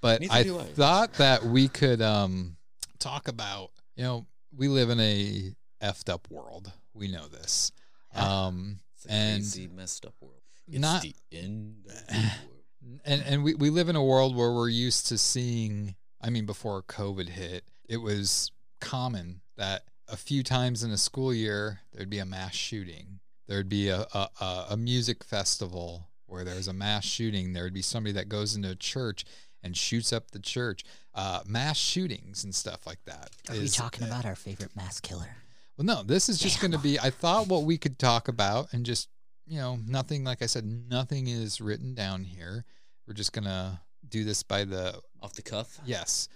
but 0.02 0.22
Neither 0.22 0.34
I 0.34 0.44
do 0.44 0.60
I. 0.60 0.64
thought 0.64 1.14
that 1.16 1.44
we 1.44 1.68
could 1.68 2.02
um, 2.02 2.56
talk 3.00 3.28
about 3.28 3.72
you 3.96 4.04
know 4.04 4.26
we 4.56 4.68
live 4.68 4.90
in 4.90 5.00
a 5.00 5.54
effed 5.82 6.10
up 6.10 6.28
world. 6.30 6.72
We 6.94 7.08
know 7.08 7.28
this. 7.28 7.72
Um, 8.16 8.80
It's 8.96 9.06
a 9.06 9.12
and 9.12 9.42
crazy, 9.42 9.68
messed 9.68 10.06
up 10.06 10.14
world. 10.22 10.42
It's 10.68 10.80
not- 10.80 11.02
the 11.02 11.16
end 11.32 11.76
the 11.86 12.32
and 13.06 13.22
and 13.24 13.44
we, 13.44 13.54
we 13.56 13.70
live 13.70 13.90
in 13.90 13.96
a 13.96 14.04
world 14.04 14.36
where 14.36 14.52
we're 14.52 14.70
used 14.70 15.08
to 15.08 15.18
seeing 15.18 15.96
i 16.22 16.30
mean 16.30 16.46
before 16.46 16.82
covid 16.84 17.30
hit 17.30 17.64
it 17.88 17.98
was 17.98 18.52
common 18.82 19.40
that 19.58 19.84
a 20.10 20.18
few 20.18 20.44
times 20.44 20.84
in 20.84 20.92
a 20.92 20.98
school 20.98 21.34
year 21.34 21.80
there'd 21.94 22.10
be 22.10 22.20
a 22.20 22.26
mass 22.26 22.54
shooting 22.56 23.20
there'd 23.48 23.70
be 23.70 23.88
a, 23.90 24.06
a, 24.14 24.30
a- 24.42 24.66
a 24.72 24.78
music 24.78 25.24
festival 25.24 26.10
where 26.28 26.44
there's 26.44 26.68
a 26.68 26.74
mass 26.74 27.06
shooting 27.06 27.54
there'd 27.54 27.74
be 27.74 27.82
somebody 27.82 28.12
that 28.14 28.28
goes 28.30 28.54
into 28.56 28.70
a 28.70 28.76
church 28.76 29.24
and 29.64 29.76
shoots 29.78 30.12
up 30.14 30.32
the 30.32 30.40
church 30.40 30.84
uh, 31.16 31.42
mass 31.46 31.78
shootings 31.78 32.44
and 32.44 32.54
stuff 32.54 32.86
like 32.86 33.00
that 33.06 33.30
Are 33.50 33.54
we 33.56 33.60
is- 33.64 33.76
talking 33.76 34.06
about 34.08 34.26
our 34.26 34.36
favorite 34.36 34.76
mass 34.76 35.00
killer? 35.00 35.36
well, 35.78 35.86
no, 35.86 36.04
this 36.04 36.30
is 36.30 36.38
just 36.38 36.60
going 36.62 36.72
to 36.72 36.78
be. 36.80 37.00
I 37.00 37.10
thought 37.10 37.48
what 37.48 37.64
we 37.64 37.78
could 37.78 37.98
talk 37.98 38.28
about, 38.28 38.74
and 38.74 38.86
just 38.86 39.10
you 39.48 39.58
know, 39.60 39.78
nothing. 39.88 40.24
Like 40.24 40.42
I 40.42 40.46
said, 40.46 40.66
nothing 40.90 41.28
is 41.28 41.60
written 41.60 41.94
down 41.96 42.24
here. 42.24 42.64
We're 43.08 43.14
just 43.14 43.34
gonna 43.34 43.82
do 44.08 44.24
this 44.24 44.42
by 44.44 44.64
the 44.66 45.00
Off 45.22 45.34
the 45.34 45.42
cuff. 45.42 45.80
yes. 45.86 46.28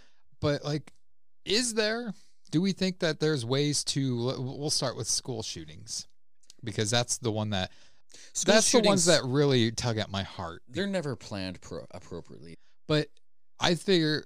But 0.41 0.63
like, 0.65 0.91
is 1.45 1.73
there? 1.73 2.13
Do 2.51 2.61
we 2.61 2.71
think 2.71 2.99
that 2.99 3.19
there's 3.19 3.45
ways 3.45 3.83
to? 3.85 4.33
We'll 4.39 4.69
start 4.69 4.95
with 4.97 5.07
school 5.07 5.41
shootings 5.43 6.07
because 6.63 6.89
that's 6.89 7.17
the 7.17 7.31
one 7.31 7.51
that. 7.51 7.71
School 8.33 8.53
that's 8.53 8.71
the 8.71 8.81
ones 8.81 9.05
that 9.05 9.21
really 9.23 9.71
tug 9.71 9.97
at 9.97 10.09
my 10.11 10.23
heart. 10.23 10.61
They're 10.67 10.87
never 10.87 11.15
planned 11.15 11.61
pro- 11.61 11.85
appropriately. 11.91 12.57
But 12.87 13.07
I 13.59 13.75
figure 13.75 14.25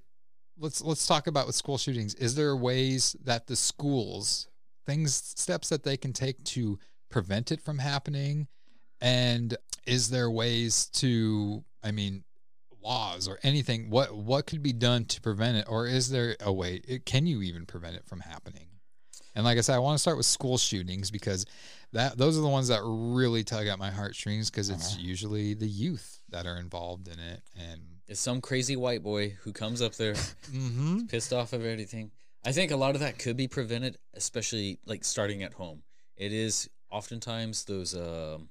let's 0.58 0.82
let's 0.82 1.08
talk 1.08 1.28
about 1.28 1.48
with 1.48 1.56
school 1.56 1.78
shootings. 1.78 2.14
Is 2.16 2.36
there 2.36 2.56
ways 2.56 3.16
that 3.24 3.48
the 3.48 3.56
schools 3.56 4.48
things 4.86 5.14
steps 5.14 5.70
that 5.70 5.84
they 5.84 5.98
can 5.98 6.14
take 6.14 6.44
to 6.44 6.80
prevent 7.10 7.52
it 7.52 7.62
from 7.62 7.80
happening? 7.80 8.48
And 9.00 9.58
is 9.86 10.10
there 10.10 10.30
ways 10.30 10.86
to 10.94 11.64
I 11.84 11.92
mean 11.92 12.24
laws 12.84 13.28
or 13.28 13.38
anything 13.44 13.92
what 13.92 14.16
what 14.16 14.48
could 14.48 14.64
be 14.64 14.74
done 14.74 15.06
to 15.06 15.22
prevent 15.22 15.56
it 15.56 15.66
or 15.70 15.86
is 15.86 16.10
there 16.10 16.36
a 16.40 16.52
way 16.52 16.82
it, 16.88 17.06
can 17.06 17.28
you 17.28 17.44
even 17.44 17.66
prevent 17.66 17.96
it 17.96 18.06
from 18.06 18.22
happening? 18.22 18.68
And 19.34 19.46
like 19.46 19.58
I 19.58 19.62
said, 19.62 19.76
I 19.76 19.80
want 19.80 19.96
to 19.96 20.02
start 20.02 20.18
with 20.18 20.26
school 20.26 20.58
shootings 20.58 21.10
because 21.10 21.46
that 21.94 22.18
those 22.18 22.38
are 22.38 22.42
the 22.42 22.48
ones 22.48 22.68
that 22.68 22.82
really 22.84 23.44
tug 23.44 23.68
at 23.68 23.80
my 23.80 23.90
heartstrings 23.90 24.50
because 24.50 24.70
it's 24.70 24.94
uh-huh. 24.94 25.02
usually 25.02 25.54
the 25.54 25.68
youth 25.68 26.22
that 26.30 26.46
are 26.46 26.58
involved 26.58 27.08
in 27.08 27.20
it 27.20 27.42
and 27.56 27.82
It's 28.12 28.20
some 28.20 28.42
crazy 28.42 28.76
white 28.76 29.04
boy 29.04 29.38
who 29.44 29.54
comes 29.54 29.82
up 29.82 29.96
there 29.96 30.16
mm-hmm. 30.16 31.06
pissed 31.08 31.32
off 31.32 31.54
of 31.54 31.66
everything. 31.66 32.12
I 32.44 32.52
think 32.52 32.72
a 32.72 32.76
lot 32.76 32.94
of 32.94 33.00
that 33.00 33.18
could 33.18 33.38
be 33.38 33.48
prevented, 33.48 33.98
especially 34.14 34.80
like 34.86 35.06
starting 35.06 35.44
at 35.44 35.54
home. 35.54 35.82
It 36.18 36.34
is 36.34 36.70
oftentimes 36.92 37.64
those. 37.64 37.96
Um, 37.96 38.50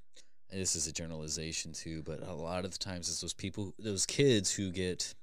this 0.51 0.77
is 0.77 0.87
a 0.87 0.93
generalization 0.93 1.75
too, 1.75 2.03
but 2.07 2.27
a 2.27 2.33
lot 2.33 2.65
of 2.65 2.71
the 2.71 2.79
times 2.79 3.11
it's 3.11 3.21
those 3.21 3.35
people, 3.35 3.75
those 3.79 4.07
kids 4.07 4.51
who 4.51 4.71
get 4.71 5.15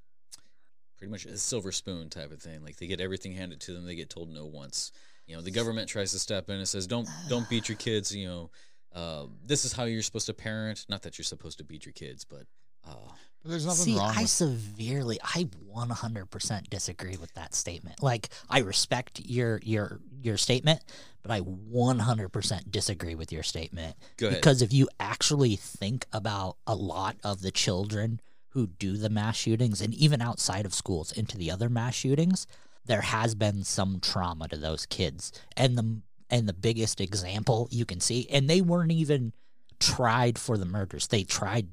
pretty 1.00 1.10
much 1.10 1.26
a 1.26 1.36
silver 1.40 1.72
spoon 1.72 2.08
type 2.08 2.32
of 2.32 2.40
thing. 2.40 2.64
Like 2.64 2.78
they 2.78 2.86
get 2.86 3.02
everything 3.02 3.34
handed 3.34 3.60
to 3.62 3.74
them. 3.74 3.88
They 3.88 3.96
get 3.96 4.12
told 4.12 4.30
no 4.30 4.46
once. 4.46 4.92
You 5.26 5.36
know, 5.36 5.42
the 5.42 5.50
government 5.50 5.90
tries 5.90 6.12
to 6.12 6.20
step 6.20 6.48
in 6.52 6.58
and 6.58 6.68
says, 6.68 6.86
"Don't 6.86 7.10
don't 7.28 7.50
beat 7.50 7.70
your 7.70 7.78
kids." 7.78 8.16
You 8.16 8.28
know, 8.28 8.52
uh, 8.94 9.26
this 9.44 9.66
is 9.66 9.74
how 9.74 9.86
you're 9.86 10.04
supposed 10.04 10.28
to 10.28 10.36
parent. 10.36 10.86
Not 10.88 11.02
that 11.02 11.18
you're 11.18 11.26
supposed 11.26 11.58
to 11.58 11.64
beat 11.64 11.88
your 11.88 11.94
kids, 11.94 12.24
but 12.24 12.44
uh, 12.88 13.12
But 13.44 13.52
there's 13.52 13.66
nothing 13.66 13.86
See, 13.86 13.98
wrong 13.98 14.14
I 14.16 14.22
with 14.22 14.30
severely, 14.30 15.20
I 15.24 15.48
100% 15.74 16.70
disagree 16.70 17.18
with 17.18 17.34
that 17.36 17.54
statement. 17.54 18.02
Like, 18.02 18.30
I 18.50 18.60
respect 18.60 19.22
your 19.22 19.60
your 19.64 20.00
your 20.22 20.38
statement, 20.38 20.82
but 21.22 21.32
I 21.32 21.42
100% 21.42 22.72
disagree 22.72 23.16
with 23.16 23.32
your 23.32 23.44
statement. 23.44 23.96
Go 24.18 24.28
ahead. 24.28 24.40
Because 24.40 24.62
if 24.62 24.74
you 24.74 24.90
actually 25.00 25.56
think 25.56 26.06
about 26.12 26.58
a 26.66 26.76
lot 26.76 27.18
of 27.24 27.42
the 27.42 27.52
children 27.52 28.20
who 28.50 28.68
do 28.68 28.98
the 28.98 29.10
mass 29.10 29.38
shootings, 29.38 29.82
and 29.82 29.94
even 29.94 30.22
outside 30.22 30.66
of 30.66 30.74
schools 30.74 31.12
into 31.12 31.38
the 31.38 31.52
other 31.52 31.70
mass 31.70 31.94
shootings, 31.94 32.48
there 32.86 33.02
has 33.02 33.36
been 33.36 33.64
some 33.64 34.00
trauma 34.00 34.48
to 34.48 34.58
those 34.58 34.86
kids, 34.86 35.32
and 35.56 35.78
the 35.78 36.02
and 36.30 36.50
the 36.50 36.54
biggest 36.54 37.00
example 37.00 37.68
you 37.72 37.86
can 37.86 38.00
see, 38.00 38.28
and 38.30 38.50
they 38.50 38.62
weren't 38.62 38.92
even 38.92 39.34
tried 39.80 40.38
for 40.38 40.58
the 40.58 40.66
murders. 40.66 41.08
They 41.08 41.24
tried 41.24 41.68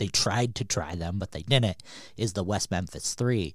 they 0.00 0.08
tried 0.08 0.54
to 0.56 0.64
try 0.64 0.94
them, 0.96 1.18
but 1.18 1.30
they 1.32 1.42
didn't, 1.42 1.76
is 2.16 2.32
the 2.32 2.42
West 2.42 2.70
Memphis 2.72 3.14
Three. 3.14 3.54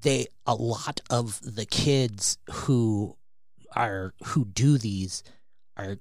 They 0.00 0.26
a 0.46 0.54
lot 0.54 1.00
of 1.10 1.40
the 1.42 1.66
kids 1.66 2.38
who 2.50 3.16
are 3.76 4.14
who 4.24 4.46
do 4.46 4.78
these 4.78 5.22
are 5.76 5.98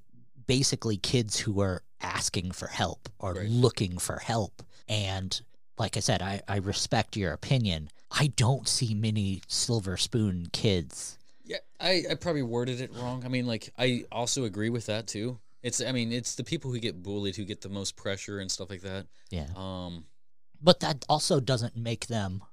basically 0.47 0.97
kids 0.97 1.37
who 1.39 1.59
are 1.61 1.83
asking 2.01 2.51
for 2.51 2.67
help 2.67 3.09
or 3.19 3.33
Right. 3.33 3.49
looking 3.49 3.97
for 3.97 4.19
help. 4.19 4.63
And 4.87 5.39
like 5.77 5.97
I 5.97 6.01
said, 6.01 6.21
I, 6.21 6.41
I 6.47 6.57
respect 6.57 7.17
your 7.17 7.33
opinion. 7.33 7.89
I 8.11 8.27
don't 8.27 8.67
see 8.67 8.93
many 8.93 9.41
silver 9.47 9.97
spoon 9.97 10.47
kids. 10.53 11.17
Yeah, 11.45 11.57
I, 11.79 12.03
I 12.11 12.15
probably 12.15 12.43
worded 12.43 12.79
it 12.79 12.91
wrong. 12.93 13.23
I 13.25 13.27
mean, 13.27 13.47
like, 13.47 13.73
I 13.77 14.05
also 14.11 14.43
agree 14.45 14.69
with 14.69 14.85
that 14.85 15.07
too. 15.07 15.39
It's, 15.63 15.81
I 15.81 15.91
mean, 15.91 16.11
it's 16.11 16.35
the 16.35 16.43
people 16.43 16.71
who 16.71 16.79
get 16.79 17.01
bullied 17.01 17.35
who 17.37 17.45
get 17.45 17.61
the 17.61 17.69
most 17.69 17.95
pressure 17.95 18.39
and 18.39 18.51
stuff 18.51 18.69
like 18.69 18.81
that. 18.81 19.07
Yeah. 19.31 19.47
Um, 19.55 20.05
But 20.61 20.81
that 20.81 21.05
also 21.09 21.39
doesn't 21.39 21.75
make 21.75 22.07
them 22.07 22.43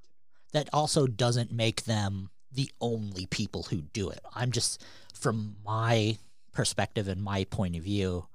that 0.52 0.68
also 0.72 1.06
doesn't 1.06 1.52
make 1.52 1.84
them 1.84 2.30
the 2.52 2.70
only 2.80 3.26
people 3.26 3.64
who 3.64 3.82
do 3.82 4.10
it. 4.10 4.18
I'm 4.34 4.50
just 4.50 4.84
from 5.14 5.56
my 5.64 6.18
perspective 6.52 7.06
and 7.06 7.22
my 7.22 7.44
point 7.44 7.76
of 7.76 7.84
view, 7.84 8.26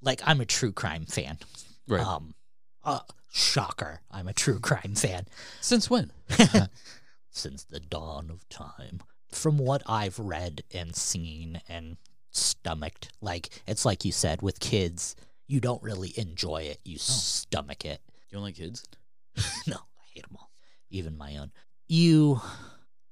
like 0.00 0.20
I'm 0.24 0.40
a 0.40 0.44
true 0.44 0.70
crime 0.72 1.06
fan. 1.06 1.38
Right. 1.88 2.04
Um 2.06 2.34
Uh, 2.84 3.00
shocker. 3.32 4.00
I'm 4.10 4.28
a 4.28 4.32
true 4.32 4.60
crime 4.60 4.94
fan. 4.94 5.26
Since 5.60 5.90
when? 5.90 6.12
Since 7.30 7.64
the 7.64 7.80
dawn 7.80 8.30
of 8.30 8.48
time. 8.48 9.00
From 9.30 9.58
what 9.58 9.82
I've 9.86 10.18
read 10.18 10.62
and 10.72 10.94
seen 10.96 11.60
and 11.68 11.96
stomached, 12.36 13.12
like, 13.20 13.48
it's 13.66 13.84
like 13.84 14.04
you 14.04 14.12
said, 14.12 14.42
with 14.42 14.60
kids, 14.60 15.16
you 15.48 15.60
don't 15.60 15.82
really 15.82 16.12
enjoy 16.16 16.62
it. 16.62 16.80
You 16.84 16.98
stomach 16.98 17.84
it. 17.84 18.00
You 18.28 18.36
don't 18.36 18.42
like 18.42 18.56
kids? 18.56 18.84
no, 19.66 19.76
I 19.76 20.04
hate 20.14 20.26
them 20.26 20.36
all, 20.38 20.50
even 20.90 21.16
my 21.16 21.36
own. 21.36 21.52
You, 21.88 22.40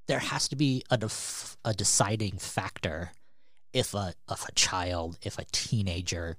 there 0.07 0.19
has 0.19 0.49
to 0.49 0.57
be 0.57 0.85
a 0.91 0.97
def, 0.97 1.57
a 1.65 1.73
deciding 1.73 2.39
factor 2.39 3.13
if 3.73 3.95
a 3.95 4.15
if 4.31 4.49
a 4.49 4.53
child, 4.53 5.19
if 5.23 5.39
a 5.39 5.45
teenager 5.53 6.37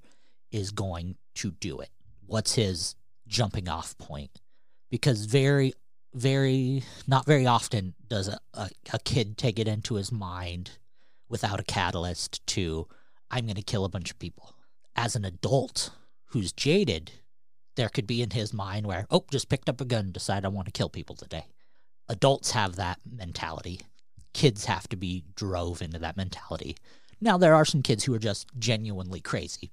is 0.50 0.70
going 0.70 1.16
to 1.36 1.52
do 1.52 1.78
it. 1.80 1.90
What's 2.26 2.54
his 2.54 2.96
jumping 3.26 3.68
off 3.68 3.96
point? 3.98 4.40
Because 4.90 5.26
very, 5.26 5.74
very, 6.14 6.82
not 7.06 7.26
very 7.26 7.46
often 7.46 7.94
does 8.08 8.28
a, 8.28 8.38
a, 8.54 8.70
a 8.92 8.98
kid 9.00 9.36
take 9.36 9.58
it 9.58 9.68
into 9.68 9.94
his 9.94 10.10
mind 10.10 10.70
without 11.28 11.60
a 11.60 11.64
catalyst 11.64 12.46
to, 12.48 12.86
I'm 13.30 13.46
going 13.46 13.56
to 13.56 13.62
kill 13.62 13.84
a 13.84 13.90
bunch 13.90 14.10
of 14.10 14.18
people. 14.18 14.54
As 14.94 15.16
an 15.16 15.24
adult 15.24 15.90
who's 16.26 16.52
jaded, 16.52 17.12
there 17.76 17.88
could 17.88 18.06
be 18.06 18.22
in 18.22 18.30
his 18.30 18.52
mind 18.52 18.86
where, 18.86 19.06
oh, 19.10 19.24
just 19.30 19.48
picked 19.48 19.68
up 19.68 19.80
a 19.80 19.84
gun, 19.84 20.12
decide 20.12 20.44
I 20.44 20.48
want 20.48 20.66
to 20.66 20.72
kill 20.72 20.88
people 20.88 21.16
today. 21.16 21.44
Adults 22.08 22.52
have 22.52 22.76
that 22.76 22.98
mentality. 23.10 23.80
Kids 24.32 24.64
have 24.66 24.88
to 24.88 24.96
be 24.96 25.24
drove 25.34 25.82
into 25.82 25.98
that 25.98 26.16
mentality. 26.16 26.76
Now, 27.20 27.38
there 27.38 27.54
are 27.54 27.64
some 27.64 27.82
kids 27.82 28.04
who 28.04 28.14
are 28.14 28.18
just 28.18 28.46
genuinely 28.58 29.20
crazy. 29.20 29.70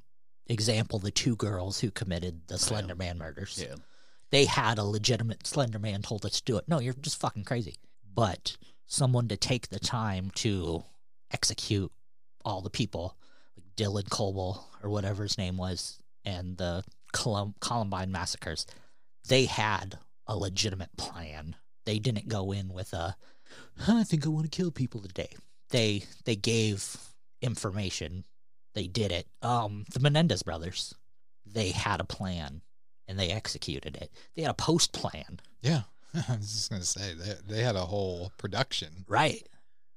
Example, 0.48 1.00
the 1.00 1.12
two 1.12 1.36
girls 1.36 1.80
who 1.80 1.92
committed 1.92 2.48
the 2.48 2.58
Slender 2.58 2.96
Man 2.96 3.18
murders. 3.18 3.64
Yeah. 3.66 3.76
They 4.30 4.46
had 4.46 4.78
a 4.78 4.84
legitimate 4.84 5.46
Slender 5.46 5.80
Man 5.80 6.02
told 6.02 6.26
us 6.26 6.42
to 6.42 6.44
do 6.44 6.58
it. 6.58 6.68
No, 6.68 6.80
you're 6.80 6.94
just 6.94 7.20
fucking 7.20 7.44
crazy. 7.44 7.76
But 8.14 8.58
someone 8.86 9.28
to 9.28 9.38
take 9.38 9.70
the 9.70 9.80
time 9.80 10.32
to 10.36 10.84
execute 11.34 11.92
all 12.46 12.62
the 12.62 12.70
people, 12.70 13.18
like 13.58 13.66
Dylan 13.76 14.10
Colwell 14.10 14.68
or 14.82 14.90
whatever 14.90 15.24
his 15.24 15.38
name 15.38 15.58
was, 15.58 16.02
and 16.26 16.58
the 16.58 16.84
Colum- 17.14 17.56
Columbine 17.60 18.12
massacres, 18.12 18.66
they 19.28 19.46
had 19.46 19.98
a 20.28 20.38
legitimate 20.38 20.96
plan. 20.98 21.56
They 21.86 22.00
didn't 22.00 22.28
go 22.28 22.52
in 22.52 22.74
with 22.74 22.94
a, 22.94 23.16
"Huh, 23.78 23.98
I 23.98 24.04
think 24.04 24.26
I 24.26 24.30
want 24.30 24.50
to 24.50 24.56
kill 24.56 24.72
people 24.72 25.02
today. 25.02 25.36
They 25.70 26.04
they 26.26 26.36
gave 26.36 26.98
information. 27.42 28.24
They 28.74 28.88
did 28.88 29.12
it. 29.12 29.28
Um, 29.42 29.86
the 29.94 30.00
Menendez 30.00 30.44
brothers, 30.44 30.96
they 31.46 31.70
had 31.70 32.00
a 32.00 32.06
plan 32.06 32.62
and 33.08 33.20
they 33.20 33.32
executed 33.32 33.96
it. 33.98 34.12
They 34.36 34.44
had 34.44 34.52
a 34.52 34.56
post 34.56 34.94
plan. 34.94 35.40
Yeah. 35.62 35.84
I 36.14 36.38
was 36.38 36.52
just 36.52 36.70
gonna 36.70 36.84
say 36.84 37.14
they 37.14 37.36
they 37.48 37.62
had 37.64 37.76
a 37.76 37.86
whole 37.86 38.32
production. 38.38 39.06
Right. 39.08 39.48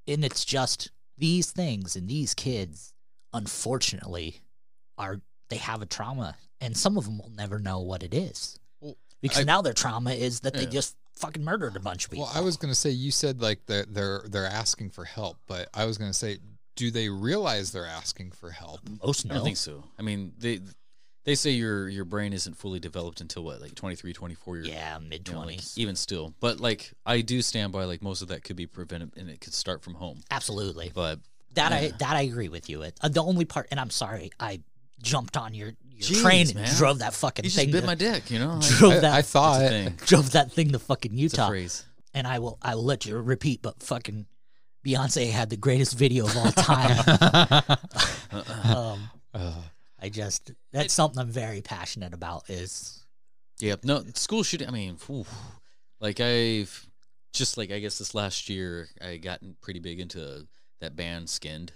And 0.08 0.24
it's 0.24 0.44
just 0.44 0.90
these 1.18 1.50
things 1.50 1.96
and 1.96 2.08
these 2.08 2.34
kids, 2.34 2.92
unfortunately, 3.32 4.40
are 4.98 5.20
they 5.48 5.56
have 5.56 5.80
a 5.82 5.86
trauma 5.86 6.36
and 6.60 6.76
some 6.76 6.96
of 6.98 7.04
them 7.04 7.18
will 7.18 7.30
never 7.36 7.58
know 7.58 7.80
what 7.80 8.02
it 8.02 8.12
is. 8.14 8.58
Well, 8.80 8.96
Because 9.20 9.40
I- 9.40 9.44
now 9.44 9.62
their 9.62 9.72
trauma 9.72 10.12
is 10.12 10.40
that 10.40 10.54
they 10.54 10.66
just 10.66 10.96
fucking 11.14 11.44
murdered 11.44 11.76
a 11.76 11.80
bunch 11.80 12.04
of 12.04 12.10
people. 12.10 12.24
Well, 12.26 12.32
I 12.34 12.40
was 12.40 12.56
gonna 12.56 12.74
say 12.74 12.90
you 12.90 13.10
said 13.10 13.40
like 13.40 13.64
they're 13.66 13.84
they're 13.86 14.22
they're 14.28 14.46
asking 14.46 14.90
for 14.90 15.04
help, 15.04 15.38
but 15.46 15.68
I 15.72 15.84
was 15.86 15.96
gonna 15.98 16.12
say, 16.12 16.38
do 16.74 16.90
they 16.90 17.08
realize 17.08 17.72
they're 17.72 17.86
asking 17.86 18.32
for 18.32 18.50
help? 18.50 18.80
most 19.02 19.24
I 19.24 19.28
no. 19.28 19.34
don't 19.36 19.44
think 19.44 19.56
so. 19.56 19.84
I 19.98 20.02
mean, 20.02 20.32
they 20.38 20.60
they 21.26 21.34
say 21.34 21.50
your 21.50 21.88
your 21.88 22.06
brain 22.06 22.32
isn't 22.32 22.54
fully 22.56 22.78
developed 22.80 23.20
until 23.20 23.44
what, 23.44 23.60
like 23.60 23.74
23, 23.74 24.14
24 24.14 24.56
years. 24.56 24.68
Yeah, 24.68 24.98
mid 24.98 25.28
you 25.28 25.34
know, 25.34 25.40
like, 25.40 25.46
twenties. 25.48 25.74
even 25.76 25.94
still. 25.96 26.32
But 26.40 26.58
like 26.60 26.90
I 27.04 27.20
do 27.20 27.42
stand 27.42 27.72
by 27.72 27.84
like 27.84 28.00
most 28.00 28.22
of 28.22 28.28
that 28.28 28.42
could 28.44 28.56
be 28.56 28.66
prevented 28.66 29.12
and 29.18 29.28
it 29.28 29.40
could 29.42 29.52
start 29.52 29.82
from 29.82 29.94
home. 29.94 30.20
Absolutely. 30.30 30.90
But 30.94 31.18
That 31.54 31.72
I 31.72 31.92
that 31.98 32.16
I 32.16 32.22
agree 32.22 32.48
with 32.48 32.70
you. 32.70 32.80
It, 32.82 32.98
uh, 33.02 33.08
the 33.08 33.22
only 33.22 33.44
part, 33.44 33.68
and 33.70 33.78
I'm 33.78 33.90
sorry, 33.90 34.30
I 34.40 34.60
jumped 35.02 35.36
on 35.36 35.52
your, 35.52 35.72
your 35.90 36.00
Jeez, 36.08 36.22
train 36.22 36.46
and 36.46 36.54
man. 36.54 36.74
drove 36.76 37.00
that 37.00 37.12
fucking 37.12 37.44
he 37.44 37.50
thing. 37.50 37.70
bit 37.70 37.82
to- 37.82 37.86
my 37.86 37.94
dick, 37.94 38.30
you 38.30 38.38
know? 38.38 38.54
Like, 38.62 38.68
drove 38.78 38.92
I, 38.94 38.98
that 39.00 39.12
I 39.14 39.22
thought 39.22 39.60
thing. 39.68 39.94
drove 40.06 40.30
that 40.32 40.52
thing 40.52 40.72
to 40.72 40.78
fucking 40.78 41.12
It's 41.12 41.18
a 41.18 41.36
Utah. 41.36 41.48
phrase. 41.48 41.84
and 42.14 42.26
I 42.26 42.38
will 42.38 42.56
I 42.62 42.74
will 42.76 42.84
let 42.84 43.04
you 43.04 43.16
repeat, 43.18 43.60
but 43.62 43.82
fucking 43.82 44.26
Beyonce 44.86 45.30
had 45.32 45.50
the 45.50 45.56
greatest 45.56 45.98
video 45.98 46.26
of 46.26 46.36
all 46.36 46.52
time. 46.52 46.96
um, 48.64 49.10
Uh, 49.34 49.52
I 50.00 50.08
just 50.08 50.52
that's 50.72 50.92
something 50.92 51.20
I'm 51.20 51.30
very 51.30 51.62
passionate 51.62 52.12
about. 52.12 52.48
Is 52.50 53.04
Yeah, 53.60 53.76
no 53.82 54.04
school 54.14 54.42
shooting. 54.42 54.68
I 54.68 54.70
mean, 54.70 54.96
whew. 55.06 55.26
like 56.00 56.20
I've 56.20 56.88
just 57.32 57.56
like 57.56 57.70
I 57.70 57.78
guess 57.78 57.98
this 57.98 58.14
last 58.14 58.48
year 58.48 58.88
I 59.00 59.16
gotten 59.16 59.56
pretty 59.60 59.80
big 59.80 60.00
into 60.00 60.46
that 60.80 60.96
band 60.96 61.28
Skinned. 61.30 61.72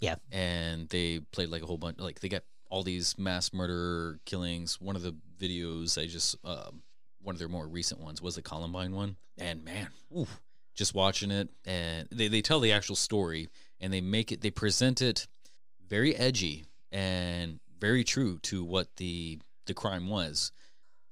Yeah. 0.00 0.16
and 0.32 0.88
they 0.88 1.20
played 1.20 1.48
like 1.50 1.62
a 1.62 1.66
whole 1.66 1.78
bunch. 1.78 2.00
Like 2.00 2.18
they 2.18 2.28
got 2.28 2.42
all 2.68 2.82
these 2.82 3.16
mass 3.18 3.52
murder 3.52 4.18
killings. 4.24 4.80
One 4.80 4.96
of 4.96 5.02
the 5.02 5.14
videos 5.38 6.00
I 6.00 6.06
just 6.06 6.36
um, 6.44 6.82
one 7.20 7.36
of 7.36 7.38
their 7.38 7.48
more 7.48 7.68
recent 7.68 8.00
ones 8.00 8.20
was 8.20 8.34
the 8.34 8.42
Columbine 8.42 8.92
one, 8.92 9.16
and 9.38 9.64
man, 9.64 9.88
ooh, 10.16 10.26
just 10.74 10.94
watching 10.94 11.30
it 11.30 11.48
and 11.64 12.08
they 12.10 12.28
they 12.28 12.42
tell 12.42 12.60
the 12.60 12.72
actual 12.72 12.96
story 12.96 13.48
and 13.80 13.92
they 13.92 14.00
make 14.00 14.32
it 14.32 14.40
they 14.40 14.50
present 14.50 15.02
it 15.02 15.26
very 15.88 16.16
edgy 16.16 16.64
and 16.92 17.58
very 17.80 18.04
true 18.04 18.38
to 18.42 18.62
what 18.62 18.88
the 18.96 19.40
the 19.66 19.74
crime 19.74 20.08
was 20.08 20.52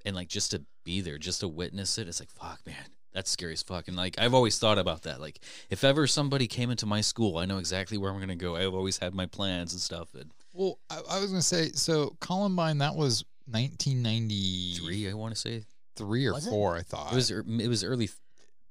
and 0.04 0.14
like 0.14 0.28
just 0.28 0.52
to 0.52 0.62
be 0.84 1.00
there, 1.00 1.18
just 1.18 1.40
to 1.40 1.48
witness 1.48 1.98
it, 1.98 2.06
it's 2.08 2.20
like 2.20 2.30
fuck, 2.30 2.60
man, 2.66 2.76
that's 3.12 3.30
scary 3.30 3.52
as 3.54 3.62
fuck. 3.62 3.88
And 3.88 3.96
like 3.96 4.18
I've 4.18 4.34
always 4.34 4.58
thought 4.58 4.78
about 4.78 5.02
that. 5.02 5.20
Like 5.20 5.40
if 5.70 5.82
ever 5.84 6.06
somebody 6.06 6.46
came 6.46 6.70
into 6.70 6.86
my 6.86 7.00
school, 7.00 7.38
I 7.38 7.44
know 7.46 7.58
exactly 7.58 7.98
where 7.98 8.12
I'm 8.12 8.20
gonna 8.20 8.36
go. 8.36 8.56
I've 8.56 8.74
always 8.74 8.98
had 8.98 9.14
my 9.14 9.26
plans 9.26 9.72
and 9.72 9.80
stuff. 9.80 10.14
And 10.14 10.30
well, 10.52 10.78
I, 10.90 11.00
I 11.10 11.20
was 11.20 11.30
gonna 11.30 11.42
say 11.42 11.70
so 11.72 12.16
Columbine 12.20 12.78
that 12.78 12.94
was 12.94 13.24
1993 13.46 15.10
I 15.10 15.14
want 15.14 15.34
to 15.34 15.40
say 15.40 15.64
three 15.96 16.26
or 16.26 16.32
Was 16.34 16.46
it? 16.46 16.50
four. 16.50 16.76
I 16.76 16.82
thought 16.82 17.12
it 17.12 17.14
was 17.16 17.30
er- 17.30 17.44
it 17.46 17.68
was 17.68 17.84
early. 17.84 18.08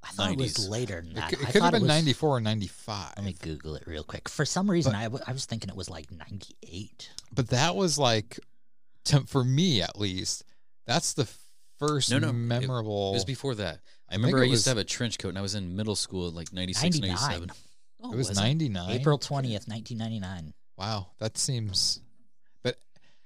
I 0.04 0.12
thought 0.12 0.32
it 0.32 0.38
was 0.38 0.68
later 0.70 1.02
than 1.02 1.12
It, 1.12 1.16
that. 1.16 1.30
could- 1.30 1.42
it 1.42 1.52
could 1.52 1.62
have 1.62 1.72
been 1.74 1.82
was- 1.84 1.88
94 1.90 2.38
or 2.38 2.42
95. 2.42 3.14
Let 3.18 3.26
me 3.26 3.34
Google 3.34 3.76
it 3.76 3.84
real 3.86 4.04
quick. 4.04 4.30
For 4.30 4.46
some 4.46 4.70
reason, 4.70 4.94
But- 4.94 4.98
I, 5.00 5.04
w- 5.04 5.24
I 5.28 5.34
was 5.34 5.46
thinking 5.46 5.70
it 5.70 5.76
was 5.76 5.90
like 5.90 6.10
98. 6.12 7.10
but 7.34 7.50
that 7.50 7.76
was 7.76 7.98
like, 7.98 8.40
to, 9.06 9.22
for 9.22 9.44
me 9.44 9.82
at 9.82 10.00
least, 10.00 10.44
that's 10.88 11.14
the 11.14 11.28
first 11.80 12.10
No, 12.12 12.20
no, 12.20 12.32
memorable. 12.34 13.12
It 13.12 13.16
was 13.16 13.26
before 13.26 13.56
that. 13.56 13.80
I 14.10 14.14
I 14.14 14.16
remember 14.16 14.40
I 14.40 14.44
it 14.46 14.50
used 14.50 14.64
to 14.64 14.70
have 14.72 14.78
a 14.78 14.84
trench 14.84 15.18
coat, 15.20 15.30
and 15.30 15.38
I 15.38 15.42
was 15.42 15.54
in 15.56 15.76
middle 15.76 15.96
school, 15.96 16.28
at 16.30 16.34
like 16.34 16.52
96, 16.54 17.00
99. 17.00 17.16
97. 17.16 17.52
Oh, 18.02 18.14
it 18.14 18.16
was 18.16 18.30
it? 18.30 18.36
99. 18.38 18.90
April 18.92 19.20
20th, 19.20 19.68
1999. 19.68 20.54
Wow, 20.78 21.08
that 21.20 21.38
seems. 21.38 22.00
But 22.64 22.78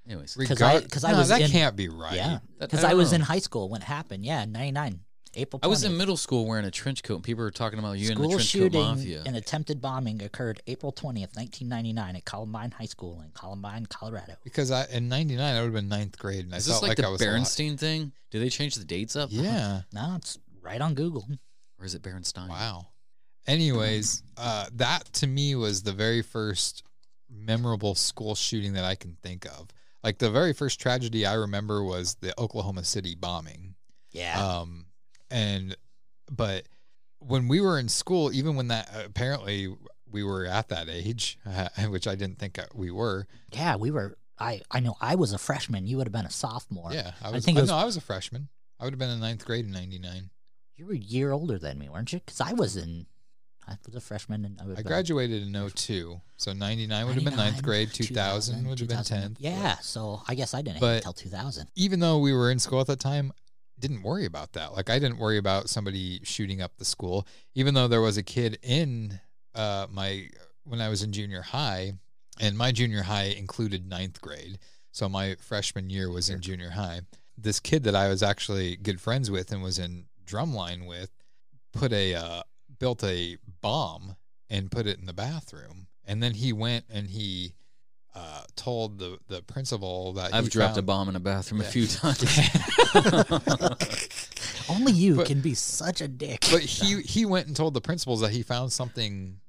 Anyways, 0.08 0.36
Because 0.36 0.62
I- 0.62 0.74
Regard, 0.74 0.92
'cause 0.92 1.04
I 1.04 1.12
no, 1.12 1.20
was 1.20 1.30
that 1.30 1.42
in- 1.42 1.52
can't 1.52 1.76
be 1.76 1.88
right. 1.88 2.16
Yeah. 2.16 2.40
Because 2.60 2.84
I 2.84 2.92
I, 2.92 2.94
was 2.96 3.12
know. 3.12 3.18
in 3.18 3.22
high 3.22 3.40
school 3.40 3.70
when 3.70 3.82
it 3.82 3.86
happened. 3.86 4.26
Yeah, 4.26 4.44
99. 4.46 5.00
April 5.36 5.60
20th. 5.60 5.66
I 5.66 5.68
was 5.68 5.84
in 5.84 5.98
middle 5.98 6.18
school 6.18 6.46
wearing 6.48 6.66
a 6.66 6.72
trench 6.72 7.04
coat, 7.04 7.16
and 7.16 7.24
people 7.24 7.44
were 7.44 7.52
talking 7.52 7.80
about 7.80 7.94
you 7.94 8.12
in 8.12 8.16
the 8.18 8.24
School 8.24 8.30
trench 8.32 8.54
coat 8.54 8.60
shooting 8.60 8.82
mafia. 8.82 9.24
and 9.26 9.36
attempted 9.36 9.82
bombing 9.82 10.22
occurred 10.22 10.62
April 10.68 10.92
20th, 10.92 11.36
1999 11.36 12.16
at 12.16 12.26
Columbine 12.26 12.72
High 12.72 12.86
School 12.86 13.22
in 13.22 13.32
Columbine, 13.32 13.86
Colorado. 13.88 14.36
Because 14.44 14.72
I 14.72 14.86
in 14.92 15.08
'99 15.10 15.40
I 15.56 15.60
would 15.60 15.66
have 15.66 15.74
been 15.74 15.88
ninth 15.90 16.18
grade, 16.18 16.46
and 16.46 16.54
Is 16.54 16.68
I 16.68 16.72
this 16.72 16.80
felt 16.80 16.84
like, 16.84 16.90
like, 16.90 16.98
the 16.98 17.08
I 17.08 17.10
was 17.10 17.22
a 17.22 17.26
lot- 17.26 17.40
Berenstein 17.42 17.80
thing? 17.80 18.12
Do 18.32 18.40
they 18.40 18.50
change 18.50 18.76
the 18.76 18.86
dates 18.86 19.16
up? 19.16 19.30
Yeah. 19.32 19.82
No, 19.94 20.14
it's 20.18 20.38
right 20.62 20.82
on 20.82 20.94
Google. 20.94 21.28
Or 21.80 21.86
is 21.86 21.96
it 21.96 22.02
Berenstein? 22.02 22.50
Wow. 22.50 22.88
Anyways, 23.48 24.24
uh, 24.38 24.68
that 24.74 25.12
to 25.14 25.28
me 25.28 25.56
was 25.56 25.84
the 25.84 25.92
very 25.92 26.22
first 26.22 26.84
memorable 27.30 27.96
school 27.96 28.36
shooting 28.36 28.74
that 28.74 28.86
I 28.86 28.96
can 28.96 29.18
think 29.22 29.46
of. 29.46 29.68
Like 30.04 30.18
the 30.18 30.30
very 30.32 30.54
first 30.54 30.80
tragedy 30.80 31.26
I 31.26 31.34
remember 31.34 31.84
was 31.84 32.16
the 32.16 32.40
Oklahoma 32.40 32.84
City 32.84 33.16
bombing. 33.16 33.76
Yeah. 34.12 34.42
Um, 34.60 34.86
and 35.34 35.76
but 36.32 36.64
when 37.20 37.48
we 37.48 37.60
were 37.60 37.78
in 37.80 37.90
school, 37.90 38.32
even 38.34 38.56
when 38.56 38.68
that 38.70 38.90
apparently 39.06 39.74
we 40.10 40.24
were 40.24 40.46
at 40.46 40.70
that 40.70 40.88
age, 40.90 41.38
uh, 41.46 41.68
which 41.90 42.08
I 42.08 42.16
didn't 42.16 42.38
think 42.40 42.60
we 42.74 42.92
were. 42.92 43.28
yeah, 43.52 43.76
we 43.76 43.92
were. 43.92 44.18
I, 44.40 44.62
I 44.72 44.80
know 44.80 44.96
I 45.00 45.16
was 45.16 45.32
a 45.32 45.38
freshman. 45.38 45.86
You 45.88 45.98
would 45.98 46.08
have 46.08 46.12
been 46.14 46.26
a 46.26 46.32
sophomore. 46.32 46.92
Yeah, 46.92 47.12
I 47.22 47.30
I 47.30 47.32
was. 47.32 47.46
think 47.46 47.58
it 47.58 47.62
uh, 47.62 47.64
was- 47.64 47.70
no, 47.70 47.78
I 47.78 47.86
was 47.86 47.98
a 47.98 48.02
freshman. 48.02 48.50
I 48.80 48.86
would 48.86 48.94
have 48.94 49.00
been 49.00 49.10
in 49.12 49.20
ninth 49.20 49.46
grade 49.46 49.66
in 49.66 49.72
'99. 49.72 50.30
You 50.76 50.86
were 50.88 50.94
a 50.94 50.98
year 50.98 51.32
older 51.32 51.58
than 51.60 51.78
me, 51.78 51.88
weren't 51.90 52.12
you? 52.14 52.20
Because 52.20 52.42
I 52.42 52.54
was 52.54 52.76
in. 52.78 53.06
I 53.66 53.78
was 53.86 53.96
a 53.96 54.02
freshman 54.02 54.44
and 54.44 54.60
I, 54.60 54.66
would 54.66 54.78
I 54.80 54.82
graduated 54.82 55.42
in 55.44 55.70
02, 55.70 56.20
so 56.36 56.52
99 56.52 57.06
would 57.06 57.16
have 57.16 57.24
been 57.24 57.38
ninth 57.38 57.64
grade. 57.64 57.94
2000, 57.94 58.68
would 58.68 58.78
have 58.80 58.90
been 58.90 58.98
2000. 58.98 59.36
10th. 59.36 59.38
Yeah, 59.40 59.78
so 59.78 60.22
I 60.28 60.36
guess 60.36 60.54
I 60.54 60.62
didn't 60.62 60.82
But- 60.82 60.98
until 60.98 61.14
2000. 61.14 61.70
even 61.76 62.02
though 62.02 62.18
we 62.20 62.34
were 62.34 62.52
in 62.52 62.60
school 62.60 62.82
at 62.82 62.88
that 62.88 63.00
time, 63.00 63.32
didn't 63.84 64.02
worry 64.02 64.26
about 64.26 64.54
that. 64.54 64.74
Like 64.74 64.90
I 64.90 64.98
didn't 64.98 65.20
worry 65.20 65.38
about 65.38 65.68
somebody 65.68 66.22
shooting 66.24 66.62
up 66.62 66.78
the 66.78 66.86
school, 66.86 67.28
even 67.54 67.74
though 67.74 67.90
there 67.90 68.00
was 68.00 68.18
a 68.18 68.24
kid 68.24 68.58
in 68.64 69.20
uh, 69.54 69.88
my 69.92 70.30
when 70.64 70.80
I 70.80 70.88
was 70.88 71.04
in 71.04 71.12
junior 71.12 71.42
high, 71.42 71.94
and 72.40 72.58
my 72.58 72.72
junior 72.72 73.04
high 73.04 73.36
included 73.38 73.86
ninth 73.86 74.22
grade. 74.22 74.58
So 74.94 75.10
my 75.10 75.36
freshman 75.36 75.90
year 75.90 76.10
was 76.10 76.30
in 76.30 76.40
junior 76.40 76.70
high. 76.70 77.02
this 77.38 77.60
kid 77.60 77.84
that 77.84 77.96
I 77.96 78.08
was 78.08 78.24
actually 78.24 78.78
good 78.78 79.02
friends 79.02 79.30
with 79.30 79.52
and 79.52 79.62
was 79.62 79.80
in 79.80 80.06
drumline 80.26 80.88
with 80.88 81.12
put 81.74 81.92
a 81.92 82.16
uh, 82.16 82.44
built 82.80 83.04
a 83.04 83.38
bomb 83.62 84.16
and 84.50 84.72
put 84.72 84.88
it 84.88 84.98
in 84.98 85.08
the 85.08 85.14
bathroom, 85.14 85.88
and 86.06 86.24
then 86.24 86.36
he 86.36 86.54
went 86.54 86.86
and 86.90 87.10
he 87.10 87.54
uh, 88.16 88.44
told 88.56 89.00
the 89.00 89.18
the 89.28 89.42
principal 89.42 90.14
that 90.14 90.34
I've 90.34 90.46
he 90.46 90.50
dropped 90.50 90.78
a 90.78 90.82
bomb 90.82 91.10
in 91.10 91.16
a 91.16 91.20
bathroom 91.20 91.62
a 91.62 91.64
few 91.64 91.88
times. 91.88 92.24
Only 94.70 94.94
you 94.94 95.16
But- 95.16 95.28
can 95.28 95.42
be 95.42 95.54
such 95.54 96.02
a 96.02 96.08
dick. 96.08 96.46
but 96.52 96.62
he 96.62 97.02
he 97.02 97.26
went 97.26 97.48
and 97.48 97.56
told 97.56 97.74
the 97.74 97.82
principals 97.82 98.22
that 98.22 98.32
he 98.32 98.44
found 98.44 98.72
something 98.72 99.40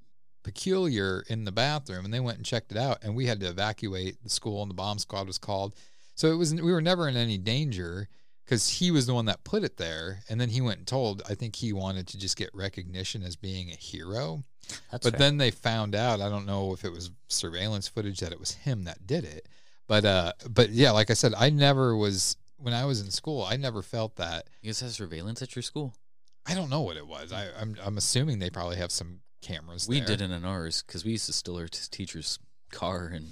peculiar 0.42 1.24
in 1.28 1.44
the 1.44 1.52
bathroom 1.52 2.04
and 2.04 2.12
they 2.12 2.20
went 2.20 2.36
and 2.36 2.44
checked 2.44 2.70
it 2.70 2.76
out 2.76 2.98
and 3.02 3.14
we 3.14 3.24
had 3.26 3.40
to 3.40 3.46
evacuate 3.46 4.22
the 4.22 4.28
school 4.28 4.60
and 4.60 4.70
the 4.70 4.74
bomb 4.74 4.98
squad 4.98 5.26
was 5.26 5.38
called 5.38 5.74
so 6.14 6.30
it 6.30 6.34
was 6.36 6.54
we 6.54 6.70
were 6.70 6.82
never 6.82 7.08
in 7.08 7.16
any 7.16 7.38
danger 7.38 8.08
because 8.44 8.68
he 8.68 8.90
was 8.90 9.06
the 9.06 9.14
one 9.14 9.24
that 9.26 9.42
put 9.44 9.64
it 9.64 9.76
there 9.76 10.20
and 10.28 10.40
then 10.40 10.48
he 10.50 10.60
went 10.60 10.78
and 10.78 10.86
told 10.86 11.22
i 11.28 11.34
think 11.34 11.56
he 11.56 11.72
wanted 11.72 12.06
to 12.06 12.18
just 12.18 12.36
get 12.36 12.50
recognition 12.54 13.22
as 13.22 13.36
being 13.36 13.70
a 13.70 13.76
hero 13.76 14.42
That's 14.90 15.04
but 15.04 15.12
fair. 15.12 15.18
then 15.18 15.36
they 15.38 15.50
found 15.50 15.94
out 15.94 16.20
i 16.20 16.28
don't 16.28 16.46
know 16.46 16.72
if 16.72 16.84
it 16.84 16.92
was 16.92 17.10
surveillance 17.28 17.88
footage 17.88 18.20
that 18.20 18.32
it 18.32 18.40
was 18.40 18.52
him 18.52 18.84
that 18.84 19.06
did 19.06 19.24
it 19.24 19.48
but 19.86 20.04
uh 20.04 20.32
but 20.50 20.70
yeah 20.70 20.90
like 20.92 21.10
i 21.10 21.14
said 21.14 21.32
i 21.36 21.50
never 21.50 21.96
was 21.96 22.36
when 22.58 22.74
i 22.74 22.84
was 22.84 23.00
in 23.00 23.10
school 23.10 23.42
i 23.42 23.56
never 23.56 23.82
felt 23.82 24.16
that 24.16 24.46
you 24.62 24.68
guys 24.68 24.80
have 24.80 24.90
surveillance 24.92 25.42
at 25.42 25.54
your 25.56 25.62
school? 25.62 25.94
I 26.46 26.54
don't 26.54 26.68
know 26.68 26.82
what 26.82 26.98
it 26.98 27.06
was. 27.06 27.32
I, 27.32 27.46
I'm 27.58 27.74
I'm 27.82 27.96
assuming 27.96 28.38
they 28.38 28.50
probably 28.50 28.76
have 28.76 28.92
some 28.92 29.20
cameras. 29.40 29.88
We 29.88 30.00
there. 30.00 30.08
didn't 30.08 30.30
in 30.32 30.44
ours 30.44 30.82
because 30.86 31.02
we 31.02 31.12
used 31.12 31.24
to 31.24 31.32
steal 31.32 31.56
our 31.56 31.68
t- 31.68 31.78
teacher's 31.90 32.38
car 32.70 33.06
and 33.14 33.28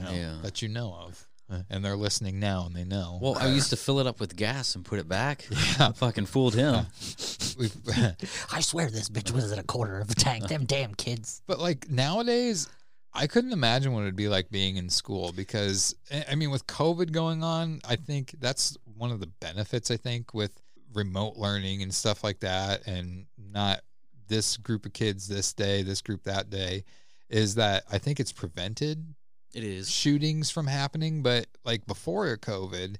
No, 0.00 0.10
yeah. 0.10 0.36
that 0.40 0.62
you 0.62 0.68
know 0.70 0.94
of, 0.94 1.28
Uh, 1.50 1.58
and 1.68 1.84
they're 1.84 1.96
listening 1.96 2.40
now, 2.40 2.64
and 2.66 2.74
they 2.74 2.84
know. 2.84 3.18
Well, 3.20 3.36
I 3.38 3.48
used 3.48 3.68
to 3.70 3.76
fill 3.76 4.00
it 4.00 4.06
up 4.06 4.18
with 4.18 4.34
gas 4.34 4.74
and 4.76 4.84
put 4.84 4.98
it 4.98 5.08
back. 5.08 5.46
Yeah. 5.78 5.88
I 5.88 5.92
fucking 5.92 6.26
fooled 6.26 6.54
him. 6.54 6.74
I 8.52 8.60
swear 8.60 8.90
this 8.90 9.08
bitch 9.08 9.30
was 9.30 9.52
at 9.52 9.58
a 9.58 9.62
quarter 9.62 9.98
of 10.00 10.10
a 10.10 10.14
tank. 10.14 10.48
Them 10.48 10.64
damn 10.64 10.94
kids. 10.94 11.42
but 11.46 11.58
like 11.58 11.90
nowadays, 11.90 12.68
I 13.12 13.26
couldn't 13.26 13.52
imagine 13.52 13.92
what 13.92 14.02
it'd 14.02 14.16
be 14.16 14.28
like 14.28 14.50
being 14.50 14.76
in 14.76 14.88
school 14.88 15.32
because 15.32 15.94
I 16.10 16.24
I 16.32 16.34
mean, 16.34 16.50
with 16.50 16.66
COVID 16.66 17.12
going 17.12 17.42
on, 17.42 17.80
I 17.88 17.96
think 17.96 18.34
that's 18.40 18.76
one 18.96 19.10
of 19.10 19.20
the 19.20 19.26
benefits. 19.26 19.90
I 19.90 19.96
think 19.96 20.32
with 20.34 20.52
remote 20.92 21.36
learning 21.36 21.82
and 21.82 21.94
stuff 21.94 22.24
like 22.24 22.40
that, 22.40 22.86
and 22.86 23.26
not 23.38 23.80
this 24.28 24.56
group 24.56 24.86
of 24.86 24.92
kids 24.92 25.28
this 25.28 25.52
day, 25.52 25.82
this 25.82 26.02
group 26.02 26.24
that 26.24 26.50
day, 26.50 26.84
is 27.28 27.54
that 27.56 27.84
I 27.90 27.98
think 27.98 28.20
it's 28.20 28.32
prevented 28.32 29.14
It 29.54 29.64
is. 29.64 29.90
shootings 29.90 30.50
from 30.50 30.66
happening, 30.66 31.22
but 31.22 31.46
like 31.64 31.86
before 31.86 32.36
COVID, 32.36 32.96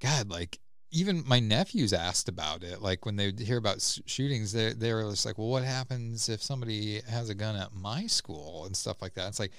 God, 0.00 0.30
like 0.30 0.58
even 0.90 1.24
my 1.26 1.40
nephews 1.40 1.92
asked 1.92 2.28
about 2.28 2.62
it. 2.62 2.80
Like 2.80 3.04
when 3.06 3.16
they 3.16 3.32
hear 3.32 3.58
about 3.58 3.80
shootings, 4.06 4.52
they 4.52 4.72
they 4.72 4.92
were 4.92 5.10
just 5.10 5.26
like, 5.26 5.38
"Well, 5.38 5.48
what 5.48 5.64
happens 5.64 6.28
if 6.28 6.42
somebody 6.42 7.00
has 7.08 7.30
a 7.30 7.34
gun 7.34 7.56
at 7.56 7.72
my 7.74 8.06
school 8.06 8.64
and 8.66 8.76
stuff 8.76 9.02
like 9.02 9.14
that?" 9.14 9.28
It's 9.28 9.40
like 9.40 9.52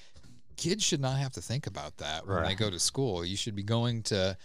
kids 0.56 0.82
should 0.82 1.00
not 1.00 1.18
have 1.18 1.32
to 1.32 1.40
think 1.42 1.66
about 1.66 1.98
that 1.98 2.26
when 2.26 2.36
they 2.36 2.48
Right. 2.50 2.56
go 2.58 2.70
to 2.70 2.78
school. 2.80 3.24
You 3.24 3.36
should 3.36 3.54
be 3.54 3.62
going 3.62 4.02
to 4.04 4.36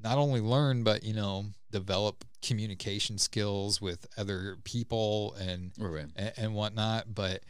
not 0.00 0.16
only 0.16 0.40
learn 0.40 0.84
but 0.84 1.02
you 1.02 1.12
know 1.12 1.46
develop 1.70 2.24
communication 2.40 3.18
skills 3.18 3.80
with 3.80 4.06
other 4.16 4.56
people 4.64 5.34
and 5.34 5.72
Right. 5.76 6.06
and, 6.16 6.32
and 6.36 6.54
whatnot. 6.54 7.14
But 7.14 7.42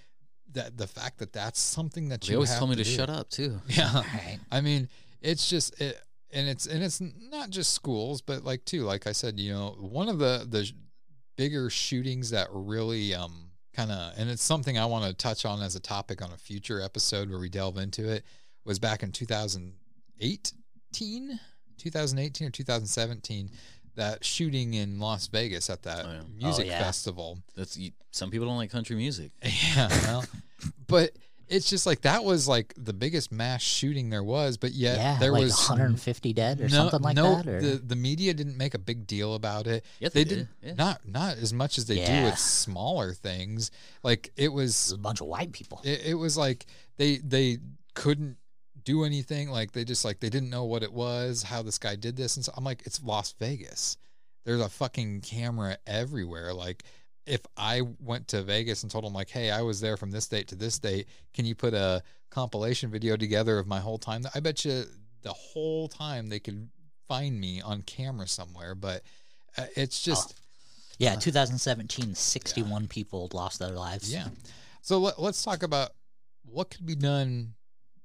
that 0.58 0.76
the 0.76 0.86
fact 0.86 1.18
that 1.18 1.32
that's 1.32 1.60
something 1.60 2.10
that 2.10 2.20
They 2.20 2.32
you 2.32 2.36
always 2.36 2.50
have 2.50 2.58
told 2.58 2.70
me 2.70 2.76
to 2.76 2.84
do. 2.84 2.90
shut 2.90 3.10
up 3.10 3.30
too. 3.30 3.60
Yeah. 3.68 3.92
Right. 3.94 4.38
I 4.52 4.60
mean, 4.60 4.88
it's 5.20 5.48
just 5.48 5.80
it, 5.80 5.98
and 6.30 6.48
it's 6.48 6.66
and 6.66 6.82
it's 6.82 7.00
not 7.00 7.50
just 7.50 7.72
schools, 7.72 8.20
but 8.20 8.44
like 8.44 8.64
too, 8.64 8.82
like 8.84 9.06
I 9.06 9.12
said, 9.12 9.40
you 9.40 9.52
know, 9.52 9.76
one 9.80 10.08
of 10.08 10.18
the 10.18 10.46
the 10.48 10.70
bigger 11.36 11.70
shootings 11.70 12.30
that 12.30 12.48
really 12.52 13.14
um 13.14 13.50
kind 13.74 13.90
of 13.92 14.12
and 14.18 14.28
it's 14.28 14.42
something 14.42 14.76
I 14.78 14.86
want 14.86 15.04
to 15.06 15.14
touch 15.14 15.44
on 15.44 15.62
as 15.62 15.76
a 15.76 15.80
topic 15.80 16.20
on 16.22 16.32
a 16.32 16.36
future 16.36 16.80
episode 16.80 17.30
where 17.30 17.38
we 17.38 17.48
delve 17.48 17.78
into 17.78 18.08
it 18.08 18.24
was 18.64 18.78
back 18.78 19.02
in 19.02 19.12
2018, 19.12 21.40
2018 21.78 22.46
or 22.46 22.50
2017 22.50 23.50
that 23.98 24.24
shooting 24.24 24.74
in 24.74 24.98
Las 24.98 25.26
Vegas 25.28 25.68
at 25.70 25.82
that 25.82 26.06
Oh, 26.06 26.08
yeah. 26.10 26.20
Oh, 26.22 26.26
music 26.36 26.66
yeah. 26.66 26.82
festival. 26.82 27.38
That's 27.54 27.76
you, 27.76 27.92
some 28.10 28.30
people 28.30 28.46
don't 28.46 28.56
like 28.56 28.70
country 28.70 28.96
music. 28.96 29.32
Yeah, 29.76 29.88
well, 30.04 30.24
but 30.86 31.10
it's 31.48 31.68
just 31.68 31.86
like 31.86 32.02
that 32.02 32.24
was 32.24 32.46
like 32.46 32.74
the 32.76 32.92
biggest 32.92 33.32
mass 33.32 33.62
shooting 33.62 34.10
there 34.10 34.22
was, 34.22 34.56
but 34.56 34.72
yet 34.72 34.98
yeah, 34.98 35.18
there 35.18 35.32
like 35.32 35.42
was 35.42 35.52
150 35.68 36.32
dead 36.32 36.60
or 36.60 36.64
no, 36.64 36.68
something 36.68 37.00
like 37.00 37.16
no, 37.16 37.36
that. 37.36 37.46
Or 37.46 37.60
the 37.60 37.76
the 37.76 37.96
media 37.96 38.34
didn't 38.34 38.56
make 38.56 38.74
a 38.74 38.78
big 38.78 39.06
deal 39.06 39.34
about 39.34 39.66
it. 39.66 39.84
Yeah, 39.98 40.08
they 40.08 40.24
they 40.24 40.28
did 40.28 40.36
did, 40.38 40.48
yeah. 40.62 40.74
not 40.74 41.00
not 41.06 41.36
as 41.36 41.52
much 41.52 41.78
as 41.78 41.86
they 41.86 42.04
do 42.04 42.24
with 42.24 42.38
smaller 42.38 43.12
things. 43.12 43.70
Like 44.02 44.30
it 44.36 44.52
was 44.52 44.88
There's 44.88 44.92
a 44.92 45.02
bunch 45.02 45.20
of 45.20 45.26
white 45.26 45.52
people. 45.52 45.80
it, 45.84 46.06
it 46.06 46.14
was 46.14 46.36
like 46.36 46.66
they 46.96 47.18
they 47.18 47.58
couldn't 47.94 48.36
do 48.88 49.04
anything 49.04 49.50
like 49.50 49.72
they 49.72 49.84
just 49.84 50.02
like 50.02 50.18
they 50.18 50.30
didn't 50.30 50.48
know 50.48 50.64
what 50.64 50.82
it 50.82 50.90
was 50.90 51.42
how 51.42 51.60
this 51.60 51.78
guy 51.78 51.94
did 51.94 52.16
this 52.16 52.36
and 52.36 52.44
so 52.46 52.50
i'm 52.56 52.64
like 52.64 52.80
it's 52.86 53.02
las 53.02 53.34
vegas 53.38 53.98
there's 54.46 54.62
a 54.62 54.68
fucking 54.68 55.20
camera 55.20 55.76
everywhere 55.86 56.54
like 56.54 56.84
if 57.26 57.42
i 57.58 57.82
went 58.00 58.26
to 58.26 58.42
vegas 58.42 58.82
and 58.82 58.90
told 58.90 59.04
them 59.04 59.12
like 59.12 59.28
hey 59.28 59.50
i 59.50 59.60
was 59.60 59.78
there 59.78 59.98
from 59.98 60.10
this 60.10 60.26
date 60.26 60.48
to 60.48 60.54
this 60.54 60.78
date 60.78 61.06
can 61.34 61.44
you 61.44 61.54
put 61.54 61.74
a 61.74 62.02
compilation 62.30 62.90
video 62.90 63.14
together 63.14 63.58
of 63.58 63.66
my 63.66 63.78
whole 63.78 63.98
time 63.98 64.22
i 64.34 64.40
bet 64.40 64.64
you 64.64 64.84
the 65.20 65.34
whole 65.34 65.86
time 65.86 66.28
they 66.28 66.40
could 66.40 66.70
find 67.06 67.38
me 67.38 67.60
on 67.60 67.82
camera 67.82 68.26
somewhere 68.26 68.74
but 68.74 69.02
uh, 69.58 69.66
it's 69.76 70.02
just 70.02 70.34
Yeah, 70.98 71.14
2017, 71.14 72.14
61 72.14 72.88
people 72.88 73.28
lost 73.32 73.58
their 73.58 73.70
lives. 73.70 74.12
Yeah. 74.12 74.28
So 74.82 74.98
let, 74.98 75.20
let's 75.20 75.44
talk 75.44 75.62
about 75.62 75.90
what 76.44 76.70
could 76.70 76.86
be 76.86 76.96
done. 76.96 77.54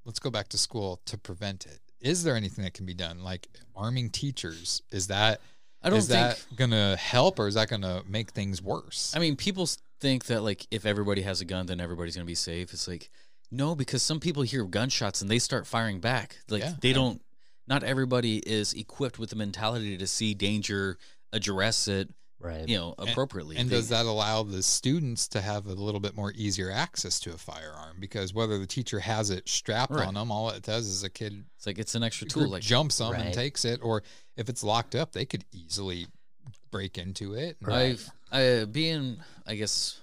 Let's 0.05 0.19
go 0.19 0.29
back 0.29 0.49
to 0.49 0.57
school 0.57 1.01
to 1.05 1.17
prevent 1.17 1.65
it. 1.65 1.79
Is 2.01 2.23
there 2.23 2.35
anything 2.35 2.63
that 2.65 2.73
can 2.73 2.85
be 2.85 2.93
done, 2.93 3.23
like 3.23 3.47
arming 3.75 4.09
teachers? 4.09 4.81
Is 4.91 5.07
that 5.07 5.39
I 5.81 5.89
don't 5.89 5.99
is 5.99 6.07
think. 6.07 6.19
that 6.37 6.45
gonna 6.55 6.95
help, 6.97 7.39
or 7.39 7.47
is 7.47 7.55
that 7.55 7.69
gonna 7.69 8.03
make 8.07 8.31
things 8.31 8.61
worse? 8.61 9.13
I 9.15 9.19
mean, 9.19 9.35
people 9.35 9.67
think 10.01 10.25
that 10.25 10.41
like 10.43 10.67
if 10.71 10.85
everybody 10.85 11.21
has 11.21 11.39
a 11.41 11.45
gun, 11.45 11.65
then 11.65 11.79
everybody's 11.79 12.15
gonna 12.15 12.25
be 12.25 12.35
safe. 12.35 12.73
It's 12.73 12.87
like 12.87 13.09
no, 13.51 13.75
because 13.75 14.01
some 14.01 14.19
people 14.19 14.41
hear 14.43 14.63
gunshots 14.65 15.21
and 15.21 15.29
they 15.29 15.39
start 15.39 15.67
firing 15.67 15.99
back. 15.99 16.37
Like 16.49 16.63
Yeah. 16.63 16.73
they 16.81 16.91
don't. 16.93 17.21
Not 17.67 17.83
everybody 17.83 18.37
is 18.39 18.73
equipped 18.73 19.17
with 19.19 19.29
the 19.29 19.35
mentality 19.37 19.97
to 19.97 20.07
see 20.07 20.33
danger, 20.33 20.97
address 21.31 21.87
it, 21.87 22.09
Right. 22.43 22.67
you 22.67 22.77
know, 22.77 22.93
appropriately. 22.97 23.55
And 23.57 23.69
They- 23.69 23.77
does 23.77 23.89
that 23.89 24.05
allow 24.05 24.43
the 24.43 24.61
students 24.61 25.27
to 25.29 25.41
have 25.41 25.65
a 25.65 25.73
little 25.73 25.99
bit 26.01 26.15
more 26.15 26.33
easier 26.35 26.69
access 26.69 27.19
to 27.21 27.33
a 27.33 27.37
firearm? 27.37 27.97
Because 27.99 28.33
whether 28.33 28.57
the 28.59 28.67
teacher 28.67 28.99
has 28.99 29.29
it 29.29 29.47
strapped 29.47 29.93
Right. 29.93 30.07
on 30.07 30.13
them, 30.15 30.31
all 30.31 30.49
it 30.49 30.63
does 30.63 30.87
is 30.87 31.03
a 31.03 31.09
kid 31.09 31.45
It's 31.57 31.65
like 31.65 31.79
it's 31.79 31.95
an 31.95 32.03
extra 32.03 32.27
tool. 32.27 32.49
Like 32.49 32.61
jumps 32.63 32.97
them 32.97 33.13
and 33.13 33.33
takes 33.33 33.63
it, 33.65 33.79
or 33.81 34.03
if 34.35 34.49
it's 34.49 34.63
locked 34.63 34.93
up, 34.95 35.13
they 35.13 35.25
could 35.25 35.45
easily 35.51 36.07
break 36.71 36.97
into 36.97 37.33
it. 37.33 37.57
and- 37.61 37.73
I've 37.73 38.09
I 38.31 38.65
being 38.65 39.17
I 39.45 39.55
guess 39.55 39.99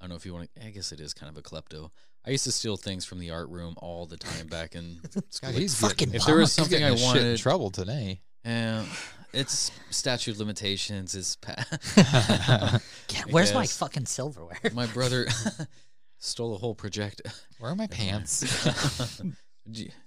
I 0.00 0.04
don't 0.04 0.10
know 0.10 0.16
if 0.16 0.26
you 0.26 0.32
want 0.34 0.50
to 0.54 0.66
I 0.66 0.70
guess 0.70 0.90
it 0.92 1.00
is 1.00 1.14
kind 1.14 1.30
of 1.30 1.36
a 1.36 1.42
klepto. 1.42 1.90
I 2.24 2.30
used 2.30 2.44
to 2.44 2.52
steal 2.52 2.76
things 2.76 3.04
from 3.04 3.20
the 3.20 3.30
art 3.30 3.48
room 3.50 3.74
all 3.78 4.06
the 4.06 4.16
time 4.16 4.48
back 4.48 4.74
in 4.74 5.00
God, 5.40 5.54
he's 5.54 5.74
fucking 5.78 6.12
if 6.14 6.24
there 6.26 6.36
was 6.36 6.52
something 6.52 6.82
I 6.82 6.90
his 6.90 7.00
shit 7.00 7.08
in 7.16 7.22
wanted 7.22 7.38
trouble 7.38 7.70
today. 7.70 8.20
uh, 8.44 8.84
it's 9.32 9.70
statute 9.90 10.32
of 10.32 10.38
limitations 10.38 11.14
is 11.14 11.36
pa- 11.36 11.64
Yeah, 13.10 13.22
where's 13.30 13.52
my 13.54 13.66
fucking 13.66 14.06
silverware? 14.06 14.58
my 14.72 14.86
brother 14.86 15.26
stole 16.18 16.54
a 16.54 16.58
whole 16.58 16.74
projector. 16.74 17.30
Where 17.58 17.70
are 17.70 17.76
my 17.76 17.86
pants? 17.86 18.44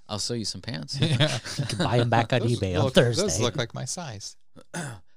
I'll 0.08 0.20
sell 0.20 0.36
you 0.36 0.46
some 0.46 0.62
pants. 0.62 1.00
yeah. 1.00 1.38
You 1.58 1.66
can 1.66 1.78
buy 1.80 1.98
them 1.98 2.10
back 2.10 2.34
on 2.34 2.40
Those 2.42 2.60
eBay 2.60 2.82
on 2.82 2.92
Thursday. 2.92 3.22
Those 3.22 3.40
look 3.40 3.56
like 3.56 3.74
my 3.74 3.86
size. 3.86 4.36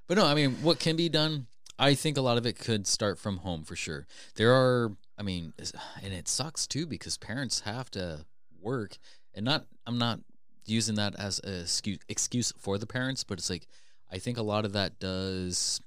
But 0.08 0.18
no, 0.18 0.26
I 0.26 0.34
mean, 0.34 0.56
what 0.62 0.78
can 0.80 0.96
be 0.96 1.08
done? 1.08 1.46
I 1.78 1.94
think 1.94 2.18
a 2.18 2.20
lot 2.20 2.36
of 2.36 2.44
it 2.44 2.58
could 2.58 2.86
start 2.86 3.18
from 3.18 3.38
home 3.38 3.64
for 3.64 3.76
sure. 3.76 4.06
There 4.34 4.52
are, 4.52 4.92
I 5.16 5.22
mean, 5.22 5.54
and 6.02 6.12
it 6.12 6.28
sucks 6.28 6.66
too 6.66 6.86
because 6.86 7.16
parents 7.16 7.60
have 7.60 7.90
to 7.92 8.26
work, 8.60 8.98
and 9.32 9.44
not. 9.44 9.64
I'm 9.86 9.98
not 9.98 10.20
using 10.66 10.96
that 10.96 11.14
as 11.18 11.40
a 11.44 11.60
excuse 11.60 11.98
excuse 12.08 12.52
for 12.58 12.78
the 12.78 12.86
parents, 12.86 13.24
but 13.24 13.38
it's 13.38 13.48
like 13.48 13.68
I 14.12 14.18
think 14.18 14.38
a 14.38 14.42
lot 14.42 14.64
of 14.64 14.74
that 14.74 14.98
does. 14.98 15.80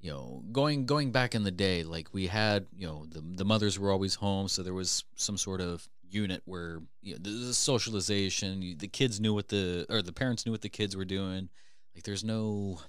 You 0.00 0.10
know, 0.10 0.42
going 0.50 0.86
going 0.86 1.10
back 1.12 1.34
in 1.34 1.42
the 1.42 1.50
day, 1.50 1.82
like 1.82 2.08
we 2.14 2.26
had, 2.26 2.66
you 2.74 2.86
know, 2.86 3.04
the 3.06 3.20
the 3.20 3.44
mothers 3.44 3.78
were 3.78 3.90
always 3.90 4.14
home, 4.14 4.48
so 4.48 4.62
there 4.62 4.72
was 4.74 5.04
some 5.16 5.36
sort 5.36 5.60
of 5.60 5.86
unit 6.08 6.42
where 6.46 6.80
you 7.02 7.14
know, 7.14 7.18
the, 7.20 7.54
socialization, 7.54 8.62
you- 8.62 8.74
the 8.74 8.88
kids 8.88 9.20
knew 9.20 9.34
what 9.34 9.48
the 9.48 9.86
or 9.90 10.00
the 10.02 10.12
parents 10.12 10.46
knew 10.46 10.52
what 10.52 10.62
the 10.62 10.68
kids 10.70 10.96
were 10.96 11.04
doing. 11.04 11.48
Like, 11.94 12.04
there's 12.04 12.24
no 12.24 12.80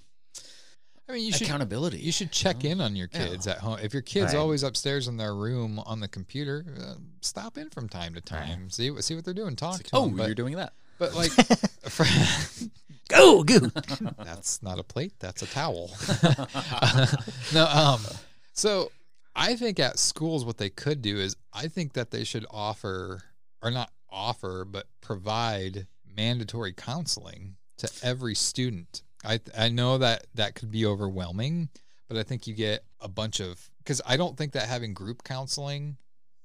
I 1.10 1.14
mean, 1.14 1.26
you 1.26 1.34
should 1.34 1.48
accountability. 1.48 1.98
you 1.98 2.14
should 2.14 2.32
check 2.32 2.64
in 2.64 2.80
on 2.80 2.96
your 2.96 3.10
Yeah. 3.12 3.28
kids 3.28 3.46
at 3.48 3.58
home. 3.58 3.80
If 3.84 3.92
your 3.92 4.02
kid's 4.02 4.34
Right. 4.34 4.40
always 4.40 4.64
upstairs 4.64 5.10
in 5.10 5.18
their 5.18 5.36
room 5.36 5.80
on 5.80 6.00
the 6.00 6.08
computer, 6.08 6.64
uh, 6.80 6.96
stop 7.20 7.58
in 7.58 7.70
from 7.70 7.90
time 7.90 8.14
to 8.14 8.22
time. 8.22 8.70
See 8.70 8.90
what 8.90 9.04
see 9.04 9.16
what 9.16 9.26
they're 9.26 9.34
doing. 9.34 9.58
Talk 9.58 9.84
to 9.84 9.90
oh, 9.94 10.06
them. 10.06 10.16
But, 10.16 10.28
you're 10.28 10.36
doing 10.36 10.56
that. 10.56 10.74
But 10.98 11.14
like, 11.14 11.32
for, 11.90 12.06
Go, 13.12 13.44
go. 13.44 13.60
that's 14.24 14.64
not 14.64 14.80
a 14.80 14.84
plate. 14.84 15.14
That's 15.20 15.42
a 15.42 15.48
towel. 15.48 15.92
no, 17.54 17.68
um, 17.68 18.02
so 18.54 18.92
I 19.36 19.56
think 19.56 19.80
at 19.80 20.00
schools, 20.00 20.46
what 20.46 20.58
they 20.58 20.70
could 20.70 21.02
do 21.02 21.18
is 21.18 21.36
I 21.54 21.68
think 21.68 21.94
that 21.94 22.12
they 22.12 22.24
should 22.24 22.46
offer, 22.50 23.24
or 23.62 23.72
not 23.72 23.92
offer, 24.10 24.66
but 24.66 24.88
provide 25.02 25.88
mandatory 26.16 26.74
counseling 26.74 27.56
to 27.78 27.90
every 28.04 28.36
student. 28.36 29.04
I 29.24 29.40
I 29.58 29.70
know 29.70 29.98
that 30.00 30.28
that 30.36 30.56
could 30.56 30.72
be 30.72 30.86
overwhelming, 30.86 31.70
but 32.08 32.18
I 32.18 32.24
think 32.24 32.48
you 32.48 32.54
get 32.54 32.84
a 33.00 33.08
bunch 33.08 33.40
of 33.40 33.70
because 33.80 34.02
I 34.06 34.18
don't 34.18 34.38
think 34.38 34.54
that 34.54 34.68
having 34.68 34.94
group 34.94 35.24
counseling 35.24 35.98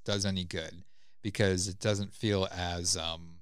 does 0.04 0.24
any 0.24 0.44
good 0.44 0.84
because 1.22 1.68
it 1.68 1.80
doesn't 1.80 2.14
feel 2.14 2.48
as 2.52 2.96
um 2.96 3.36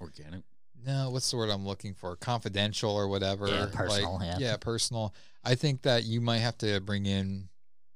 Organic. 0.00 0.42
No, 0.84 1.10
what's 1.10 1.30
the 1.30 1.36
word 1.36 1.50
I'm 1.50 1.66
looking 1.66 1.94
for? 1.94 2.16
Confidential 2.16 2.90
or 2.90 3.08
whatever. 3.08 3.48
Yeah, 3.48 3.66
personal, 3.72 4.18
Like, 4.18 4.40
yeah. 4.40 4.56
personal. 4.56 5.14
I 5.44 5.54
think 5.54 5.82
that 5.82 6.04
you 6.04 6.20
might 6.20 6.38
have 6.38 6.58
to 6.58 6.80
bring 6.80 7.06
in 7.06 7.48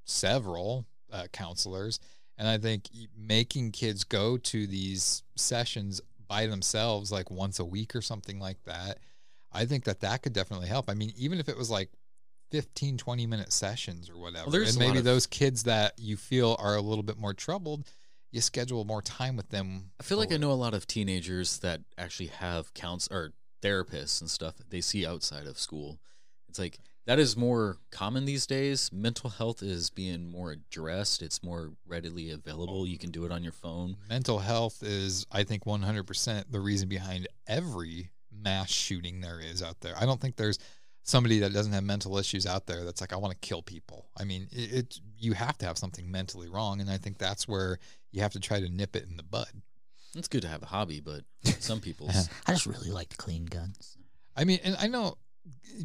several 0.05 0.87
uh, 1.13 1.25
counselors, 1.33 2.01
and 2.39 2.49
I 2.49 2.59
think 2.59 2.89
making 3.17 3.73
kids 3.73 4.05
go 4.05 4.37
to 4.39 4.67
these 4.67 5.23
sessions 5.37 6.01
by 6.29 6.47
themselves, 6.47 7.11
like 7.11 7.31
once 7.31 7.59
a 7.59 7.65
week 7.65 7.95
or 7.97 8.01
something 8.03 8.39
like 8.39 8.63
that, 8.65 8.99
I 9.53 9.65
think 9.67 9.85
that 9.85 10.01
that 10.01 10.23
could 10.23 10.33
definitely 10.33 10.69
help. 10.69 10.89
I 10.89 10.95
mean, 10.95 11.13
even 11.17 11.41
if 11.41 11.49
it 11.49 11.57
was 11.57 11.71
like 11.71 11.91
15, 12.53 12.99
20 12.99 13.27
minute 13.27 13.53
sessions 13.53 14.09
or 14.09 14.17
whatever, 14.17 14.51
there's 14.51 14.77
and 14.77 14.79
maybe 14.87 14.99
of- 14.99 15.05
those 15.05 15.27
kids 15.27 15.65
that 15.65 15.95
you 15.99 16.17
feel 16.17 16.57
are 16.61 16.77
a 16.77 16.81
little 16.81 17.03
bit 17.03 17.19
more 17.19 17.35
troubled, 17.35 17.85
you 18.31 18.41
schedule 18.41 18.85
more 18.85 19.03
time 19.03 19.37
with 19.37 19.49
them. 19.51 19.91
I 19.99 20.03
feel 20.03 20.19
like 20.19 20.33
I 20.33 20.37
know 20.37 20.53
a 20.53 20.55
lot 20.55 20.75
of 20.75 20.87
teenagers 20.87 21.59
that 21.59 21.81
actually 21.99 22.29
have 22.29 22.73
counts 22.75 23.09
or 23.11 23.33
therapists 23.63 24.21
and 24.21 24.31
stuff 24.31 24.57
that 24.57 24.71
they 24.71 24.81
see 24.81 25.05
outside 25.07 25.47
of 25.47 25.59
school. 25.59 25.99
It's 26.49 26.59
like 26.59 26.79
that 27.07 27.19
is 27.19 27.37
more 27.37 27.77
common 27.91 28.25
these 28.25 28.47
days. 28.47 28.91
Mental 28.93 29.31
health 29.31 29.63
is 29.63 29.91
being 29.91 30.31
more 30.31 30.53
addressed. 30.53 31.23
It's 31.23 31.43
more 31.43 31.73
readily 31.87 32.31
available. 32.31 32.87
You 32.87 32.99
can 32.99 33.11
do 33.11 33.25
it 33.25 33.33
on 33.33 33.43
your 33.43 33.53
phone. 33.53 33.97
mental 34.09 34.39
health 34.39 34.83
is 34.83 35.27
i 35.33 35.43
think 35.45 35.65
100% 35.65 36.45
the 36.51 36.61
reason 36.61 36.89
behind 36.89 37.27
every 37.47 38.11
mass 38.33 38.71
shooting 38.71 39.21
there 39.21 39.41
is 39.41 39.63
out 39.63 39.81
there 39.81 39.95
i 40.01 40.07
don't 40.07 40.21
think 40.21 40.37
there's 40.37 40.59
somebody 41.03 41.41
that 41.41 41.53
doesn't 41.53 41.73
have 41.73 41.83
mental 41.83 42.17
issues 42.19 42.47
out 42.47 42.67
there 42.67 42.85
that's 42.85 43.01
like 43.01 43.13
i 43.13 43.17
want 43.17 43.33
to 43.33 43.47
kill 43.47 43.63
people 43.63 44.07
i 44.19 44.25
mean 44.25 44.47
it, 44.53 44.73
it 44.73 44.99
you 45.19 45.33
have 45.33 45.59
to 45.59 45.67
have 45.67 45.77
something 45.79 46.11
mentally 46.11 46.49
wrong 46.49 46.81
and 46.81 46.91
i 46.91 46.97
think 46.97 47.19
that's 47.19 47.49
where 47.49 47.79
you 48.13 48.23
have 48.23 48.33
to 48.33 48.41
try 48.41 48.61
to 48.61 48.69
nip 48.69 48.97
it 48.97 49.07
in 49.09 49.17
the 49.17 49.23
bud 49.23 49.49
It's 50.17 50.29
good 50.29 50.43
to 50.43 50.49
have 50.49 50.63
a 50.63 50.67
hobby, 50.67 51.01
but 51.01 51.23
some 51.61 51.81
people. 51.89 52.09
Uh-huh. 52.09 52.23
I 52.47 52.53
just 52.53 52.67
really 52.67 52.91
like 52.91 53.09
to 53.11 53.17
clean 53.17 53.47
guns. 53.47 53.97
i 54.37 54.45
mean 54.45 54.59
and 54.65 54.77
i 54.81 54.87
know 54.87 55.17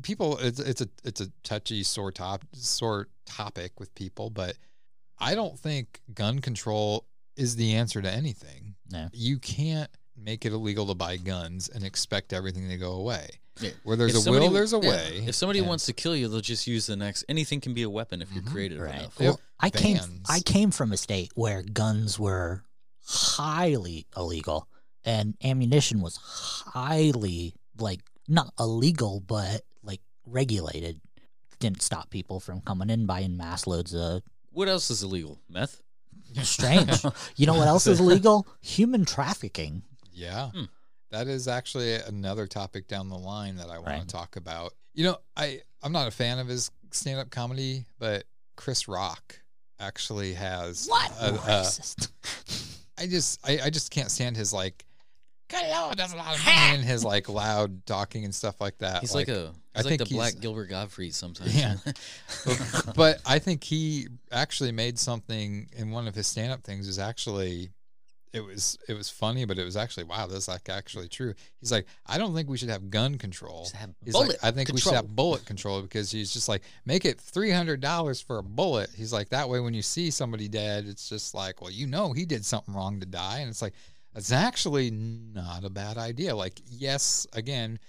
people 0.04 0.38
it's, 0.38 0.60
it's 0.60 0.82
a 0.82 0.90
it's 1.04 1.22
a 1.22 1.28
touchy 1.44 1.84
sore 1.84 2.12
top 2.12 2.44
sore 2.54 3.08
topic 3.26 3.80
with 3.80 3.94
people 3.96 4.30
but 4.30 4.56
i 5.20 5.34
don't 5.36 5.58
think 5.60 6.02
gun 6.14 6.40
control 6.40 7.06
is 7.38 7.56
the 7.56 7.74
answer 7.76 8.02
to 8.02 8.10
anything 8.12 8.76
No. 8.92 9.10
you 9.14 9.40
can't 9.40 9.90
make 10.18 10.46
it 10.46 10.54
illegal 10.54 10.86
to 10.88 10.94
buy 10.96 11.18
guns 11.18 11.70
and 11.70 11.84
expect 11.84 12.34
everything 12.34 12.70
to 12.70 12.78
go 12.78 12.94
away. 12.94 13.30
Yeah. 13.62 13.72
Where 13.84 13.96
there's 13.96 14.12
If 14.12 14.18
a 14.18 14.22
somebody- 14.24 14.48
will, 14.48 14.54
there's 14.54 14.74
a 14.74 14.80
yeah, 14.80 14.90
way. 14.90 15.24
If 15.28 15.36
somebody 15.36 15.60
And- 15.60 15.68
wants 15.68 15.86
to 15.86 15.94
kill 15.94 16.16
you, 16.16 16.28
they'll 16.28 16.42
just 16.42 16.68
use 16.68 16.88
the 16.88 16.96
next. 16.96 17.24
Anything 17.30 17.62
can 17.62 17.74
be 17.74 17.84
a 17.84 17.90
weapon 17.90 18.22
if 18.22 18.32
you're 18.34 18.44
Mhm. 18.44 18.52
creative 18.52 18.80
Right. 18.82 18.96
enough. 19.00 19.16
Yep. 19.20 19.28
Well, 19.30 19.40
I 19.60 19.70
came 19.70 19.98
Bans. 19.98 20.20
I 20.28 20.40
came 20.42 20.72
from 20.72 20.92
a 20.92 20.98
state 20.98 21.32
where 21.36 21.62
guns 21.64 22.20
were 22.20 22.64
highly 23.06 24.08
illegal 24.18 24.68
and 25.06 25.36
ammunition 25.44 26.02
was 26.02 26.18
highly 26.18 27.54
like 27.78 28.02
not 28.28 28.54
illegal 28.60 29.20
but 29.22 29.64
like 29.84 30.02
regulated. 30.26 31.00
Didn't 31.60 31.82
stop 31.82 32.10
people 32.10 32.40
from 32.40 32.62
coming 32.62 32.90
in 32.90 33.06
buying 33.06 33.38
mass 33.38 33.66
loads 33.68 33.94
of 33.96 34.22
What 34.52 34.68
else 34.68 34.90
is 34.90 35.04
illegal? 35.04 35.40
Meth. 35.50 35.82
strange. 36.44 36.90
you 37.38 37.46
know 37.46 37.54
what 37.54 37.68
else 37.68 37.88
is 37.88 38.00
illegal? 38.02 38.46
Human 38.62 39.06
trafficking. 39.06 39.84
Yeah. 40.16 40.50
Hmm. 40.52 40.64
That 41.12 41.28
is 41.28 41.48
actually 41.48 41.94
another 41.96 42.48
topic 42.48 42.88
down 42.88 43.10
the 43.10 43.18
line 43.18 43.58
that 43.58 43.70
I 43.70 43.76
want 43.78 43.86
Right. 43.88 44.02
to 44.02 44.08
talk 44.08 44.36
about. 44.36 44.74
You 44.94 45.04
know, 45.06 45.18
I 45.38 45.62
I'm 45.84 45.92
not 45.92 46.08
a 46.08 46.12
fan 46.12 46.40
of 46.40 46.48
his 46.48 46.72
stand-up 46.92 47.30
comedy, 47.30 47.86
but 48.00 48.24
Chris 48.56 48.88
Rock 48.88 49.40
actually 49.80 50.34
has 50.34 50.88
What? 50.88 51.12
a- 51.20 51.36
a- 51.36 51.38
Racist. 51.38 52.10
I 52.98 53.08
just 53.08 53.40
I, 53.48 53.60
I 53.66 53.70
just 53.70 53.92
can't 53.92 54.10
stand 54.10 54.36
his 54.38 54.52
like 54.54 54.86
that's 55.48 56.12
a 56.14 56.18
lot 56.18 56.36
of 56.36 56.42
and 56.48 56.82
his 56.84 57.06
like 57.06 57.30
loud 57.30 57.86
talking 57.86 58.26
and 58.26 58.34
stuff 58.34 58.60
like 58.60 58.78
that. 58.80 59.02
He's 59.02 59.14
like, 59.14 59.28
a. 59.30 59.54
I 59.76 59.80
He's 59.80 59.86
like 59.86 60.00
think 60.00 60.10
the 60.10 60.16
Black 60.16 60.40
Gilbert 60.40 60.68
Gottfried 60.70 61.14
sometimes. 61.14 61.56
Yeah. 61.56 61.76
but 62.96 63.22
I 63.26 63.40
think 63.40 63.64
he 63.64 64.08
actually 64.32 64.72
made 64.72 64.98
something 64.98 65.70
in 65.78 65.92
one 65.92 66.08
of 66.08 66.16
his 66.16 66.28
stand-up 66.28 66.64
things 66.64 66.88
is 66.88 66.98
actually 67.00 67.70
it 68.36 68.46
was 68.46 68.78
it 68.90 68.94
was 68.94 69.10
funny, 69.10 69.46
but 69.46 69.58
it 69.58 69.64
was 69.64 69.78
actually 69.78 70.04
wow, 70.04 70.28
that's 70.28 70.48
like 70.48 70.68
actually 70.70 71.08
true. 71.08 71.34
He's 71.62 71.72
like, 71.72 71.86
I 72.06 72.18
don't 72.18 72.36
think 72.36 72.50
we 72.50 72.58
should 72.58 72.70
have 72.70 72.90
gun 72.90 73.18
control. 73.18 73.68
Have 73.76 73.92
He's 74.04 74.14
like, 74.14 74.36
I 74.44 74.52
think 74.52 74.70
we 74.74 74.80
should 74.80 74.94
have 74.94 75.16
bullet 75.16 75.46
control 75.46 75.82
because 75.82 76.12
he's 76.12 76.34
just 76.34 76.50
like, 76.50 76.62
make 76.86 77.06
it 77.06 77.20
three 77.20 77.52
hundred 77.52 77.80
dollars 77.80 78.20
for 78.20 78.38
a 78.38 78.44
bullet. 78.44 78.90
He's 78.96 79.14
like, 79.14 79.30
that 79.30 79.48
way 79.48 79.60
when 79.62 79.74
you 79.74 79.82
see 79.82 80.12
somebody 80.12 80.48
dead, 80.50 80.86
it's 80.86 81.08
just 81.08 81.34
like, 81.34 81.62
well, 81.62 81.72
you 81.72 81.88
know, 81.88 82.12
he 82.12 82.26
did 82.26 82.46
something 82.46 82.74
wrong 82.76 83.00
to 83.00 83.06
die, 83.06 83.40
and 83.40 83.50
it's 83.50 83.62
like, 83.62 83.74
it's 84.16 84.32
actually 84.32 84.92
not 84.92 85.64
a 85.64 85.70
bad 85.70 85.98
idea. 85.98 86.36
Like, 86.36 86.62
yes, 86.70 87.26
again, 87.34 87.80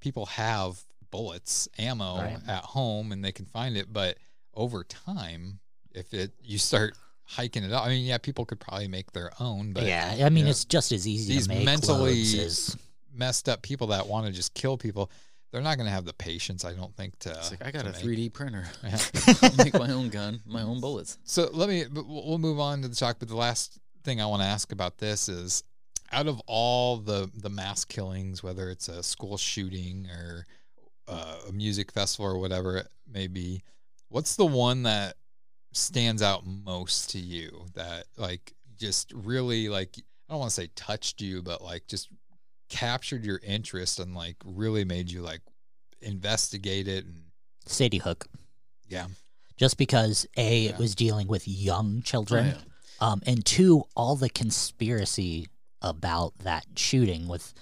people 0.00 0.26
have 0.26 0.80
bullets, 1.10 1.68
ammo 1.78 2.18
Right. 2.18 2.38
at 2.46 2.62
home, 2.64 3.10
and 3.12 3.24
they 3.24 3.32
can 3.32 3.46
find 3.46 3.76
it, 3.76 3.92
but 3.92 4.16
over 4.54 4.84
time, 4.84 5.58
if 5.92 6.14
it 6.14 6.32
you 6.42 6.58
start 6.58 6.96
hiking 7.28 7.62
it 7.62 7.72
up, 7.72 7.84
I 7.84 7.88
mean, 7.90 8.04
yeah, 8.04 8.18
people 8.18 8.44
could 8.44 8.58
probably 8.58 8.88
make 8.88 9.12
their 9.12 9.30
own, 9.38 9.72
but 9.72 9.84
yeah, 9.84 10.16
I 10.24 10.30
mean 10.30 10.44
yeah. 10.46 10.50
it's 10.50 10.64
just 10.64 10.92
as 10.92 11.06
easy 11.06 11.34
These 11.34 11.46
to 11.46 11.54
make 11.54 11.64
mentally- 11.64 12.20
as 12.40 12.76
messed 13.14 13.48
up 13.48 13.62
people 13.62 13.88
that 13.88 14.06
want 14.06 14.26
to 14.26 14.32
just 14.32 14.54
kill 14.54 14.76
people, 14.78 15.10
they're 15.50 15.62
not 15.62 15.76
going 15.76 15.86
to 15.86 15.92
have 15.92 16.04
the 16.04 16.12
patience, 16.12 16.64
I 16.64 16.72
don't 16.74 16.94
think, 16.96 17.18
to. 17.20 17.30
It's 17.30 17.50
like 17.50 17.64
I 17.64 17.70
got 17.70 17.84
to 17.84 17.90
a 17.90 17.92
3D 17.92 18.32
printer. 18.32 18.64
Yeah. 18.84 18.98
I'll 19.42 19.56
make 19.64 19.74
my 19.74 19.90
own 19.90 20.08
gun, 20.08 20.40
my 20.46 20.62
own 20.62 20.80
bullets. 20.80 21.18
So 21.24 21.48
let 21.52 21.68
me. 21.68 21.84
but 21.90 22.06
We'll 22.06 22.26
we'll 22.26 22.38
move 22.38 22.60
on 22.60 22.82
to 22.82 22.88
the 22.88 22.94
talk. 22.94 23.18
But 23.18 23.28
the 23.28 23.36
last 23.36 23.78
thing 24.04 24.20
I 24.20 24.26
want 24.26 24.42
to 24.42 24.46
ask 24.46 24.72
about 24.72 24.98
this 24.98 25.28
is, 25.28 25.62
out 26.12 26.26
of 26.26 26.40
all 26.46 26.98
the 26.98 27.30
the 27.34 27.50
mass 27.50 27.84
killings, 27.84 28.42
whether 28.42 28.70
it's 28.70 28.88
a 28.88 29.02
school 29.02 29.36
shooting 29.36 30.06
or 30.10 30.46
uh, 31.08 31.36
a 31.48 31.52
music 31.52 31.92
festival 31.92 32.26
or 32.30 32.38
whatever 32.38 32.76
it 32.76 32.88
may 33.10 33.26
be, 33.26 33.62
what's 34.08 34.36
the 34.36 34.46
one 34.46 34.82
that 34.82 35.16
stands 35.72 36.22
out 36.22 36.44
most 36.46 37.10
to 37.10 37.18
you? 37.18 37.66
That 37.74 38.04
like 38.16 38.54
just 38.78 39.12
really 39.12 39.68
like 39.68 39.96
I 39.98 40.32
don't 40.32 40.40
want 40.40 40.50
to 40.50 40.54
say 40.54 40.68
touched 40.76 41.20
you, 41.20 41.42
but 41.42 41.62
like 41.62 41.86
just 41.88 42.08
captured 42.68 43.24
your 43.24 43.40
interest 43.42 43.98
and 43.98 44.14
like 44.14 44.36
really 44.44 44.84
made 44.84 45.10
you 45.10 45.22
like 45.22 45.40
investigate 46.02 46.86
it 46.88 47.04
and 47.06 47.22
Sandy 47.66 47.98
Hook. 47.98 48.26
yeah. 48.88 49.06
Just 49.56 49.76
because 49.76 50.26
a 50.36 50.60
Yeah. 50.60 50.70
it 50.70 50.78
was 50.78 50.94
dealing 50.94 51.26
with 51.26 51.48
young 51.48 51.96
Oh, 51.98 52.02
children, 52.02 52.46
yeah. 52.46 52.54
um, 53.00 53.22
and 53.26 53.44
two 53.44 53.84
all 53.96 54.14
the 54.16 54.28
conspiracy 54.28 55.48
about 55.82 56.38
that 56.40 56.64
shooting 56.76 57.26
with 57.26 57.52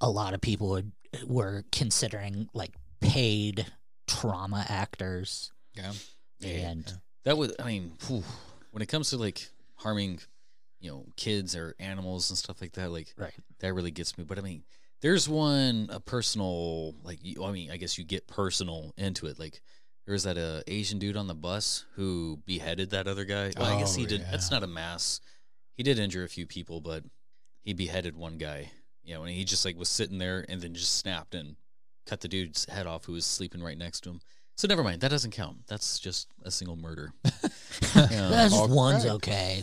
a 0.00 0.08
lot 0.08 0.32
of 0.34 0.40
people 0.40 0.68
would, 0.70 0.92
were 1.26 1.64
considering 1.72 2.48
like 2.54 2.72
paid 3.00 3.66
trauma 4.06 4.64
actors 4.68 5.52
Yeah. 5.74 5.92
and 6.42 7.00
That 7.24 7.36
would, 7.38 7.52
I 7.60 7.66
mean, 7.66 7.92
whew, 8.06 8.24
when 8.72 8.82
it 8.82 8.86
comes 8.86 9.10
to 9.10 9.16
like 9.16 9.48
harming, 9.76 10.20
you 10.80 10.90
know, 10.90 11.04
kids 11.16 11.54
or 11.56 11.74
animals 11.78 12.30
and 12.30 12.38
stuff 12.38 12.60
like 12.60 12.72
that, 12.72 12.90
like 12.90 13.14
right 13.16 13.34
that 13.60 13.72
really 13.74 13.90
gets 13.92 14.18
me. 14.18 14.24
But 14.24 14.38
I 14.38 14.42
mean, 14.42 14.64
there's 15.00 15.28
one 15.28 15.88
a 15.92 16.00
personal, 16.00 16.94
like, 17.04 17.18
you, 17.22 17.44
I 17.44 17.52
mean, 17.52 17.70
I 17.70 17.76
guess 17.76 17.98
you 17.98 18.04
get 18.04 18.26
personal 18.26 18.92
into 18.96 19.26
it. 19.26 19.38
Like, 19.38 19.60
there 20.06 20.12
was 20.12 20.24
that 20.24 20.36
uh, 20.36 20.62
Asian 20.66 20.98
dude 20.98 21.16
on 21.16 21.28
the 21.28 21.34
bus 21.34 21.84
who 21.94 22.40
beheaded 22.44 22.90
that 22.90 23.06
other 23.06 23.24
guy. 23.24 23.52
Well, 23.56 23.72
I 23.72 23.78
guess 23.78 23.94
he 23.94 24.04
Oh, 24.04 24.06
did. 24.06 24.22
That's 24.30 24.50
not 24.50 24.62
a 24.64 24.66
mass. 24.66 25.20
He 25.76 25.82
did 25.84 25.98
injure 25.98 26.24
a 26.24 26.28
few 26.28 26.46
people, 26.46 26.80
but 26.80 27.04
he 27.62 27.72
beheaded 27.72 28.16
one 28.16 28.36
guy. 28.36 28.72
You 29.04 29.14
know, 29.14 29.22
and 29.22 29.32
he 29.32 29.44
just 29.44 29.64
like 29.64 29.76
was 29.76 29.88
sitting 29.88 30.18
there 30.18 30.44
and 30.48 30.60
then 30.60 30.74
just 30.74 30.96
snapped 30.98 31.34
and 31.34 31.56
cut 32.06 32.20
the 32.20 32.28
dude's 32.28 32.64
head 32.68 32.86
off 32.86 33.04
who 33.04 33.12
was 33.12 33.26
sleeping 33.26 33.62
right 33.62 33.78
next 33.78 34.00
to 34.02 34.10
him. 34.10 34.20
So 34.56 34.68
never 34.68 34.84
mind, 34.84 35.00
that 35.00 35.10
doesn't 35.10 35.30
count. 35.32 35.66
That's 35.66 35.98
just 35.98 36.28
a 36.44 36.50
single 36.50 36.76
murder. 36.76 37.12
Yeah. 37.94 38.28
that's 38.30 38.54
all 38.54 38.68
one's 38.68 39.04
right. 39.04 39.14
okay 39.14 39.62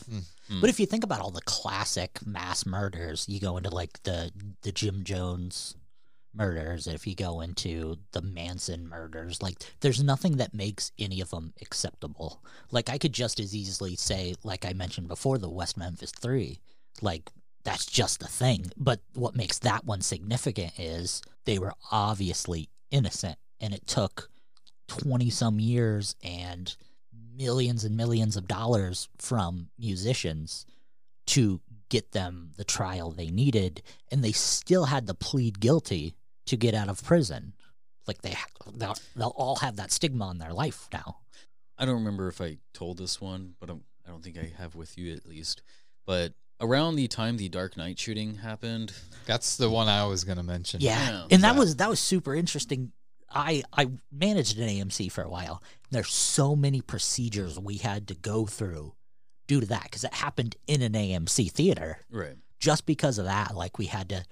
Hmm. 0.50 0.62
but 0.62 0.70
if 0.70 0.80
you 0.80 0.86
think 0.88 1.04
about 1.04 1.22
all 1.22 1.30
the 1.32 1.42
classic 1.42 2.20
mass 2.26 2.66
murders 2.66 3.26
you 3.30 3.40
go 3.40 3.56
into 3.58 3.70
like 3.70 4.02
the 4.04 4.32
the 4.64 4.72
jim 4.72 5.04
jones 5.04 5.76
murders 6.34 6.88
if 6.88 7.06
you 7.08 7.16
go 7.16 7.42
into 7.42 7.98
the 8.12 8.22
manson 8.22 8.88
murders 8.88 9.42
like 9.42 9.56
there's 9.82 10.02
nothing 10.04 10.38
that 10.38 10.54
makes 10.54 10.92
any 11.00 11.22
of 11.22 11.30
them 11.30 11.54
acceptable 11.62 12.44
like 12.72 12.90
i 12.90 12.98
could 12.98 13.14
just 13.14 13.40
as 13.40 13.56
easily 13.56 13.96
say 13.96 14.34
like 14.44 14.66
i 14.66 14.74
mentioned 14.74 15.08
before 15.08 15.38
the 15.38 15.50
west 15.50 15.78
memphis 15.78 16.12
3 16.20 16.60
like 17.02 17.30
that's 17.64 17.86
just 17.86 18.20
the 18.22 18.28
thing. 18.28 18.72
But 18.78 19.02
what 19.16 19.36
makes 19.36 19.60
that 19.60 19.86
one 19.86 20.00
significant 20.02 20.80
is 20.80 21.22
they 21.46 21.60
were 21.60 21.74
obviously 21.92 22.70
innocent, 22.90 23.38
and 23.60 23.74
it 23.74 23.86
took 23.86 24.30
20 24.90 25.30
some 25.30 25.60
years 25.60 26.16
and 26.24 26.76
millions 27.36 27.84
and 27.86 27.96
millions 27.96 28.36
of 28.36 28.48
dollars 28.48 29.08
from 29.18 29.70
musicians 29.78 30.66
to 31.28 31.62
get 31.90 32.12
them 32.12 32.52
the 32.58 32.64
trial 32.64 33.12
they 33.12 33.30
needed, 33.30 33.82
and 34.12 34.24
they 34.24 34.32
still 34.32 34.86
had 34.86 35.08
to 35.08 35.14
plead 35.14 35.60
guilty 35.60 36.16
to 36.46 36.58
get 36.58 36.74
out 36.74 36.90
of 36.90 37.04
prison. 37.04 37.54
Like 38.08 38.22
they, 38.22 38.36
they'll, 38.74 38.96
they'll 39.16 39.34
all 39.36 39.58
have 39.58 39.76
that 39.78 39.92
stigma 39.92 40.26
on 40.26 40.38
their 40.40 40.54
life 40.54 40.88
now. 40.92 41.18
I 41.78 41.86
don't 41.86 41.96
remember 41.96 42.28
if 42.28 42.42
I 42.42 42.58
told 42.74 42.98
this 42.98 43.22
one, 43.22 43.54
but 43.60 43.70
I'm, 43.70 43.82
I 44.06 44.10
don't 44.12 44.24
think 44.24 44.38
I 44.38 44.52
have 44.58 44.76
with 44.76 44.98
you 44.98 45.14
at 45.14 45.28
least. 45.28 45.62
But 46.06 46.34
around 46.60 46.96
the 46.96 47.08
time 47.08 47.38
the 47.38 47.50
Dark 47.50 47.78
Knight 47.78 47.98
shooting 48.00 48.36
happened, 48.36 48.92
That's 49.26 49.56
the 49.58 49.70
one 49.70 49.88
I 49.88 50.06
was 50.06 50.24
gonna 50.24 50.44
mention. 50.44 50.82
Yeah, 50.82 51.10
Yeah. 51.10 51.26
and 51.32 51.44
that 51.44 51.56
was 51.56 51.76
that 51.78 51.90
was 51.90 52.00
super 52.00 52.34
interesting. 52.36 52.92
I 53.32 53.64
I 53.74 53.88
managed 54.12 54.58
an 54.60 54.68
AMC 54.68 55.12
for 55.12 55.24
a 55.24 55.30
while. 55.30 55.62
There's 55.92 56.10
so 56.12 56.56
many 56.56 56.82
procedures 56.82 57.60
we 57.60 57.78
had 57.78 58.08
to 58.08 58.16
go 58.16 58.46
through 58.46 58.94
due 59.48 59.60
to 59.60 59.66
that 59.68 59.84
because 59.84 60.04
it 60.04 60.14
happened 60.14 60.56
in 60.68 60.82
an 60.82 60.94
AMC 60.94 61.52
theater. 61.52 62.00
right? 62.12 62.36
Just 62.60 62.86
because 62.86 63.18
of 63.18 63.26
that, 63.26 63.56
like 63.56 63.78
we 63.78 63.86
had 63.86 64.10
to 64.10 64.24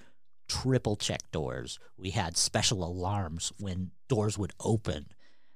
triple 0.50 0.96
check 0.96 1.20
doors. 1.32 1.80
We 1.98 2.12
had 2.12 2.38
special 2.38 2.84
alarms 2.84 3.52
when 3.60 3.92
doors 4.08 4.38
would 4.38 4.54
open 4.60 5.08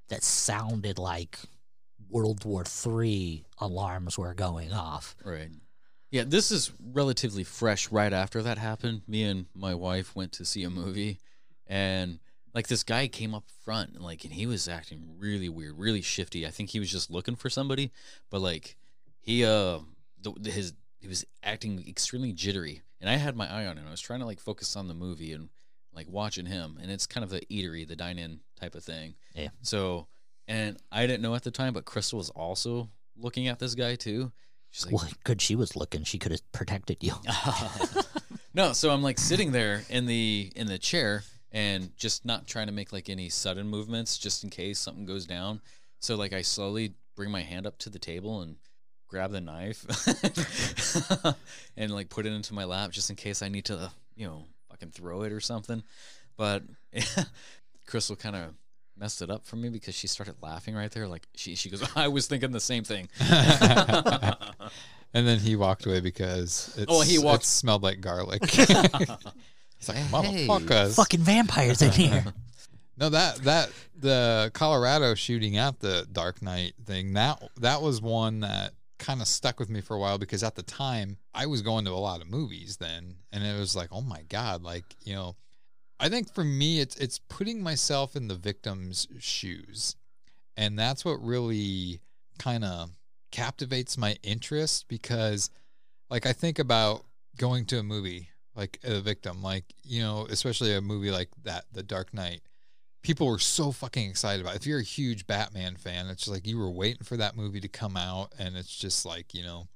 that 0.10 0.24
sounded 0.24 0.98
like 0.98 1.40
World 2.10 2.44
War 2.46 2.66
Three 2.66 3.46
alarms 3.60 4.18
were 4.18 4.34
going 4.34 4.74
off. 4.74 5.16
Right. 5.24 5.50
Yeah, 6.10 6.24
this 6.28 6.52
is 6.52 6.72
relatively 6.94 7.46
fresh 7.46 7.90
right 7.90 8.12
after 8.12 8.42
that 8.44 8.58
happened. 8.58 9.04
Me 9.08 9.24
and 9.24 9.46
my 9.56 9.74
wife 9.74 10.14
went 10.14 10.34
to 10.34 10.46
see 10.46 10.64
a 10.64 10.70
movie 10.70 11.20
and 11.68 12.20
like 12.54 12.68
this 12.68 12.84
guy 12.84 13.08
came 13.08 13.34
up 13.34 13.46
front 13.64 13.94
and 13.94 14.04
like 14.04 14.24
and 14.24 14.34
he 14.34 14.46
was 14.46 14.68
acting 14.68 15.16
really 15.18 15.50
weird, 15.50 15.78
really 15.78 16.02
shifty. 16.02 16.46
I 16.46 16.52
think 16.52 16.70
he 16.70 16.80
was 16.80 16.92
just 16.92 17.10
looking 17.10 17.36
for 17.36 17.50
somebody, 17.50 17.92
but 18.30 18.42
like 18.42 18.76
he 19.20 19.46
uh 19.46 19.80
the, 20.22 20.52
his 20.52 20.74
he 21.00 21.08
was 21.08 21.26
acting 21.44 21.84
extremely 21.88 22.34
jittery 22.34 22.82
and 23.00 23.10
I 23.10 23.16
had 23.16 23.36
my 23.36 23.52
eye 23.52 23.66
on 23.66 23.78
him. 23.78 23.86
I 23.88 23.92
was 23.92 24.02
trying 24.02 24.20
to 24.20 24.26
like 24.26 24.40
focus 24.40 24.76
on 24.76 24.88
the 24.88 24.94
movie 24.94 25.34
and 25.34 25.50
like 25.94 26.08
watching 26.10 26.46
him 26.46 26.78
and 26.82 26.92
it's 26.92 27.08
kind 27.08 27.24
of 27.24 27.30
the 27.30 27.42
eatery, 27.52 27.88
the 27.88 27.96
dine-in 27.96 28.40
type 28.60 28.76
of 28.76 28.84
thing. 28.84 29.16
Yeah. 29.34 29.50
So 29.62 30.08
and 30.48 30.78
I 30.92 31.08
didn't 31.08 31.22
know 31.22 31.36
at 31.36 31.44
the 31.44 31.52
time, 31.52 31.74
but 31.74 31.86
Crystal 31.86 32.18
was 32.18 32.30
also 32.30 32.90
looking 33.16 33.48
at 33.48 33.60
this 33.60 33.76
guy 33.76 33.96
too. 33.96 34.32
She's 34.70 34.86
like, 34.86 34.96
Well, 34.96 35.08
good 35.24 35.42
she 35.42 35.56
was 35.56 35.76
looking. 35.76 36.04
She 36.04 36.18
could 36.18 36.32
have 36.32 36.52
protected 36.52 36.98
you. 37.02 37.14
no, 38.54 38.74
so 38.74 38.90
I'm 38.90 39.02
like 39.02 39.18
sitting 39.18 39.52
there 39.52 39.84
in 39.90 40.06
the 40.06 40.52
in 40.56 40.68
the 40.68 40.78
chair 40.78 41.24
and 41.52 41.96
just 41.98 42.26
not 42.26 42.48
trying 42.48 42.68
to 42.68 42.74
make 42.74 42.92
like 42.94 43.10
any 43.10 43.30
sudden 43.30 43.68
movements 43.68 44.18
just 44.18 44.44
in 44.44 44.50
case 44.50 44.80
something 44.80 45.06
goes 45.06 45.26
down. 45.26 45.62
So 46.00 46.16
like 46.16 46.34
I 46.34 46.42
slowly 46.42 46.94
bring 47.16 47.30
my 47.32 47.42
hand 47.42 47.68
up 47.68 47.78
to 47.80 47.90
the 47.90 48.00
table 48.00 48.42
and 48.42 48.56
grab 49.08 49.32
the 49.32 49.42
knife 49.42 49.86
and 51.78 51.92
like 51.94 52.10
put 52.10 52.26
it 52.26 52.32
into 52.32 52.54
my 52.54 52.64
lap 52.64 52.92
just 52.92 53.10
in 53.10 53.16
case 53.16 53.42
I 53.42 53.50
need 53.50 53.66
to, 53.66 53.92
you 54.16 54.26
know, 54.28 54.46
fucking 54.70 54.92
throw 54.92 55.24
it 55.24 55.32
or 55.34 55.40
something. 55.42 55.84
But 56.38 56.64
Crystal 57.86 58.16
kind 58.16 58.36
of 58.36 58.54
messed 58.98 59.22
it 59.22 59.30
up 59.30 59.46
for 59.46 59.58
me 59.58 59.70
because 59.70 59.96
she 59.96 60.08
started 60.08 60.36
laughing 60.42 60.76
right 60.76 60.90
there. 60.92 61.08
Like 61.08 61.28
she 61.36 61.56
she 61.56 61.70
goes, 61.70 61.84
I 61.96 62.08
was 62.08 62.28
thinking 62.28 62.52
the 62.52 62.60
same 62.62 62.84
thing. 62.86 63.10
and 65.14 65.28
then 65.28 65.40
he 65.40 65.56
walked 65.56 65.86
away 65.86 66.00
because 66.00 66.74
it's, 66.78 66.86
Oh, 66.88 67.02
he 67.02 67.20
walked- 67.20 67.44
it 67.44 67.48
smelled 67.48 67.84
like 67.84 68.00
garlic. 68.02 68.42
He's 69.82 69.90
like, 69.90 69.98
motherfuckers. 70.06 70.96
Fucking 70.96 71.22
vampires 71.22 71.82
in 71.82 71.92
here. 71.92 72.26
No, 72.98 73.10
that 73.10 73.38
that 73.38 73.72
the 73.98 74.52
Colorado 74.54 75.16
shooting 75.16 75.58
at 75.58 75.80
the 75.80 76.06
Dark 76.12 76.44
Knight 76.44 76.74
thing 76.86 77.14
that 77.14 77.42
that 77.58 77.82
was 77.82 78.00
one 78.00 78.42
that 78.42 78.74
kind 79.00 79.22
of 79.22 79.28
stuck 79.28 79.60
with 79.60 79.72
me 79.72 79.82
for 79.82 79.96
a 79.96 80.00
while 80.00 80.20
because 80.20 80.44
at 80.44 80.54
the 80.54 80.62
time 80.62 81.18
I 81.34 81.48
was 81.48 81.64
going 81.64 81.86
to 81.86 81.92
a 81.92 81.94
lot 81.94 82.22
of 82.22 82.30
movies 82.30 82.78
then, 82.78 83.16
and 83.32 83.44
it 83.44 83.58
was 83.58 83.76
like, 83.76 83.90
oh 83.92 84.02
my 84.02 84.22
god, 84.30 84.62
like 84.62 84.84
you 85.04 85.16
know, 85.16 85.36
I 86.00 86.10
think 86.10 86.32
for 86.36 86.44
me 86.44 86.80
it's 86.80 86.96
it's 86.98 87.18
putting 87.28 87.64
myself 87.64 88.16
in 88.16 88.28
the 88.28 88.36
victim's 88.36 89.08
shoes, 89.18 89.96
and 90.56 90.78
that's 90.78 91.04
what 91.04 91.26
really 91.26 92.02
kind 92.38 92.64
of 92.64 92.92
captivates 93.32 93.98
my 93.98 94.18
interest 94.22 94.88
because, 94.88 95.50
like, 96.10 96.26
I 96.26 96.34
think 96.34 96.60
about 96.60 97.06
going 97.38 97.66
to 97.66 97.80
a 97.80 97.84
movie 97.84 98.30
like 98.56 98.80
a 98.84 99.00
victim, 99.02 99.42
like 99.42 99.66
you 99.84 100.02
know, 100.02 100.28
especially 100.30 100.76
a 100.76 100.82
movie 100.82 101.12
like 101.12 101.30
that, 101.44 101.66
The 101.72 101.84
Dark 101.84 102.14
Knight 102.14 102.42
people 103.02 103.28
were 103.28 103.40
so 103.40 103.72
fucking 103.72 104.10
excited 104.10 104.42
about. 104.42 104.56
It. 104.56 104.62
If 104.62 104.68
you're 104.68 104.80
a 104.80 104.84
huge 104.84 105.28
Batman 105.28 105.76
fan, 105.76 106.08
it's 106.08 106.24
just 106.24 106.32
like 106.32 106.48
you 106.48 106.58
were 106.58 106.70
waiting 106.70 107.04
for 107.04 107.18
that 107.18 107.36
movie 107.36 107.62
to 107.62 107.68
come 107.68 107.98
out, 107.98 108.34
and 108.40 108.56
it's 108.56 108.76
just 108.76 109.06
like 109.06 109.34
you 109.34 109.44
know, 109.44 109.68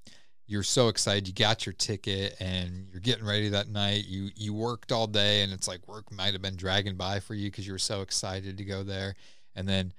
you're 0.48 0.64
so 0.64 0.88
excited. 0.90 1.28
You 1.28 1.34
got 1.34 1.66
your 1.66 1.74
ticket, 1.74 2.36
and 2.40 2.88
you're 2.92 3.02
getting 3.02 3.26
ready 3.26 3.50
that 3.50 3.70
night. 3.70 4.06
You 4.08 4.30
you 4.36 4.54
worked 4.54 4.92
all 4.92 5.08
day, 5.08 5.42
and 5.42 5.52
it's 5.52 5.68
like 5.68 5.88
work 5.88 6.12
might 6.12 6.34
have 6.34 6.42
been 6.42 6.56
dragging 6.56 6.96
by 6.96 7.20
for 7.20 7.34
you 7.34 7.50
because 7.50 7.66
you 7.66 7.74
were 7.74 7.80
so 7.80 8.02
excited 8.02 8.58
to 8.58 8.66
go 8.66 8.84
there, 8.84 9.16
and 9.56 9.68
then. 9.68 9.94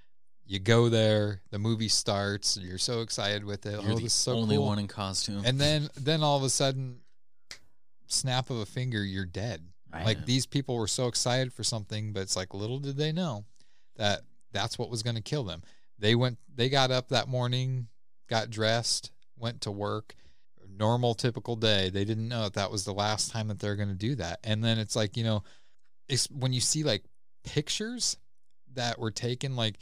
You 0.49 0.61
go 0.61 0.89
there, 0.89 1.43
the 1.51 1.59
movie 1.59 1.89
starts, 1.89 2.57
you're 2.57 2.79
so 2.79 3.01
excited 3.01 3.45
with 3.45 3.67
it. 3.67 3.83
You're 3.83 3.95
oh, 3.95 3.97
the 3.97 4.05
is 4.05 4.13
so 4.13 4.35
only 4.35 4.55
cool. 4.55 4.67
one 4.67 4.79
in 4.79 4.87
costume. 4.87 5.43
And 5.45 5.59
then 5.59 5.89
then 5.97 6.23
all 6.23 6.37
of 6.37 6.45
a 6.45 6.49
sudden 6.49 7.01
snap 8.07 8.51
of 8.51 8.59
a 8.59 8.67
finger 8.67 9.05
you're 9.05 9.25
dead. 9.25 9.67
Right. 9.93 10.05
Like 10.05 10.27
these 10.27 10.47
people 10.47 10.77
were 10.77 10.89
so 10.89 11.07
excited 11.07 11.53
for 11.53 11.63
something, 11.63 12.13
but 12.13 12.21
it's 12.21 12.37
like 12.37 12.55
little 12.55 12.79
did 12.79 12.97
they 12.97 13.13
know 13.13 13.45
that 13.97 14.23
that's 14.53 14.79
what 14.79 14.91
was 14.91 15.03
going 15.03 15.17
to 15.17 15.23
kill 15.23 15.45
them. 15.45 15.63
They 15.99 16.15
went 16.15 16.39
they 16.55 16.69
got 16.69 16.91
up 16.91 17.09
that 17.09 17.29
morning, 17.29 17.89
got 18.29 18.51
dressed, 18.51 19.13
went 19.37 19.63
to 19.63 19.71
work, 19.71 20.15
normal 20.69 21.15
typical 21.15 21.57
day. 21.57 21.91
They 21.91 22.05
didn't 22.05 22.29
know 22.29 22.45
that 22.45 22.55
that 22.55 22.71
was 22.71 22.85
the 22.85 22.95
last 22.95 23.31
time 23.31 23.49
that 23.49 23.59
they're 23.59 23.77
going 23.77 23.89
to 23.89 23.95
do 23.95 24.15
that. 24.17 24.41
And 24.45 24.63
then 24.63 24.79
it's 24.79 24.97
like, 24.97 25.17
you 25.17 25.25
know, 25.25 25.43
it's 26.09 26.31
when 26.31 26.53
you 26.53 26.61
see 26.61 26.83
like 26.83 27.05
pictures 27.45 28.17
that 28.75 28.99
were 28.99 29.11
taken 29.11 29.57
like 29.57 29.79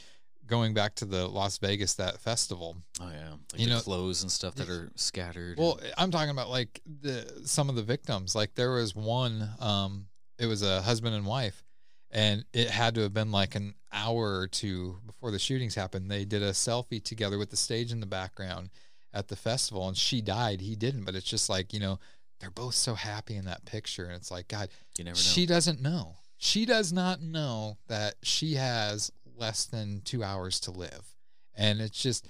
going 0.47 0.73
back 0.73 0.95
to 0.95 1.05
the 1.05 1.27
Las 1.27 1.57
Vegas 1.57 1.93
that 1.95 2.19
festival 2.19 2.77
Oh 3.01 3.09
yeah, 3.09 3.31
like 3.51 3.59
You 3.61 3.67
know- 3.67 3.79
clothes 3.79 4.21
and 4.23 4.31
stuff 4.31 4.55
that 4.55 4.69
are 4.69 4.91
scattered. 4.95 5.57
well, 5.57 5.79
I'm 5.97 6.11
talking 6.11 6.29
about 6.29 6.49
like 6.49 6.81
the 7.01 7.41
some 7.45 7.69
of 7.69 7.75
the 7.75 7.83
victims. 7.83 8.35
Like 8.35 8.55
there 8.55 8.71
was 8.71 8.95
one, 8.95 9.49
um, 9.59 10.07
it 10.39 10.45
was 10.47 10.61
a 10.61 10.81
husband 10.81 11.15
and 11.15 11.25
wife, 11.25 11.63
and 12.11 12.45
it 12.53 12.69
had 12.69 12.95
to 12.95 13.01
have 13.01 13.13
been 13.13 13.31
like 13.31 13.55
an 13.55 13.75
hour 13.91 14.37
or 14.39 14.47
two 14.47 14.97
before 15.05 15.31
the 15.31 15.39
shootings 15.39 15.75
happened. 15.75 16.11
They 16.11 16.25
did 16.25 16.43
a 16.43 16.51
selfie 16.51 17.03
together 17.03 17.37
with 17.37 17.49
the 17.49 17.57
stage 17.57 17.91
in 17.91 17.99
the 17.99 18.05
background 18.05 18.69
at 19.13 19.29
the 19.29 19.35
festival, 19.35 19.87
and 19.87 19.95
she 19.97 20.21
died. 20.21 20.59
He 20.61 20.75
didn't, 20.75 21.05
but 21.05 21.15
it's 21.15 21.29
just 21.29 21.49
like 21.49 21.73
you 21.73 21.79
know 21.79 21.99
they're 22.39 22.51
both 22.51 22.75
so 22.75 22.95
happy 22.95 23.35
in 23.35 23.45
that 23.45 23.65
picture, 23.65 24.05
and 24.05 24.13
it's 24.13 24.29
like 24.31 24.47
God, 24.49 24.69
you 24.97 25.03
never 25.05 25.15
know. 25.15 25.21
she 25.21 25.45
doesn't 25.45 25.81
know. 25.81 26.17
She 26.37 26.65
does 26.65 26.91
not 26.91 27.21
know 27.21 27.77
that 27.87 28.15
she 28.21 28.55
has 28.55 29.09
less 29.37 29.65
than 29.65 30.01
two 30.03 30.23
hours 30.23 30.59
to 30.61 30.71
live. 30.71 31.15
And 31.55 31.81
it's 31.81 32.01
just, 32.01 32.27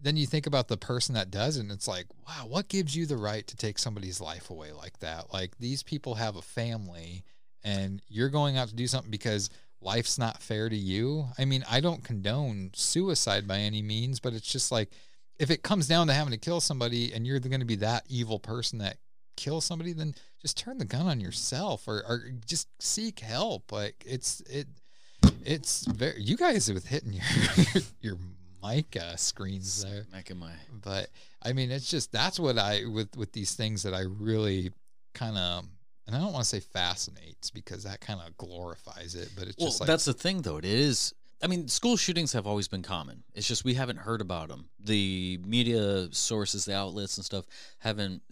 then 0.00 0.16
you 0.16 0.26
think 0.26 0.46
about 0.46 0.68
the 0.68 0.76
person 0.76 1.14
that 1.14 1.30
does 1.30 1.56
it, 1.56 1.60
and 1.60 1.70
it's 1.70 1.86
like, 1.86 2.06
wow, 2.26 2.46
what 2.46 2.68
gives 2.68 2.96
you 2.96 3.06
the 3.06 3.16
right 3.16 3.46
to 3.46 3.56
take 3.56 3.78
somebody's 3.78 4.20
life 4.20 4.50
away 4.50 4.72
like 4.72 4.98
that? 5.00 5.32
Like 5.32 5.58
these 5.58 5.82
people 5.82 6.16
have 6.16 6.36
a 6.36 6.42
family, 6.42 7.24
and 7.62 8.02
you're 8.08 8.28
going 8.28 8.56
out 8.56 8.68
to 8.68 8.74
do 8.74 8.86
something 8.86 9.10
because 9.10 9.50
life's 9.80 10.18
not 10.18 10.42
fair 10.42 10.68
to 10.68 10.76
you. 10.76 11.26
I 11.38 11.44
mean, 11.44 11.64
I 11.70 11.80
don't 11.80 12.02
condone 12.02 12.70
suicide 12.74 13.46
by 13.46 13.58
any 13.58 13.82
means, 13.82 14.20
but 14.20 14.32
it's 14.32 14.50
just 14.50 14.72
like, 14.72 14.90
if 15.38 15.50
it 15.50 15.62
comes 15.62 15.88
down 15.88 16.06
to 16.06 16.12
having 16.12 16.32
to 16.32 16.38
kill 16.38 16.60
somebody 16.60 17.12
and 17.12 17.26
you're 17.26 17.40
going 17.40 17.60
to 17.60 17.66
be 17.66 17.76
that 17.76 18.04
evil 18.08 18.38
person 18.38 18.78
that 18.78 18.98
kills 19.36 19.64
somebody, 19.64 19.92
then 19.92 20.14
just 20.40 20.58
turn 20.58 20.78
the 20.78 20.84
gun 20.84 21.06
on 21.06 21.20
yourself 21.20 21.88
or, 21.88 22.04
or 22.06 22.30
just 22.46 22.68
seek 22.80 23.20
help. 23.20 23.72
Like 23.72 24.04
it's 24.06 24.40
it 24.42 24.66
it's 25.44 25.84
very 25.86 26.22
you 26.22 26.36
guys 26.36 26.72
with 26.72 26.86
hitting 26.86 27.12
your 27.12 27.82
your 28.00 28.18
mic 28.62 28.96
uh, 28.96 29.16
screens 29.16 29.82
there. 29.82 30.04
Back 30.12 30.30
in 30.30 30.38
my 30.38 30.52
But 30.82 31.08
I 31.42 31.52
mean 31.52 31.70
it's 31.70 31.90
just 31.90 32.12
that's 32.12 32.38
what 32.38 32.58
I 32.58 32.84
with 32.84 33.16
with 33.16 33.32
these 33.32 33.54
things 33.54 33.82
that 33.82 33.94
I 33.94 34.02
really 34.02 34.72
kind 35.14 35.36
of 35.36 35.64
and 36.06 36.16
I 36.16 36.20
don't 36.20 36.32
want 36.32 36.44
to 36.44 36.48
say 36.48 36.60
fascinates 36.60 37.50
because 37.50 37.84
that 37.84 38.00
kind 38.00 38.20
of 38.20 38.36
glorifies 38.36 39.14
it, 39.14 39.30
but 39.36 39.46
it's 39.46 39.56
well, 39.58 39.68
just 39.68 39.80
like 39.80 39.86
that's 39.86 40.04
the 40.04 40.12
thing 40.12 40.42
though. 40.42 40.56
It 40.56 40.64
is. 40.64 41.14
I 41.42 41.48
mean, 41.48 41.66
school 41.66 41.96
shootings 41.96 42.32
have 42.34 42.46
always 42.46 42.68
been 42.68 42.82
common. 42.82 43.24
It's 43.34 43.48
just 43.48 43.64
we 43.64 43.74
haven't 43.74 43.96
heard 43.96 44.20
about 44.20 44.48
them. 44.48 44.68
The 44.78 45.40
media 45.44 46.06
sources, 46.12 46.64
the 46.64 46.74
outlets 46.76 47.16
and 47.16 47.24
stuff 47.24 47.46
haven't. 47.78 48.22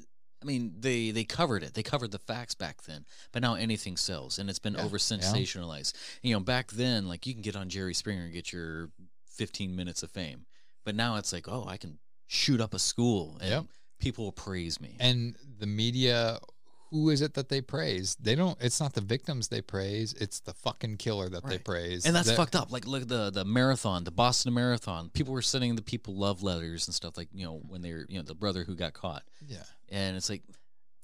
I 0.43 0.47
mean, 0.47 0.75
they 0.81 1.11
they 1.11 1.25
covered 1.25 1.63
it. 1.63 1.75
They 1.75 1.83
covered 1.83 2.11
the 2.13 2.19
facts 2.19 2.55
back 2.55 2.83
then, 2.85 3.05
but 3.33 3.43
now 3.43 3.55
anything 3.55 3.97
sells, 3.97 4.39
and 4.39 4.49
it's 4.49 4.59
been 4.59 4.75
Yeah, 4.75 4.85
over 4.85 4.97
sensationalized. 4.99 5.93
You 6.23 6.33
know, 6.35 6.41
back 6.41 6.71
then, 6.73 7.09
like 7.09 7.27
you 7.27 7.35
can 7.35 7.43
get 7.43 7.57
on 7.57 7.69
Jerry 7.69 7.95
Springer 7.95 8.23
and 8.25 8.33
get 8.33 8.53
your 8.53 8.91
15 9.35 9.75
minutes 9.77 10.03
of 10.03 10.11
fame, 10.11 10.47
but 10.85 10.95
now 10.95 11.17
it's 11.17 11.33
like, 11.33 11.47
oh, 11.49 11.65
I 11.67 11.77
can 11.77 11.99
shoot 12.27 12.61
up 12.61 12.73
a 12.75 12.79
school 12.79 13.37
and 13.41 13.51
Yep. 13.51 13.65
people 13.99 14.25
will 14.25 14.33
praise 14.33 14.81
me. 14.81 14.97
and 15.01 15.37
the 15.59 15.67
media 15.67 16.39
who 16.91 17.09
is 17.11 17.21
it 17.23 17.35
that 17.35 17.49
they 17.49 17.61
praise? 17.61 18.17
They 18.21 18.35
don't. 18.35 18.57
It's 18.61 18.81
not 18.81 18.95
the 18.95 19.01
victims 19.01 19.49
they 19.49 19.61
praise. 19.61 20.13
It's 20.15 20.41
the 20.41 20.53
fucking 20.53 20.97
killer 20.97 21.29
that 21.29 21.47
they 21.47 21.59
praise. 21.59 22.05
And 22.05 22.15
that's 22.17 22.29
That- 22.29 22.37
fucked 22.37 22.57
up. 22.57 22.73
Like 22.73 22.87
look 22.87 23.03
at 23.03 23.09
the 23.09 23.31
the 23.31 23.45
marathon, 23.45 24.05
the 24.05 24.11
Boston 24.11 24.53
Marathon. 24.55 25.11
People 25.11 25.33
were 25.33 25.43
sending 25.43 25.77
the 25.77 25.83
people 25.83 26.15
love 26.17 26.43
letters 26.43 26.89
and 26.89 26.95
stuff 26.95 27.17
like 27.17 27.29
you 27.33 27.45
know 27.45 27.61
when 27.69 27.83
they're 27.83 28.07
you 28.09 28.19
know 28.19 28.25
the 28.25 28.35
brother 28.35 28.65
who 28.65 28.75
got 28.75 28.93
caught, 28.93 29.23
Yeah. 29.47 29.63
and 29.89 30.17
it's 30.17 30.29
like 30.29 30.43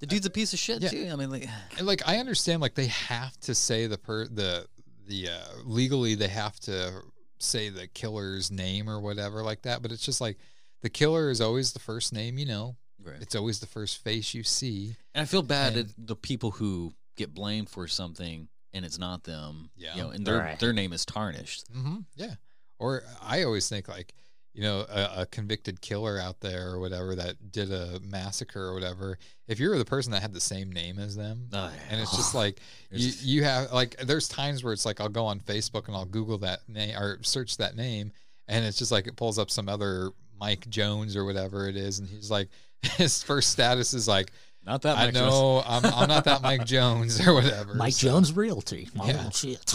the 0.01 0.07
dude's 0.07 0.27
a 0.27 0.31
piece 0.31 0.53
of 0.53 0.59
shit 0.59 0.83
Yeah. 0.83 0.89
too. 0.89 1.09
I 1.13 1.17
mean 1.17 1.31
like 1.31 1.49
And 1.79 1.87
like 1.87 2.03
I 2.07 2.19
understand, 2.19 2.61
like 2.61 2.75
they 2.75 2.87
have 2.89 3.39
to 3.43 3.55
say 3.55 3.87
the 3.87 3.97
per 3.99 4.27
the 4.27 4.67
the 5.07 5.29
uh, 5.29 5.39
legally 5.65 6.17
they 6.17 6.29
have 6.29 6.59
to 6.61 7.03
say 7.39 7.69
the 7.69 7.87
killer's 7.87 8.51
name 8.51 8.91
or 8.91 8.99
whatever 8.99 9.43
like 9.43 9.63
that. 9.63 9.83
But 9.83 9.93
it's 9.93 10.03
just 10.05 10.21
like 10.21 10.37
the 10.83 10.91
killer 10.91 11.31
is 11.31 11.41
always 11.41 11.73
the 11.73 11.79
first 11.79 12.13
name 12.13 12.39
you 12.39 12.47
know. 12.47 12.77
Right. 13.07 13.21
It's 13.21 13.35
always 13.35 13.61
the 13.61 13.67
first 13.67 14.03
face 14.03 14.35
you 14.35 14.43
see. 14.43 14.97
And 15.15 15.23
I 15.23 15.25
feel 15.27 15.43
bad 15.43 15.77
And- 15.77 15.89
at 15.89 15.95
the 16.07 16.17
people 16.17 16.51
who 16.53 16.93
get 17.17 17.33
blamed 17.35 17.71
for 17.71 17.87
something 17.89 18.49
and 18.75 18.85
it's 18.85 18.99
not 18.99 19.25
them. 19.25 19.71
Yeah. 19.77 19.95
You 19.95 20.03
know, 20.03 20.11
and 20.11 20.27
their 20.27 20.39
Right. 20.39 20.59
their 20.61 20.73
name 20.73 20.93
is 20.93 21.05
tarnished. 21.07 21.73
Mm-hmm. 21.73 21.99
Yeah. 22.17 22.35
Or 22.79 23.05
I 23.23 23.43
always 23.45 23.69
think 23.69 23.89
like, 23.89 24.13
you 24.53 24.63
know, 24.63 24.81
a, 24.89 25.23
a 25.23 25.27
convicted 25.27 25.81
killer 25.83 26.19
out 26.19 26.41
there 26.41 26.69
or 26.71 26.79
whatever 26.79 27.15
that 27.15 27.53
did 27.53 27.71
a 27.73 28.01
massacre 28.01 28.63
or 28.65 28.75
whatever. 28.75 29.19
If 29.49 29.59
you're 29.61 29.77
the 29.79 29.85
person 29.85 30.13
that 30.13 30.23
had 30.23 30.33
the 30.35 30.41
same 30.41 30.73
name 30.73 30.99
as 30.99 31.15
them, 31.17 31.49
Oh, 31.53 31.67
yeah. 31.75 31.81
and 31.91 32.01
it's 32.01 32.15
just 32.17 32.35
like 32.35 32.61
you, 32.91 33.13
you 33.21 33.45
have 33.45 33.71
like 33.73 33.97
there's 33.99 34.29
times 34.29 34.63
where 34.65 34.73
it's 34.73 34.85
like 34.87 35.01
I'll 35.01 35.09
go 35.11 35.27
on 35.27 35.41
Facebook 35.41 35.89
and 35.89 35.97
I'll 35.97 36.05
Google 36.07 36.39
that 36.39 36.67
name 36.69 36.97
or 36.97 37.19
search 37.23 37.57
that 37.59 37.77
name, 37.77 38.13
and 38.49 38.65
it's 38.65 38.79
just 38.79 38.93
like 38.93 39.07
it 39.07 39.17
pulls 39.17 39.39
up 39.39 39.51
some 39.51 39.69
other 39.69 40.11
Mike 40.39 40.69
Jones 40.69 41.17
or 41.17 41.25
whatever 41.27 41.69
it 41.69 41.77
is, 41.77 41.99
and 41.99 42.09
he's 42.09 42.31
like 42.31 42.49
his 42.97 43.23
first 43.23 43.51
status 43.51 43.95
is 43.95 44.07
like. 44.09 44.31
Not 44.65 44.83
that 44.83 44.99
I 44.99 45.11
know 45.13 45.63
I'm, 45.65 45.85
I'm 45.87 46.09
not 46.09 46.25
that 46.25 46.43
Mike 46.43 46.65
Jones 46.65 47.25
or 47.25 47.35
whatever. 47.35 47.75
Mike 47.75 47.93
so- 47.93 48.09
Jones 48.09 48.33
Realty. 48.33 48.89
Oh 48.99 49.07
Yeah. 49.07 49.31
shit. 49.31 49.75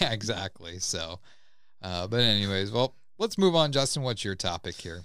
yeah, 0.00 0.10
exactly. 0.12 0.78
So, 0.78 1.20
uh, 1.82 2.06
but 2.06 2.20
anyways, 2.20 2.70
well, 2.72 2.94
let's 3.18 3.36
move 3.36 3.54
on. 3.54 3.72
Justin, 3.72 4.02
what's 4.02 4.24
your 4.24 4.34
topic 4.34 4.74
here? 4.76 5.02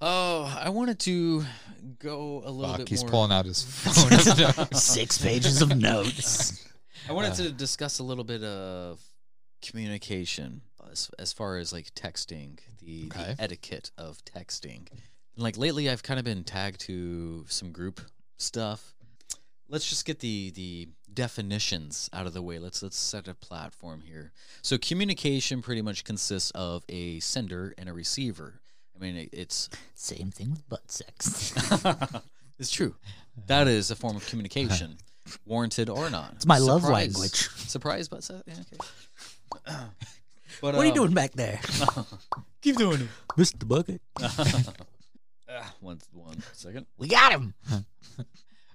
Oh, 0.00 0.52
I 0.60 0.70
wanted 0.70 0.98
to 1.00 1.44
go 2.00 2.42
a 2.44 2.50
little 2.50 2.70
Fuck, 2.72 2.78
bit 2.78 2.88
he's 2.88 3.02
more. 3.02 3.10
pulling 3.10 3.30
out 3.30 3.44
his 3.46 3.62
phone. 3.64 4.66
Six 4.74 5.18
pages 5.18 5.62
of 5.62 5.76
notes. 5.76 6.66
I 7.08 7.12
wanted 7.12 7.34
to 7.34 7.52
discuss 7.52 8.00
a 8.00 8.02
little 8.02 8.24
bit 8.24 8.42
of 8.42 9.00
communication 9.62 10.62
as, 10.90 11.10
as 11.18 11.32
far 11.32 11.56
as 11.58 11.72
like 11.72 11.94
texting, 11.94 12.58
the, 12.80 13.08
the 13.08 13.36
etiquette 13.38 13.90
of 13.96 14.18
texting. 14.24 14.88
Like 15.36 15.56
lately, 15.56 15.90
I've 15.90 16.02
kind 16.02 16.18
of 16.18 16.24
been 16.24 16.44
tagged 16.44 16.80
to 16.82 17.44
some 17.48 17.72
group 17.72 18.00
stuff. 18.38 18.94
Let's 19.68 19.88
just 19.88 20.04
get 20.04 20.20
the 20.20 20.50
the 20.50 20.88
definitions 21.12 22.08
out 22.12 22.26
of 22.26 22.34
the 22.34 22.42
way. 22.42 22.58
Let's 22.58 22.82
let's 22.82 22.96
set 22.96 23.28
a 23.28 23.34
platform 23.34 24.02
here. 24.02 24.32
So 24.62 24.78
communication 24.78 25.62
pretty 25.62 25.82
much 25.82 26.04
consists 26.04 26.50
of 26.52 26.84
a 26.88 27.20
sender 27.20 27.74
and 27.76 27.88
a 27.88 27.92
receiver. 27.92 28.60
I 28.94 28.98
mean, 29.02 29.16
it, 29.16 29.28
it's 29.32 29.68
Same 29.94 30.30
thing 30.30 30.50
with 30.50 30.68
butt 30.68 30.90
sex. 30.90 31.52
it's 32.58 32.70
true. 32.70 32.94
That 33.46 33.68
is 33.68 33.90
a 33.90 33.96
form 33.96 34.16
of 34.16 34.26
communication, 34.26 34.96
warranted 35.44 35.90
or 35.90 36.08
not. 36.08 36.32
It's 36.36 36.46
my 36.46 36.58
love 36.58 36.82
Surprise- 36.82 37.14
language. 37.14 37.48
Surprise, 37.68 38.08
but 38.08 38.28
yeah, 38.46 38.54
okay. 38.54 39.82
But, 40.60 40.74
what 40.74 40.82
are 40.82 40.84
you 40.84 40.90
um, 40.92 40.96
doing 40.96 41.12
back 41.12 41.32
there, 41.32 41.60
Keep 42.62 42.76
doing 42.76 43.02
it. 43.02 43.08
Mr. 43.36 43.68
Bucket? 43.68 44.00
Ah, 45.56 45.74
one, 45.80 45.98
one 46.12 46.42
second. 46.52 46.86
We 46.98 47.08
got 47.08 47.32
him. 47.32 47.54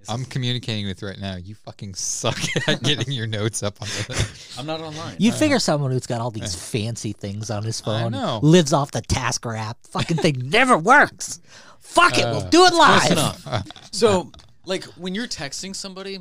I'm 0.09 0.25
communicating 0.25 0.87
with 0.87 1.03
right 1.03 1.19
now. 1.19 1.35
You 1.35 1.53
fucking 1.53 1.93
suck 1.93 2.39
at 2.67 2.81
getting 2.81 3.11
your 3.13 3.27
notes 3.27 3.61
up 3.61 3.81
on 3.81 3.87
the. 3.87 4.41
I'm 4.57 4.65
not 4.65 4.81
online. 4.81 5.15
You 5.19 5.31
figure 5.31 5.59
someone 5.59 5.91
who's 5.91 6.07
got 6.07 6.21
all 6.21 6.31
these 6.31 6.55
fancy 6.55 7.13
things 7.13 7.51
on 7.51 7.63
his 7.63 7.79
phone 7.79 8.13
know. 8.13 8.39
lives 8.41 8.73
off 8.73 8.91
the 8.91 9.01
Tasker 9.01 9.55
app. 9.55 9.77
Fucking 9.87 10.17
thing 10.17 10.49
never 10.49 10.77
works. 10.77 11.39
Fuck 11.79 12.17
it, 12.17 12.25
we'll 12.25 12.47
do 12.49 12.65
it 12.65 12.73
Close 12.73 12.79
live. 12.79 13.11
enough. 13.11 13.63
So, 13.91 14.31
like 14.65 14.85
when 14.85 15.13
you're 15.13 15.27
texting 15.27 15.75
somebody, 15.75 16.19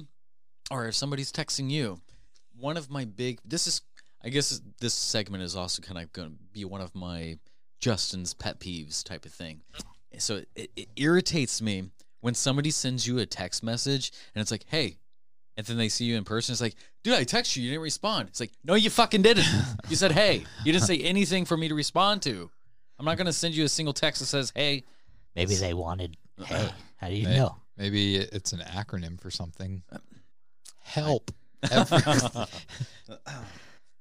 or 0.71 0.89
if 0.89 0.95
somebody's 0.95 1.33
texting 1.33 1.71
you, 1.71 2.01
one 2.59 2.77
of 2.77 2.91
my 2.91 3.05
big 3.05 3.41
this 3.45 3.67
is 3.67 3.81
I 4.23 4.29
guess 4.29 4.61
this 4.81 4.95
segment 4.95 5.43
is 5.43 5.57
also 5.57 5.81
kind 5.81 5.99
of 5.99 6.13
going 6.13 6.31
to 6.31 6.37
be 6.53 6.65
one 6.65 6.83
of 6.83 6.95
my 6.95 7.39
Justin's 7.81 8.35
pet 8.35 8.61
peeves 8.61 9.03
type 9.03 9.25
of 9.25 9.33
thing. 9.33 9.63
So 10.19 10.43
it, 10.55 10.71
it 10.77 10.89
irritates 10.97 11.63
me 11.63 11.91
when 12.21 12.35
somebody 12.35 12.71
sends 12.71 13.07
you 13.07 13.19
a 13.19 13.27
text 13.27 13.63
message 13.63 14.13
and 14.35 14.43
it's 14.43 14.51
like, 14.51 14.65
"Hey," 14.69 14.99
and 15.57 15.67
then 15.67 15.77
they 15.79 15.89
see 15.89 16.05
you 16.05 16.17
in 16.17 16.25
person. 16.25 16.53
It's 16.53 16.61
like, 16.61 16.75
"Dude, 17.03 17.15
I 17.15 17.25
text 17.25 17.57
you, 17.57 17.63
you 17.63 17.71
didn't 17.71 17.83
respond." 17.83 18.29
It's 18.29 18.41
like, 18.41 18.53
"No, 18.65 18.75
you 18.75 18.91
fucking 18.91 19.23
didn't. 19.23 19.47
You 19.89 19.97
said, 19.97 20.13
hey. 20.13 20.45
You 20.65 20.73
didn't 20.73 20.85
say 20.85 20.99
anything 21.03 21.45
for 21.45 21.57
me 21.57 21.69
to 21.69 21.75
respond 21.75 22.23
to. 22.23 22.51
I'm 22.99 23.07
not 23.07 23.17
going 23.17 23.27
to 23.27 23.33
send 23.33 23.55
you 23.55 23.65
a 23.65 23.69
single 23.69 23.95
text 23.95 24.21
that 24.21 24.27
says, 24.27 24.53
hey." 24.55 24.85
Maybe 25.37 25.55
they 25.55 25.75
wanted. 25.75 26.17
Uh-uh. 26.39 26.47
Hey, 26.47 26.71
how 26.97 27.09
do 27.09 27.15
you 27.15 27.29
May- 27.29 27.37
know? 27.37 27.57
Maybe 27.79 28.17
it's 28.17 28.53
an 28.53 28.59
acronym 28.61 29.19
for 29.21 29.31
something. 29.31 29.83
Uh, 29.91 29.99
Help. 30.83 31.31
Every- 31.71 31.99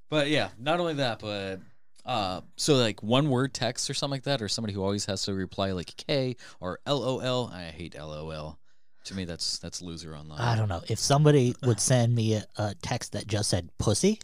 But 0.09 0.29
yeah, 0.29 0.49
not 0.57 0.79
only 0.79 0.95
that, 0.95 1.19
but 1.19 1.59
uh, 2.05 2.41
so 2.55 2.75
like 2.75 3.03
one 3.03 3.29
word 3.29 3.53
text 3.53 3.89
or 3.89 3.93
something 3.93 4.15
like 4.15 4.23
that, 4.23 4.41
or 4.41 4.47
somebody 4.47 4.73
who 4.73 4.83
always 4.83 5.05
has 5.05 5.23
to 5.23 5.33
reply 5.33 5.71
like 5.71 5.95
K 6.07 6.35
or 6.59 6.79
LOL. 6.87 7.47
I 7.53 7.63
hate 7.65 7.95
LOL. 7.97 8.59
To 9.05 9.15
me, 9.15 9.25
that's 9.25 9.59
that's 9.59 9.81
loser 9.81 10.15
online. 10.15 10.39
I 10.39 10.55
don't 10.55 10.69
know. 10.69 10.81
If 10.87 10.99
somebody 10.99 11.55
would 11.63 11.79
send 11.79 12.13
me 12.13 12.35
a, 12.35 12.45
a 12.57 12.75
text 12.81 13.13
that 13.13 13.27
just 13.27 13.49
said 13.49 13.69
"pussy" 13.77 14.19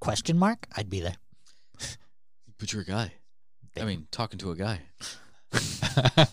question 0.00 0.38
mark, 0.38 0.66
I'd 0.76 0.90
be 0.90 1.00
there. 1.00 1.16
But 2.58 2.72
you're 2.72 2.82
a 2.82 2.86
guy. 2.86 3.12
I 3.80 3.84
mean, 3.84 4.06
talking 4.10 4.38
to 4.40 4.50
a 4.50 4.56
guy. 4.56 4.80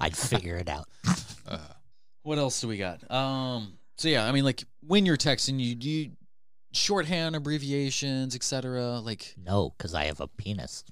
I'd 0.00 0.16
figure 0.16 0.56
it 0.56 0.68
out. 0.68 0.88
What 2.24 2.36
else 2.36 2.60
do 2.60 2.68
we 2.68 2.76
got? 2.76 3.10
Um. 3.10 3.78
So 3.96 4.08
yeah, 4.08 4.28
I 4.28 4.32
mean, 4.32 4.44
like 4.44 4.62
when 4.86 5.06
you're 5.06 5.16
texting, 5.16 5.58
you 5.58 5.74
do 5.74 5.88
you 5.88 6.10
shorthand 6.72 7.34
abbreviations, 7.36 8.34
etc. 8.34 9.00
Like, 9.00 9.34
No, 9.42 9.74
because 9.76 9.94
I 9.94 10.04
have 10.04 10.20
a 10.20 10.28
penis. 10.28 10.84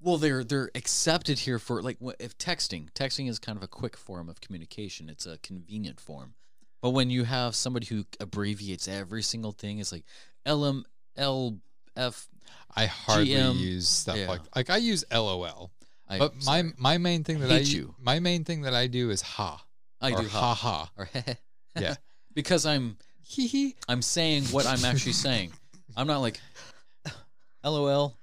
well, 0.00 0.16
they're 0.16 0.42
they're 0.44 0.70
accepted 0.74 1.40
here 1.40 1.58
for 1.58 1.82
like 1.82 1.98
if 2.18 2.36
texting. 2.38 2.90
Texting 2.92 3.28
is 3.28 3.38
kind 3.38 3.56
of 3.56 3.62
a 3.62 3.68
quick 3.68 3.96
form 3.96 4.28
of 4.28 4.40
communication. 4.40 5.08
It's 5.08 5.26
a 5.26 5.38
convenient 5.38 6.00
form. 6.00 6.34
But 6.82 6.90
when 6.90 7.10
you 7.10 7.24
have 7.24 7.54
somebody 7.54 7.86
who 7.86 8.04
abbreviates 8.20 8.88
every 8.88 9.22
single 9.22 9.52
thing, 9.52 9.78
it's 9.80 9.92
like 9.92 10.04
LM 10.46 10.84
LF. 11.18 12.26
I 12.74 12.86
hardly 12.86 13.28
GM, 13.34 13.56
use 13.58 13.88
stuff 13.88 14.16
yeah. 14.16 14.28
like 14.28 14.40
like 14.56 14.70
I 14.70 14.78
use 14.78 15.04
LOL. 15.12 15.70
I, 16.08 16.18
but 16.18 16.34
my 16.36 16.62
sorry. 16.62 16.72
my 16.78 16.98
main 16.98 17.22
thing 17.24 17.40
that 17.40 17.50
I 17.50 17.58
Hate 17.58 17.68
u- 17.72 17.78
you. 17.78 17.94
my 18.00 18.18
main 18.18 18.44
thing 18.44 18.62
that 18.62 18.74
I 18.74 18.86
do 18.86 19.10
is 19.10 19.22
ha. 19.22 19.64
I 20.00 20.12
or 20.12 20.22
do 20.22 20.28
ha 20.28 20.54
ha. 20.54 20.54
ha. 20.54 20.90
or 20.96 21.08
Yeah. 21.80 21.94
because 22.34 22.64
I'm 22.66 22.96
Hee 23.30 23.46
hee. 23.46 23.76
I'm 23.88 24.02
saying 24.02 24.44
what 24.46 24.66
I'm 24.66 24.84
actually 24.84 25.12
saying. 25.26 25.52
I'm 25.96 26.06
not 26.08 26.18
like 26.18 26.40
LOL, 27.64 28.16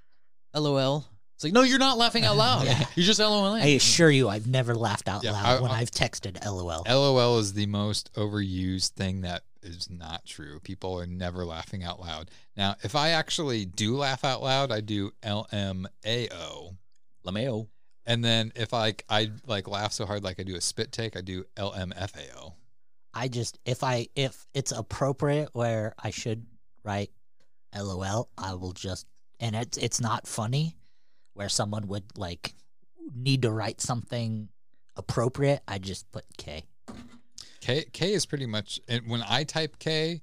LOL. 0.53 1.05
It's 1.35 1.43
like 1.43 1.53
no, 1.53 1.61
you're 1.61 1.77
not 1.79 1.97
laughing 1.99 2.25
out 2.25 2.35
loud. 2.35 2.65
You're 2.95 3.05
just 3.05 3.19
LOLing. 3.19 3.61
I 3.61 3.67
assure 3.67 4.09
you, 4.09 4.27
I've 4.27 4.47
never 4.47 4.73
laughed 4.73 5.07
out 5.07 5.23
Yeah, 5.23 5.33
loud 5.33 5.59
I- 5.59 5.61
when 5.61 5.69
I- 5.71 5.79
I've 5.81 5.91
texted 5.91 6.43
"LOL." 6.43 6.83
LOL 6.87 7.37
is 7.37 7.53
the 7.53 7.67
most 7.67 8.11
overused 8.15 8.89
thing 8.93 9.21
that 9.21 9.43
is 9.61 9.87
not 9.89 10.25
true. 10.25 10.59
People 10.61 10.99
are 10.99 11.05
never 11.05 11.45
laughing 11.45 11.83
out 11.83 11.99
loud. 12.01 12.31
Now, 12.55 12.75
if 12.83 12.95
I 12.95 13.09
actually 13.09 13.65
do 13.65 13.95
laugh 13.97 14.23
out 14.23 14.41
loud, 14.41 14.71
I 14.71 14.81
do 14.81 15.11
LMAO. 15.21 16.75
Lameo. 17.25 17.67
And 18.07 18.23
then 18.25 18.51
if 18.55 18.73
I 18.73 18.95
I 19.07 19.31
like 19.45 19.67
laugh 19.67 19.91
so 19.93 20.05
hard 20.07 20.23
like 20.23 20.39
I 20.39 20.43
do 20.43 20.55
a 20.55 20.61
spit 20.61 20.91
take, 20.91 21.15
I 21.15 21.21
do 21.21 21.45
LMFAO. 21.55 22.53
I 23.17 23.29
just 23.29 23.57
if 23.65 23.83
I 23.83 24.07
if 24.15 24.45
it's 24.53 24.71
appropriate 24.71 25.49
where 25.53 25.95
I 25.97 26.11
should 26.11 26.45
write 26.83 27.09
LOL, 27.75 28.29
I 28.37 28.53
will 28.53 28.73
just 28.73 29.07
and 29.39 29.55
it's 29.55 29.75
it's 29.79 29.99
not 29.99 30.27
funny 30.27 30.77
where 31.33 31.49
someone 31.49 31.87
would 31.87 32.03
like 32.15 32.53
need 33.15 33.41
to 33.41 33.51
write 33.51 33.81
something 33.81 34.49
appropriate. 34.95 35.61
I 35.67 35.79
just 35.79 36.11
put 36.11 36.25
K. 36.37 36.65
K 37.59 37.85
K 37.91 38.13
is 38.13 38.27
pretty 38.27 38.45
much 38.45 38.79
and 38.87 39.07
when 39.07 39.23
I 39.27 39.45
type 39.45 39.79
K, 39.79 40.21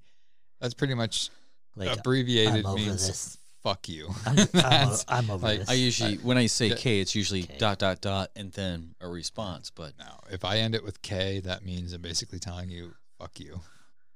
that's 0.61 0.75
pretty 0.75 0.95
much 0.95 1.31
Like 1.75 1.99
abbreviated 1.99 2.65
means 2.65 3.09
this. 3.09 3.39
Fuck 3.65 3.89
you. 3.89 4.09
I'm, 4.27 4.39
I'm, 4.39 4.47
o- 4.55 4.61
That's- 4.61 5.05
I'm 5.09 5.29
over 5.31 5.45
like, 5.47 5.59
this. 5.61 5.69
I 5.71 5.73
usually 5.73 6.15
when 6.19 6.39
I 6.39 6.47
say. 6.47 6.71
K, 6.77 7.01
it's 7.01 7.17
usually 7.17 7.43
K. 7.43 7.57
dot 7.59 7.79
dot 7.81 8.01
dot 8.01 8.31
and 8.37 8.53
then 8.53 8.95
a 9.01 9.09
response. 9.09 9.71
But 9.71 9.95
No, 9.99 10.05
if 10.31 10.45
I 10.45 10.59
end 10.59 10.77
it 10.77 10.85
with 10.85 11.03
K, 11.03 11.41
that 11.41 11.65
means 11.65 11.93
I'm 11.93 12.03
basically 12.03 12.39
telling 12.39 12.69
you 12.71 12.93
fuck 13.19 13.41
you. 13.41 13.61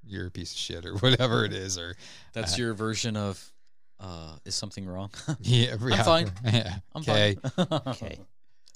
You're 0.06 0.28
a 0.28 0.30
piece 0.30 0.52
of 0.52 0.58
shit 0.58 0.86
or 0.86 0.94
whatever 0.98 1.44
it 1.44 1.52
is 1.52 1.76
or 1.78 1.96
that's 2.32 2.54
Uh, 2.54 2.58
your 2.62 2.74
version 2.74 3.16
of 3.16 3.52
uh, 4.00 4.36
is 4.44 4.54
something 4.54 4.86
wrong? 4.86 5.10
yeah, 5.40 5.70
every 5.72 5.92
I'm 5.92 6.04
fine. 6.04 6.30
Yeah. 6.44 6.76
I'm 6.94 7.02
K. 7.02 7.34
fine. 7.56 7.68
Okay. 7.88 8.18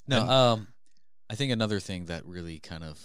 No, 0.07 0.19
And- 0.21 0.29
um, 0.29 0.67
I 1.29 1.35
think 1.35 1.51
another 1.53 1.79
thing 1.79 2.05
that 2.07 2.25
really 2.25 2.59
kind 2.59 2.83
of 2.83 2.99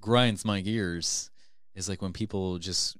grinds 0.00 0.44
my 0.44 0.60
gears 0.62 1.30
is 1.74 1.88
like 1.88 2.00
when 2.00 2.12
people 2.12 2.58
just 2.58 2.96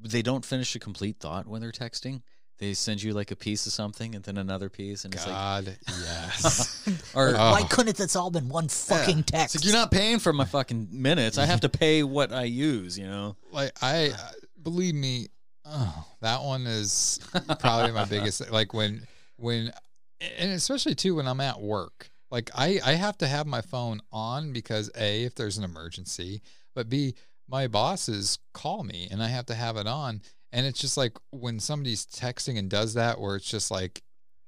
they 0.00 0.22
don't 0.22 0.44
finish 0.44 0.74
a 0.74 0.78
complete 0.78 1.18
thought 1.20 1.46
when 1.46 1.60
they're 1.60 1.70
texting. 1.72 2.22
They 2.58 2.72
send 2.72 3.02
you 3.02 3.12
like 3.12 3.30
a 3.30 3.36
piece 3.36 3.66
of 3.66 3.72
something 3.72 4.14
and 4.14 4.24
then 4.24 4.38
another 4.38 4.68
piece, 4.70 5.04
and 5.04 5.14
it's 5.14 5.26
like, 5.26 5.34
God, 5.34 5.76
yes. 5.86 6.88
or 7.14 7.34
Oh. 7.36 7.52
Why 7.52 7.62
couldn't 7.64 7.90
it? 7.90 7.96
this 7.96 8.16
all 8.16 8.30
been 8.30 8.48
one 8.48 8.68
fucking 8.68 9.20
It's 9.20 9.30
text? 9.30 9.56
like 9.56 9.64
you're 9.64 9.74
not 9.74 9.90
paying 9.90 10.18
for 10.18 10.32
my 10.32 10.44
fucking 10.46 10.88
minutes. 10.90 11.36
I 11.38 11.44
have 11.44 11.60
to 11.60 11.68
pay 11.68 12.02
what 12.02 12.32
I 12.32 12.44
use. 12.44 12.98
You 12.98 13.06
know. 13.06 13.36
like 13.52 13.72
I 13.82 14.08
uh, 14.10 14.16
believe 14.62 14.94
me, 14.94 15.28
oh, 15.66 16.06
that 16.22 16.42
one 16.42 16.66
is 16.66 17.20
probably 17.60 17.92
my 17.92 18.04
biggest. 18.06 18.50
Like 18.50 18.72
when 18.72 19.02
when, 19.36 19.70
and 20.38 20.52
especially 20.52 20.94
too 20.94 21.16
when 21.16 21.26
I'm 21.28 21.40
at 21.40 21.60
work. 21.60 22.10
Like 22.30 22.50
I 22.54 22.80
I 22.84 22.92
have 22.92 23.18
to 23.18 23.26
have 23.26 23.46
my 23.46 23.60
phone 23.60 24.00
on 24.10 24.52
because 24.52 24.90
a 24.98 25.24
if 25.24 25.34
there's 25.34 25.58
an 25.58 25.64
emergency, 25.64 26.40
but 26.74 26.88
b 26.88 27.14
my 27.48 27.68
bosses 27.68 28.38
call 28.52 28.82
me 28.82 29.06
and 29.10 29.22
I 29.22 29.28
have 29.28 29.46
to 29.46 29.54
have 29.54 29.76
it 29.76 29.86
on. 29.86 30.22
And 30.52 30.66
it's 30.66 30.80
just 30.80 30.96
like 30.96 31.16
when 31.30 31.60
somebody's 31.60 32.06
texting 32.06 32.58
and 32.58 32.70
does 32.70 32.94
that, 32.94 33.20
where 33.20 33.36
it's 33.36 33.50
just 33.50 33.70
like 33.70 34.02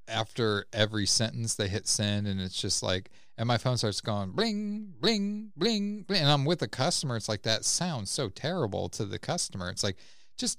after 0.09 0.65
every 0.73 1.05
sentence 1.05 1.55
they 1.55 1.67
hit 1.67 1.87
send 1.87 2.27
and 2.27 2.41
it's 2.41 2.59
just 2.59 2.81
like 2.81 3.09
and 3.37 3.47
my 3.47 3.57
phone 3.57 3.77
starts 3.77 4.01
going 4.01 4.31
bling 4.31 4.93
bling 4.99 5.51
bling 5.55 6.03
bling 6.03 6.21
and 6.21 6.29
i'm 6.29 6.45
with 6.45 6.61
a 6.61 6.67
customer 6.67 7.15
it's 7.15 7.29
like 7.29 7.43
that 7.43 7.63
sounds 7.63 8.09
so 8.09 8.27
terrible 8.27 8.89
to 8.89 9.05
the 9.05 9.19
customer 9.19 9.69
it's 9.69 9.83
like 9.83 9.97
just 10.37 10.57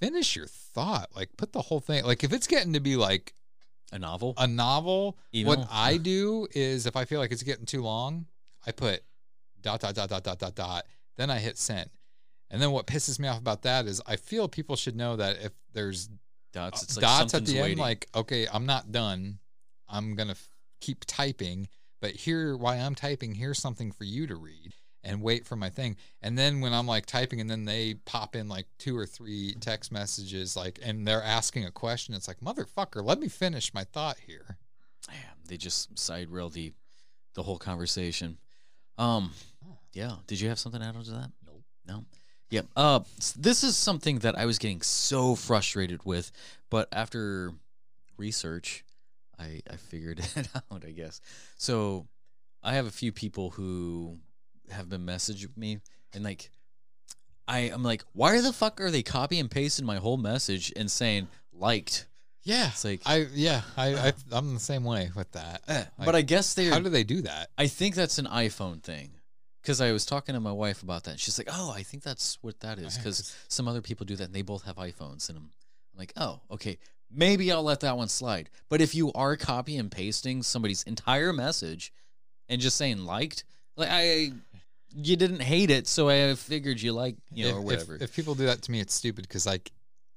finish 0.00 0.34
your 0.34 0.46
thought 0.46 1.08
like 1.14 1.28
put 1.36 1.52
the 1.52 1.62
whole 1.62 1.80
thing 1.80 2.04
like 2.04 2.24
if 2.24 2.32
it's 2.32 2.46
getting 2.46 2.72
to 2.72 2.80
be 2.80 2.96
like 2.96 3.34
A 3.92 3.98
novel. 3.98 4.34
a 4.36 4.46
novel 4.46 5.16
Email? 5.34 5.56
what 5.58 5.68
i 5.70 5.96
do 6.02 6.46
is 6.52 6.86
if 6.86 6.96
i 6.96 7.04
feel 7.04 7.20
like 7.20 7.30
it's 7.30 7.42
getting 7.44 7.66
too 7.66 7.82
long 7.82 8.26
i 8.66 8.72
put 8.72 9.02
dot 9.60 9.80
dot 9.80 9.94
dot 9.94 10.08
dot 10.08 10.24
dot 10.24 10.38
dot 10.38 10.54
dot 10.54 10.86
then 11.16 11.30
i 11.30 11.38
hit 11.38 11.56
send 11.56 11.88
and 12.50 12.60
then 12.62 12.70
what 12.70 12.86
pisses 12.86 13.18
me 13.18 13.28
off 13.28 13.38
about 13.38 13.62
that 13.62 13.86
is 13.86 14.00
i 14.06 14.16
feel 14.16 14.48
people 14.48 14.76
should 14.76 14.96
know 14.96 15.16
that 15.16 15.36
if 15.42 15.52
there's 15.72 16.08
dots. 16.52 16.82
It's 16.82 16.96
like 16.96 17.02
dots 17.02 17.22
at 17.22 17.30
something's 17.30 17.52
the 17.52 17.58
end 17.58 17.64
waiting. 17.64 17.78
like 17.78 18.08
okay 18.14 18.46
i'm 18.52 18.66
not 18.66 18.90
done 18.90 19.38
i'm 19.88 20.14
gonna 20.14 20.32
f- 20.32 20.48
keep 20.80 21.04
typing 21.06 21.68
but 22.00 22.12
here 22.12 22.56
while 22.56 22.78
i'm 22.80 22.94
typing 22.94 23.34
here's 23.34 23.58
something 23.58 23.92
for 23.92 24.04
you 24.04 24.26
to 24.26 24.34
read 24.36 24.72
and 25.04 25.20
wait 25.22 25.46
for 25.46 25.56
my 25.56 25.68
thing 25.68 25.96
and 26.22 26.36
then 26.38 26.60
when 26.60 26.72
i'm 26.72 26.86
like 26.86 27.04
typing 27.06 27.40
and 27.40 27.50
then 27.50 27.64
they 27.66 27.94
pop 28.06 28.34
in 28.34 28.48
like 28.48 28.66
two 28.78 28.96
or 28.96 29.04
three 29.06 29.54
text 29.60 29.92
messages 29.92 30.56
like 30.56 30.78
and 30.82 31.06
they're 31.06 31.22
asking 31.22 31.64
a 31.66 31.70
question 31.70 32.14
it's 32.14 32.26
like 32.28 32.40
motherfucker 32.40 33.04
let 33.04 33.20
me 33.20 33.28
finish 33.28 33.72
my 33.74 33.84
thought 33.84 34.16
here 34.26 34.56
Damn, 35.06 35.16
they 35.46 35.56
just 35.56 35.98
side 35.98 36.28
rail 36.28 36.50
the 36.50 36.72
the 37.34 37.42
whole 37.42 37.56
conversation. 37.56 38.36
Um, 38.98 39.30
yeah. 39.94 40.16
Did 40.26 40.38
you 40.40 40.48
have 40.50 40.58
something 40.58 40.80
to 40.82 40.86
add 40.86 40.96
on 40.96 41.04
to 41.04 41.10
that? 41.12 41.30
No. 41.46 41.52
No. 41.86 42.04
Yep. 42.50 42.66
Uh, 42.76 43.00
this 43.36 43.62
is 43.62 43.76
something 43.76 44.20
that 44.20 44.36
I 44.38 44.46
was 44.46 44.58
getting 44.58 44.80
so 44.82 45.34
frustrated 45.34 46.04
with, 46.04 46.32
but 46.70 46.88
after 46.92 47.52
research, 48.16 48.84
I 49.38 49.60
I 49.70 49.76
figured 49.76 50.20
it 50.36 50.48
out. 50.54 50.84
I 50.86 50.90
guess. 50.90 51.20
So, 51.56 52.06
I 52.62 52.74
have 52.74 52.86
a 52.86 52.90
few 52.90 53.12
people 53.12 53.50
who 53.50 54.18
have 54.70 54.88
been 54.88 55.04
messaging 55.06 55.56
me, 55.56 55.78
and 56.14 56.24
like, 56.24 56.50
I 57.46 57.60
am 57.70 57.82
like, 57.82 58.02
why 58.12 58.40
the 58.40 58.52
fuck 58.52 58.80
are 58.80 58.90
they 58.90 59.02
copy 59.02 59.38
and 59.38 59.50
pasting 59.50 59.86
my 59.86 59.96
whole 59.96 60.16
message 60.16 60.72
and 60.76 60.90
saying 60.90 61.28
liked? 61.52 62.06
yeah 62.44 62.68
It's 62.68 62.84
like, 62.84 63.00
i 63.04 63.26
yeah 63.34 63.62
i, 63.76 63.94
I 64.08 64.12
i'm 64.32 64.54
the 64.54 64.60
same 64.60 64.84
way 64.84 65.10
with 65.14 65.30
that 65.32 65.60
Eh, 65.68 65.84
Like, 65.98 66.06
but 66.06 66.14
I 66.14 66.22
guess 66.22 66.54
they 66.54 66.66
how 66.66 66.78
do 66.78 66.88
they 66.88 67.02
do 67.04 67.20
that 67.22 67.50
I 67.58 67.66
think 67.66 67.94
that's 67.96 68.18
an 68.18 68.26
iPhone 68.26 68.80
thing. 68.82 69.10
Because 69.62 69.80
I 69.80 69.92
was 69.92 70.06
talking 70.06 70.34
to 70.34 70.40
my 70.40 70.52
wife 70.52 70.82
about 70.82 71.04
that. 71.04 71.18
She's 71.20 71.38
like, 71.38 71.48
"Oh, 71.52 71.72
I 71.72 71.82
think 71.82 72.02
that's 72.02 72.38
what 72.42 72.60
that 72.60 72.78
is." 72.78 72.96
Because 72.96 73.36
some 73.48 73.68
other 73.68 73.80
people 73.82 74.06
do 74.06 74.16
that, 74.16 74.24
and 74.24 74.34
they 74.34 74.42
both 74.42 74.64
have 74.64 74.76
iPhones. 74.76 75.28
And 75.28 75.36
I'm, 75.38 75.44
I'm 75.94 75.98
like, 75.98 76.12
"Oh, 76.16 76.40
okay, 76.52 76.78
maybe 77.10 77.50
I'll 77.52 77.62
let 77.62 77.80
that 77.80 77.96
one 77.96 78.08
slide." 78.08 78.50
But 78.68 78.80
if 78.80 78.94
you 78.94 79.12
are 79.14 79.36
copy 79.36 79.76
and 79.76 79.90
pasting 79.90 80.42
somebody's 80.42 80.82
entire 80.84 81.32
message 81.32 81.92
and 82.48 82.60
just 82.60 82.76
saying 82.76 82.98
liked, 83.04 83.44
like 83.76 83.88
I, 83.90 84.32
you 84.94 85.16
didn't 85.16 85.40
hate 85.42 85.70
it, 85.70 85.86
so 85.86 86.08
I 86.08 86.34
figured 86.34 86.80
you 86.80 86.92
like, 86.92 87.16
you 87.32 87.44
know, 87.44 87.50
if, 87.50 87.56
or 87.56 87.58
if- 87.60 87.64
whatever. 87.66 87.98
If, 88.00 88.14
people 88.14 88.34
do 88.34 88.46
that 88.46 88.62
to 88.62 88.70
me, 88.70 88.80
it's 88.80 88.94
stupid 88.94 89.22
because 89.28 89.44
like 89.44 89.70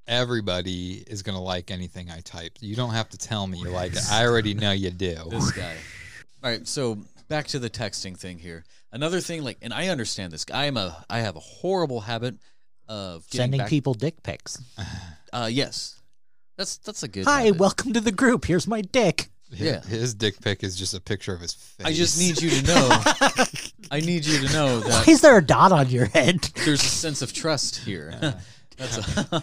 everybody 0.08 1.04
is 1.08 1.24
gonna 1.24 1.42
like 1.42 1.72
anything 1.72 2.10
I 2.12 2.20
type. 2.22 2.54
You 2.62 2.76
don't 2.76 2.92
have 2.92 3.10
to 3.10 3.18
tell 3.18 3.48
me 3.48 3.58
you 3.60 3.70
like 3.70 3.94
it. 3.94 4.04
I 4.12 4.26
already 4.26 4.54
know 4.54 4.72
you 4.72 4.92
do. 4.92 5.16
this 5.30 5.52
guy. 5.52 5.76
All 6.44 6.50
right, 6.50 6.68
so 6.68 6.98
back 7.32 7.48
to 7.48 7.60
the 7.60 7.70
texting 7.70 8.16
thing 8.18 8.38
here. 8.38 8.64
Another 8.92 9.22
thing, 9.22 9.42
like, 9.42 9.58
and 9.62 9.74
I 9.74 9.88
understand 9.88 10.34
this. 10.34 10.46
I 10.54 10.66
am 10.66 10.76
a, 10.78 11.04
I 11.10 11.20
have 11.20 11.36
a 11.38 11.40
horrible 11.40 12.02
habit 12.02 12.36
of 12.90 13.26
getting 13.30 13.38
Sending 13.46 13.58
back- 13.60 13.70
people 13.70 13.94
dick 13.94 14.22
pics. 14.24 14.62
Uh, 15.34 15.48
yes, 15.50 15.98
that's 16.58 16.76
that's 16.80 17.04
a 17.04 17.08
good. 17.08 17.24
Hi, 17.24 17.44
habit. 17.44 17.58
welcome 17.58 17.94
to 17.94 18.02
the 18.02 18.12
group. 18.12 18.44
Here's 18.44 18.68
my 18.68 18.82
dick. 18.82 19.30
Yeah. 19.50 19.80
his 19.82 20.14
dick 20.14 20.42
pic 20.42 20.62
is 20.62 20.76
just 20.76 20.94
a 20.94 21.00
picture 21.00 21.34
of 21.34 21.40
his 21.40 21.54
face. 21.54 21.88
I 21.88 21.94
just 21.94 22.20
need 22.20 22.42
you 22.42 22.50
to 22.50 22.68
know. 22.68 22.90
I 23.92 24.02
need 24.02 24.26
you 24.26 24.46
to 24.46 24.54
know 24.54 24.82
Why 24.82 25.06
is 25.08 25.22
there 25.22 25.38
a 25.38 25.42
dot 25.42 25.72
on 25.72 25.88
your 25.90 26.08
head? 26.08 26.42
there's 26.66 26.84
a 26.84 26.86
sense 26.86 27.22
of 27.22 27.32
trust 27.32 27.78
here. 27.78 28.12
That's 28.78 28.98
a, 28.98 29.42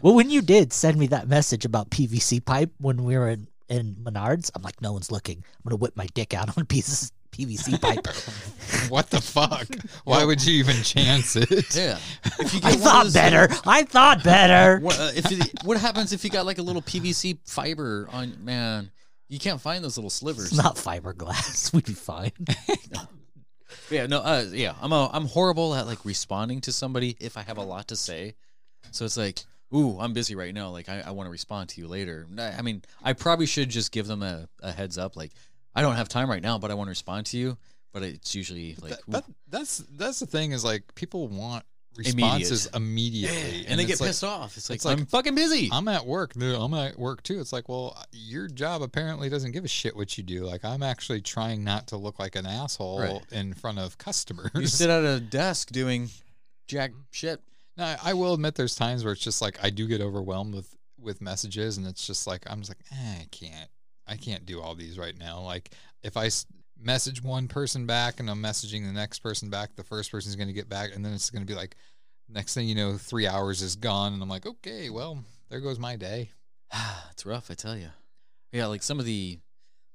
Well, 0.00 0.14
when 0.14 0.30
you 0.30 0.42
did 0.42 0.72
send 0.72 0.96
me 0.96 1.08
that 1.08 1.26
message 1.26 1.64
about 1.64 1.90
PVC 1.90 2.44
pipe 2.44 2.70
when 2.78 3.02
we 3.02 3.18
were 3.18 3.30
in, 3.30 3.48
in 3.68 3.96
Menards, 3.96 4.52
I'm 4.54 4.62
like, 4.62 4.80
no 4.80 4.92
one's 4.92 5.10
looking. 5.10 5.38
I'm 5.38 5.68
gonna 5.68 5.76
whip 5.80 5.96
my 5.96 6.06
dick 6.14 6.34
out 6.34 6.56
on 6.56 6.62
a 6.62 6.66
piece 6.66 7.02
of 7.02 7.10
PVC 7.36 7.80
pipe. 7.80 8.06
what 8.90 9.10
the 9.10 9.20
fuck? 9.20 9.66
Why 10.04 10.24
would 10.24 10.44
you 10.44 10.54
even 10.54 10.76
chance 10.82 11.36
it? 11.36 11.74
yeah. 11.76 11.98
If 12.38 12.54
you 12.54 12.60
I 12.62 12.68
one 12.70 12.74
of 12.74 12.80
thought 12.82 13.02
those 13.04 13.14
better. 13.14 13.40
little- 13.48 13.62
I 13.70 13.82
thought 13.84 14.24
better. 14.24 14.80
What, 14.86 14.98
uh, 14.98 15.10
if 15.14 15.30
it, 15.30 15.52
what 15.64 15.76
happens 15.78 16.12
if 16.12 16.24
you 16.24 16.30
got 16.30 16.46
like 16.46 16.58
a 16.58 16.62
little 16.62 16.82
PVC 16.82 17.38
fiber 17.44 18.08
on? 18.12 18.44
Man, 18.44 18.90
you 19.28 19.38
can't 19.38 19.60
find 19.60 19.82
those 19.84 19.96
little 19.96 20.10
slivers. 20.10 20.46
It's 20.52 20.56
not 20.56 20.76
fiberglass. 20.76 21.72
We'd 21.74 21.84
be 21.84 21.92
fine. 21.92 22.32
Yeah, 23.90 24.06
no, 24.06 24.18
uh, 24.20 24.44
yeah, 24.52 24.74
I'm 24.80 24.92
a, 24.92 25.08
I'm 25.12 25.26
horrible 25.26 25.74
at 25.74 25.86
like 25.86 26.04
responding 26.04 26.60
to 26.62 26.72
somebody 26.72 27.16
if 27.20 27.36
I 27.36 27.42
have 27.42 27.58
a 27.58 27.62
lot 27.62 27.88
to 27.88 27.96
say. 27.96 28.34
So 28.90 29.04
it's 29.04 29.16
like, 29.16 29.40
ooh, 29.74 29.98
I'm 30.00 30.12
busy 30.12 30.34
right 30.34 30.52
now. 30.54 30.70
Like 30.70 30.88
I, 30.88 31.02
I 31.06 31.10
want 31.12 31.26
to 31.26 31.30
respond 31.30 31.68
to 31.70 31.80
you 31.80 31.86
later. 31.88 32.26
I 32.38 32.52
I 32.58 32.62
mean, 32.62 32.82
I 33.02 33.12
probably 33.12 33.46
should 33.46 33.68
just 33.68 33.92
give 33.92 34.06
them 34.06 34.22
a, 34.22 34.48
a 34.60 34.72
heads 34.72 34.98
up. 34.98 35.16
Like 35.16 35.32
I 35.76 35.82
don't 35.82 35.94
have 35.94 36.08
time 36.08 36.28
right 36.28 36.42
now, 36.42 36.58
but 36.58 36.70
I 36.72 36.74
want 36.74 36.88
to 36.88 36.90
respond 36.90 37.26
to 37.26 37.38
you. 37.38 37.56
But 37.92 38.02
it's 38.02 38.34
usually 38.34 38.76
like, 38.80 38.90
That, 38.90 39.00
that- 39.08 39.24
that's 39.48 39.78
that's 39.96 40.18
the 40.18 40.26
thing 40.26 40.50
is 40.52 40.64
like 40.64 40.82
people 40.96 41.28
want 41.28 41.64
responses 41.96 42.66
immediately, 42.74 43.64
and 43.66 43.80
they 43.80 43.84
get 43.86 43.98
like- 44.00 44.08
pissed 44.08 44.22
off. 44.24 44.56
It's 44.58 44.68
like, 44.68 44.76
it's 44.76 44.84
like, 44.84 44.98
I'm 44.98 45.06
fucking 45.06 45.34
busy. 45.34 45.70
I'm 45.72 45.88
at 45.88 46.04
work. 46.04 46.34
dude, 46.34 46.54
I'm 46.54 46.74
at 46.74 46.98
work 46.98 47.22
too. 47.22 47.40
It's 47.40 47.52
like, 47.54 47.68
well, 47.70 47.96
your 48.12 48.48
job 48.48 48.82
apparently 48.82 49.28
doesn't 49.30 49.52
give 49.52 49.64
a 49.64 49.68
shit 49.68 49.96
what 49.96 50.18
you 50.18 50.24
do. 50.24 50.44
Like, 50.44 50.62
I'm 50.64 50.82
actually 50.82 51.22
trying 51.22 51.64
not 51.64 51.86
to 51.88 51.96
look 51.96 52.18
like 52.18 52.36
an 52.36 52.44
asshole 52.44 53.00
Right. 53.00 53.22
in 53.32 53.54
front 53.54 53.78
of 53.78 53.96
customers. 53.96 54.50
you 54.54 54.66
sit 54.66 54.90
at 54.90 55.04
a 55.04 55.20
desk 55.20 55.70
doing 55.70 56.10
jack 56.68 56.92
shit. 57.12 57.40
Now, 57.78 57.96
I 58.02 58.12
will 58.14 58.34
admit 58.34 58.56
there's 58.56 58.74
times 58.74 59.02
where 59.04 59.14
it's 59.14 59.22
just 59.22 59.40
like 59.40 59.58
I 59.64 59.70
do 59.70 59.86
get 59.86 60.00
overwhelmed 60.02 60.54
with 60.54 60.74
with 61.00 61.20
messages, 61.22 61.76
and 61.78 61.86
it's 61.86 62.06
just 62.06 62.26
like 62.26 62.42
I'm 62.46 62.60
just 62.60 62.70
like 62.70 62.84
eh, 62.92 63.20
I 63.22 63.26
can't, 63.30 63.70
I 64.06 64.16
can't 64.16 64.46
do 64.46 64.60
all 64.60 64.74
these 64.74 64.98
right 64.98 65.16
now. 65.18 65.40
Like 65.40 65.70
if 66.02 66.16
I 66.16 66.30
message 66.80 67.22
one 67.22 67.48
person 67.48 67.86
back 67.86 68.20
and 68.20 68.30
I'm 68.30 68.42
messaging 68.42 68.84
the 68.86 68.92
next 68.92 69.20
person 69.20 69.50
back, 69.50 69.74
the 69.76 69.82
first 69.84 70.10
person's 70.12 70.36
going 70.36 70.48
to 70.48 70.54
get 70.54 70.68
back, 70.68 70.90
and 70.94 71.04
then 71.04 71.12
it's 71.12 71.30
going 71.30 71.44
to 71.44 71.50
be 71.50 71.58
like 71.58 71.76
next 72.28 72.54
thing 72.54 72.68
you 72.68 72.74
know, 72.74 72.96
three 72.96 73.26
hours 73.26 73.62
is 73.62 73.76
gone, 73.76 74.12
and 74.12 74.22
I'm 74.22 74.28
like, 74.28 74.46
okay, 74.46 74.90
well, 74.90 75.24
there 75.48 75.60
goes 75.60 75.78
my 75.78 75.96
day. 75.96 76.30
it's 77.12 77.24
rough, 77.26 77.50
I 77.50 77.54
tell 77.54 77.76
you. 77.76 77.88
Yeah, 78.52 78.66
like 78.66 78.82
some 78.82 78.98
of 78.98 79.04
the, 79.06 79.38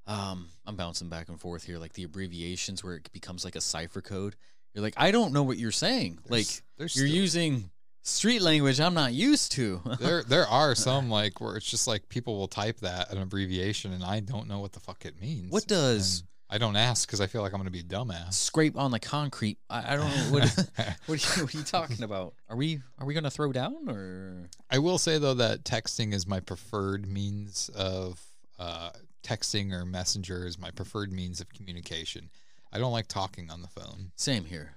um, 0.08 0.48
I'm 0.66 0.76
bouncing 0.76 1.10
back 1.10 1.30
and 1.30 1.40
forth 1.40 1.64
here, 1.64 1.78
like 1.78 1.94
the 1.94 2.04
abbreviations 2.04 2.84
where 2.84 2.96
it 2.96 3.12
becomes 3.12 3.44
like 3.46 3.56
a 3.56 3.62
cipher 3.62 4.02
code. 4.02 4.36
You're 4.74 4.82
like, 4.84 4.94
I 4.98 5.12
don't 5.12 5.34
know 5.34 5.44
what 5.44 5.58
you're 5.58 5.72
saying. 5.72 6.20
like 6.30 6.30
There's- 6.48 6.62
there's 6.78 6.96
you're 6.96 7.08
still- 7.08 7.16
using 7.22 7.70
street 8.02 8.42
language 8.42 8.80
I'm 8.80 8.94
not 8.94 9.14
used 9.14 9.52
to. 9.54 9.82
there 10.00 10.24
there 10.24 10.48
are 10.48 10.76
some 10.76 11.10
like 11.10 11.40
where 11.42 11.56
it's 11.56 11.70
just 11.70 11.88
like 11.88 12.10
people 12.10 12.38
will 12.38 12.48
type 12.48 12.80
that 12.82 13.12
an 13.12 13.22
abbreviation, 13.22 13.94
and 13.94 14.04
I 14.04 14.20
don't 14.20 14.48
know 14.48 14.60
what 14.60 14.74
the 14.74 14.80
fuck 14.80 15.06
it 15.06 15.20
means. 15.22 15.52
What 15.52 15.68
does- 15.68 16.20
And 16.20 16.28
I 16.54 16.58
don't 16.58 16.76
ask 16.76 17.08
because 17.08 17.22
I 17.22 17.28
feel 17.28 17.42
like 17.42 17.54
I'm 17.54 17.60
going 17.62 17.68
to 17.68 17.72
be 17.72 17.80
a 17.80 17.84
dumbass. 17.84 18.34
Scrape 18.34 18.76
on 18.78 18.92
the 18.92 19.00
concrete. 19.00 19.58
I, 19.70 19.94
I 19.94 19.96
don't 19.96 20.10
know 20.10 20.32
what. 20.34 20.44
what, 21.06 21.10
are 21.10 21.40
you, 21.40 21.44
what 21.46 21.56
are 21.56 21.58
you 21.58 21.64
talking 21.64 22.04
about? 22.04 22.34
Are 22.50 22.58
we 22.58 22.82
are 23.00 23.06
we 23.06 23.14
gonna 23.14 23.32
throw 23.32 23.52
down 23.54 23.88
or? 23.88 24.50
I 24.70 24.80
will 24.80 24.98
say 24.98 25.18
though 25.18 25.36
that 25.36 25.64
texting 25.64 26.14
is 26.14 26.28
my 26.28 26.42
preferred 26.42 27.08
means 27.08 27.70
of 27.74 28.20
uh, 28.60 28.90
texting 29.24 29.72
or 29.72 29.86
messenger 29.86 30.46
is 30.46 30.60
my 30.60 30.72
preferred 30.72 31.14
means 31.14 31.40
of 31.40 31.48
communication. 31.54 32.30
I 32.74 32.80
don't 32.80 32.92
like 32.92 33.08
talking 33.08 33.50
on 33.50 33.62
the 33.62 33.68
phone. 33.70 34.12
Same 34.18 34.44
here. 34.44 34.74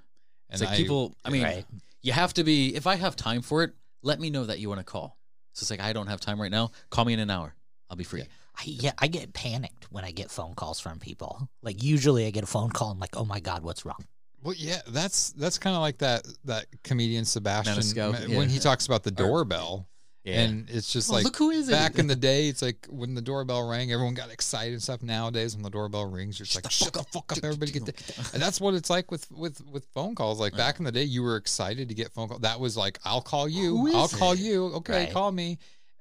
And 0.51 0.61
It's 0.61 0.63
like 0.63 0.75
I- 0.75 0.77
people. 0.77 1.17
I 1.25 1.31
mean, 1.31 1.43
Right. 1.43 1.65
You 2.05 2.13
have 2.13 2.35
to 2.35 2.45
be. 2.45 2.77
If 2.77 2.87
I 2.87 2.95
have 2.97 3.17
time 3.17 3.43
for 3.43 3.65
it, 3.65 3.73
let 4.03 4.21
me 4.21 4.31
know 4.31 4.45
that 4.45 4.61
you 4.61 4.69
want 4.69 4.79
to 4.79 4.85
call. 4.85 5.19
So 5.55 5.65
it's 5.65 5.71
like 5.71 5.81
I 5.81 5.93
don't 5.93 6.07
have 6.07 6.21
time 6.21 6.41
right 6.41 6.51
now. 6.51 6.71
Call 6.91 7.05
me 7.05 7.15
in 7.15 7.19
an 7.19 7.31
hour. 7.31 7.55
I'll 7.89 7.97
be 7.97 8.05
free. 8.05 8.23
I, 8.23 8.63
yeah, 8.67 8.93
I 8.99 9.09
get 9.09 9.33
panicked 9.33 9.91
when 9.91 10.05
I 10.05 10.11
get 10.11 10.31
phone 10.31 10.55
calls 10.55 10.79
from 10.79 10.99
people. 10.99 11.49
Like 11.63 11.83
usually, 11.83 12.27
I 12.27 12.31
get 12.31 12.45
a 12.45 12.47
phone 12.47 12.71
call 12.71 12.91
and 12.91 13.01
like, 13.01 13.17
oh 13.17 13.25
my 13.25 13.41
god, 13.41 13.65
what's 13.65 13.85
wrong? 13.85 14.05
Well, 14.43 14.55
yeah, 14.57 14.83
that's 14.89 15.33
that's 15.33 15.59
kind 15.59 15.75
of 15.75 15.81
like 15.81 15.99
that 15.99 16.27
that 16.45 16.67
comedian 16.85 17.25
Sebastian 17.25 17.75
Maniscalco, 17.75 18.29
when 18.29 18.49
yeah. 18.49 18.55
he 18.55 18.59
talks 18.59 18.87
about 18.87 19.03
the 19.03 19.11
doorbell. 19.11 19.89
Yeah. 20.25 20.41
And 20.41 20.71
it's 20.71 20.91
just 20.91 21.11
Oh, 21.11 21.15
like 21.15 21.25
look 21.25 21.37
who 21.37 21.51
is 21.51 21.69
it? 21.69 21.73
back 21.73 21.99
in 21.99 22.07
the 22.07 22.17
day. 22.17 22.49
It's 22.49 22.63
like 22.63 22.87
when 22.89 23.15
the 23.15 23.21
doorbell 23.21 23.69
rang, 23.69 23.93
everyone 23.93 24.15
got 24.15 24.31
excited 24.33 24.73
and 24.73 24.83
stuff. 24.83 25.03
Nowadays, 25.03 25.55
when 25.55 25.63
the 25.63 25.69
doorbell 25.71 26.07
rings, 26.07 26.39
you're 26.39 26.47
just 26.47 26.57
like, 26.65 26.71
"Shut 26.73 26.95
the 26.95 27.03
fuck 27.13 27.31
up, 27.33 27.39
everybody!" 27.45 27.73
Get 27.73 27.85
the... 27.85 28.31
And 28.33 28.43
that's 28.43 28.59
what 28.59 28.73
it's 28.73 28.89
like 28.89 29.11
with 29.11 29.31
with 29.31 29.63
with 29.67 29.85
phone 29.93 30.15
calls. 30.15 30.41
Like 30.41 30.57
back 30.57 30.79
in 30.79 30.87
the 30.87 30.93
day, 30.93 31.03
you 31.05 31.23
were 31.23 31.37
excited 31.37 31.91
to 31.91 31.95
get 31.95 32.11
phone 32.13 32.29
call. 32.29 32.39
That 32.39 32.59
was 32.59 32.75
like, 32.75 32.99
"I'll 33.05 33.21
call 33.21 33.47
you. 33.49 33.87
I'll 33.95 34.07
is 34.07 34.15
call 34.15 34.35
you. 34.35 34.67
Okay, 34.77 35.05
Right. 35.05 35.13
call 35.13 35.31
me." 35.31 35.59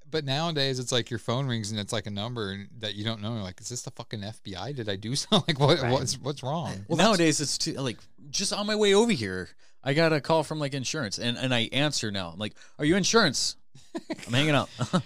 But 0.10 0.24
nowadays, 0.26 0.78
it's 0.80 0.92
like 0.92 1.10
your 1.10 1.18
phone 1.20 1.48
rings 1.48 1.72
and 1.72 1.80
it's 1.80 1.92
like 1.92 2.06
a 2.06 2.12
number 2.12 2.68
that 2.80 2.94
you 2.94 3.04
don't 3.04 3.20
know. 3.22 3.34
You're 3.34 3.44
like, 3.44 3.60
"Is 3.60 3.68
this 3.70 3.82
the 3.82 3.92
fucking 3.92 4.22
FBI? 4.22 4.74
Did 4.74 4.88
I 4.88 4.96
do 4.96 5.16
something? 5.18 5.54
Like, 5.56 5.60
what? 5.60 5.82
Right. 5.82 5.92
What's 5.92 6.14
what's 6.20 6.44
wrong?" 6.44 6.86
Well, 6.88 6.98
nowadays 6.98 7.42
it's 7.42 7.58
too, 7.58 7.74
like 7.74 7.98
just 8.30 8.54
on 8.54 8.68
my 8.68 8.76
way 8.78 8.94
over 8.94 9.12
here. 9.12 9.50
I 9.84 9.94
got 9.94 10.14
a 10.14 10.22
call 10.22 10.44
from 10.44 10.60
like 10.60 10.74
insurance, 10.74 11.18
and 11.20 11.36
and 11.38 11.54
I 11.54 11.68
answer 11.74 12.10
now. 12.10 12.30
I'm 12.30 12.40
like, 12.40 12.54
"Are 12.80 12.86
you 12.86 12.96
insurance?" 12.96 13.58
I'm 14.28 14.34
hanging 14.34 14.56
up. 14.56 14.70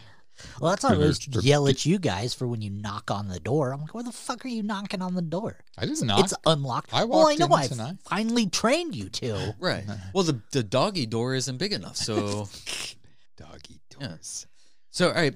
Well, 0.61 0.69
that's 0.69 0.83
why 0.83 0.91
I 0.91 0.93
And 0.93 1.01
always 1.01 1.17
there's- 1.17 1.43
yell 1.45 1.67
at 1.67 1.83
you 1.83 1.97
guys 1.97 2.35
for 2.35 2.47
when 2.47 2.61
you 2.61 2.69
knock 2.69 3.09
on 3.09 3.27
the 3.27 3.39
door. 3.39 3.71
I'm 3.73 3.81
like, 3.81 3.95
where 3.95 4.03
the 4.03 4.11
fuck 4.11 4.45
are 4.45 4.49
you 4.49 4.61
knocking 4.61 5.01
on 5.01 5.15
the 5.15 5.21
door? 5.23 5.57
I 5.79 5.87
just 5.87 6.03
knock. 6.03 6.25
It's 6.25 6.33
unlocked. 6.45 6.93
I 6.93 7.05
well, 7.05 7.21
I 7.21 7.23
walked 7.35 7.39
know. 7.39 7.45
in 7.47 7.53
I 7.53 7.65
tonight. 7.67 7.95
finally 8.07 8.45
trained 8.45 8.93
you 8.95 9.09
to. 9.09 9.55
right. 9.59 9.83
Well, 10.13 10.23
the 10.23 10.39
the 10.51 10.61
doggy 10.61 11.07
door 11.07 11.33
isn't 11.33 11.57
big 11.57 11.73
enough, 11.73 11.95
so 11.97 12.47
doggy 13.35 13.81
Yeah. 13.99 14.07
doors. 14.09 14.45
so 14.91 15.07
all 15.09 15.15
right. 15.15 15.35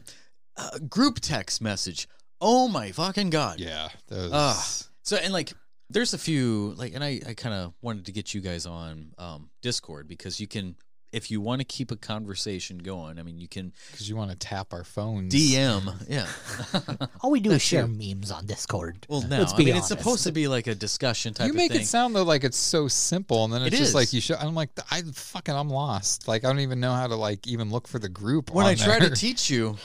Uh, 0.56 0.78
group 0.88 1.20
text 1.20 1.62
message. 1.64 2.08
Oh 2.40 2.68
my 2.68 2.92
fucking 2.92 3.32
god. 3.32 3.60
Yeah. 3.60 3.90
those- 4.08 4.32
Ah. 4.32 4.76
So 5.02 5.16
and 5.18 5.34
like 5.34 5.54
there's 5.90 6.14
a 6.14 6.20
few 6.20 6.76
like 6.78 6.94
and 6.94 7.04
I, 7.04 7.22
I 7.28 7.34
kind 7.34 7.56
of 7.56 7.74
wanted 7.82 8.06
to 8.06 8.12
get 8.12 8.34
you 8.36 8.42
guys 8.42 8.68
on 8.68 9.14
um 9.18 9.50
Discord 9.64 10.08
because 10.08 10.40
you 10.40 10.48
can 10.48 10.76
if 11.12 11.30
you 11.30 11.42
want 11.42 11.60
to 11.60 11.66
keep 11.66 11.92
a 11.92 11.96
conversation 11.96 12.78
going, 12.78 13.20
I 13.20 13.24
mean 13.24 13.38
you 13.38 13.48
can 13.48 13.74
because 13.92 14.08
you 14.10 14.16
want 14.16 14.32
to 14.32 14.38
tap 14.38 14.72
our 14.74 14.84
phones. 14.84 15.34
DM, 15.34 15.94
yeah. 16.10 17.08
All 17.22 17.32
we 17.32 17.40
do 17.40 17.52
is 17.52 17.62
share 17.62 17.86
memes 17.88 18.32
on 18.32 18.46
Discord. 18.46 19.06
Well, 19.10 19.22
no, 19.22 19.40
Let's 19.40 19.54
I 19.54 19.58
be 19.58 19.66
mean 19.66 19.74
honest. 19.76 19.92
it's 19.92 20.00
supposed 20.00 20.24
to 20.24 20.32
be 20.32 20.48
like 20.48 20.68
a 20.68 20.76
discussion 20.76 21.34
type 21.34 21.48
You 21.48 21.52
of 21.52 21.58
make 21.58 21.72
thing. 21.72 21.82
it 21.82 21.86
sound 21.88 22.16
though 22.16 22.24
like 22.24 22.44
it's 22.44 22.58
so 22.58 22.88
simple, 22.88 23.44
and 23.44 23.54
then 23.54 23.62
It 23.64 23.68
it's 23.68 23.78
just 23.78 23.96
like 23.96 24.14
you 24.14 24.22
should. 24.22 24.38
I'm 24.38 24.56
like, 24.56 24.70
I 24.90 25.02
fucking, 25.02 25.54
I'm 25.56 25.70
lost. 25.70 26.28
Like 26.28 26.46
I 26.46 26.48
don't 26.48 26.60
even 26.62 26.80
know 26.80 26.94
how 26.94 27.08
to 27.08 27.16
like 27.16 27.46
even 27.48 27.70
look 27.70 27.88
for 27.88 28.00
the 28.00 28.10
group. 28.10 28.52
when 28.52 28.66
on 28.66 28.72
I 28.72 28.76
try 28.76 29.00
to 29.00 29.08
there. 29.08 29.16
teach 29.16 29.50
you, 29.50 29.76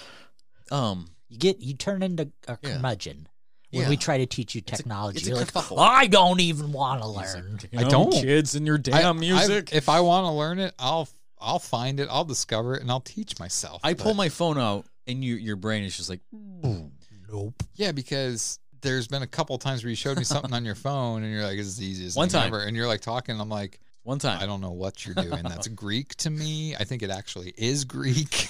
um, 0.70 1.08
You 1.28 1.38
get 1.38 1.60
you 1.60 1.74
turn 1.74 2.02
into 2.02 2.30
a 2.48 2.58
Yeah. 2.62 2.74
curmudgeon 2.74 3.28
when 3.72 3.82
Yeah. 3.82 3.88
we 3.88 3.96
try 3.96 4.18
to 4.18 4.26
teach 4.26 4.54
you 4.54 4.60
It's 4.64 4.72
a- 4.72 4.76
technology. 4.76 5.18
it's 5.18 5.26
a 5.26 5.30
You're 5.30 5.38
like, 5.40 5.52
kerfuffle. 5.52 5.78
I 5.78 6.06
don't 6.06 6.38
even 6.40 6.70
want 6.72 7.02
to 7.02 7.08
He's 7.08 7.16
like, 7.16 7.34
learn. 7.44 7.58
"You 7.72 7.78
I 7.80 7.84
don't. 7.84 8.12
kids 8.12 8.54
and 8.54 8.64
your 8.66 8.76
I- 8.76 8.80
damn 8.80 9.16
I- 9.16 9.20
music. 9.20 9.70
if 9.72 9.88
I 9.88 10.00
want 10.00 10.24
to 10.26 10.30
learn 10.30 10.60
it, 10.60 10.72
I'll 10.78 11.08
I'll 11.38 11.58
find 11.58 12.00
it, 12.00 12.08
I'll 12.10 12.24
discover 12.24 12.74
it, 12.74 12.82
and 12.82 12.90
I'll 12.90 13.00
teach 13.00 13.38
myself. 13.38 13.80
I 13.84 13.94
pull 13.94 14.14
my 14.14 14.28
phone 14.28 14.58
out, 14.58 14.86
and 15.06 15.24
you 15.24 15.36
your 15.36 15.56
brain 15.56 15.84
is 15.84 15.96
just 15.96 16.10
like, 16.10 16.20
mm, 16.34 16.90
Nope. 17.30 17.62
yeah 17.74 17.92
because. 17.92 18.58
There's 18.82 19.08
been 19.08 19.22
a 19.22 19.26
couple 19.26 19.58
times 19.58 19.82
where 19.82 19.90
you 19.90 19.96
showed 19.96 20.16
me 20.16 20.22
something 20.22 20.52
on 20.52 20.64
your 20.64 20.76
phone 20.76 21.24
and 21.24 21.32
you're 21.32 21.42
like, 21.42 21.58
"It's 21.58 21.76
the 21.76 21.84
easiest 21.86 22.16
One 22.16 22.28
thing 22.28 22.40
time. 22.40 22.48
ever," 22.48 22.60
and 22.62 22.76
you're 22.76 22.86
like 22.86 23.00
talking. 23.00 23.32
and 23.32 23.42
I'm 23.42 23.48
like, 23.48 23.80
one 24.06 24.20
time. 24.20 24.40
I 24.40 24.46
don't 24.46 24.60
know 24.60 24.70
what 24.70 25.04
you're 25.04 25.16
doing. 25.16 25.42
That's 25.42 25.66
Greek 25.66 26.14
to 26.16 26.30
me. 26.30 26.76
I 26.76 26.84
think 26.84 27.02
it 27.02 27.10
actually 27.10 27.52
is 27.56 27.84
Greek. 27.84 28.48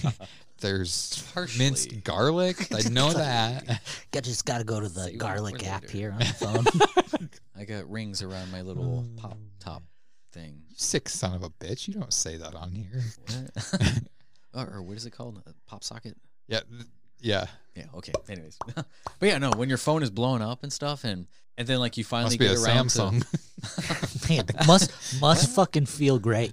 There's 0.60 1.22
Partially. 1.32 1.64
minced 1.64 2.02
garlic. 2.02 2.74
I 2.74 2.88
know 2.88 3.12
that. 3.12 3.80
I 4.12 4.20
just 4.20 4.44
got 4.44 4.58
to 4.58 4.64
go 4.64 4.80
to 4.80 4.88
the 4.88 5.12
garlic 5.16 5.64
app 5.64 5.82
later. 5.82 5.96
here 5.96 6.12
on 6.12 6.18
the 6.18 6.24
phone. 6.24 7.30
I 7.56 7.64
got 7.64 7.88
rings 7.88 8.22
around 8.22 8.50
my 8.50 8.62
little 8.62 9.04
mm. 9.08 9.16
pop 9.16 9.38
top 9.60 9.84
thing. 10.32 10.62
Sick 10.76 11.08
son 11.08 11.34
of 11.34 11.42
a 11.42 11.50
bitch. 11.50 11.88
You 11.88 11.94
don't 11.94 12.12
say 12.12 12.36
that 12.36 12.54
on 12.54 12.72
here. 12.72 13.02
What? 13.26 14.00
or, 14.68 14.76
or 14.76 14.82
what 14.82 14.96
is 14.96 15.06
it 15.06 15.10
called? 15.10 15.42
A 15.46 15.52
pop 15.68 15.84
socket? 15.84 16.16
Yeah. 16.46 16.60
Yeah. 17.20 17.46
Yeah. 17.74 17.84
Okay. 17.94 18.12
Anyways, 18.28 18.58
but 18.74 18.86
yeah, 19.22 19.38
no. 19.38 19.50
When 19.56 19.68
your 19.68 19.78
phone 19.78 20.02
is 20.02 20.10
blowing 20.10 20.42
up 20.42 20.62
and 20.62 20.72
stuff, 20.72 21.04
and 21.04 21.26
and 21.56 21.66
then 21.66 21.78
like 21.78 21.96
you 21.96 22.04
finally 22.04 22.36
Must 22.36 22.38
be 22.38 22.46
a 22.46 22.54
get 22.54 22.58
around 22.64 22.86
Samsung. 22.86 23.24
to 23.24 24.28
Man, 24.28 24.44
must 24.66 25.20
must 25.20 25.54
fucking 25.54 25.86
feel 25.86 26.18
great, 26.18 26.52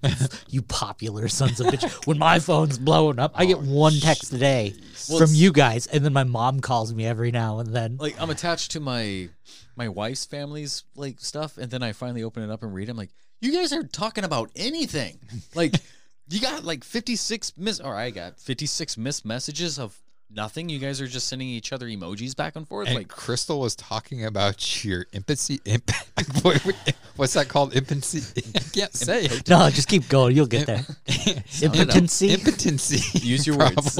you 0.50 0.62
popular 0.62 1.28
sons 1.28 1.60
of 1.60 1.68
bitch. 1.68 2.08
When 2.08 2.18
my 2.18 2.40
phone's 2.40 2.78
blowing 2.78 3.20
up, 3.20 3.32
I 3.36 3.46
get 3.46 3.58
oh, 3.58 3.62
one 3.62 3.94
text 4.00 4.34
a 4.34 4.38
day 4.38 4.74
Well, 5.10 5.20
from 5.20 5.26
it's- 5.26 5.36
you 5.36 5.52
guys, 5.52 5.88
and 5.88 6.04
then 6.06 6.14
my 6.14 6.24
mom 6.24 6.60
calls 6.62 6.94
me 6.94 7.06
every 7.06 7.32
now 7.32 7.60
and 7.60 7.74
then. 7.74 7.98
like 8.00 8.20
I'm 8.20 8.30
attached 8.30 8.72
to 8.72 8.80
my 8.80 9.30
my 9.76 9.90
wife's 9.90 10.26
family's 10.26 10.84
like 10.96 11.20
stuff, 11.20 11.58
and 11.58 11.70
then 11.72 11.84
I 11.84 11.92
finally 11.94 12.24
open 12.24 12.44
it 12.44 12.50
up 12.50 12.64
and 12.64 12.74
read. 12.74 12.88
it. 12.88 12.92
I'm 12.92 12.98
like, 12.98 13.12
you 13.42 13.54
guys 13.54 13.74
are 13.74 13.84
talking 13.84 14.24
about 14.24 14.52
anything. 14.56 15.20
Like, 15.54 15.76
you 16.30 16.40
got 16.42 16.64
like 16.64 16.84
56 16.84 17.54
miss, 17.58 17.80
or 17.80 17.96
I 17.96 18.10
got 18.12 18.40
56 18.40 18.98
missed 18.98 19.26
messages 19.26 19.78
of 19.80 19.98
nothing. 20.32 20.70
You 20.70 20.80
guys 20.80 21.00
are 21.02 21.08
just 21.08 21.28
sending 21.28 21.48
each 21.48 21.72
other 21.72 21.86
emojis 21.88 22.36
back 22.36 22.56
and 22.56 22.68
forth. 22.68 22.88
And 22.88 22.96
like, 22.98 23.08
Crystal 23.08 23.60
was 23.60 23.76
talking 23.76 24.26
about 24.26 24.84
your 24.84 25.06
infancy. 25.14 25.60
Imp, 25.66 25.92
what- 26.42 26.60
what- 26.66 26.96
what's 27.16 27.34
that 27.34 27.48
called? 27.48 27.76
Impotency. 27.76 28.44
I 28.56 28.60
can't 28.60 28.94
say 28.94 29.26
it. 29.26 29.48
No, 29.50 29.70
just 29.70 29.88
keep 29.88 30.08
going. 30.10 30.36
You'll 30.36 30.48
get 30.48 30.66
there. 30.68 30.86
Impotency. 31.62 32.34
Impotency. 32.34 33.20
use 33.20 33.46
your 33.48 33.58
words. 33.58 33.98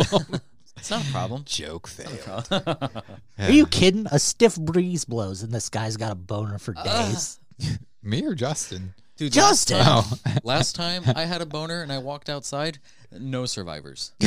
it's 0.78 0.90
not 0.92 1.08
a 1.08 1.12
problem. 1.12 1.44
Joke 1.46 1.88
fail. 1.88 2.44
Are 3.38 3.52
you 3.52 3.66
kidding? 3.68 4.06
A 4.12 4.20
stiff 4.20 4.58
breeze 4.58 5.06
blows, 5.06 5.44
and 5.44 5.54
this 5.54 5.70
guy's 5.70 5.96
got 5.98 6.12
a 6.12 6.16
boner 6.16 6.58
for 6.58 6.74
days. 6.74 7.40
Me 8.04 8.26
or 8.26 8.36
Justin? 8.36 8.94
Dude, 9.18 9.32
Justin! 9.32 9.78
Last 9.78 10.02
time, 10.04 10.20
Oh. 10.26 10.38
last 10.44 10.76
time 10.76 11.04
I 11.16 11.26
had 11.26 11.42
a 11.42 11.46
boner 11.46 11.82
and 11.82 11.92
I 11.92 12.00
walked 12.00 12.30
outside, 12.30 12.80
no 13.12 13.46
survivors. 13.46 14.12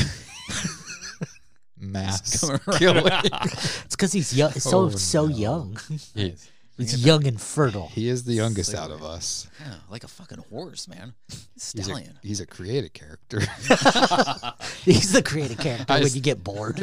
Mass 1.80 2.42
it's 2.66 3.86
because 3.96 4.12
he's 4.12 4.36
young. 4.36 4.50
So 4.52 4.78
Oh, 4.86 4.88
so 4.90 5.26
no. 5.26 5.36
young. 5.36 5.78
He, 6.14 6.34
He's 6.78 7.04
young 7.04 7.26
and 7.26 7.40
fertile. 7.40 7.88
he 7.88 8.08
is 8.08 8.22
the 8.22 8.34
youngest 8.34 8.70
Sick 8.70 8.78
out 8.78 8.92
of 8.92 9.02
us. 9.02 9.48
Yeah, 9.60 9.74
like 9.90 10.04
a 10.04 10.08
fucking 10.08 10.38
horse, 10.48 10.86
man. 10.86 11.12
He's 11.28 11.48
a, 11.74 11.82
Stallion. 11.82 12.18
he's 12.22 12.38
a 12.40 12.46
creative 12.46 12.92
character. 12.92 13.40
He's 14.84 15.10
the 15.10 15.22
creative 15.24 15.58
character 15.58 15.86
I 15.92 15.94
when 15.96 16.02
just- 16.04 16.14
you 16.14 16.22
get 16.22 16.44
bored. 16.44 16.80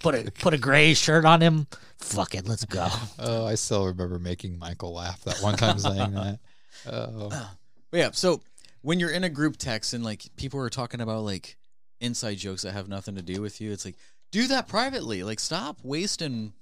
put 0.00 0.14
a 0.14 0.30
put 0.32 0.52
a 0.52 0.58
gray 0.58 0.92
shirt 0.92 1.24
on 1.24 1.40
him. 1.40 1.66
Fuck 1.96 2.34
it, 2.34 2.46
let's 2.46 2.66
go. 2.66 2.88
oh, 3.18 3.46
I 3.46 3.54
still 3.54 3.86
remember 3.86 4.18
making 4.18 4.58
Michael 4.58 4.92
laugh 4.92 5.22
that 5.24 5.38
one 5.40 5.56
time 5.56 5.78
saying 5.78 6.12
that. 6.12 6.38
Oh, 6.86 7.28
uh, 7.32 7.46
But 7.90 7.98
yeah, 7.98 8.10
so 8.12 8.40
when 8.82 9.00
you're 9.00 9.10
in 9.10 9.24
a 9.24 9.28
group 9.28 9.56
text 9.56 9.92
and 9.94 10.04
like 10.04 10.24
people 10.36 10.60
are 10.60 10.70
talking 10.70 11.00
about 11.00 11.22
like 11.24 11.56
inside 12.00 12.36
jokes 12.38 12.62
that 12.62 12.72
have 12.72 12.88
nothing 12.88 13.14
to 13.16 13.22
do 13.22 13.42
with 13.42 13.60
you, 13.60 13.72
it's 13.72 13.84
like 13.84 13.96
do 14.32 14.46
that 14.48 14.68
privately. 14.68 15.22
Like 15.22 15.40
stop 15.40 15.78
wasting. 15.82 16.52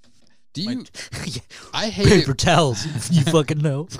do 0.53 0.65
My- 0.65 0.71
you? 0.71 0.85
I 1.73 1.87
hate 1.89 2.07
Paper 2.07 2.31
it. 2.31 2.37
towels. 2.37 2.85
You 3.11 3.23
fucking 3.23 3.59
know. 3.59 3.87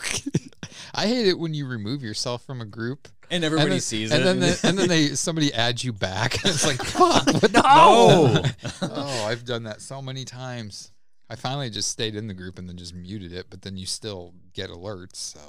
I 0.94 1.08
hate 1.08 1.28
it 1.28 1.38
when 1.38 1.54
you 1.54 1.68
remove 1.68 2.04
yourself 2.04 2.44
from 2.46 2.62
a 2.62 2.66
group. 2.66 3.08
And 3.32 3.44
everybody 3.44 3.66
and 3.66 3.74
then, 3.74 3.80
sees 3.82 4.12
and 4.12 4.22
it. 4.22 4.26
Then 4.26 4.40
they, 4.40 4.56
and 4.64 4.78
then 4.78 4.88
they 4.88 5.08
somebody 5.10 5.54
adds 5.54 5.84
you 5.84 5.94
back. 5.94 6.44
And 6.44 6.52
it's 6.54 6.66
like, 6.66 6.82
fuck, 6.84 7.28
what 7.41 7.54
No. 7.54 8.41
oh, 8.82 9.26
I've 9.28 9.46
done 9.46 9.64
that 9.64 9.82
so 9.82 10.02
many 10.02 10.26
times. 10.26 10.91
I 11.30 11.36
finally 11.36 11.70
just 11.70 11.91
stayed 11.91 12.16
in 12.16 12.26
the 12.28 12.34
group 12.34 12.58
and 12.58 12.68
then 12.68 12.76
just 12.76 12.96
muted 12.96 13.32
it, 13.32 13.46
but 13.52 13.62
then 13.62 13.78
you 13.78 13.86
still 13.86 14.34
get 14.54 14.72
alerts. 14.72 15.18
So 15.18 15.40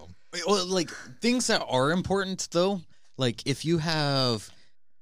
well, 0.46 0.66
like 0.66 0.90
things 1.20 1.46
that 1.48 1.64
are 1.68 1.90
important 1.90 2.48
though. 2.50 2.80
Like 3.16 3.46
if 3.46 3.64
you 3.64 3.78
have, 3.78 4.48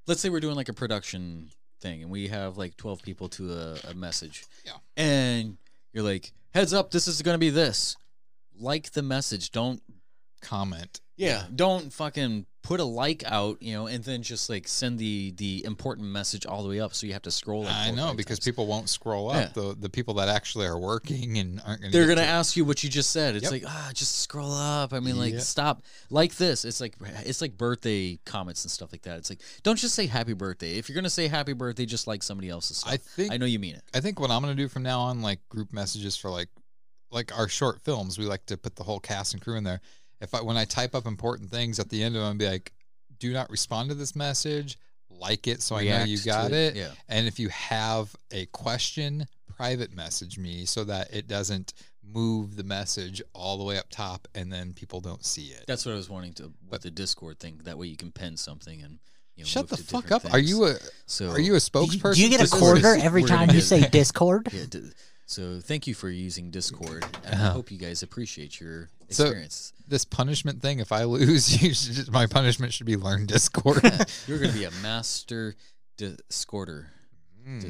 let's 0.06 0.20
say 0.20 0.28
we're 0.28 0.40
doing 0.40 0.56
like 0.56 0.68
a 0.68 0.74
production 0.74 1.50
thing 1.80 2.02
and 2.02 2.10
we 2.10 2.28
have 2.28 2.56
like 2.56 2.76
12 2.76 3.02
people 3.02 3.28
to 3.30 3.52
a, 3.52 3.76
a 3.90 3.94
message. 3.94 4.44
Yeah. 4.64 4.72
And 4.96 5.56
you're 5.92 6.04
like, 6.04 6.32
heads 6.54 6.72
up, 6.72 6.90
this 6.90 7.06
is 7.06 7.22
going 7.22 7.34
to 7.34 7.38
be 7.38 7.50
this. 7.50 7.96
Like 8.58 8.92
the 8.92 9.02
message. 9.02 9.50
Don't 9.52 9.82
comment. 10.42 11.00
Yeah, 11.18 11.42
don't 11.54 11.92
fucking 11.92 12.46
put 12.62 12.80
a 12.80 12.84
like 12.84 13.24
out, 13.26 13.60
you 13.62 13.72
know, 13.72 13.86
and 13.86 14.04
then 14.04 14.22
just 14.22 14.48
like 14.48 14.68
send 14.68 14.98
the 14.98 15.32
the 15.36 15.64
important 15.64 16.06
message 16.08 16.46
all 16.46 16.62
the 16.62 16.68
way 16.68 16.80
up, 16.80 16.94
so 16.94 17.06
you 17.06 17.12
have 17.12 17.22
to 17.22 17.30
scroll. 17.30 17.64
Like 17.64 17.74
I 17.74 17.90
know 17.90 18.14
because 18.14 18.38
times. 18.38 18.44
people 18.44 18.66
won't 18.68 18.88
scroll 18.88 19.30
up. 19.30 19.36
Yeah. 19.56 19.62
The 19.62 19.76
the 19.76 19.88
people 19.88 20.14
that 20.14 20.28
actually 20.28 20.66
are 20.66 20.78
working 20.78 21.38
and 21.38 21.60
aren't 21.66 21.80
going 21.80 21.92
they're 21.92 22.06
gonna 22.06 22.20
ask 22.22 22.56
you 22.56 22.64
what 22.64 22.84
you 22.84 22.88
just 22.88 23.10
said. 23.10 23.34
It's 23.34 23.44
Yep. 23.44 23.52
like 23.52 23.64
ah, 23.66 23.90
just 23.94 24.20
scroll 24.20 24.52
up. 24.52 24.92
I 24.92 25.00
mean, 25.00 25.18
like 25.18 25.32
Yep. 25.32 25.42
stop 25.42 25.82
like 26.08 26.36
this. 26.36 26.64
It's 26.64 26.80
like 26.80 26.94
it's 27.24 27.40
like 27.40 27.56
birthday 27.58 28.18
comments 28.24 28.64
and 28.64 28.70
stuff 28.70 28.92
like 28.92 29.02
that. 29.02 29.18
It's 29.18 29.30
like 29.30 29.40
don't 29.64 29.78
just 29.78 29.96
say 29.96 30.06
happy 30.06 30.34
birthday. 30.34 30.78
If 30.78 30.88
you're 30.88 30.94
gonna 30.96 31.10
say 31.10 31.26
happy 31.26 31.54
birthday, 31.54 31.84
just 31.84 32.06
like 32.06 32.22
somebody 32.22 32.48
else's 32.48 32.76
stuff. 32.78 32.92
I 32.92 32.96
think 32.98 33.32
I 33.32 33.38
know 33.38 33.46
you 33.46 33.58
mean 33.58 33.74
it. 33.74 33.82
I 33.92 33.98
think 34.00 34.20
what 34.20 34.30
I'm 34.30 34.40
gonna 34.40 34.54
do 34.54 34.68
from 34.68 34.84
now 34.84 35.00
on, 35.00 35.20
like 35.20 35.40
group 35.48 35.72
messages 35.72 36.16
for 36.16 36.30
like 36.30 36.48
like 37.10 37.36
our 37.36 37.48
short 37.48 37.80
films, 37.80 38.18
we 38.18 38.26
like 38.26 38.44
to 38.46 38.56
put 38.56 38.76
the 38.76 38.84
whole 38.84 39.00
cast 39.00 39.32
and 39.32 39.42
crew 39.42 39.56
in 39.56 39.64
there. 39.64 39.80
If 40.20 40.34
I 40.34 40.42
when 40.42 40.56
I 40.56 40.64
type 40.64 40.94
up 40.94 41.06
important 41.06 41.50
things 41.50 41.78
at 41.78 41.88
the 41.88 42.02
end 42.02 42.16
of 42.16 42.22
them, 42.22 42.38
be 42.38 42.48
like, 42.48 42.72
do 43.18 43.32
not 43.32 43.50
respond 43.50 43.88
to 43.90 43.94
this 43.94 44.14
message, 44.16 44.78
like 45.10 45.46
it 45.46 45.62
so 45.62 45.76
I 45.76 45.84
know 45.84 46.04
you 46.04 46.18
got 46.24 46.52
it, 46.52 46.76
it. 46.76 46.76
yeah. 46.76 46.90
And 47.08 47.26
if 47.26 47.38
you 47.38 47.48
have 47.48 48.14
a 48.30 48.46
question, 48.46 49.26
private 49.56 49.94
message 49.94 50.38
me 50.38 50.64
so 50.64 50.84
that 50.84 51.12
it 51.12 51.26
doesn't 51.28 51.74
move 52.02 52.56
the 52.56 52.64
message 52.64 53.20
all 53.34 53.58
the 53.58 53.64
way 53.64 53.76
up 53.78 53.86
top 53.90 54.26
and 54.34 54.52
then 54.52 54.72
people 54.72 55.00
don't 55.00 55.24
see 55.24 55.46
it. 55.46 55.64
That's 55.66 55.84
what 55.84 55.92
I 55.92 55.96
was 55.96 56.08
wanting 56.08 56.32
to 56.34 56.52
with 56.70 56.82
the 56.82 56.90
Discord 56.90 57.38
thing. 57.38 57.60
That 57.64 57.76
way 57.78 57.86
you 57.88 57.96
can 57.96 58.12
pen 58.12 58.36
something 58.36 58.82
and 58.82 58.98
you 59.36 59.44
know, 59.44 59.48
Shut 59.48 59.68
the 59.68 59.76
fuck 59.76 60.04
different 60.08 60.26
up. 60.26 60.32
Are 60.34 60.38
you 60.40 60.64
a 60.64 60.74
so 61.06 61.30
are 61.30 61.38
you 61.38 61.54
a 61.54 61.60
Do 61.60 61.80
you, 61.80 61.86
spokesperson? 62.00 62.14
do 62.14 62.22
you 62.22 62.28
get 62.28 62.40
a 62.40 62.44
This 62.44 62.54
quarter 62.54 62.96
every 62.96 63.22
time 63.22 63.50
you 63.50 63.60
say 63.60 63.88
Discord? 63.88 64.48
Yeah, 64.52 64.64
d- 64.68 64.90
so 65.28 65.60
thank 65.60 65.86
you 65.86 65.94
for 65.94 66.08
using 66.08 66.50
Discord, 66.50 67.04
and 67.24 67.34
I 67.34 67.38
Uh-huh. 67.38 67.50
hope 67.52 67.70
you 67.70 67.76
guys 67.78 68.02
appreciate 68.02 68.58
your 68.60 68.88
experience. 69.08 69.16
So- 69.16 69.24
experience. 69.24 69.72
this 69.86 70.04
punishment 70.04 70.60
thing, 70.62 70.80
if 70.80 70.90
I 70.90 71.04
lose, 71.04 71.62
you 71.62 71.74
should 71.74 71.94
just, 71.94 72.10
my 72.10 72.26
punishment 72.26 72.72
should 72.72 72.86
be 72.86 72.96
learn 72.96 73.26
Discord. 73.26 73.82
You're 74.26 74.38
going 74.38 74.50
to 74.52 74.58
be 74.58 74.64
a 74.64 74.70
master 74.82 75.54
Discorder. 75.98 76.86
Is 77.46 77.62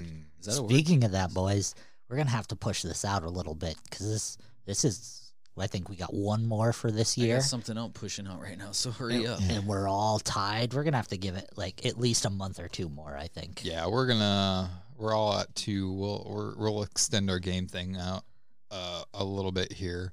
that 0.47 0.59
a 0.59 0.63
word? 0.63 0.71
Speaking 0.71 1.05
of 1.05 1.13
that, 1.13 1.33
boys, 1.35 1.75
we're 2.09 2.17
gonna 2.17 2.31
have 2.31 2.49
to 2.49 2.57
push 2.57 2.83
this 2.83 3.05
out 3.05 3.23
a 3.23 3.29
little 3.31 3.55
bit 3.55 3.77
because 3.85 4.09
this 4.11 4.39
this 4.67 4.85
is. 4.85 5.15
I 5.61 5.67
think 5.67 5.89
we 5.89 5.97
got 5.97 6.15
one 6.15 6.47
more 6.47 6.73
for 6.73 6.91
this 6.93 7.19
I 7.19 7.23
year, 7.23 7.37
got 7.39 7.43
something 7.43 7.77
out 7.77 7.93
pushing 7.93 8.29
out 8.29 8.41
right 8.41 8.57
now, 8.57 8.71
so 8.71 8.93
hurry 8.93 9.27
up. 9.27 9.41
and 9.43 9.67
we're 9.67 9.89
all 9.89 10.21
tied. 10.21 10.73
We're 10.73 10.85
gonna 10.85 10.97
have 10.97 11.09
to 11.09 11.17
give 11.19 11.35
it 11.37 11.51
like 11.57 11.85
at 11.85 11.99
least 11.99 12.25
a 12.27 12.31
month 12.31 12.61
or 12.61 12.69
two 12.69 12.89
more. 12.89 13.17
I 13.17 13.27
think. 13.29 13.63
Yeah, 13.65 13.87
we're 13.89 14.07
gonna 14.07 14.71
we're 14.99 15.15
all 15.15 15.39
at 15.39 15.55
two. 15.55 15.93
We'll 15.93 16.27
we're, 16.29 16.55
we'll 16.57 16.83
extend 16.83 17.31
our 17.31 17.39
game 17.39 17.67
thing 17.69 17.97
out 17.97 18.25
uh, 18.71 19.03
a 19.15 19.25
little 19.25 19.53
bit 19.53 19.73
here, 19.73 20.13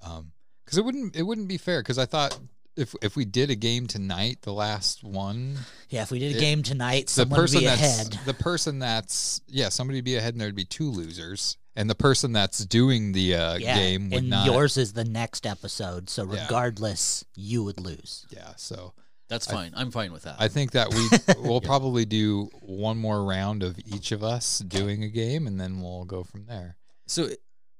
because 0.00 0.78
it 0.78 0.84
wouldn't 0.84 1.16
it 1.16 1.22
wouldn't 1.22 1.48
be 1.48 1.58
fair. 1.58 1.80
Because 1.80 1.98
I 1.98 2.06
thought 2.06 2.38
if 2.76 2.94
if 3.02 3.16
we 3.16 3.24
did 3.24 3.50
a 3.50 3.54
game 3.54 3.86
tonight, 3.86 4.38
the 4.42 4.52
last 4.52 5.02
one, 5.02 5.56
Yeah, 5.88 6.02
if 6.02 6.10
we 6.10 6.18
did 6.18 6.34
a 6.34 6.36
It- 6.36 6.40
game 6.40 6.62
tonight, 6.62 7.06
the 7.06 7.12
someone 7.12 7.38
would 7.38 7.42
person 7.44 7.60
be 7.60 7.66
that's 7.66 7.80
ahead. 7.80 8.20
the 8.26 8.34
person 8.34 8.78
that's 8.78 9.40
yeah 9.48 9.70
somebody 9.70 9.98
would 9.98 10.04
be 10.04 10.16
ahead 10.16 10.34
and 10.34 10.40
there'd 10.40 10.54
be 10.54 10.64
two 10.66 10.90
losers, 10.90 11.56
and 11.74 11.88
the 11.88 11.94
person 11.94 12.32
that's 12.32 12.64
doing 12.64 13.12
the 13.12 13.34
uh, 13.34 13.54
Yeah, 13.56 13.74
game 13.76 14.10
would 14.10 14.18
and 14.20 14.30
not. 14.30 14.46
yours 14.46 14.76
is 14.76 14.92
the 14.92 15.04
next 15.04 15.46
episode, 15.46 16.10
so 16.10 16.30
Yeah. 16.30 16.42
regardless, 16.42 17.24
you 17.34 17.64
would 17.64 17.80
lose. 17.80 18.26
Yeah, 18.30 18.52
so 18.56 18.92
That's 19.28 19.46
fine. 19.50 19.72
I'm 19.76 19.90
fine 19.90 20.12
with 20.12 20.22
that. 20.22 20.36
I 20.38 20.48
think 20.48 20.72
that 20.72 20.92
we 20.92 21.08
we'll 21.48 21.60
probably 21.60 22.04
do 22.04 22.48
one 22.60 22.96
more 22.98 23.24
round 23.24 23.62
of 23.62 23.78
each 23.84 24.12
of 24.12 24.22
us 24.22 24.60
doing 24.60 25.02
a 25.02 25.08
game, 25.08 25.46
and 25.46 25.60
then 25.60 25.80
we'll 25.80 26.04
go 26.04 26.22
from 26.22 26.46
there. 26.46 26.76
so 27.06 27.28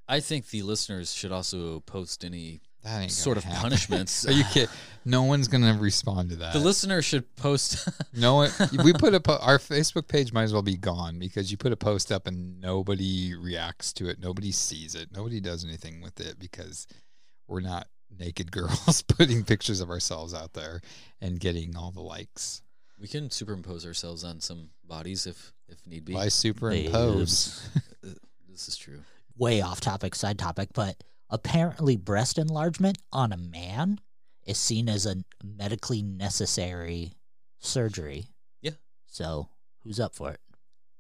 I 0.08 0.20
think 0.20 0.50
the 0.50 0.62
listeners 0.62 1.12
should 1.12 1.32
also 1.32 1.80
post 1.80 2.24
any 2.24 2.60
sort 3.08 3.36
of 3.36 3.44
happen. 3.44 3.62
punishments. 3.62 4.26
Are 4.28 4.32
you 4.32 4.44
kidding? 4.44 4.68
No 5.04 5.24
one's 5.24 5.48
gonna 5.48 5.74
respond 5.74 6.30
to 6.30 6.36
that. 6.36 6.52
the 6.52 6.58
listener 6.60 7.02
should 7.02 7.34
post. 7.36 7.88
no 8.14 8.34
one. 8.36 8.50
We 8.84 8.92
put 8.92 9.14
a 9.14 9.20
po- 9.20 9.38
our 9.40 9.58
Facebook 9.58 10.08
page 10.08 10.32
might 10.32 10.44
as 10.44 10.52
well 10.52 10.62
be 10.62 10.76
gone 10.76 11.18
because 11.18 11.50
you 11.50 11.56
put 11.56 11.72
a 11.72 11.76
post 11.76 12.10
up 12.12 12.26
and 12.26 12.60
nobody 12.60 13.34
reacts 13.34 13.92
to 13.94 14.08
it. 14.08 14.20
Nobody 14.20 14.52
sees 14.52 14.94
it. 14.94 15.08
Nobody 15.12 15.40
does 15.40 15.64
anything 15.64 16.00
with 16.00 16.20
it 16.20 16.38
because 16.38 16.86
we're 17.48 17.60
not 17.60 17.88
naked 18.18 18.50
girls 18.52 19.02
putting 19.08 19.44
pictures 19.44 19.80
of 19.80 19.90
ourselves 19.90 20.34
out 20.34 20.52
there 20.54 20.80
and 21.20 21.40
getting 21.40 21.76
all 21.76 21.90
the 21.90 22.00
likes. 22.02 22.62
we 23.00 23.08
can 23.08 23.30
superimpose 23.30 23.84
ourselves 23.86 24.24
on 24.24 24.40
some 24.40 24.70
bodies 24.84 25.26
if 25.26 25.52
if 25.68 25.84
need 25.86 26.04
be. 26.04 26.14
Why 26.14 26.28
superimpose? 26.28 27.68
Uh, 28.04 28.10
this 28.48 28.68
is 28.68 28.76
true. 28.76 29.00
Way 29.36 29.60
off 29.60 29.80
topic, 29.80 30.14
side 30.14 30.38
topic, 30.38 30.68
but 30.74 31.02
apparently, 31.28 31.96
breast 31.96 32.38
enlargement 32.38 32.98
on 33.12 33.32
a 33.32 33.36
man 33.36 33.98
is 34.44 34.58
seen 34.58 34.88
as 34.88 35.06
a 35.06 35.16
medically 35.42 36.02
necessary 36.02 37.14
surgery. 37.58 38.26
Yeah. 38.62 38.72
So 39.06 39.48
who's 39.82 39.98
up 39.98 40.14
for 40.14 40.30
it? 40.30 40.40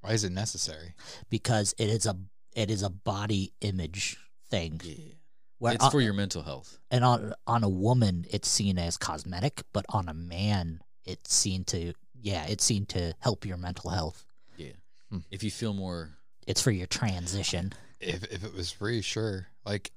Why 0.00 0.12
is 0.12 0.24
it 0.24 0.32
necessary? 0.32 0.94
Because 1.30 1.74
it 1.78 1.88
is 1.88 2.06
a 2.06 2.16
it 2.54 2.70
is 2.70 2.82
a 2.82 2.90
body 2.90 3.52
image 3.60 4.16
thing. 4.50 4.80
Yeah. 4.82 5.14
Where 5.58 5.74
it's 5.74 5.84
on- 5.84 5.90
for 5.90 6.00
your 6.00 6.12
mental 6.12 6.42
health. 6.42 6.78
and 6.90 7.04
on 7.04 7.32
on 7.46 7.64
a 7.64 7.68
woman 7.68 8.26
it's 8.30 8.48
seen 8.48 8.78
as 8.78 8.96
cosmetic, 8.96 9.62
but 9.72 9.84
on 9.88 10.08
a 10.08 10.14
man 10.14 10.80
it's 11.04 11.34
seen 11.34 11.64
to 11.64 11.92
yeah, 12.20 12.44
it's 12.46 12.64
seen 12.64 12.86
to 12.86 13.14
help 13.20 13.44
your 13.44 13.56
mental 13.56 13.90
health. 13.90 14.26
Yeah. 14.56 14.72
Hmm. 15.10 15.18
If 15.30 15.42
you 15.44 15.50
feel 15.50 15.72
more 15.74 16.16
It's 16.46 16.60
for 16.60 16.70
your 16.70 16.86
transition. 16.86 17.72
if 18.00 18.24
if 18.24 18.44
it 18.44 18.54
was 18.54 18.70
free, 18.70 19.00
sure. 19.02 19.46
Like 19.64 19.92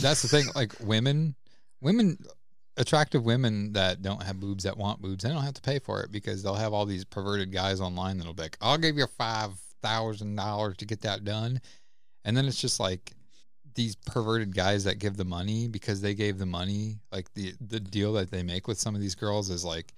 that's 0.00 0.22
the 0.22 0.28
thing. 0.28 0.46
Like 0.54 0.72
women, 0.80 1.34
women, 1.80 2.18
attractive 2.76 3.24
women 3.24 3.72
that 3.74 4.02
don't 4.02 4.22
have 4.22 4.40
boobs 4.40 4.64
that 4.64 4.76
want 4.76 5.00
boobs, 5.02 5.22
they 5.24 5.30
don't 5.30 5.42
have 5.44 5.54
to 5.54 5.62
pay 5.62 5.78
for 5.78 6.02
it 6.02 6.10
because 6.10 6.42
they'll 6.42 6.54
have 6.54 6.72
all 6.72 6.86
these 6.86 7.04
perverted 7.04 7.52
guys 7.52 7.80
online 7.80 8.18
that'll 8.18 8.32
be 8.34 8.42
like, 8.42 8.56
"I'll 8.60 8.78
give 8.78 8.96
you 8.96 9.06
five 9.06 9.52
thousand 9.82 10.36
dollars 10.36 10.76
to 10.78 10.86
get 10.86 11.02
that 11.02 11.24
done," 11.24 11.60
and 12.24 12.36
then 12.36 12.46
it's 12.46 12.60
just 12.60 12.80
like 12.80 13.12
these 13.74 13.96
perverted 13.96 14.54
guys 14.54 14.84
that 14.84 14.98
give 14.98 15.16
the 15.16 15.24
money 15.24 15.68
because 15.68 16.00
they 16.00 16.14
gave 16.14 16.38
the 16.38 16.46
money. 16.46 16.98
Like 17.12 17.32
the 17.34 17.54
the 17.60 17.80
deal 17.80 18.12
that 18.14 18.30
they 18.30 18.42
make 18.42 18.68
with 18.68 18.78
some 18.78 18.94
of 18.94 19.00
these 19.00 19.14
girls 19.14 19.50
is 19.50 19.64
like 19.64 19.92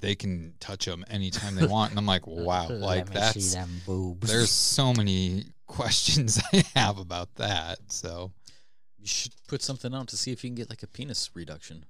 they 0.00 0.14
can 0.14 0.54
touch 0.60 0.84
them 0.86 1.04
anytime 1.10 1.56
they 1.56 1.66
want, 1.66 1.90
and 1.90 1.98
I'm 1.98 2.06
like, 2.06 2.26
wow, 2.26 2.68
like 2.70 3.10
that's 3.12 3.44
see 3.44 3.56
them 3.58 3.80
boobs. 3.86 4.28
there's 4.28 4.50
so 4.50 4.92
many 4.92 5.44
questions 5.66 6.40
I 6.52 6.64
have 6.76 6.98
about 6.98 7.34
that. 7.36 7.78
So 7.88 8.30
you 8.98 9.06
should 9.06 9.32
put 9.48 9.62
something 9.62 9.94
out 9.94 10.08
to 10.08 10.16
see 10.16 10.32
if 10.32 10.42
you 10.44 10.50
can 10.50 10.54
get 10.56 10.70
like 10.70 10.82
a 10.82 10.86
penis 10.86 11.30
reduction. 11.34 11.84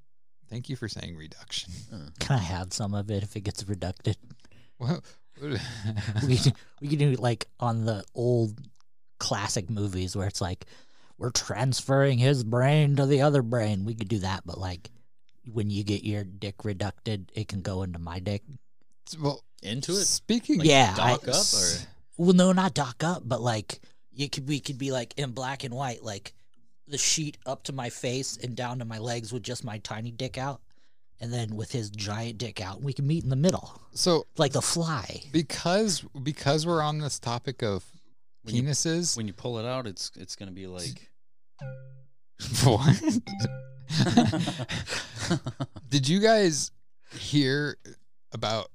thank 0.49 0.69
you 0.69 0.77
for 0.77 0.89
saying 0.89 1.17
reduction. 1.17 1.73
Uh, 1.93 2.09
Can 2.21 2.37
I 2.37 2.43
have 2.43 2.73
some 2.73 2.95
of 2.95 3.11
it 3.11 3.23
if 3.23 3.37
it 3.37 3.41
gets 3.41 3.69
reducted? 3.69 4.17
Well, 4.81 5.03
we 5.43 6.39
we 6.81 6.89
can 6.89 6.99
do 6.99 7.11
it 7.11 7.19
like 7.19 7.47
on 7.59 7.85
the 7.85 8.05
old 8.15 8.61
classic 9.19 9.69
movies 9.69 10.15
where 10.17 10.29
it's 10.29 10.41
like 10.41 10.67
we're 11.19 11.31
transferring 11.31 12.19
his 12.19 12.45
brain 12.45 12.97
to 12.97 13.07
the 13.07 13.23
other 13.23 13.43
brain. 13.43 13.85
We 13.85 13.95
could 13.95 14.09
do 14.09 14.19
that, 14.21 14.43
but 14.47 14.59
like 14.59 14.91
when 15.53 15.71
you 15.71 15.83
get 15.85 16.05
your 16.05 16.25
dick 16.25 16.65
reducted, 16.65 17.33
it 17.35 17.49
can 17.49 17.61
go 17.63 17.83
into 17.83 17.99
my 17.99 18.19
dick. 18.21 18.43
well, 19.21 19.43
into 19.63 19.93
it? 19.93 20.05
speaking, 20.05 20.59
Like 20.59 20.69
Yeah, 20.69 20.95
dock 20.95 21.27
I- 21.29 21.33
up 21.33 21.47
or 21.55 21.69
Well, 22.17 22.33
no, 22.35 22.53
not 22.53 22.75
dock 22.75 23.03
up, 23.03 23.23
but 23.25 23.41
like 23.41 23.81
you 24.13 24.29
could 24.29 24.49
we 24.49 24.61
could 24.61 24.79
be 24.79 24.91
like 24.93 25.15
in 25.17 25.33
black 25.33 25.65
and 25.65 25.75
white, 25.75 26.03
like 26.05 26.35
the 26.87 26.99
sheet 26.99 27.37
up 27.47 27.65
to 27.65 27.73
my 27.73 27.91
face 27.91 28.37
and 28.43 28.55
down 28.57 28.79
to 28.79 28.85
my 28.85 28.99
legs 28.99 29.33
with 29.33 29.43
just 29.43 29.65
my 29.65 29.79
tiny 29.79 30.11
dick 30.11 30.39
out, 30.39 30.61
and 31.21 31.33
then 31.33 31.55
with 31.57 31.71
his 31.73 31.91
giant 31.91 32.39
dick 32.39 32.61
out, 32.61 32.81
we 32.83 32.93
can 32.93 33.07
meet 33.07 33.25
in 33.25 33.31
the 33.31 33.37
middle, 33.37 33.81
so 33.93 34.27
like 34.37 34.53
the 34.53 34.63
fly. 34.63 35.23
because 35.33 36.01
because 36.23 36.67
we're 36.67 36.83
on 36.83 36.99
this 36.99 37.19
topic 37.19 37.63
of 37.63 37.85
When 38.43 38.55
you- 38.55 38.63
penises, 38.63 39.17
when 39.17 39.27
you 39.27 39.33
pull 39.33 39.59
it 39.59 39.65
out, 39.67 39.87
it's 39.87 40.11
it's 40.17 40.37
gonna 40.37 40.53
be 40.53 40.67
like. 40.67 41.11
what? 42.65 43.03
Did 45.89 46.09
you 46.09 46.21
guys 46.21 46.71
hear 47.13 47.77
about 48.33 48.71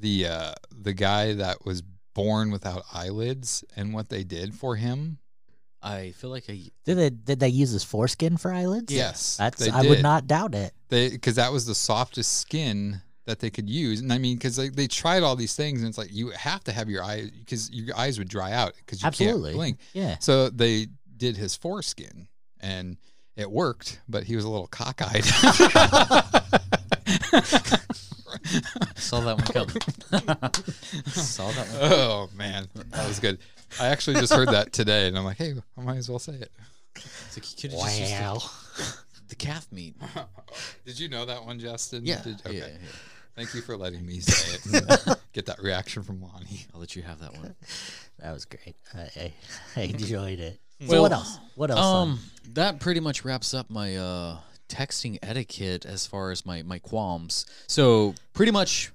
the 0.00 0.26
uh 0.26 0.52
the 0.70 0.92
guy 0.92 1.34
that 1.34 1.64
was 1.64 1.82
born 2.14 2.50
without 2.50 2.82
eyelids 2.92 3.64
and 3.76 3.92
what 3.94 4.08
they 4.08 4.24
did 4.24 4.54
for 4.54 4.76
him? 4.76 5.18
I 5.82 6.10
feel 6.12 6.30
like 6.30 6.44
I 6.48 6.70
Did 6.84 6.94
they 6.96 7.10
did 7.10 7.40
they 7.40 7.48
use 7.48 7.70
his 7.70 7.84
foreskin 7.84 8.36
for 8.36 8.52
eyelids? 8.52 8.92
Yes, 8.92 9.36
that's 9.36 9.64
they 9.64 9.70
I 9.70 9.82
would 9.82 10.02
not 10.02 10.26
doubt 10.26 10.54
it. 10.54 10.72
they 10.88 11.08
because 11.10 11.36
that 11.36 11.52
was 11.52 11.66
the 11.66 11.74
softest 11.74 12.38
skin 12.38 13.00
that 13.26 13.38
they 13.40 13.50
could 13.50 13.68
use 13.68 14.00
and 14.00 14.12
i 14.12 14.18
mean 14.18 14.36
because 14.36 14.56
they, 14.56 14.68
they 14.68 14.86
tried 14.86 15.22
all 15.22 15.36
these 15.36 15.54
things 15.54 15.80
and 15.80 15.88
it's 15.88 15.98
like 15.98 16.12
you 16.12 16.30
have 16.30 16.64
to 16.64 16.72
have 16.72 16.88
your 16.88 17.02
eyes 17.04 17.30
because 17.30 17.70
your 17.70 17.96
eyes 17.96 18.18
would 18.18 18.28
dry 18.28 18.52
out 18.52 18.72
because 18.78 19.02
you 19.02 19.06
Absolutely. 19.06 19.50
can't 19.50 19.56
blink 19.56 19.78
Yeah. 19.92 20.16
so 20.20 20.48
they 20.50 20.86
did 21.16 21.36
his 21.36 21.54
foreskin 21.54 22.28
and 22.60 22.96
it 23.36 23.50
worked 23.50 24.00
but 24.08 24.24
he 24.24 24.36
was 24.36 24.44
a 24.44 24.48
little 24.48 24.66
cockeyed 24.68 25.24
saw 28.96 29.20
that 29.20 29.36
one 29.36 29.46
coming. 29.46 30.52
saw 31.12 31.50
that 31.52 31.66
one. 31.68 31.78
oh 31.92 32.28
man 32.34 32.68
that 32.90 33.06
was 33.06 33.18
good 33.20 33.38
i 33.80 33.86
actually 33.88 34.14
just 34.18 34.32
heard 34.32 34.48
that 34.48 34.72
today 34.72 35.06
and 35.08 35.16
i'm 35.18 35.24
like 35.24 35.36
hey 35.36 35.54
i 35.76 35.80
might 35.82 35.96
as 35.96 36.08
well 36.08 36.18
say 36.18 36.32
it 36.34 36.50
It's 36.96 37.36
like 37.36 37.50
you 37.64 37.70
could 37.70 37.78
have 37.78 37.88
just 37.88 38.00
used 38.00 38.12
Wow. 38.12 38.38
The, 39.30 39.36
the 39.36 39.44
calf 39.46 39.66
meat. 39.72 39.96
did 40.84 40.98
you 40.98 41.08
know 41.08 41.24
that 41.24 41.44
one 41.44 41.58
justin 41.58 42.04
Yeah, 42.04 42.20
Did- 42.22 42.42
yeah, 42.46 42.52
yeah. 42.52 42.66
thank 43.36 43.54
you 43.54 43.60
for 43.62 43.76
letting 43.76 44.04
me 44.04 44.20
say 44.20 44.58
it 44.64 45.18
get 45.32 45.46
that 45.46 45.62
reaction 45.62 46.02
from 46.02 46.20
lonnie 46.20 46.66
I'll 46.74 46.80
let 46.80 46.94
you 46.96 47.02
have 47.02 47.20
that 47.20 47.32
one. 47.34 47.54
That 48.22 48.34
was 48.34 48.44
great. 48.44 48.76
I, 48.94 49.08
I, 49.16 49.32
I 49.76 49.80
enjoyed 49.84 50.40
it. 50.40 50.60
So 50.82 50.88
Well, 50.88 51.02
what 51.04 51.12
else? 51.12 51.38
What 51.54 51.70
else? 51.70 51.80
son? 51.80 52.08
Um, 52.10 52.18
that 52.52 52.78
pretty 52.78 53.00
much 53.00 53.24
wraps 53.24 53.54
up 53.54 53.70
my 53.70 53.96
uh 53.96 54.36
texting 54.68 55.18
etiquette 55.22 55.86
as 55.86 56.06
far 56.06 56.30
as 56.30 56.44
my 56.44 56.62
my 56.62 56.78
qualms. 56.78 57.46
So 57.66 58.14
pretty 58.34 58.52
much, 58.52 58.92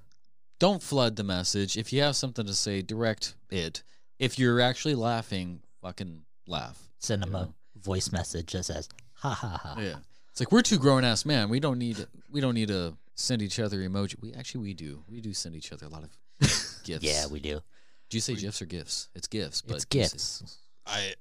don't 0.60 0.82
flood 0.84 1.16
the 1.16 1.24
message. 1.24 1.76
If 1.76 1.92
you 1.92 2.04
have 2.04 2.16
something 2.16 2.46
to 2.46 2.54
say, 2.54 2.84
direct 2.84 3.34
it. 3.50 3.82
If 4.20 4.38
you're 4.38 4.62
actually 4.62 4.94
laughing, 4.96 5.62
fucking 5.82 6.22
laugh. 6.46 6.80
Send 7.00 7.24
them 7.24 7.32
you 7.32 7.38
a 7.38 7.50
voice 7.80 8.12
message 8.12 8.52
that 8.54 8.64
says 8.66 8.90
ha 9.16 9.30
ha 9.32 9.60
ha. 9.62 9.76
Yeah, 9.82 9.96
it's 10.36 10.42
like 10.42 10.52
we're 10.52 10.62
two 10.62 10.78
grown 10.78 11.06
ass 11.06 11.26
men. 11.26 11.48
We 11.48 11.62
don't 11.62 11.80
need 11.80 12.06
we 12.30 12.42
don't 12.42 12.56
need 12.56 12.68
to 12.68 12.98
send 13.14 13.42
each 13.42 13.58
other 13.58 13.78
emoji. 13.80 14.22
We 14.22 14.34
actually 14.34 14.64
we 14.66 14.74
do. 14.74 15.02
We 15.10 15.22
do 15.22 15.34
send 15.34 15.56
each 15.56 15.72
other 15.72 15.86
a 15.86 15.90
lot 15.90 16.04
of 16.04 16.10
gifts. 16.84 17.06
Yeah, 17.06 17.28
we 17.28 17.40
do. 17.40 17.62
Do 18.10 18.18
you 18.18 18.22
say 18.22 18.36
gifs 18.36 18.62
or 18.62 18.66
gifts? 18.66 19.08
It's 19.16 19.28
gifts, 19.28 19.62
but 19.62 19.78
It's 19.78 19.86
do 19.86 19.98
you 20.00 20.04
gifts. 20.04 20.58
I 20.86 21.14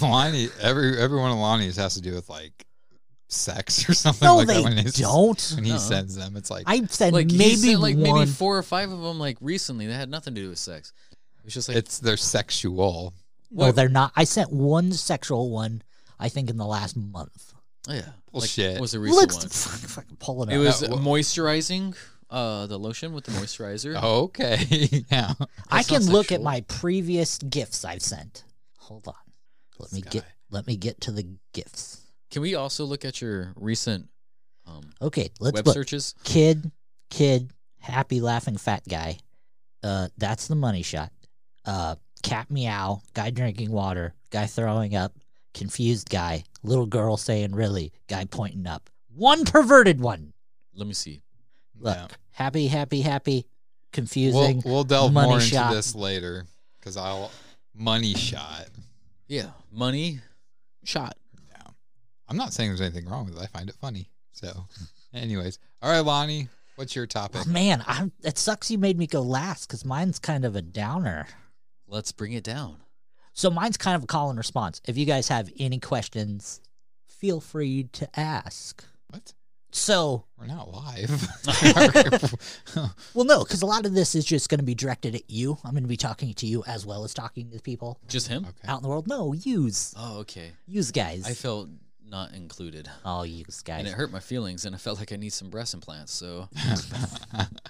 Lonnie, 0.00 0.48
every 0.60 0.96
every 0.96 1.18
one 1.18 1.32
of 1.32 1.38
Lonnie's 1.38 1.74
has 1.76 1.94
to 1.94 2.00
do 2.00 2.14
with 2.14 2.28
like 2.28 2.64
sex 3.28 3.88
or 3.88 3.94
something 3.94 4.24
No, 4.26 4.36
like 4.36 4.46
they 4.46 4.54
that. 4.54 4.62
When 4.64 4.76
he's, 4.78 4.94
don't. 4.94 5.52
When 5.56 5.64
he 5.64 5.72
No. 5.72 5.78
sends 5.78 6.14
them, 6.14 6.36
it's 6.36 6.50
like 6.50 6.64
I 6.66 6.84
said 6.84 7.12
like 7.12 7.30
he 7.30 7.36
maybe 7.38 7.56
sent, 7.56 7.80
like 7.80 7.96
one. 7.96 8.18
maybe 8.20 8.30
four 8.30 8.56
or 8.56 8.62
five 8.62 8.92
of 8.92 9.00
them 9.00 9.18
like 9.18 9.38
recently 9.40 9.86
that 9.88 9.94
had 9.94 10.08
nothing 10.08 10.34
to 10.36 10.40
do 10.40 10.50
with 10.50 10.58
sex. 10.58 10.92
It's 11.44 11.54
just 11.54 11.68
like 11.68 11.78
it's 11.78 11.98
they're 11.98 12.16
sexual. 12.16 13.12
no, 13.50 13.66
what- 13.66 13.76
they're 13.76 13.88
not. 13.88 14.12
I 14.14 14.22
sent 14.24 14.52
one 14.52 14.92
sexual 14.92 15.50
one. 15.50 15.82
I 16.22 16.28
think 16.28 16.50
in 16.50 16.58
the 16.58 16.66
last 16.66 16.96
month. 16.96 17.49
Oh, 17.88 17.92
yeah. 17.94 18.02
Bullshit. 18.32 18.64
Like, 18.66 18.74
what 18.74 18.80
was 18.82 18.92
the 18.92 19.00
recent 19.00 19.18
Let's 19.20 19.36
one? 19.36 19.48
fucking, 19.50 19.88
fucking 19.88 20.16
pull 20.18 20.42
it 20.42 20.48
out. 20.50 20.54
It 20.54 20.58
was 20.58 20.82
Uh, 20.82 20.88
moisturizing, 20.90 21.96
uh, 22.30 22.66
the 22.66 22.78
lotion 22.78 23.12
with 23.12 23.24
the 23.24 23.32
moisturizer. 23.32 24.00
Okay, 24.02 25.04
yeah. 25.10 25.32
I 25.70 25.78
That's 25.78 25.88
can 25.88 26.04
not 26.04 26.12
look 26.12 26.26
at 26.26 26.40
sexual. 26.40 26.44
my 26.44 26.60
previous 26.62 27.38
gifts 27.38 27.84
I've 27.84 28.02
sent. 28.02 28.44
Hold 28.78 29.08
on. 29.08 29.14
Let 29.78 29.92
me 29.92 30.00
This 30.02 30.12
get 30.12 30.24
let 30.50 30.66
me 30.66 30.76
get 30.76 31.00
to 31.02 31.12
the 31.12 31.26
gifts. 31.54 32.00
Can 32.30 32.42
we 32.42 32.54
also 32.54 32.84
look 32.84 33.04
at 33.04 33.20
your 33.20 33.52
recent 33.56 34.08
um, 34.66 34.90
Okay, 35.02 35.30
let's 35.40 35.54
web 35.54 35.66
look. 35.66 35.74
searches? 35.74 36.14
Kid, 36.22 36.70
kid, 37.08 37.50
happy 37.78 38.20
laughing 38.20 38.56
fat 38.56 38.82
guy. 38.88 39.18
Uh 39.82 40.08
that's 40.18 40.46
the 40.48 40.54
money 40.54 40.82
shot. 40.82 41.10
Uh 41.64 41.96
cat 42.22 42.50
meow, 42.50 43.00
guy 43.14 43.30
drinking 43.30 43.70
water, 43.72 44.14
guy 44.30 44.46
throwing 44.46 44.94
up, 44.94 45.12
confused 45.54 46.08
guy, 46.10 46.44
little 46.62 46.86
girl 46.86 47.16
saying 47.16 47.52
really, 47.54 47.92
guy 48.08 48.24
pointing 48.24 48.66
up. 48.66 48.90
One 49.14 49.44
perverted 49.44 50.00
one. 50.00 50.32
Let 50.74 50.86
me 50.86 50.94
see. 50.94 51.22
Look. 51.78 51.96
Yeah. 51.96 52.06
Happy, 52.32 52.68
happy, 52.68 53.02
happy, 53.02 53.32
We'll, 53.34 53.92
confusing. 53.92 54.62
we'll 54.64 54.84
delve 54.84 55.12
money 55.12 55.28
more 55.28 55.40
into 55.40 55.68
this 55.74 55.94
later 55.94 56.46
because 56.78 56.96
I'll 56.96 57.30
money 57.74 58.14
shot. 58.14 58.68
Yeah, 59.28 59.50
money 59.70 60.20
shot. 60.84 61.16
I'm 62.28 62.36
not 62.36 62.52
saying 62.52 62.70
there's 62.70 62.80
anything 62.80 63.08
wrong 63.08 63.24
with 63.24 63.36
it. 63.36 63.42
I 63.42 63.46
find 63.46 63.68
it 63.68 63.74
funny. 63.74 64.08
So, 64.30 64.66
anyways, 65.12 65.58
all 65.82 65.90
right, 65.90 65.98
Lonnie, 65.98 66.46
what's 66.76 66.94
your 66.94 67.06
topic? 67.06 67.42
Oh, 67.44 67.50
man, 67.50 67.82
I'm, 67.88 68.12
it 68.22 68.38
sucks 68.38 68.70
you 68.70 68.78
made 68.78 68.96
me 68.96 69.08
go 69.08 69.20
last 69.20 69.66
because 69.66 69.84
mine's 69.84 70.20
kind 70.20 70.44
of 70.44 70.54
a 70.54 70.62
downer. 70.62 71.26
Let's 71.88 72.12
bring 72.12 72.32
it 72.32 72.44
down. 72.44 72.76
So 73.40 73.48
mine's 73.48 73.78
kind 73.78 73.96
of 73.96 74.02
a 74.04 74.06
call 74.06 74.28
and 74.28 74.36
response. 74.36 74.82
If 74.86 74.98
you 74.98 75.06
guys 75.06 75.28
have 75.28 75.50
any 75.58 75.78
questions, 75.78 76.60
feel 77.06 77.40
free 77.40 77.84
to 77.84 78.20
ask. 78.20 78.84
What? 79.08 79.32
So, 79.72 80.26
We're 80.38 80.44
not 80.44 80.68
live. 80.70 81.08
well, 83.14 83.24
no, 83.24 83.42
because 83.42 83.62
a 83.62 83.66
lot 83.66 83.86
of 83.86 83.94
this 83.94 84.14
is 84.14 84.26
just 84.26 84.50
going 84.50 84.58
to 84.58 84.64
be 84.64 84.74
directed 84.74 85.14
at 85.14 85.30
you. 85.30 85.56
I'm 85.64 85.70
going 85.70 85.84
to 85.84 85.88
be 85.88 85.96
talking 85.96 86.34
to 86.34 86.46
you 86.46 86.64
as 86.66 86.84
well 86.84 87.02
as 87.02 87.14
talking 87.14 87.50
to 87.52 87.60
people 87.60 87.98
Just 88.08 88.28
him? 88.28 88.44
okay. 88.44 88.68
out 88.68 88.80
in 88.80 88.82
the 88.82 88.90
world. 88.90 89.08
No, 89.08 89.32
use, 89.32 89.94
Oh, 89.96 90.18
okay. 90.18 90.52
use 90.68 90.90
guys. 90.90 91.24
I 91.26 91.32
felt 91.32 91.70
not 92.06 92.34
included. 92.34 92.90
oh, 93.06 93.22
use 93.22 93.62
guys. 93.62 93.78
And 93.78 93.88
it 93.88 93.94
hurt 93.94 94.12
my 94.12 94.20
feelings, 94.20 94.66
and 94.66 94.74
I 94.74 94.78
felt 94.78 94.98
like 94.98 95.12
I 95.12 95.16
need 95.16 95.32
some 95.32 95.48
breast 95.48 95.72
implants. 95.72 96.12
So 96.12 96.50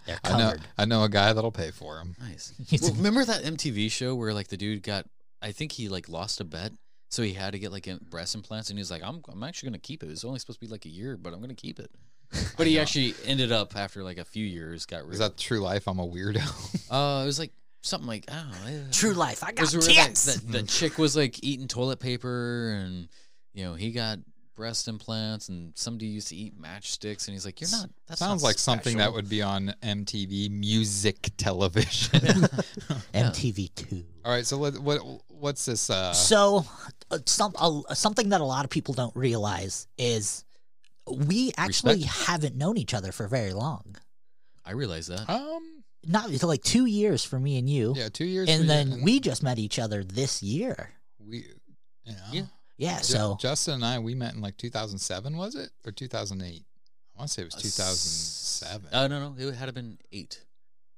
They're 0.05 0.19
I 0.25 0.31
know. 0.37 0.45
covered. 0.47 0.63
I 0.77 0.85
know 0.87 1.05
a 1.05 1.09
guy 1.09 1.33
that'll 1.33 1.53
pay 1.53 1.71
for 1.71 1.95
them. 1.99 2.17
nice. 2.21 2.55
well, 2.83 2.93
remember 2.95 3.25
that 3.25 3.45
MTV 3.45 3.89
show 3.93 4.17
where 4.17 4.35
like 4.35 4.49
the 4.49 4.57
dude 4.57 4.83
got? 4.83 5.07
I 5.43 5.53
think 5.53 5.73
he 5.73 5.89
like 5.89 6.09
lost 6.09 6.41
a 6.41 6.45
bet, 6.45 6.73
so 7.11 7.23
he 7.23 7.33
had 7.33 7.53
to 7.53 7.59
get 7.59 7.73
like 7.73 7.87
im- 7.89 8.01
breast 8.11 8.35
implants, 8.35 8.71
and 8.71 8.79
he 8.79 8.81
was 8.81 8.91
like, 8.91 9.03
"I'm 9.03 9.23
I'm 9.29 9.43
actually 9.43 9.69
gonna 9.71 9.79
keep 9.79 10.03
it. 10.03 10.07
It 10.07 10.11
was 10.11 10.25
only 10.25 10.39
supposed 10.39 10.61
to 10.61 10.67
be 10.67 10.71
like 10.71 10.85
a 10.85 10.91
year, 10.91 11.17
but 11.17 11.33
I'm 11.33 11.41
gonna 11.41 11.55
keep 11.55 11.79
it." 11.79 11.91
But 12.57 12.67
he 12.67 12.79
actually 12.79 13.15
ended 13.25 13.51
up 13.53 13.75
after 13.77 14.03
like 14.05 14.19
a 14.19 14.25
few 14.25 14.45
years 14.45 14.87
got 14.87 15.05
rid. 15.05 15.15
Is 15.15 15.19
that 15.19 15.37
true 15.37 15.61
life? 15.61 15.87
I'm 15.89 15.99
a 15.99 16.07
weirdo. 16.07 16.41
Uh, 16.91 17.23
it 17.23 17.27
was 17.27 17.39
like 17.39 17.53
something 17.83 18.09
like 18.09 18.25
I 18.31 18.35
don't 18.43 18.51
know. 18.51 18.81
eh, 18.81 18.83
True 18.93 19.13
life. 19.15 19.43
I 19.45 19.53
got 19.53 19.61
was 19.63 19.73
where, 19.77 19.83
like, 19.97 20.09
tits. 20.09 20.37
the, 20.41 20.59
the 20.59 20.63
chick 20.65 20.99
was 20.99 21.15
like 21.17 21.43
eating 21.45 21.69
toilet 21.69 22.01
paper, 22.01 22.73
and 22.85 23.09
you 23.55 23.65
know 23.65 23.75
he 23.75 23.93
got 23.93 24.19
breast 24.61 24.89
implants, 24.89 25.49
and 25.49 25.73
somebody 25.75 26.05
used 26.07 26.29
to 26.29 26.37
eat 26.37 26.61
matchsticks, 26.61 27.27
and 27.27 27.35
he's 27.35 27.47
like, 27.47 27.63
"You're 27.63 27.71
not." 27.71 27.89
That 28.09 28.19
Sounds 28.19 28.43
like 28.43 28.59
something 28.59 28.99
that 28.99 29.11
would 29.11 29.29
be 29.29 29.41
on 29.41 29.75
MTV 29.83 30.51
music 30.51 31.31
television. 31.39 32.21
MTV 33.15 33.75
two. 33.75 34.05
All 34.23 34.31
right, 34.31 34.47
so 34.47 34.59
what 34.59 34.79
what 34.79 35.01
what's 35.29 35.65
this? 35.65 35.89
Uh, 35.89 36.13
So, 36.13 36.67
uh, 37.11 37.19
some 37.25 37.55
uh, 37.57 37.95
something 37.95 38.29
that 38.29 38.43
a 38.43 38.45
lot 38.45 38.65
of 38.67 38.71
people 38.71 38.93
don't 38.93 39.17
realize 39.17 39.89
is 39.97 40.45
we 41.07 41.53
actually 41.57 42.03
Respect. 42.03 42.29
haven't 42.29 42.57
known 42.57 42.77
each 42.77 42.93
other 42.93 43.13
for 43.13 43.27
very 43.29 43.55
long. 43.55 43.97
I 44.65 44.73
realize 44.73 45.07
that. 45.07 45.29
um, 45.31 45.83
Not 46.07 46.31
it's 46.31 46.43
like 46.43 46.63
two 46.63 46.85
years 46.85 47.25
for 47.25 47.41
me 47.41 47.59
and 47.59 47.69
you, 47.69 47.95
yeah, 47.97 48.11
two 48.11 48.27
years, 48.27 48.49
for 48.49 48.53
and 48.53 48.63
you, 48.65 48.69
then 48.69 49.01
we 49.03 49.21
just 49.21 49.43
met 49.43 49.59
each 49.59 49.79
other 49.79 50.05
this 50.05 50.43
year. 50.43 50.91
we, 51.19 51.47
yeah, 52.05 52.15
Yeah. 52.31 52.43
Yeah, 52.81 52.99
Ju- 52.99 53.05
so 53.05 53.37
Justin 53.41 53.75
and 53.75 53.85
I 53.85 53.99
we 53.99 54.15
met 54.15 54.35
in 54.35 54.41
like 54.41 54.57
2007, 54.57 55.37
was 55.37 55.55
it 55.55 55.71
or 55.87 55.93
2008? 55.93 56.65
I 57.15 57.19
want 57.19 57.29
to 57.29 57.35
say 57.35 57.43
it 57.43 57.45
was 57.47 57.55
Uh, 57.57 57.61
2007. 57.61 58.89
Uh, 58.93 59.07
no, 59.09 59.31
no, 59.35 59.49
it 59.49 59.55
had 59.55 59.73
been 59.75 59.99
eight. 60.13 60.45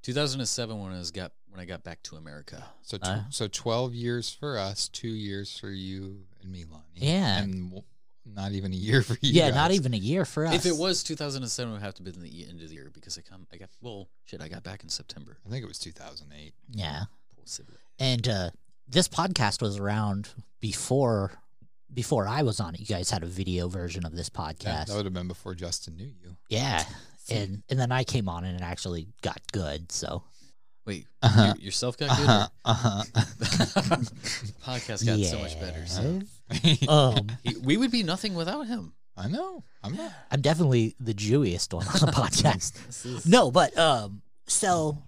2007 0.02 0.80
when 0.80 0.92
I 0.92 0.98
was 0.98 1.10
got 1.10 1.32
when 1.48 1.60
I 1.60 1.64
got 1.64 1.82
back 1.84 2.02
to 2.04 2.16
America. 2.16 2.64
so 2.82 2.96
tw- 2.98 3.04
uh. 3.06 3.20
so 3.30 3.46
12 3.48 3.94
years 3.94 4.30
for 4.32 4.58
us, 4.58 4.88
two 4.88 5.08
years 5.08 5.58
for 5.58 5.70
you 5.70 6.24
and 6.40 6.50
me, 6.50 6.64
Lonnie. 6.70 6.84
Yeah. 6.94 7.38
and 7.42 7.70
w- 7.70 7.82
not 8.24 8.52
even 8.52 8.72
a 8.72 8.76
year 8.76 9.02
for 9.02 9.14
you. 9.20 9.32
yeah, 9.32 9.50
not 9.50 9.70
even 9.72 9.92
a 9.94 9.96
year 9.98 10.24
for 10.24 10.46
us. 10.46 10.54
If 10.54 10.66
it 10.66 10.76
was 10.76 11.02
2007, 11.02 11.70
it 11.70 11.74
would 11.74 11.82
have 11.82 11.94
to 11.94 12.02
be 12.02 12.10
in 12.10 12.22
the 12.22 12.46
end 12.48 12.62
of 12.62 12.68
the 12.68 12.74
year 12.74 12.90
because 12.94 13.18
I 13.18 13.20
come 13.22 13.46
I 13.52 13.56
got 13.56 13.68
well 13.80 14.08
shit 14.24 14.40
I 14.40 14.48
got 14.48 14.62
back 14.62 14.82
in 14.82 14.88
September. 14.88 15.38
I 15.46 15.50
think 15.50 15.62
it 15.64 15.68
was 15.68 15.78
2008. 15.80 16.52
yeah, 16.70 17.04
Possibly. 17.38 17.76
and 17.98 18.26
uh, 18.28 18.50
this 18.88 19.08
podcast 19.08 19.60
was 19.60 19.78
around 19.78 20.30
before 20.60 21.32
before 21.94 22.26
I 22.28 22.42
was 22.42 22.60
on 22.60 22.74
it. 22.74 22.80
You 22.80 22.86
guys 22.86 23.10
had 23.10 23.22
a 23.22 23.26
video 23.26 23.68
version 23.68 24.04
of 24.06 24.14
this 24.16 24.30
Yeah, 24.34 24.40
podcast. 24.42 24.86
that 24.86 24.96
would 24.96 25.04
have 25.04 25.14
been 25.14 25.28
before 25.28 25.54
Justin 25.54 25.96
knew 25.96 26.04
you. 26.22 26.36
Yeah, 26.48 26.84
and 27.30 27.62
and 27.68 27.78
then 27.78 27.92
I 27.92 28.04
came 28.04 28.28
on 28.28 28.44
and 28.44 28.56
it 28.60 28.62
actually 28.62 29.08
got 29.22 29.40
good. 29.52 29.90
So 29.92 30.22
Wait, 30.84 31.06
Uh-huh. 31.22 31.54
you, 31.58 31.66
yourself 31.66 31.96
got 31.96 32.16
good. 32.16 32.28
Uh-huh, 32.28 32.48
uh-huh. 32.64 33.02
Podcast 34.64 35.06
got 35.06 35.18
so 35.20 35.38
much 35.38 35.58
better. 35.60 35.86
So 35.86 36.20
Yes. 36.62 36.86
um, 36.88 37.28
He- 37.44 37.56
we 37.56 37.76
would 37.76 37.90
be 37.90 38.02
nothing 38.02 38.34
without 38.34 38.66
him. 38.66 38.92
I 39.16 39.28
know. 39.28 39.62
I'm 39.82 39.94
not. 39.94 40.12
I'm 40.30 40.40
definitely 40.40 40.96
the 40.98 41.12
Jewiest 41.14 41.72
one 41.74 41.86
on 41.86 41.92
the 42.00 42.06
podcast. 42.12 43.26
No, 43.28 43.50
but 43.50 43.76
um, 43.78 44.22
so 44.46 44.98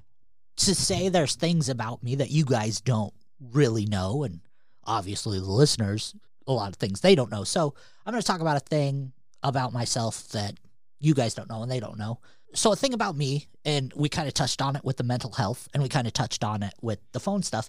to 0.58 0.74
say 0.74 1.08
there's 1.08 1.34
things 1.36 1.68
about 1.70 2.02
me 2.02 2.16
that 2.16 2.30
you 2.30 2.44
guys 2.44 2.80
don't 2.82 3.14
really 3.40 3.86
know, 3.86 4.22
and 4.24 4.40
obviously 4.84 5.38
the 5.40 5.46
listeners, 5.50 6.14
a 6.46 6.52
lot 6.52 6.68
of 6.68 6.76
things 6.76 7.00
they 7.00 7.14
don't 7.14 7.30
know. 7.30 7.44
So 7.44 7.74
I'm 8.04 8.12
going 8.12 8.20
to 8.20 8.26
talk 8.26 8.40
about 8.40 8.56
a 8.56 8.60
thing 8.60 9.12
about 9.42 9.72
myself 9.72 10.28
that 10.28 10.54
you 11.00 11.14
guys 11.14 11.34
don't 11.34 11.48
know 11.48 11.62
and 11.62 11.70
they 11.70 11.80
don't 11.80 11.98
know. 11.98 12.20
So 12.54 12.72
a 12.72 12.76
thing 12.76 12.94
about 12.94 13.16
me, 13.16 13.48
and 13.64 13.92
we 13.96 14.08
kind 14.08 14.28
of 14.28 14.34
touched 14.34 14.62
on 14.62 14.76
it 14.76 14.84
with 14.84 14.96
the 14.96 15.02
mental 15.02 15.32
health, 15.32 15.68
and 15.74 15.82
we 15.82 15.88
kind 15.88 16.06
of 16.06 16.12
touched 16.12 16.44
on 16.44 16.62
it 16.62 16.72
with 16.80 17.00
the 17.12 17.18
phone 17.18 17.42
stuff. 17.42 17.68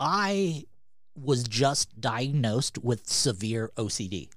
I 0.00 0.64
was 1.14 1.44
just 1.44 2.00
diagnosed 2.00 2.78
with 2.78 3.08
severe 3.08 3.70
OCD. 3.76 4.28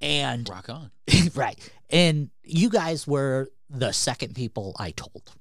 And 0.00 0.48
Rock 0.48 0.68
on. 0.68 0.90
right. 1.34 1.58
And 1.90 2.30
you 2.42 2.68
guys 2.68 3.06
were 3.06 3.48
the 3.70 3.92
second 3.92 4.34
people 4.34 4.76
I 4.78 4.90
told. 4.90 5.32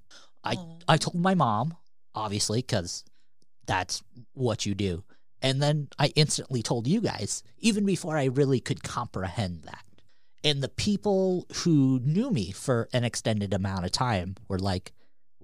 I 0.43 0.57
I 0.87 0.97
told 0.97 1.15
my 1.15 1.35
mom, 1.35 1.75
obviously, 2.15 2.59
because 2.59 3.03
that's 3.65 4.01
what 4.33 4.65
you 4.65 4.75
do. 4.75 5.03
And 5.43 5.61
then 5.61 5.89
I 5.99 6.13
instantly 6.15 6.63
told 6.63 6.87
you 6.87 7.01
guys, 7.01 7.43
even 7.59 7.85
before 7.85 8.17
I 8.17 8.25
really 8.25 8.61
could 8.61 8.81
comprehend 8.81 9.63
that. 9.63 9.83
And 10.43 10.63
the 10.63 10.69
people 10.69 11.45
who 11.57 11.99
knew 12.03 12.31
me 12.31 12.51
for 12.51 12.87
an 12.93 13.03
extended 13.03 13.53
amount 13.53 13.85
of 13.85 13.91
time 13.91 14.35
were 14.47 14.59
like, 14.59 14.93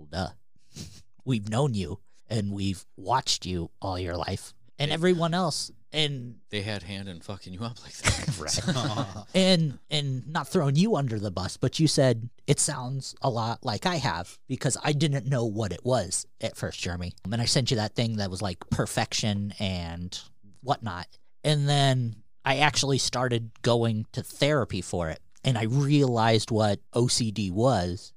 duh. 0.10 0.30
We've 1.26 1.50
known 1.50 1.74
you 1.74 2.00
and 2.30 2.52
we've 2.52 2.86
watched 2.96 3.46
you 3.46 3.72
all 3.82 4.00
your 4.00 4.16
life. 4.16 4.54
And 4.80 4.92
everyone 4.92 5.34
else, 5.34 5.72
and 5.92 6.36
They 6.50 6.62
had 6.62 6.84
hand 6.84 7.10
in 7.10 7.20
fucking 7.20 7.54
you 7.54 7.64
up 7.64 7.82
like 7.84 7.96
that. 7.98 8.38
right. 8.40 9.26
and 9.36 9.78
and 9.90 10.28
not 10.28 10.48
throwing 10.48 10.76
you 10.76 10.96
under 10.96 11.20
the 11.20 11.32
bus, 11.32 11.58
but 11.58 11.80
you 11.80 11.88
said 11.88 12.30
it 12.48 12.60
sounds 12.60 13.16
a 13.22 13.30
lot 13.30 13.66
like 13.66 13.86
I 13.86 13.96
have 13.96 14.38
because 14.48 14.78
I 14.84 14.94
didn't 14.94 15.26
know 15.28 15.46
what 15.46 15.74
it 15.74 15.84
was 15.84 16.26
at 16.40 16.56
first, 16.56 16.80
Jeremy. 16.80 17.14
And 17.30 17.42
I 17.42 17.46
sent 17.46 17.72
you 17.72 17.78
that 17.78 17.96
thing 17.96 18.18
that 18.18 18.32
was 18.32 18.42
like 18.42 18.70
perfection 18.70 19.54
and 19.60 20.18
whatnot. 20.62 21.08
And 21.44 21.68
then 21.68 22.16
I 22.46 22.58
actually 22.58 22.98
started 22.98 23.52
going 23.62 24.06
to 24.14 24.24
therapy 24.24 24.82
for 24.82 25.10
it. 25.10 25.20
And 25.44 25.58
I 25.58 25.64
realized 25.64 26.52
what 26.52 26.80
OCD 26.94 27.52
was. 27.52 28.14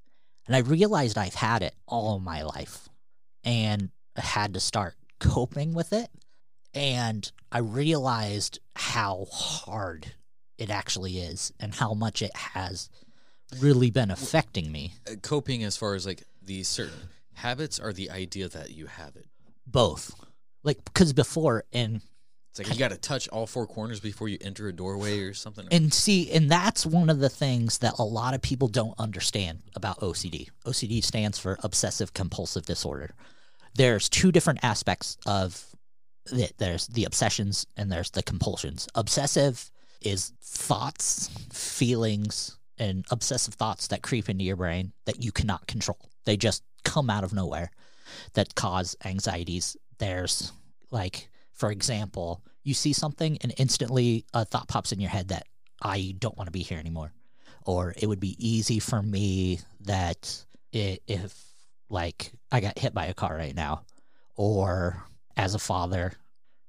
And 0.47 0.57
I 0.57 0.61
realized 0.61 1.17
I've 1.17 1.35
had 1.35 1.63
it 1.63 1.75
all 1.87 2.19
my 2.19 2.43
life. 2.43 2.89
And 3.45 3.91
I 4.17 4.21
had 4.23 4.55
to 4.55 4.61
start 4.61 4.95
coping 5.21 5.73
with 5.73 5.93
it. 5.93 6.11
And 6.75 7.31
I 7.51 7.59
realized 7.59 8.59
how 8.75 9.27
hard 9.31 10.13
it 10.59 10.71
actually 10.71 11.19
is 11.19 11.53
and 11.61 11.75
how 11.75 11.95
much 11.95 12.23
it 12.23 12.35
has 12.35 12.89
really 13.61 13.91
been 13.91 14.11
affecting 14.11 14.73
me. 14.73 14.95
Uh, 15.11 15.17
Coping 15.23 15.65
as 15.65 15.77
far 15.77 15.95
as 15.95 16.07
like 16.07 16.23
the 16.43 16.63
certain 16.63 17.09
habits 17.35 17.79
are 17.79 17.93
the 17.93 18.11
idea 18.11 18.49
that 18.49 18.71
you 18.71 18.87
have 18.87 19.17
it. 19.17 19.27
Both. 19.67 20.15
Like, 20.63 20.85
because 20.85 21.13
before, 21.13 21.65
and 21.73 22.01
It's 22.51 22.61
like 22.61 22.69
you 22.73 22.79
got 22.79 22.93
to 22.93 22.97
touch 22.97 23.29
all 23.29 23.47
four 23.47 23.67
corners 23.67 24.01
before 24.01 24.29
you 24.29 24.39
enter 24.41 24.69
a 24.69 24.73
doorway 24.73 25.21
or 25.21 25.35
something. 25.35 25.67
And 25.71 25.93
see, 25.93 26.31
and 26.31 26.51
that's 26.51 26.87
one 26.87 27.11
of 27.11 27.19
the 27.19 27.29
things 27.29 27.79
that 27.79 27.95
a 27.99 28.05
lot 28.05 28.35
of 28.35 28.43
people 28.43 28.69
don't 28.69 28.95
understand 28.99 29.63
about 29.75 30.01
OCD. 30.01 30.49
OCD 30.65 31.03
stands 31.03 31.39
for 31.39 31.59
obsessive 31.63 32.15
compulsive 32.15 32.65
disorder. 32.65 33.11
There's 33.75 34.09
two 34.09 34.31
different 34.31 34.61
aspects 34.63 35.17
of 35.27 35.72
it. 36.31 36.55
There's 36.59 36.87
the 36.89 37.05
obsessions 37.05 37.67
and 37.77 37.91
there's 37.91 38.11
the 38.11 38.23
compulsions. 38.23 38.89
Obsessive 38.95 39.71
is 40.01 40.33
thoughts, 40.41 41.29
feelings, 41.53 42.57
and 42.79 43.05
obsessive 43.11 43.55
thoughts 43.55 43.89
that 43.89 44.03
creep 44.03 44.29
into 44.29 44.45
your 44.45 44.57
brain 44.57 44.93
that 45.05 45.23
you 45.23 45.33
cannot 45.33 45.67
control. 45.67 45.99
They 46.25 46.37
just 46.37 46.63
come 46.85 47.11
out 47.11 47.25
of 47.25 47.33
nowhere 47.33 47.71
that 48.35 48.55
cause 48.55 48.97
anxieties. 49.05 49.77
There's 49.99 50.53
like, 50.91 51.29
for 51.53 51.71
example, 51.71 52.43
you 52.65 52.75
see 52.75 52.93
something 52.93 53.39
and 53.41 53.53
instantly 53.57 54.25
a 54.35 54.45
thought 54.45 54.69
pops 54.69 54.93
in 54.93 55.01
your 55.01 55.11
head 55.11 55.29
that 55.29 55.47
I 55.83 56.15
don't 56.19 56.37
want 56.37 56.49
to 56.49 56.53
be 56.53 56.63
here 56.63 56.79
anymore. 56.79 57.13
Or 57.65 57.95
it 57.97 58.07
would 58.07 58.21
be 58.21 58.37
easy 58.39 58.81
for 58.81 59.03
me 59.03 59.61
that 59.81 60.45
if 60.73 61.45
like 61.89 62.33
I 62.51 62.61
got 62.61 62.79
hit 62.79 62.95
by 62.95 63.07
a 63.07 63.15
car 63.15 63.37
right 63.37 63.55
now, 63.55 63.83
or 64.35 65.05
as 65.37 65.55
a 65.55 65.59
father, 65.59 66.13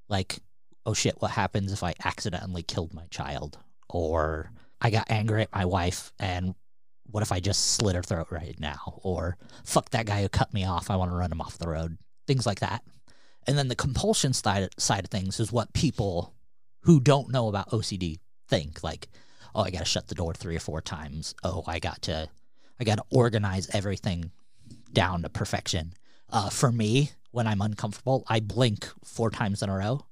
like, 0.10 0.40
oh 0.86 0.94
shit, 0.94 1.22
what 1.22 1.32
happens 1.32 1.72
if 1.72 1.84
I 1.84 1.94
accidentally 2.04 2.64
killed 2.64 2.94
my 2.94 3.06
child? 3.10 3.58
Or 3.90 4.52
I 4.82 4.90
got 4.90 5.10
angry 5.10 5.44
at 5.44 5.54
my 5.54 5.66
wife 5.66 6.12
and 6.20 6.56
what 7.06 7.24
if 7.24 7.32
I 7.32 7.40
just 7.40 7.74
slit 7.76 7.96
her 7.96 8.02
throat 8.02 8.28
right 8.32 8.60
now? 8.60 9.00
Or 9.04 9.38
fuck 9.64 9.92
that 9.92 10.06
guy 10.06 10.22
who 10.22 10.30
cut 10.30 10.54
me 10.54 10.66
off, 10.66 10.90
I 10.90 10.96
want 10.96 11.12
to 11.12 11.16
run 11.16 11.32
him 11.32 11.42
off 11.42 11.58
the 11.58 11.70
road. 11.70 11.98
Things 12.28 12.46
like 12.46 12.60
that. 12.62 12.84
And 13.46 13.58
then 13.58 13.68
the 13.68 13.76
compulsion 13.76 14.34
side 14.34 14.70
side 14.78 15.04
of 15.04 15.10
things 15.10 15.40
is 15.40 15.52
what 15.52 15.74
people 15.74 16.34
who 16.82 17.00
don't 17.00 17.30
know 17.30 17.50
about 17.50 17.70
OCD 17.70 18.20
think. 18.48 18.84
Like, 18.84 19.10
oh, 19.54 19.62
I 19.62 19.70
got 19.70 19.80
to 19.80 19.86
shut 19.86 20.08
the 20.08 20.16
door 20.16 20.34
three 20.34 20.56
or 20.56 20.62
four 20.62 20.82
times. 20.82 21.36
Oh, 21.44 21.64
I 21.68 21.80
got 21.80 22.02
to, 22.04 22.30
I 22.80 22.84
got 22.84 22.96
to 22.96 23.04
organize 23.12 23.70
everything 23.74 24.32
down 24.92 25.22
to 25.24 25.30
perfection. 25.30 25.94
Uh, 26.30 26.50
for 26.50 26.72
me, 26.72 27.12
when 27.34 27.48
I'm 27.48 27.62
uncomfortable, 27.62 28.24
I 28.28 28.40
blink 28.40 28.88
four 29.04 29.32
times 29.32 29.64
in 29.64 29.70
a 29.70 29.76
row, 29.76 30.06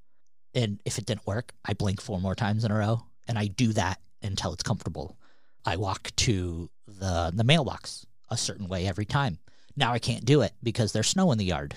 and 0.56 0.82
if 0.86 0.98
it 0.98 1.06
didn't 1.06 1.28
work, 1.28 1.54
I 1.64 1.74
blink 1.74 2.02
four 2.02 2.20
more 2.20 2.34
times 2.34 2.66
in 2.66 2.72
a 2.72 2.76
row, 2.76 3.04
and 3.28 3.38
I 3.38 3.46
do 3.46 3.74
that 3.74 4.00
until 4.24 4.54
it's 4.54 4.64
comfortable. 4.64 5.18
I 5.64 5.76
walk 5.76 6.12
to 6.18 6.70
the 6.88 7.32
the 7.34 7.44
mailbox 7.44 8.08
a 8.30 8.38
certain 8.38 8.68
way 8.68 8.88
every 8.88 9.06
time. 9.06 9.38
Now 9.76 9.94
I 9.94 10.00
can't 10.00 10.26
do 10.26 10.42
it 10.42 10.54
because 10.64 10.94
there's 10.94 11.10
snow 11.10 11.32
in 11.32 11.38
the 11.38 11.46
yard. 11.46 11.76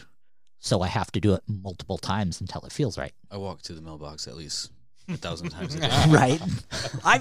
So 0.60 0.80
I 0.80 0.86
have 0.86 1.12
to 1.12 1.20
do 1.20 1.34
it 1.34 1.42
multiple 1.46 1.98
times 1.98 2.40
until 2.40 2.62
it 2.62 2.72
feels 2.72 2.96
right. 2.96 3.12
I 3.30 3.36
walk 3.36 3.60
to 3.62 3.74
the 3.74 3.82
mailbox 3.82 4.26
at 4.26 4.36
least 4.36 4.72
a 5.10 5.18
thousand 5.18 5.50
times 5.50 5.74
a 5.74 5.80
day. 5.80 5.90
right. 6.08 6.40
I 7.04 7.20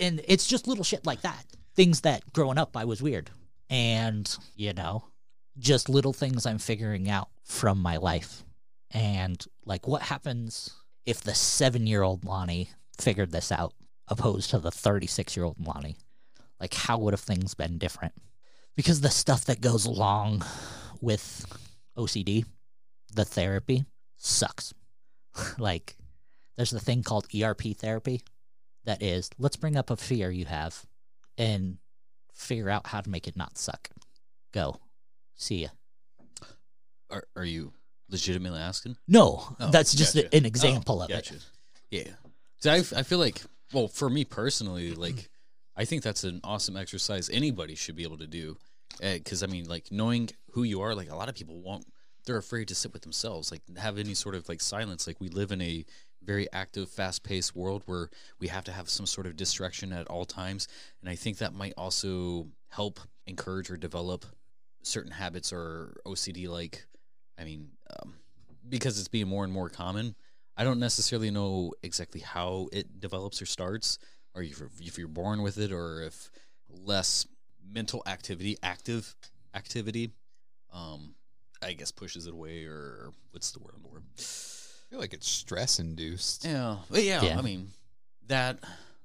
and 0.00 0.20
it's 0.26 0.46
just 0.46 0.66
little 0.66 0.82
shit 0.82 1.06
like 1.06 1.20
that. 1.20 1.44
Things 1.76 2.00
that 2.00 2.32
growing 2.32 2.58
up 2.58 2.76
I 2.76 2.84
was 2.84 3.00
weird. 3.00 3.30
And, 3.70 4.36
you 4.56 4.72
know, 4.72 5.04
just 5.60 5.88
little 5.88 6.12
things 6.12 6.46
I'm 6.46 6.58
figuring 6.58 7.08
out 7.08 7.28
from 7.50 7.82
my 7.82 7.96
life. 7.96 8.44
And 8.92 9.44
like 9.66 9.88
what 9.88 10.02
happens 10.02 10.70
if 11.04 11.20
the 11.20 11.32
7-year-old 11.32 12.24
Lonnie 12.24 12.70
figured 12.98 13.32
this 13.32 13.50
out 13.50 13.74
opposed 14.06 14.50
to 14.50 14.60
the 14.60 14.70
36-year-old 14.70 15.66
Lonnie? 15.66 15.96
Like 16.60 16.72
how 16.72 16.98
would 16.98 17.12
have 17.12 17.20
things 17.20 17.54
been 17.54 17.76
different? 17.76 18.14
Because 18.76 19.00
the 19.00 19.10
stuff 19.10 19.46
that 19.46 19.60
goes 19.60 19.84
along 19.84 20.44
with 21.00 21.44
OCD, 21.98 22.44
the 23.12 23.24
therapy 23.24 23.84
sucks. 24.16 24.72
like 25.58 25.96
there's 26.56 26.70
the 26.70 26.78
thing 26.78 27.02
called 27.02 27.26
ERP 27.34 27.76
therapy 27.76 28.22
that 28.84 29.02
is 29.02 29.28
let's 29.38 29.56
bring 29.56 29.76
up 29.76 29.90
a 29.90 29.96
fear 29.96 30.30
you 30.30 30.44
have 30.44 30.86
and 31.36 31.78
figure 32.32 32.70
out 32.70 32.86
how 32.86 33.00
to 33.00 33.10
make 33.10 33.26
it 33.26 33.36
not 33.36 33.58
suck. 33.58 33.90
Go. 34.52 34.76
See 35.34 35.62
ya. 35.62 35.68
Are, 37.10 37.24
are 37.36 37.44
you 37.44 37.72
legitimately 38.08 38.60
asking? 38.60 38.96
No, 39.08 39.54
Oh, 39.60 39.70
that's 39.70 39.94
just 39.94 40.14
gotcha. 40.14 40.34
an 40.36 40.44
example 40.46 41.00
Oh, 41.00 41.04
of 41.04 41.08
gotcha. 41.08 41.34
it. 41.34 41.44
Yeah. 41.90 42.12
So 42.58 42.72
I, 42.72 42.76
I 42.76 43.02
feel 43.02 43.18
like, 43.18 43.40
well, 43.72 43.88
for 43.88 44.10
me 44.10 44.24
personally, 44.24 44.94
like, 44.94 45.28
I 45.76 45.84
think 45.84 46.02
that's 46.02 46.24
an 46.24 46.40
awesome 46.44 46.76
exercise 46.76 47.30
anybody 47.30 47.74
should 47.74 47.96
be 47.96 48.02
able 48.02 48.18
to 48.18 48.26
do. 48.26 48.56
Eh, 49.00 49.18
because, 49.18 49.42
I 49.42 49.46
mean, 49.46 49.66
like, 49.66 49.90
knowing 49.90 50.28
who 50.52 50.62
you 50.64 50.80
are, 50.82 50.94
like, 50.94 51.10
a 51.10 51.16
lot 51.16 51.28
of 51.28 51.34
people 51.34 51.60
won't, 51.60 51.86
they're 52.26 52.36
afraid 52.36 52.68
to 52.68 52.74
sit 52.74 52.92
with 52.92 53.02
themselves, 53.02 53.50
like, 53.50 53.62
have 53.78 53.96
any 53.98 54.14
sort 54.14 54.34
of, 54.34 54.48
like, 54.48 54.60
silence. 54.60 55.06
Like, 55.06 55.20
we 55.20 55.28
live 55.28 55.52
in 55.52 55.62
a 55.62 55.84
very 56.22 56.52
active, 56.52 56.90
fast 56.90 57.22
paced 57.22 57.56
world 57.56 57.82
where 57.86 58.10
we 58.40 58.48
have 58.48 58.64
to 58.64 58.72
have 58.72 58.90
some 58.90 59.06
sort 59.06 59.26
of 59.26 59.36
distraction 59.36 59.92
at 59.92 60.06
all 60.08 60.26
times. 60.26 60.68
And 61.00 61.08
I 61.08 61.14
think 61.14 61.38
that 61.38 61.54
might 61.54 61.72
also 61.78 62.48
help 62.68 63.00
encourage 63.26 63.70
or 63.70 63.76
develop 63.78 64.26
certain 64.82 65.12
habits 65.12 65.50
or 65.52 65.96
OCD 66.06 66.46
like 66.48 66.84
I 67.40 67.44
mean 67.44 67.70
um, 67.98 68.14
because 68.68 68.98
it's 68.98 69.08
being 69.08 69.28
more 69.28 69.44
and 69.44 69.52
more 69.52 69.68
common 69.68 70.14
I 70.56 70.64
don't 70.64 70.78
necessarily 70.78 71.30
know 71.30 71.72
exactly 71.82 72.20
how 72.20 72.68
it 72.72 73.00
develops 73.00 73.40
or 73.40 73.46
starts 73.46 73.98
or 74.34 74.42
if 74.42 74.58
you're, 74.58 74.70
if 74.80 74.98
you're 74.98 75.08
born 75.08 75.42
with 75.42 75.56
it 75.58 75.72
or 75.72 76.02
if 76.02 76.30
less 76.68 77.26
mental 77.72 78.02
activity 78.06 78.56
active 78.62 79.14
activity 79.54 80.10
um 80.72 81.14
I 81.62 81.72
guess 81.74 81.90
pushes 81.90 82.26
it 82.26 82.32
away 82.32 82.64
or 82.64 83.10
what's 83.32 83.50
the 83.52 83.58
word 83.58 83.74
I'm 83.76 83.82
looking? 83.82 84.02
I 84.18 84.22
feel 84.22 84.98
like 84.98 85.12
it's 85.12 85.28
stress 85.28 85.78
induced. 85.78 86.44
Yeah. 86.44 86.78
But 86.90 87.02
yeah, 87.04 87.22
Yeah. 87.22 87.38
I 87.38 87.42
mean 87.42 87.70
that 88.26 88.58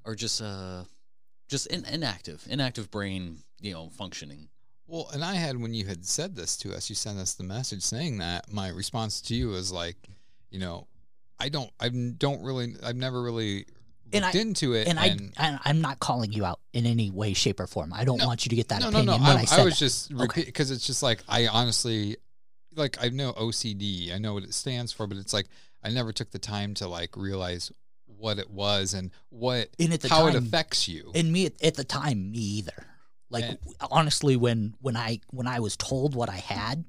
or 0.06 0.16
just 0.16 0.41
uh 0.41 0.84
just 1.48 1.68
in, 1.68 1.86
inactive 1.86 2.45
inactive 2.49 2.90
brain 2.91 3.38
you 3.62 3.74
know 3.74 3.90
functioning 3.90 4.49
Well, 4.88 5.10
and 5.14 5.24
I 5.24 5.36
had 5.36 5.60
when 5.62 5.74
you 5.74 5.86
had 5.86 6.06
said 6.06 6.36
this 6.36 6.56
to 6.57 6.74
us, 6.74 6.90
you 6.90 6.95
sent 6.95 7.18
us 7.18 7.34
the 7.34 7.44
message 7.44 7.82
saying 7.82 8.20
that. 8.20 8.52
My 8.52 8.70
response 8.70 9.20
to 9.22 9.36
you 9.36 9.49
was 9.49 9.72
like, 9.72 9.95
you 10.52 10.60
know, 10.60 10.88
I 11.40 11.49
don't, 11.49 11.72
I 11.80 11.90
don't 11.90 12.44
really, 12.44 12.76
I've 12.84 12.95
never 12.95 13.22
really 13.24 13.66
And 14.14 14.24
looked 14.24 14.36
I- 14.36 14.40
into 14.40 14.74
it. 14.74 14.88
And, 14.88 14.99
I, 14.99 15.18
and 15.38 15.60
I'm 15.66 15.82
not 15.82 15.99
calling 15.99 16.32
you 16.32 16.45
out 16.45 16.60
in 16.74 16.86
any 16.86 17.10
way, 17.10 17.34
shape, 17.34 17.60
or 17.60 17.68
form. 17.68 17.94
I 17.94 18.06
don't 18.06 18.20
No. 18.20 18.28
want 18.28 18.45
you 18.45 18.49
to 18.52 18.56
get 18.56 18.68
that 18.70 18.82
no, 18.82 18.90
no, 18.91 18.99
opinion 18.99 19.22
no. 19.22 19.28
when 19.28 19.38
I, 19.38 19.45
I, 19.52 19.62
I 19.62 19.64
was 19.66 19.74
that. 19.74 19.80
just 19.80 20.12
repeat 20.12 20.45
because 20.45 20.70
it's 20.72 20.86
just 20.86 21.02
like 21.02 21.24
I 21.28 21.48
honestly, 21.48 22.18
like 22.76 22.98
I 23.03 23.10
know 23.10 23.34
OCD, 23.34 24.14
I 24.14 24.18
know 24.20 24.34
what 24.36 24.44
it 24.44 24.53
stands 24.53 24.94
for, 24.94 25.07
but 25.07 25.18
it's 25.18 25.34
like 25.34 25.48
I 25.84 25.90
never 25.90 26.14
took 26.14 26.30
the 26.32 26.40
time 26.40 26.74
to 26.76 26.88
like 26.88 27.18
realize 27.18 27.72
what 28.06 28.38
it 28.40 28.49
was 28.52 28.94
and 28.94 29.12
what 29.30 29.70
And 29.80 29.91
at 29.94 30.02
the 30.02 30.10
how 30.10 30.28
it 30.28 30.36
affects 30.36 30.88
you. 30.88 31.12
And 31.16 31.32
me 31.34 31.48
at, 31.48 31.62
at 31.64 31.76
the 31.76 31.84
time, 31.84 32.32
me 32.32 32.38
either. 32.38 32.86
Like 33.30 33.43
And- 33.45 33.57
honestly, 33.91 34.35
when 34.35 34.76
when 34.81 34.95
I 34.95 35.19
when 35.31 35.47
I 35.47 35.60
was 35.60 35.76
told 35.77 36.15
what 36.15 36.30
I 36.30 36.38
had, 36.38 36.85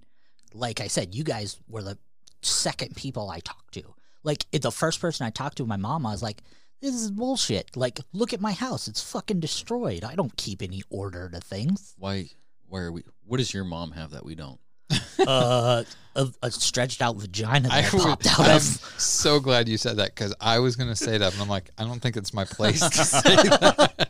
like 0.52 0.80
I 0.80 0.88
said, 0.88 1.14
you 1.14 1.24
guys 1.24 1.58
were 1.68 1.82
the 1.82 1.98
second 2.42 2.96
people 2.96 3.30
I 3.30 3.40
talked 3.40 3.74
to. 3.74 3.94
Like 4.22 4.46
the 4.52 4.72
first 4.72 5.00
person 5.00 5.26
I 5.26 5.30
talked 5.30 5.56
to, 5.58 5.66
my 5.66 5.76
mom, 5.76 6.04
I 6.04 6.10
was 6.12 6.22
like, 6.22 6.42
"This 6.80 6.94
is 6.94 7.10
bullshit." 7.10 7.76
Like, 7.76 8.00
look 8.12 8.32
at 8.32 8.40
my 8.40 8.52
house; 8.52 8.88
it's 8.88 9.02
fucking 9.02 9.40
destroyed. 9.40 10.04
I 10.04 10.14
don't 10.14 10.36
keep 10.36 10.62
any 10.62 10.82
order 10.90 11.28
to 11.30 11.40
things. 11.40 11.94
why 11.98 12.30
why 12.68 12.80
are 12.80 12.92
we 12.92 13.02
what 13.24 13.38
does 13.38 13.54
your 13.54 13.64
mom 13.64 13.92
have 13.92 14.10
that 14.10 14.24
we 14.24 14.34
don't 14.34 14.60
uh, 15.26 15.84
a, 16.14 16.28
a 16.42 16.50
stretched 16.50 17.02
out 17.02 17.16
vagina 17.16 17.68
that 17.68 17.92
I, 17.92 17.96
would- 17.96 18.02
popped 18.02 18.26
out 18.26 18.40
I'm 18.46 18.56
of. 18.56 18.62
so 18.62 19.38
glad 19.40 19.68
you 19.68 19.76
said 19.76 19.96
that 19.98 20.14
because 20.14 20.34
I 20.40 20.58
was 20.60 20.76
going 20.76 20.88
to 20.88 20.96
say 20.96 21.18
that, 21.18 21.32
and 21.32 21.42
I'm 21.42 21.48
like, 21.48 21.70
I 21.76 21.84
don't 21.84 22.00
think 22.00 22.16
it's 22.16 22.32
my 22.32 22.44
place 22.50 22.80
to 22.80 22.90
say 23.04 23.34
that 23.36 24.06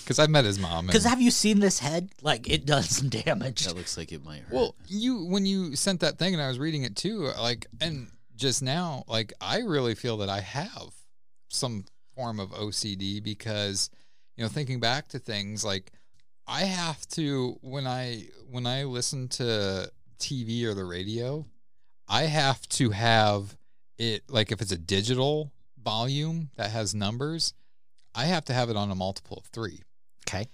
because 0.00 0.18
I 0.18 0.26
met 0.26 0.44
his 0.44 0.58
mom. 0.58 0.86
Because 0.86 1.04
and- 1.04 1.10
have 1.10 1.20
you 1.20 1.30
seen 1.30 1.60
this 1.60 1.78
head? 1.78 2.10
Like 2.22 2.48
it 2.48 2.66
does 2.66 2.88
some 2.88 3.08
damage. 3.08 3.64
that 3.66 3.76
looks 3.76 3.96
like 3.96 4.10
it 4.12 4.24
might 4.24 4.40
hurt 4.42 4.52
well, 4.52 4.74
you 4.86 5.24
when 5.26 5.46
you 5.46 5.76
sent 5.76 6.00
that 6.00 6.18
thing 6.18 6.34
and 6.34 6.42
I 6.42 6.48
was 6.48 6.58
reading 6.58 6.82
it 6.82 6.96
too, 6.96 7.30
like, 7.38 7.66
and 7.80 8.08
just 8.36 8.62
now, 8.62 9.04
like, 9.08 9.32
I 9.40 9.58
really 9.58 9.94
feel 9.94 10.18
that 10.18 10.28
I 10.28 10.40
have 10.40 10.90
some 11.48 11.84
form 12.14 12.38
of 12.40 12.50
OCD 12.50 13.22
because, 13.22 13.90
you 14.36 14.42
know, 14.44 14.48
thinking 14.48 14.80
back 14.80 15.08
to 15.08 15.18
things 15.18 15.64
like 15.64 15.92
I 16.48 16.62
have 16.62 17.06
to 17.08 17.58
when 17.60 17.86
I 17.86 18.24
when 18.50 18.66
I 18.66 18.84
listen 18.84 19.28
to 19.28 19.90
TV 20.18 20.64
or 20.64 20.72
the 20.72 20.84
radio, 20.84 21.44
I 22.08 22.22
have 22.22 22.66
to 22.70 22.90
have 22.90 23.54
it 23.98 24.22
like 24.28 24.50
if 24.50 24.62
it's 24.62 24.72
a 24.72 24.78
digital 24.78 25.52
volume 25.82 26.48
that 26.56 26.70
has 26.70 26.94
numbers, 26.94 27.52
I 28.14 28.24
have 28.24 28.46
to 28.46 28.54
have 28.54 28.70
it 28.70 28.76
on 28.76 28.90
a 28.90 28.94
multiple 28.94 29.36
of 29.36 29.44
three. 29.46 29.82
Okay. 30.26 30.48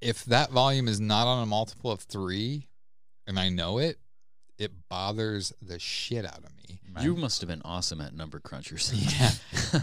If 0.00 0.24
that 0.26 0.50
volume 0.50 0.88
is 0.88 0.98
not 0.98 1.26
on 1.26 1.42
a 1.42 1.46
multiple 1.46 1.90
of 1.90 2.00
three, 2.00 2.68
and 3.26 3.38
I 3.38 3.50
know 3.50 3.78
it, 3.78 3.98
it 4.58 4.72
bothers 4.88 5.52
the 5.60 5.78
shit 5.78 6.24
out 6.24 6.38
of 6.38 6.56
me. 6.56 6.57
You 7.02 7.16
must 7.16 7.40
have 7.40 7.48
been 7.48 7.62
awesome 7.64 8.00
at 8.00 8.14
Number 8.14 8.40
Munchers 8.40 8.92
Yeah, 9.20 9.30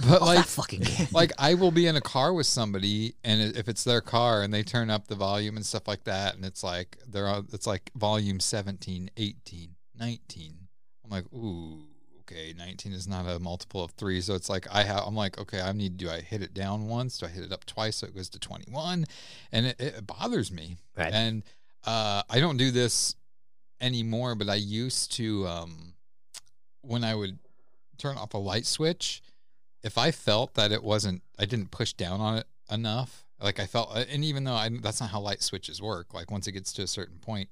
but 0.08 0.22
Oh, 0.22 0.26
like 0.34 0.46
fucking 0.46 0.82
game. 0.82 1.08
like 1.12 1.32
I 1.38 1.54
will 1.54 1.72
be 1.72 1.88
in 1.88 1.96
a 1.96 2.02
car 2.02 2.34
with 2.34 2.46
somebody, 2.48 3.16
and 3.24 3.56
if 3.56 3.68
it's 3.68 3.84
their 3.84 4.02
car 4.02 4.42
and 4.44 4.54
they 4.54 4.64
turn 4.64 4.90
up 4.90 5.08
the 5.08 5.16
volume 5.16 5.56
and 5.56 5.66
stuff 5.66 5.88
like 5.88 6.04
that, 6.06 6.36
and 6.36 6.46
it's 6.46 6.64
like 6.64 6.98
they're 7.08 7.28
on, 7.28 7.48
it's 7.54 7.68
like 7.68 7.92
volume 7.96 8.40
17, 8.40 9.10
18, 9.18 9.76
19. 9.98 10.54
I'm 11.04 11.10
like, 11.12 11.26
ooh, 11.34 11.84
okay, 12.22 12.54
19 12.58 12.92
is 12.94 13.08
not 13.08 13.28
a 13.28 13.40
multiple 13.40 13.84
of 13.84 13.92
three. 13.92 14.20
So 14.22 14.34
it's 14.34 14.50
like 14.50 14.68
I 14.74 14.84
have, 14.84 15.04
I'm 15.06 15.16
like, 15.16 15.38
okay, 15.40 15.62
I 15.62 15.72
need, 15.72 15.98
do 15.98 16.10
I 16.10 16.22
hit 16.22 16.42
it 16.42 16.54
down 16.54 16.88
once? 16.88 17.20
Do 17.20 17.28
I 17.28 17.30
hit 17.30 17.44
it 17.44 17.52
up 17.52 17.66
twice 17.66 17.98
so 17.98 18.08
it 18.08 18.16
goes 18.16 18.30
to 18.30 18.40
21? 18.40 19.06
And 19.52 19.66
it, 19.68 19.76
it 19.80 20.08
bothers 20.08 20.52
me. 20.52 20.78
Right. 20.98 21.14
And 21.14 21.44
uh, 21.86 22.24
I 22.30 22.40
don't 22.40 22.58
do 22.58 22.72
this 22.72 23.16
anymore, 23.82 24.34
but 24.36 24.50
I 24.50 24.56
used 24.56 25.12
to, 25.14 25.48
um, 25.48 25.94
when 26.86 27.04
I 27.04 27.16
would 27.16 27.40
turn 27.98 28.18
off 28.18 28.34
a 28.34 28.38
light 28.38 28.66
switch, 28.66 29.22
if 29.84 29.98
I 29.98 30.12
felt 30.12 30.56
that 30.56 30.72
it 30.72 30.84
wasn't, 30.84 31.22
I 31.40 31.46
didn't 31.46 31.72
push 31.72 31.94
down 31.94 32.20
on 32.22 32.38
it 32.38 32.48
enough, 32.72 33.26
like 33.40 33.60
I 33.60 33.66
felt, 33.66 33.96
and 33.96 34.24
even 34.24 34.44
though 34.44 34.54
I, 34.54 34.70
that's 34.82 35.00
not 35.02 35.10
how 35.12 35.20
light 35.20 35.42
switches 35.44 35.82
work, 35.82 36.14
like 36.14 36.32
once 36.32 36.48
it 36.48 36.54
gets 36.54 36.74
to 36.74 36.82
a 36.84 36.88
certain 36.88 37.18
point, 37.20 37.50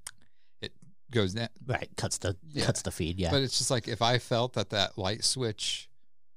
it 0.62 0.72
goes 1.12 1.34
down. 1.34 1.50
Right, 1.66 1.90
cuts 1.98 2.18
the 2.18 2.36
Yeah. 2.52 2.66
cuts 2.66 2.82
the 2.82 2.92
feed. 2.92 3.20
Yeah, 3.20 3.32
But 3.32 3.42
it's 3.44 3.58
just 3.58 3.70
like 3.72 3.88
if 3.88 4.02
I 4.02 4.18
felt 4.18 4.54
that 4.54 4.70
that 4.72 4.98
light 4.98 5.24
switch, 5.24 5.90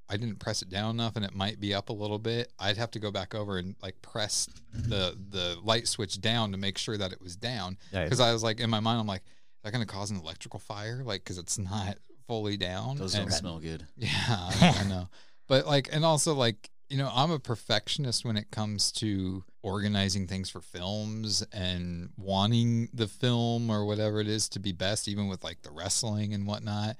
I 0.09 0.16
didn't 0.16 0.39
press 0.39 0.62
it 0.62 0.68
down 0.68 0.90
enough 0.90 1.16
and 1.16 1.24
it 1.24 1.35
might 1.35 1.59
be 1.60 1.74
up 1.74 1.89
a 1.89 1.93
little 1.93 2.18
bit, 2.18 2.52
I'd 2.60 2.77
have 2.77 2.90
to 2.93 2.98
go 3.01 3.10
back 3.10 3.35
over 3.35 3.59
and 3.59 3.74
like 3.82 4.01
press 4.02 4.48
the 4.73 5.16
the 5.31 5.56
light 5.64 5.89
switch 5.89 6.20
down 6.20 6.52
to 6.52 6.59
make 6.59 6.77
sure 6.78 6.97
that 6.98 7.12
it 7.12 7.20
was 7.20 7.35
down. 7.36 7.78
Right. 7.93 8.05
Because 8.05 8.20
I 8.20 8.32
was 8.32 8.43
like 8.43 8.60
in 8.60 8.70
my 8.70 8.81
mind, 8.81 9.01
I'm 9.01 9.06
like, 9.06 9.23
is 9.23 9.62
that 9.64 9.73
going 9.73 9.85
to 9.85 9.93
cause 9.93 10.10
an 10.10 10.16
electrical 10.18 10.60
fire? 10.60 11.02
Like, 11.05 11.24
because 11.24 11.39
it's 11.39 11.59
not 11.59 11.97
fully 12.26 12.56
down. 12.56 12.96
Those 12.96 13.14
And- 13.14 13.28
don't 13.28 13.38
smell 13.38 13.58
good. 13.58 13.86
yeah, 13.96 14.10
I, 14.18 14.76
I 14.80 14.88
know. 14.88 15.08
But 15.48 15.66
like, 15.66 15.88
and 15.92 16.04
also 16.04 16.34
like, 16.34 16.70
you 16.88 16.98
know, 16.98 17.10
I'm 17.12 17.30
a 17.30 17.38
perfectionist 17.38 18.24
when 18.24 18.36
it 18.36 18.50
comes 18.50 18.92
to 18.92 19.42
organizing 19.62 20.26
things 20.28 20.48
for 20.48 20.60
films 20.60 21.44
and 21.52 22.10
wanting 22.16 22.88
the 22.92 23.08
film 23.08 23.70
or 23.70 23.84
whatever 23.84 24.20
it 24.20 24.28
is 24.28 24.48
to 24.50 24.60
be 24.60 24.70
best, 24.72 25.08
even 25.08 25.26
with 25.28 25.42
like 25.42 25.62
the 25.62 25.70
wrestling 25.72 26.32
and 26.32 26.46
whatnot. 26.46 26.96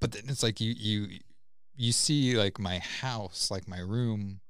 But 0.00 0.12
then 0.12 0.24
it's 0.28 0.42
like 0.42 0.60
you 0.60 0.72
you 0.76 1.18
you 1.74 1.92
see 1.92 2.36
like 2.36 2.58
my 2.60 2.78
house, 2.78 3.50
like 3.50 3.66
my 3.66 3.80
room, 3.80 4.40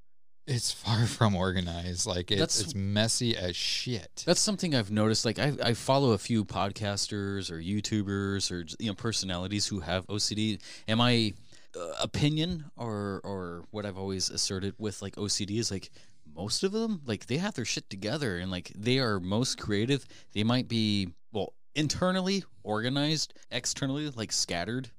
it's 0.47 0.71
far 0.71 1.07
from 1.07 1.35
organized. 1.35 2.07
Like 2.07 2.31
it's 2.31 2.75
messy 2.75 3.37
as 3.37 3.57
shit. 3.57 4.23
That's 4.27 4.41
something 4.41 4.75
I've 4.75 4.91
noticed. 4.91 5.25
Like 5.25 5.39
I, 5.39 5.53
I 5.63 5.75
follow 5.75 6.13
a 6.13 6.19
few 6.19 6.45
podcasters 6.45 7.51
or 7.51 7.61
YouTubers 7.61 8.51
or 8.51 8.65
you 8.79 8.89
know 8.89 8.95
personalities 8.95 9.67
who 9.67 9.81
have 9.81 10.07
OCD. 10.07 10.61
And 10.87 10.99
my 10.99 11.35
uh, 11.77 11.93
opinion 12.01 12.67
or 12.77 13.21
or 13.25 13.65
what 13.71 13.85
I've 13.85 13.99
always 13.99 14.31
asserted 14.31 14.75
with 14.79 15.03
like 15.03 15.17
OCD 15.17 15.59
is 15.59 15.71
like 15.71 15.91
most 16.35 16.63
of 16.63 16.73
them 16.73 17.01
like 17.07 17.27
they 17.27 17.39
have 17.39 17.55
their 17.55 17.65
shit 17.65 17.89
together 17.89 18.39
and 18.39 18.51
like 18.51 18.73
they 18.77 18.99
are 18.99 19.21
most 19.21 19.59
creative. 19.59 20.07
They 20.33 20.45
might 20.45 20.69
be 20.69 21.11
well 21.33 21.55
internally 21.75 22.45
organized, 22.63 23.35
externally 23.51 24.11
like 24.11 24.33
scattered. 24.33 24.91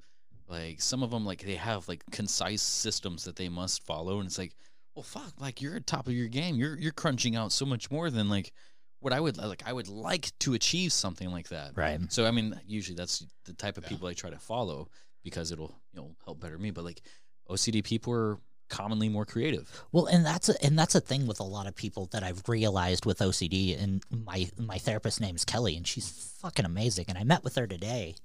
Like 0.49 0.81
some 0.81 1.03
of 1.03 1.11
them 1.11 1.25
like 1.25 1.43
they 1.43 1.55
have 1.55 1.87
like 1.87 2.03
concise 2.11 2.61
systems 2.61 3.25
that 3.25 3.35
they 3.35 3.49
must 3.49 3.85
follow, 3.85 4.19
and 4.19 4.27
it's 4.27 4.37
like 4.37 4.55
well 4.97 5.03
fuck 5.03 5.39
like 5.39 5.61
you're 5.61 5.75
at 5.75 5.85
top 5.85 6.07
of 6.07 6.13
your 6.13 6.27
game 6.27 6.55
you're 6.55 6.75
you're 6.79 6.91
crunching 6.91 7.35
out 7.35 7.51
so 7.51 7.67
much 7.67 7.91
more 7.91 8.09
than 8.09 8.29
like 8.29 8.51
what 8.99 9.13
i 9.13 9.19
would 9.19 9.37
like 9.37 9.61
i 9.67 9.71
would 9.71 9.87
like 9.87 10.31
to 10.39 10.55
achieve 10.55 10.91
something 10.91 11.29
like 11.29 11.49
that 11.49 11.71
right. 11.75 11.99
so 12.11 12.25
i 12.25 12.31
mean 12.31 12.59
usually 12.65 12.95
that's 12.95 13.23
the 13.45 13.53
type 13.53 13.77
of 13.77 13.85
people 13.85 14.07
i 14.07 14.13
try 14.13 14.31
to 14.31 14.39
follow 14.39 14.87
because 15.23 15.51
it'll 15.51 15.75
you 15.93 16.01
know 16.01 16.15
help 16.25 16.39
better 16.39 16.57
me 16.57 16.71
but 16.71 16.83
like 16.83 17.03
ocd 17.47 17.83
people 17.83 18.11
are 18.11 18.39
commonly 18.69 19.07
more 19.07 19.23
creative 19.25 19.71
Well, 19.91 20.07
and 20.07 20.25
that's 20.25 20.49
a, 20.49 20.63
and 20.63 20.77
that's 20.77 20.95
a 20.95 20.99
thing 20.99 21.25
with 21.27 21.39
a 21.39 21.43
lot 21.43 21.67
of 21.67 21.75
people 21.75 22.07
that 22.11 22.21
I've 22.21 22.49
realized 22.49 23.05
with 23.05 23.19
OCD. 23.19 23.81
And 23.81 24.03
my 24.09 24.49
my 24.57 24.77
therapist 24.77 25.21
name 25.21 25.37
is 25.37 25.45
Kelly, 25.45 25.77
and 25.77 25.87
she's 25.87 26.09
fucking 26.41 26.65
amazing. 26.65 27.05
And 27.07 27.17
I 27.17 27.23
met 27.23 27.45
with 27.45 27.55
her 27.55 27.65
today 27.65 28.15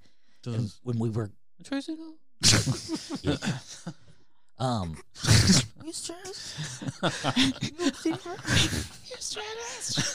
and 0.45 0.69
when 0.83 0.99
we 0.99 1.09
were 1.09 1.31
um. 4.63 4.97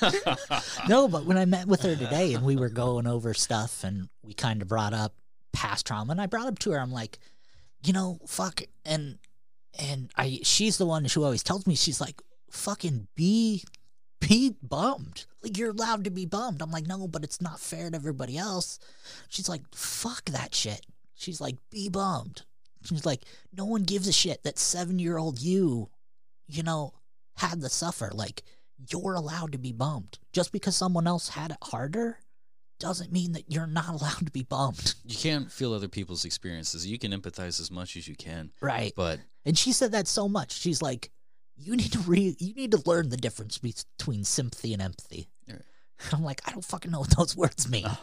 no, 0.88 1.08
but 1.08 1.24
when 1.26 1.36
I 1.36 1.44
met 1.44 1.66
with 1.66 1.82
her 1.82 1.94
today 1.94 2.32
and 2.34 2.44
we 2.44 2.56
were 2.56 2.70
going 2.70 3.06
over 3.06 3.34
stuff 3.34 3.84
and 3.84 4.08
we 4.24 4.32
kind 4.32 4.62
of 4.62 4.68
brought 4.68 4.94
up 4.94 5.14
past 5.52 5.86
trauma 5.86 6.12
and 6.12 6.20
I 6.20 6.26
brought 6.26 6.46
up 6.46 6.58
to 6.60 6.72
her, 6.72 6.80
I'm 6.80 6.92
like, 6.92 7.18
you 7.84 7.92
know, 7.92 8.18
fuck 8.26 8.62
and 8.84 9.18
and 9.78 10.10
I 10.16 10.40
she's 10.42 10.78
the 10.78 10.86
one 10.86 11.04
who 11.04 11.24
always 11.24 11.42
tells 11.42 11.66
me 11.66 11.74
she's 11.74 12.00
like, 12.00 12.22
fucking 12.50 13.08
be 13.14 13.62
be 14.20 14.56
bummed. 14.62 15.26
Like 15.42 15.58
you're 15.58 15.70
allowed 15.70 16.04
to 16.04 16.10
be 16.10 16.26
bummed. 16.26 16.62
I'm 16.62 16.70
like, 16.70 16.86
no, 16.86 17.06
but 17.06 17.22
it's 17.22 17.40
not 17.42 17.60
fair 17.60 17.90
to 17.90 17.96
everybody 17.96 18.38
else. 18.38 18.78
She's 19.28 19.48
like, 19.48 19.62
fuck 19.74 20.24
that 20.26 20.54
shit. 20.54 20.86
She's 21.14 21.40
like, 21.40 21.56
be 21.70 21.88
bummed. 21.88 22.42
She's 22.84 23.06
like, 23.06 23.22
no 23.56 23.64
one 23.64 23.82
gives 23.82 24.08
a 24.08 24.12
shit 24.12 24.42
that 24.44 24.58
seven 24.58 24.98
year 24.98 25.16
old 25.18 25.40
you, 25.40 25.88
you 26.46 26.62
know, 26.62 26.94
had 27.36 27.60
to 27.60 27.68
suffer. 27.68 28.10
Like, 28.14 28.42
you're 28.90 29.14
allowed 29.14 29.52
to 29.52 29.58
be 29.58 29.72
bummed. 29.72 30.18
Just 30.32 30.52
because 30.52 30.76
someone 30.76 31.06
else 31.06 31.28
had 31.30 31.50
it 31.50 31.56
harder 31.62 32.18
doesn't 32.80 33.10
mean 33.12 33.32
that 33.32 33.50
you're 33.50 33.66
not 33.66 33.88
allowed 33.88 34.24
to 34.24 34.30
be 34.30 34.44
bummed. 34.44 34.94
you 35.04 35.16
can't 35.16 35.50
feel 35.50 35.72
other 35.72 35.88
people's 35.88 36.24
experiences 36.24 36.86
you 36.86 36.98
can 36.98 37.10
empathize 37.12 37.60
as 37.60 37.70
much 37.72 37.96
as 37.96 38.06
you 38.06 38.14
can 38.14 38.52
Right. 38.60 38.92
but 38.94 39.18
And 39.44 39.58
she 39.58 39.72
said 39.72 39.90
that 39.92 40.06
so 40.06 40.28
much. 40.28 40.52
She's 40.52 40.80
like, 40.80 41.10
you 41.56 41.74
need 41.74 41.90
to 41.92 41.98
re 42.00 42.36
you 42.38 42.54
need 42.54 42.70
to 42.70 42.82
learn 42.86 43.08
the 43.08 43.16
difference 43.16 43.58
between 43.58 44.22
sympathy 44.22 44.72
and 44.72 44.80
empathy. 44.80 45.28
Right. 45.48 45.60
I'm 46.12 46.22
like, 46.22 46.40
I 46.46 46.52
don't 46.52 46.64
fucking 46.64 46.92
know 46.92 47.00
what 47.00 47.16
those 47.16 47.36
words 47.36 47.68
mean. 47.68 47.86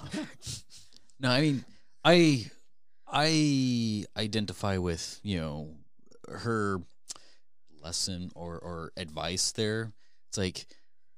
No, 1.17 1.29
I 1.29 1.39
mean, 1.39 1.65
I 2.03 2.51
I 3.15 4.03
identify 4.17 4.77
with 4.77 5.19
you 5.23 5.39
know 5.39 5.69
her 6.27 6.81
lesson 7.81 8.31
or 8.35 8.59
or 8.59 8.91
advice 8.97 9.53
there. 9.53 9.93
It's 10.29 10.37
like 10.37 10.67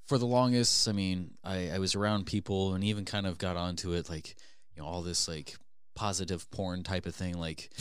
for 0.05 0.17
the 0.19 0.27
longest, 0.27 0.87
I 0.87 0.91
mean, 0.91 1.31
I 1.43 1.71
I 1.71 1.79
was 1.79 1.95
around 1.95 2.27
people 2.27 2.75
and 2.75 2.83
even 2.83 3.03
kind 3.03 3.25
of 3.25 3.39
got 3.39 3.57
onto 3.57 3.93
it, 3.93 4.09
like 4.09 4.35
you 4.75 4.81
know 4.81 4.87
all 4.87 5.01
this 5.01 5.27
like 5.27 5.55
positive 5.95 6.49
porn 6.51 6.83
type 6.83 7.07
of 7.07 7.15
thing. 7.15 7.35
Like 7.37 7.71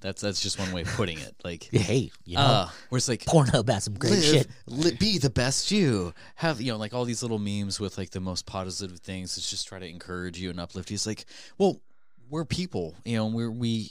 that's 0.00 0.20
that's 0.20 0.40
just 0.40 0.58
one 0.58 0.72
way 0.72 0.82
of 0.82 0.88
putting 0.88 1.18
it. 1.18 1.36
Like 1.44 1.68
hey, 1.72 2.10
you 2.24 2.36
know, 2.36 2.42
uh, 2.42 2.68
where 2.88 2.96
it's 2.96 3.08
like 3.08 3.24
Pornhub 3.24 3.68
has 3.68 3.84
some 3.84 3.94
great 3.94 4.14
live, 4.14 4.24
shit. 4.24 4.48
li- 4.66 4.96
be 4.98 5.18
the 5.18 5.30
best 5.30 5.70
you. 5.70 6.12
Have 6.34 6.60
you 6.60 6.72
know 6.72 6.78
like 6.78 6.92
all 6.92 7.04
these 7.04 7.22
little 7.22 7.38
memes 7.38 7.78
with 7.78 7.98
like 7.98 8.10
the 8.10 8.20
most 8.20 8.46
positive 8.46 8.98
things. 8.98 9.38
It's 9.38 9.48
just 9.48 9.68
try 9.68 9.78
to 9.78 9.88
encourage 9.88 10.40
you 10.40 10.50
and 10.50 10.58
uplift 10.58 10.90
you. 10.90 10.96
It's 10.96 11.06
like, 11.06 11.24
well, 11.56 11.80
we're 12.28 12.44
people, 12.44 12.96
you 13.04 13.16
know. 13.16 13.26
We're 13.26 13.50
we 13.50 13.90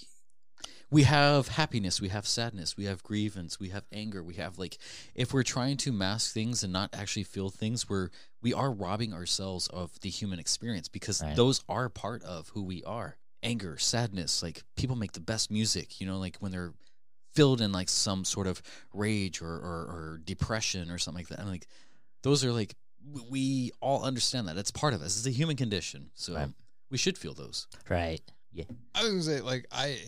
we 0.89 1.03
have 1.03 1.49
happiness, 1.49 1.99
we 1.99 2.09
have 2.09 2.25
sadness, 2.25 2.77
we 2.77 2.85
have 2.85 3.03
grievance, 3.03 3.59
we 3.59 3.69
have 3.69 3.85
anger, 3.91 4.23
we 4.23 4.35
have 4.35 4.57
like 4.57 4.77
if 5.15 5.33
we're 5.33 5.43
trying 5.43 5.77
to 5.77 5.91
mask 5.91 6.33
things 6.33 6.63
and 6.63 6.71
not 6.71 6.89
actually 6.93 7.23
feel 7.23 7.49
things, 7.49 7.89
we're 7.89 8.09
we 8.41 8.53
are 8.53 8.71
robbing 8.71 9.13
ourselves 9.13 9.67
of 9.67 9.99
the 10.01 10.09
human 10.09 10.39
experience 10.39 10.87
because 10.87 11.21
Right. 11.21 11.35
those 11.35 11.63
are 11.67 11.89
part 11.89 12.23
of 12.23 12.49
who 12.49 12.63
we 12.63 12.83
are. 12.83 13.17
Anger, 13.43 13.77
sadness, 13.77 14.41
like 14.41 14.63
people 14.75 14.95
make 14.95 15.11
the 15.13 15.19
best 15.19 15.51
music, 15.51 15.99
you 16.01 16.07
know, 16.07 16.17
like 16.17 16.37
when 16.37 16.51
they're 16.51 16.73
filled 17.35 17.61
in 17.61 17.71
like 17.71 17.89
some 17.89 18.25
sort 18.25 18.47
of 18.47 18.61
rage 18.93 19.41
or, 19.41 19.47
or, 19.51 19.85
or 19.85 20.21
depression 20.23 20.89
or 20.89 20.97
something 20.97 21.19
like 21.23 21.27
that. 21.29 21.39
And 21.39 21.49
like 21.49 21.67
those 22.23 22.43
are 22.43 22.51
like 22.51 22.75
we 23.29 23.71
all 23.79 24.03
understand 24.03 24.47
that. 24.47 24.57
It's 24.57 24.71
part 24.71 24.93
of 24.93 25.01
us. 25.01 25.17
It's 25.17 25.27
a 25.27 25.31
human 25.31 25.55
condition. 25.55 26.09
So 26.15 26.33
Right. 26.33 26.49
We 26.89 26.97
should 26.97 27.17
feel 27.17 27.33
those. 27.33 27.67
Right. 27.89 28.21
Yeah. 28.51 28.65
I 28.95 29.03
was 29.03 29.09
gonna 29.09 29.23
say, 29.23 29.41
like, 29.41 29.65
I 29.71 29.99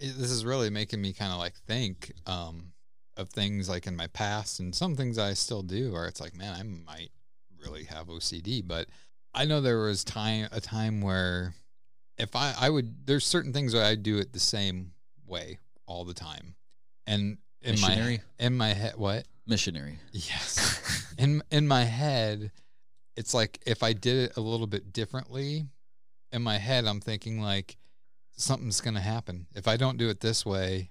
it, 0.00 0.18
this 0.18 0.30
is 0.30 0.44
really 0.44 0.70
making 0.70 1.00
me 1.00 1.12
kind 1.12 1.32
of 1.32 1.38
like 1.38 1.54
think 1.66 2.12
um, 2.26 2.72
of 3.16 3.30
things 3.30 3.68
like 3.68 3.86
in 3.86 3.96
my 3.96 4.08
past 4.08 4.60
and 4.60 4.74
some 4.74 4.96
things 4.96 5.18
I 5.18 5.34
still 5.34 5.62
do, 5.62 5.92
where 5.92 6.06
it's 6.06 6.20
like, 6.20 6.34
man, 6.34 6.54
I 6.54 6.62
might 6.62 7.10
really 7.64 7.84
have 7.84 8.08
OCD, 8.08 8.66
but 8.66 8.88
I 9.32 9.44
know 9.44 9.60
there 9.60 9.80
was 9.80 10.04
time 10.04 10.48
a 10.52 10.60
time 10.60 11.00
where 11.00 11.54
if 12.18 12.36
I 12.36 12.54
I 12.58 12.70
would 12.70 13.06
there's 13.06 13.24
certain 13.24 13.52
things 13.52 13.72
that 13.72 13.84
I 13.84 13.94
do 13.94 14.18
it 14.18 14.32
the 14.32 14.40
same 14.40 14.92
way 15.26 15.58
all 15.86 16.04
the 16.04 16.14
time, 16.14 16.54
and 17.06 17.38
in 17.62 17.72
Missionary? 17.72 18.20
my 18.38 18.46
in 18.46 18.56
my 18.56 18.68
head, 18.68 18.94
what 18.96 19.26
Missionary. 19.46 19.98
Yes. 20.12 21.14
in 21.18 21.42
in 21.50 21.66
my 21.66 21.84
head, 21.84 22.52
it's 23.16 23.34
like 23.34 23.60
if 23.66 23.82
I 23.82 23.92
did 23.92 24.30
it 24.30 24.36
a 24.36 24.40
little 24.40 24.66
bit 24.66 24.92
differently, 24.92 25.66
in 26.34 26.42
my 26.42 26.58
head 26.58 26.84
I'm 26.86 27.00
thinking 27.00 27.40
like 27.40 27.76
something's 28.36 28.80
going 28.80 28.94
to 28.94 29.00
happen. 29.00 29.46
If 29.54 29.68
I 29.68 29.76
don't 29.76 29.96
do 29.96 30.08
it 30.08 30.20
this 30.20 30.44
way, 30.44 30.90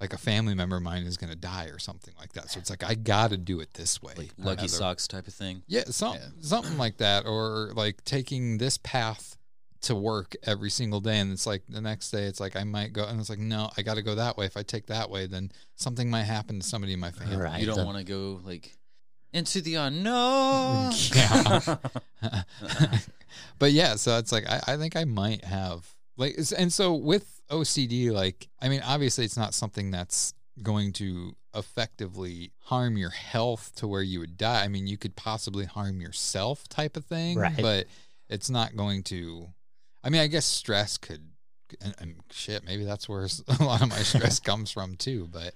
like 0.00 0.12
a 0.12 0.18
family 0.18 0.54
member 0.54 0.76
of 0.76 0.82
mine 0.82 1.02
is 1.04 1.16
going 1.16 1.30
to 1.30 1.36
die 1.38 1.66
or 1.66 1.78
something 1.78 2.14
like 2.18 2.32
that. 2.34 2.50
So 2.50 2.60
it's 2.60 2.70
like 2.70 2.84
I 2.84 2.94
got 2.94 3.30
to 3.30 3.36
do 3.36 3.60
it 3.60 3.74
this 3.74 4.02
way. 4.02 4.12
Like 4.16 4.30
lucky 4.38 4.58
another. 4.60 4.68
socks 4.68 5.08
type 5.08 5.26
of 5.26 5.34
thing. 5.34 5.62
Yeah, 5.66 5.84
some, 5.86 6.14
Yeah. 6.14 6.26
something 6.40 6.76
like 6.78 6.98
that 6.98 7.24
or 7.26 7.72
like 7.74 8.04
taking 8.04 8.58
this 8.58 8.78
path 8.78 9.36
to 9.82 9.94
work 9.94 10.34
every 10.44 10.70
single 10.70 11.00
day 11.00 11.18
and 11.18 11.30
it's 11.32 11.46
like 11.46 11.62
the 11.68 11.80
next 11.80 12.10
day 12.10 12.24
it's 12.24 12.40
like 12.40 12.56
I 12.56 12.64
might 12.64 12.92
go 12.92 13.04
and 13.04 13.18
it's 13.20 13.30
like 13.30 13.38
no, 13.38 13.70
I 13.76 13.82
got 13.82 13.94
to 13.94 14.02
go 14.02 14.14
that 14.16 14.36
way. 14.36 14.44
If 14.46 14.56
I 14.56 14.62
take 14.62 14.86
that 14.86 15.10
way, 15.10 15.26
then 15.26 15.50
something 15.76 16.10
might 16.10 16.24
happen 16.24 16.60
to 16.60 16.66
somebody 16.66 16.92
in 16.92 17.00
my 17.00 17.10
family. 17.10 17.36
Right. 17.36 17.60
You 17.60 17.66
don't 17.66 17.78
the- 17.78 17.84
want 17.86 17.98
to 17.98 18.04
go 18.04 18.40
like 18.44 18.75
into 19.36 19.60
the 19.60 19.74
unknown. 19.86 20.92
Yeah. 21.14 21.76
but 23.58 23.72
yeah, 23.72 23.96
so 23.96 24.18
it's 24.18 24.32
like 24.32 24.48
I, 24.48 24.60
I 24.68 24.76
think 24.76 24.96
I 24.96 25.04
might 25.04 25.44
have 25.44 25.86
like, 26.16 26.38
and 26.56 26.72
so 26.72 26.94
with 26.94 27.40
OCD, 27.50 28.10
like, 28.10 28.48
I 28.60 28.68
mean, 28.68 28.80
obviously, 28.84 29.24
it's 29.24 29.36
not 29.36 29.54
something 29.54 29.90
that's 29.90 30.32
going 30.62 30.92
to 30.94 31.36
effectively 31.54 32.52
harm 32.60 32.96
your 32.96 33.10
health 33.10 33.72
to 33.76 33.86
where 33.86 34.02
you 34.02 34.20
would 34.20 34.36
die. 34.38 34.64
I 34.64 34.68
mean, 34.68 34.86
you 34.86 34.96
could 34.96 35.14
possibly 35.16 35.66
harm 35.66 36.00
yourself, 36.00 36.66
type 36.68 36.96
of 36.96 37.04
thing, 37.04 37.38
Right. 37.38 37.56
but 37.60 37.86
it's 38.28 38.48
not 38.50 38.76
going 38.76 39.02
to. 39.04 39.48
I 40.02 40.08
mean, 40.10 40.20
I 40.22 40.26
guess 40.26 40.46
stress 40.46 40.96
could, 40.96 41.20
and, 41.82 41.94
and 41.98 42.14
shit, 42.30 42.64
maybe 42.64 42.84
that's 42.84 43.08
where 43.08 43.28
a 43.60 43.64
lot 43.64 43.82
of 43.82 43.90
my 43.90 43.98
stress 43.98 44.40
comes 44.40 44.70
from 44.70 44.96
too. 44.96 45.28
But 45.30 45.52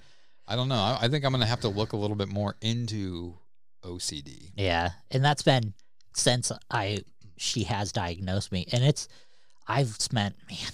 I 0.46 0.56
don't 0.56 0.68
know. 0.68 0.74
I, 0.76 0.98
I 1.02 1.08
think 1.08 1.24
I'm 1.24 1.32
going 1.32 1.40
to 1.42 1.46
have 1.46 1.60
to 1.60 1.68
look 1.68 1.92
a 1.94 1.96
little 1.96 2.16
bit 2.16 2.28
more 2.28 2.56
into 2.60 3.34
OCD. 3.82 4.52
Yeah, 4.56 4.90
and 5.10 5.24
that's 5.24 5.42
been 5.42 5.74
since 6.14 6.52
I 6.70 6.98
she 7.36 7.64
has 7.64 7.92
diagnosed 7.92 8.52
me, 8.52 8.66
and 8.72 8.84
it's 8.84 9.08
I've 9.66 9.96
spent 9.98 10.36
man 10.48 10.72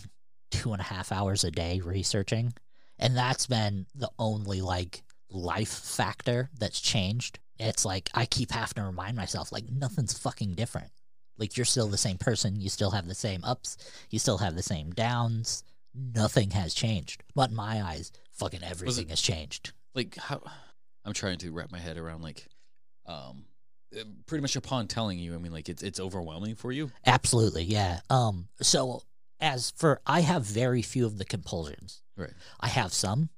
two 0.50 0.72
and 0.72 0.80
a 0.80 0.84
half 0.84 1.12
hours 1.12 1.44
a 1.44 1.50
day 1.50 1.80
researching, 1.84 2.54
and 2.98 3.16
that's 3.16 3.46
been 3.46 3.86
the 3.94 4.10
only 4.18 4.60
like 4.60 5.02
life 5.30 5.72
factor 5.72 6.50
that's 6.58 6.80
changed. 6.80 7.38
It's 7.58 7.84
like 7.84 8.10
I 8.14 8.26
keep 8.26 8.50
having 8.50 8.74
to 8.74 8.84
remind 8.84 9.16
myself 9.16 9.52
like 9.52 9.70
nothing's 9.70 10.18
fucking 10.18 10.54
different. 10.54 10.90
Like 11.38 11.56
you're 11.56 11.66
still 11.66 11.88
the 11.88 11.98
same 11.98 12.18
person, 12.18 12.60
you 12.60 12.68
still 12.68 12.90
have 12.90 13.06
the 13.06 13.14
same 13.14 13.44
ups, 13.44 13.76
you 14.10 14.18
still 14.18 14.38
have 14.38 14.56
the 14.56 14.62
same 14.62 14.90
downs. 14.90 15.64
Nothing 15.94 16.50
has 16.50 16.74
changed. 16.74 17.22
But 17.34 17.50
in 17.50 17.56
my 17.56 17.82
eyes, 17.82 18.12
fucking 18.32 18.62
everything 18.62 19.08
has 19.08 19.20
changed. 19.20 19.72
Like 19.94 20.16
how 20.16 20.42
I'm 21.04 21.14
trying 21.14 21.38
to 21.38 21.52
wrap 21.52 21.72
my 21.72 21.78
head 21.78 21.96
around 21.96 22.22
like 22.22 22.46
um 23.06 23.44
uh, 23.96 24.02
pretty 24.26 24.42
much 24.42 24.56
upon 24.56 24.88
telling 24.88 25.18
you, 25.18 25.34
I 25.34 25.38
mean 25.38 25.52
like 25.52 25.68
it's 25.68 25.82
it's 25.82 26.00
overwhelming 26.00 26.54
for 26.56 26.72
you. 26.72 26.90
Absolutely, 27.06 27.64
yeah. 27.64 28.00
Um, 28.10 28.48
so 28.60 29.02
as 29.40 29.72
for 29.76 30.00
I 30.06 30.20
have 30.20 30.42
very 30.44 30.82
few 30.82 31.06
of 31.06 31.18
the 31.18 31.24
compulsions. 31.24 32.02
Right. 32.16 32.32
I 32.58 32.68
have 32.68 32.92
some, 32.92 33.28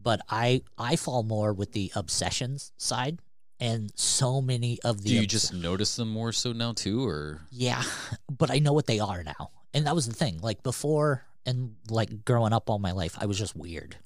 but 0.00 0.20
I 0.28 0.62
I 0.76 0.96
fall 0.96 1.22
more 1.22 1.52
with 1.52 1.72
the 1.72 1.92
obsessions 1.94 2.72
side, 2.76 3.20
and 3.60 3.90
so 3.94 4.42
many 4.42 4.78
of 4.84 5.02
the 5.02 5.10
Do 5.10 5.14
you 5.14 5.22
obs- 5.22 5.32
just 5.32 5.54
notice 5.54 5.96
them 5.96 6.10
more 6.10 6.32
so 6.32 6.52
now 6.52 6.72
too 6.72 7.06
or 7.06 7.40
yeah, 7.50 7.82
but 8.30 8.50
I 8.50 8.58
know 8.58 8.72
what 8.72 8.86
they 8.86 8.98
are 9.00 9.22
now, 9.22 9.50
and 9.72 9.86
that 9.86 9.94
was 9.94 10.06
the 10.06 10.14
thing. 10.14 10.40
Like 10.42 10.62
before, 10.62 11.24
and 11.46 11.76
like 11.88 12.24
growing 12.24 12.52
up 12.52 12.68
all 12.68 12.78
my 12.78 12.92
life, 12.92 13.16
I 13.18 13.26
was 13.26 13.38
just 13.38 13.56
weird. 13.56 13.96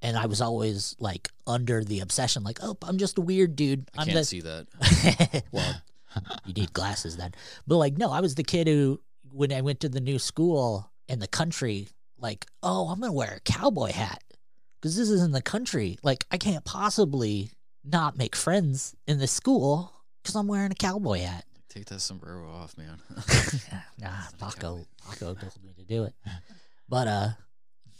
And 0.00 0.16
I 0.16 0.26
was 0.26 0.40
always 0.40 0.94
like 1.00 1.28
under 1.46 1.82
the 1.82 2.00
obsession, 2.00 2.44
like, 2.44 2.58
oh, 2.62 2.76
I'm 2.82 2.98
just 2.98 3.18
a 3.18 3.20
weird 3.20 3.56
dude. 3.56 3.90
I 3.96 4.02
I'm 4.02 4.06
can't 4.06 4.18
the- 4.18 4.24
see 4.24 4.40
that. 4.42 5.42
well, 5.52 5.74
you 6.46 6.54
need 6.54 6.72
glasses 6.72 7.16
then. 7.16 7.32
But 7.66 7.76
like, 7.78 7.98
no, 7.98 8.10
I 8.12 8.20
was 8.20 8.34
the 8.36 8.44
kid 8.44 8.68
who, 8.68 9.00
when 9.32 9.52
I 9.52 9.60
went 9.60 9.80
to 9.80 9.88
the 9.88 10.00
new 10.00 10.18
school 10.18 10.90
in 11.08 11.18
the 11.18 11.26
country, 11.26 11.88
like, 12.18 12.46
oh, 12.62 12.88
I'm 12.88 13.00
gonna 13.00 13.12
wear 13.12 13.34
a 13.36 13.40
cowboy 13.40 13.92
hat 13.92 14.22
because 14.80 14.96
this 14.96 15.10
is 15.10 15.22
in 15.22 15.32
the 15.32 15.42
country. 15.42 15.98
Like, 16.02 16.24
I 16.30 16.38
can't 16.38 16.64
possibly 16.64 17.50
not 17.84 18.16
make 18.16 18.36
friends 18.36 18.94
in 19.06 19.18
this 19.18 19.32
school 19.32 19.92
because 20.22 20.34
I'm 20.36 20.46
wearing 20.46 20.70
a 20.72 20.76
cowboy 20.76 21.20
hat. 21.20 21.44
Take 21.68 21.86
that 21.86 22.00
sombrero 22.00 22.50
off, 22.50 22.76
man. 22.78 22.98
nah, 23.98 24.08
Paco, 24.40 24.86
Paco 25.08 25.34
told 25.34 25.58
me 25.64 25.72
to 25.76 25.84
do 25.84 26.04
it. 26.04 26.14
But 26.88 27.06
uh, 27.08 27.28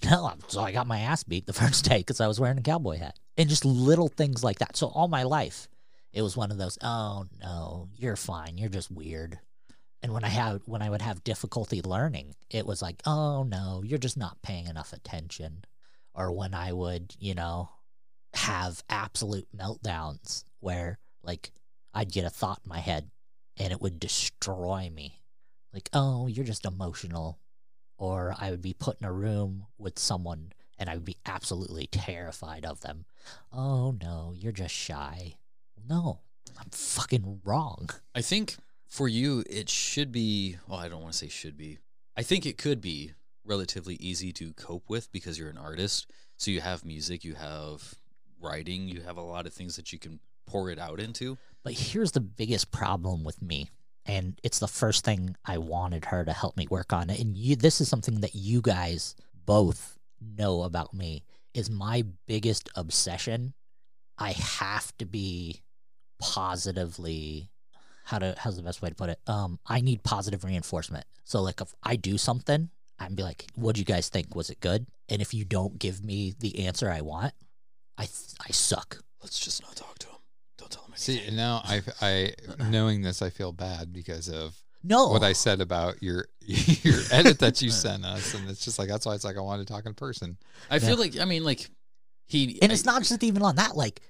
so 0.02 0.60
I 0.60 0.72
got 0.72 0.86
my 0.86 1.00
ass 1.00 1.24
beat 1.24 1.46
the 1.46 1.52
first 1.64 1.84
day 1.84 1.98
because 1.98 2.20
I 2.20 2.26
was 2.28 2.40
wearing 2.40 2.58
a 2.58 2.62
cowboy 2.62 2.98
hat, 2.98 3.18
and 3.36 3.48
just 3.48 3.64
little 3.64 4.08
things 4.08 4.44
like 4.44 4.58
that. 4.60 4.76
So 4.76 4.88
all 4.88 5.08
my 5.08 5.24
life, 5.24 5.68
it 6.12 6.22
was 6.22 6.36
one 6.36 6.50
of 6.50 6.58
those. 6.58 6.78
Oh 6.82 7.26
no, 7.40 7.88
you're 7.96 8.16
fine. 8.16 8.58
You're 8.58 8.68
just 8.68 8.90
weird. 8.90 9.38
And 10.02 10.12
when 10.12 10.24
I 10.24 10.28
had 10.28 10.60
when 10.66 10.82
I 10.82 10.90
would 10.90 11.02
have 11.02 11.24
difficulty 11.24 11.82
learning, 11.82 12.34
it 12.50 12.66
was 12.66 12.80
like, 12.80 13.02
oh 13.04 13.42
no, 13.42 13.82
you're 13.84 13.98
just 13.98 14.16
not 14.16 14.42
paying 14.42 14.66
enough 14.66 14.92
attention. 14.92 15.64
Or 16.14 16.32
when 16.32 16.54
I 16.54 16.72
would, 16.72 17.14
you 17.18 17.34
know, 17.34 17.70
have 18.34 18.82
absolute 18.88 19.48
meltdowns 19.56 20.44
where 20.60 20.98
like 21.22 21.50
I'd 21.94 22.12
get 22.12 22.24
a 22.24 22.30
thought 22.30 22.60
in 22.64 22.68
my 22.68 22.78
head 22.78 23.10
and 23.56 23.72
it 23.72 23.80
would 23.80 23.98
destroy 23.98 24.90
me. 24.92 25.20
Like, 25.72 25.90
oh, 25.92 26.26
you're 26.26 26.44
just 26.44 26.64
emotional. 26.64 27.38
Or 27.98 28.34
I 28.38 28.50
would 28.50 28.62
be 28.62 28.72
put 28.74 29.00
in 29.00 29.06
a 29.06 29.12
room 29.12 29.66
with 29.76 29.98
someone 29.98 30.52
and 30.78 30.88
I 30.88 30.94
would 30.94 31.04
be 31.04 31.18
absolutely 31.26 31.86
terrified 31.88 32.64
of 32.64 32.80
them. 32.80 33.04
Oh 33.52 33.90
no, 34.00 34.32
you're 34.36 34.52
just 34.52 34.74
shy. 34.74 35.34
No, 35.88 36.20
I'm 36.58 36.70
fucking 36.70 37.40
wrong. 37.44 37.90
I 38.14 38.22
think 38.22 38.56
for 38.86 39.08
you, 39.08 39.44
it 39.50 39.68
should 39.68 40.12
be. 40.12 40.56
Well, 40.66 40.78
I 40.78 40.88
don't 40.88 41.02
want 41.02 41.12
to 41.12 41.18
say 41.18 41.28
should 41.28 41.56
be. 41.56 41.78
I 42.16 42.22
think 42.22 42.46
it 42.46 42.58
could 42.58 42.80
be 42.80 43.12
relatively 43.44 43.96
easy 43.96 44.32
to 44.32 44.52
cope 44.52 44.88
with 44.88 45.10
because 45.12 45.38
you're 45.38 45.50
an 45.50 45.58
artist. 45.58 46.10
So 46.36 46.50
you 46.50 46.60
have 46.60 46.84
music, 46.84 47.24
you 47.24 47.34
have 47.34 47.94
writing, 48.40 48.88
you 48.88 49.00
have 49.00 49.16
a 49.16 49.22
lot 49.22 49.46
of 49.46 49.52
things 49.52 49.76
that 49.76 49.92
you 49.92 49.98
can 49.98 50.20
pour 50.46 50.70
it 50.70 50.78
out 50.78 51.00
into. 51.00 51.38
But 51.64 51.72
here's 51.74 52.12
the 52.12 52.20
biggest 52.20 52.70
problem 52.70 53.24
with 53.24 53.42
me, 53.42 53.70
and 54.08 54.40
it's 54.42 54.58
the 54.58 54.66
first 54.66 55.04
thing 55.04 55.36
I 55.44 55.58
wanted 55.58 56.06
her 56.06 56.24
to 56.24 56.32
help 56.32 56.56
me 56.56 56.66
work 56.68 56.92
on. 56.92 57.10
And 57.10 57.36
you, 57.36 57.54
this 57.54 57.80
is 57.80 57.88
something 57.88 58.20
that 58.20 58.34
you 58.34 58.62
guys 58.62 59.14
both 59.44 59.98
know 60.36 60.62
about 60.62 60.94
me. 60.94 61.24
Is 61.54 61.70
my 61.70 62.04
biggest 62.26 62.68
obsession. 62.74 63.52
I 64.16 64.32
have 64.32 64.96
to 64.98 65.06
be 65.06 65.62
positively. 66.18 67.50
How 68.04 68.18
to? 68.18 68.34
How's 68.38 68.56
the 68.56 68.62
best 68.62 68.80
way 68.80 68.88
to 68.88 68.94
put 68.94 69.10
it? 69.10 69.18
Um, 69.26 69.58
I 69.66 69.80
need 69.80 70.02
positive 70.02 70.44
reinforcement. 70.44 71.04
So 71.24 71.42
like, 71.42 71.60
if 71.60 71.74
I 71.82 71.96
do 71.96 72.16
something, 72.16 72.70
I'd 72.98 73.16
be 73.16 73.22
like, 73.22 73.46
"What 73.54 73.74
do 73.74 73.80
you 73.80 73.84
guys 73.84 74.08
think? 74.08 74.34
Was 74.34 74.50
it 74.50 74.60
good?" 74.60 74.86
And 75.08 75.20
if 75.20 75.34
you 75.34 75.44
don't 75.44 75.78
give 75.78 76.02
me 76.02 76.34
the 76.38 76.66
answer 76.66 76.90
I 76.90 77.00
want, 77.00 77.34
I 77.96 78.04
th- 78.04 78.34
I 78.40 78.52
suck. 78.52 78.98
Let's 79.22 79.38
just 79.38 79.62
not 79.62 79.76
talk 79.76 79.98
to 80.00 80.06
him. 80.06 80.17
Don't 80.58 80.70
tell 80.70 80.82
him 80.84 80.92
See, 80.96 81.20
and 81.26 81.36
now 81.36 81.62
I, 81.64 81.80
I, 82.02 82.32
knowing 82.68 83.02
this, 83.02 83.22
I 83.22 83.30
feel 83.30 83.52
bad 83.52 83.92
because 83.92 84.28
of 84.28 84.60
No. 84.82 85.08
what 85.08 85.22
I 85.22 85.32
said 85.32 85.60
about 85.60 86.02
your 86.02 86.26
your 86.40 86.98
edit 87.12 87.38
that 87.38 87.62
you 87.62 87.70
sent 87.84 88.04
us, 88.04 88.34
and 88.34 88.50
it's 88.50 88.64
just 88.64 88.78
like 88.78 88.88
that's 88.88 89.06
why 89.06 89.14
it's 89.14 89.24
like 89.24 89.36
I 89.36 89.40
wanted 89.40 89.66
to 89.66 89.72
talk 89.72 89.86
in 89.86 89.94
person. 89.94 90.36
I 90.70 90.78
feel 90.80 90.96
like 90.98 91.18
I 91.18 91.24
mean 91.24 91.44
like 91.44 91.70
he 92.26 92.58
And 92.60 92.70
it's 92.72 92.84
not 92.84 93.02
just 93.02 93.22
even 93.22 93.42
on 93.42 93.56
that. 93.56 93.74
Like, 93.76 94.02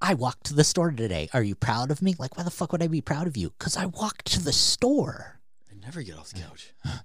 I 0.00 0.14
walked 0.14 0.46
to 0.46 0.54
the 0.54 0.64
store 0.64 0.90
today. 0.90 1.28
Are 1.32 1.42
you 1.42 1.54
proud 1.54 1.90
of 1.92 2.02
me? 2.02 2.16
Like, 2.18 2.36
why 2.36 2.42
the 2.42 2.50
fuck 2.50 2.72
would 2.72 2.82
I 2.82 2.88
be 2.88 3.00
proud 3.00 3.28
of 3.28 3.36
you? 3.36 3.52
Because 3.58 3.76
I 3.76 3.86
walked 3.86 4.24
to 4.32 4.42
the 4.42 4.52
store. 4.52 5.40
I 5.70 5.74
never 5.84 6.02
get 6.02 6.18
off 6.18 6.30
the 6.30 6.40
couch. 6.40 6.72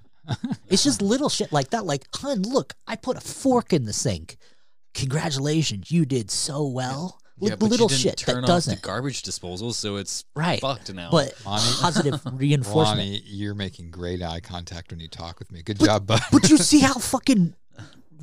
It's 0.70 0.84
just 0.84 1.04
little 1.04 1.30
shit 1.30 1.52
like 1.54 1.70
that. 1.70 1.86
Like, 1.86 2.08
hun, 2.16 2.42
look, 2.42 2.74
I 2.88 2.96
put 2.96 3.16
a 3.16 3.22
fork 3.22 3.74
in 3.74 3.86
the 3.86 3.94
sink. 3.94 4.38
Congratulations, 4.96 5.92
you 5.92 6.04
did 6.04 6.32
so 6.32 6.66
well. 6.66 7.20
Li- 7.40 7.50
yeah, 7.50 7.56
but 7.58 7.70
little 7.70 7.86
you 7.86 7.90
didn't 7.90 8.00
shit 8.02 8.18
turn 8.18 8.36
that 8.36 8.44
off 8.44 8.48
doesn't. 8.48 8.76
the 8.76 8.82
garbage 8.88 9.22
disposal, 9.24 9.74
so 9.74 9.98
it's 9.98 10.24
Right. 10.36 10.62
fucked 10.62 10.94
now. 10.94 11.12
But 11.12 11.34
Lonnie- 11.46 11.64
positive 11.82 12.22
reinforcement. 12.34 12.98
Lonnie, 13.00 13.22
you're 13.26 13.54
making 13.56 13.92
great 13.92 14.22
eye 14.24 14.40
contact 14.40 14.92
when 14.92 15.00
you 15.02 15.08
talk 15.10 15.40
with 15.40 15.52
me. 15.52 15.62
Good 15.62 15.80
job, 15.80 16.08
bud. 16.08 16.22
But 16.32 16.50
you 16.50 16.58
see 16.58 16.80
how 16.90 16.94
fucking 16.94 17.54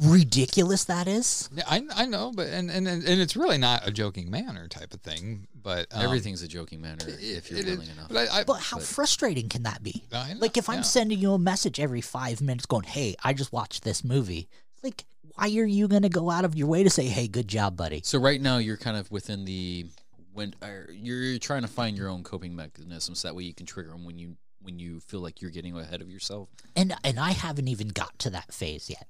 ridiculous 0.00 0.84
that 0.84 1.06
is? 1.08 1.48
Yeah, 1.54 1.64
I, 1.68 1.82
I 1.94 2.06
know, 2.06 2.32
but 2.34 2.48
and, 2.48 2.70
and 2.70 2.86
and 2.88 3.04
it's 3.06 3.36
really 3.36 3.58
not 3.58 3.86
a 3.86 3.90
joking 3.90 4.30
manner 4.30 4.68
type 4.68 4.94
of 4.94 5.00
thing. 5.00 5.46
But 5.62 5.86
um, 5.92 6.02
everything's 6.02 6.42
a 6.42 6.48
joking 6.48 6.80
manner 6.80 7.04
if 7.06 7.50
you're 7.50 7.60
it 7.60 7.68
is- 7.68 7.78
willing 7.78 7.90
enough. 7.92 8.08
But, 8.08 8.28
I, 8.30 8.40
I, 8.40 8.44
But 8.44 8.54
how 8.60 8.78
frustrating 8.78 9.48
can 9.48 9.62
that 9.62 9.82
be? 9.82 10.02
I 10.12 10.32
know, 10.34 10.40
Like 10.40 10.56
if 10.56 10.68
I'm 10.68 10.76
yeah. 10.76 10.82
sending 10.82 11.18
you 11.20 11.34
a 11.34 11.38
message 11.38 11.78
every 11.78 12.00
five 12.00 12.40
minutes 12.40 12.66
going, 12.66 12.82
Hey, 12.84 13.14
I 13.22 13.32
just 13.32 13.52
watched 13.52 13.84
this 13.84 14.02
movie. 14.02 14.48
Like, 14.82 15.04
why 15.34 15.46
are 15.46 15.64
you 15.64 15.88
gonna 15.88 16.08
go 16.08 16.30
out 16.30 16.44
of 16.44 16.54
your 16.54 16.68
way 16.68 16.82
to 16.82 16.90
say, 16.90 17.06
Hey, 17.06 17.28
good 17.28 17.48
job, 17.48 17.76
buddy? 17.76 18.02
So 18.04 18.18
right 18.18 18.40
now 18.40 18.58
you're 18.58 18.76
kind 18.76 18.96
of 18.96 19.10
within 19.10 19.44
the 19.44 19.86
when 20.32 20.54
you're 20.90 21.38
trying 21.38 21.62
to 21.62 21.68
find 21.68 21.96
your 21.96 22.08
own 22.08 22.22
coping 22.22 22.56
mechanisms 22.56 23.22
that 23.22 23.34
way 23.36 23.44
you 23.44 23.54
can 23.54 23.66
trigger 23.66 23.90
them 23.90 24.04
when 24.04 24.18
you 24.18 24.36
when 24.60 24.78
you 24.78 25.00
feel 25.00 25.20
like 25.20 25.42
you're 25.42 25.50
getting 25.50 25.76
ahead 25.76 26.00
of 26.00 26.10
yourself. 26.10 26.48
And 26.76 26.94
and 27.04 27.18
I 27.18 27.32
haven't 27.32 27.68
even 27.68 27.88
got 27.88 28.18
to 28.20 28.30
that 28.30 28.52
phase 28.52 28.88
yet. 28.88 29.06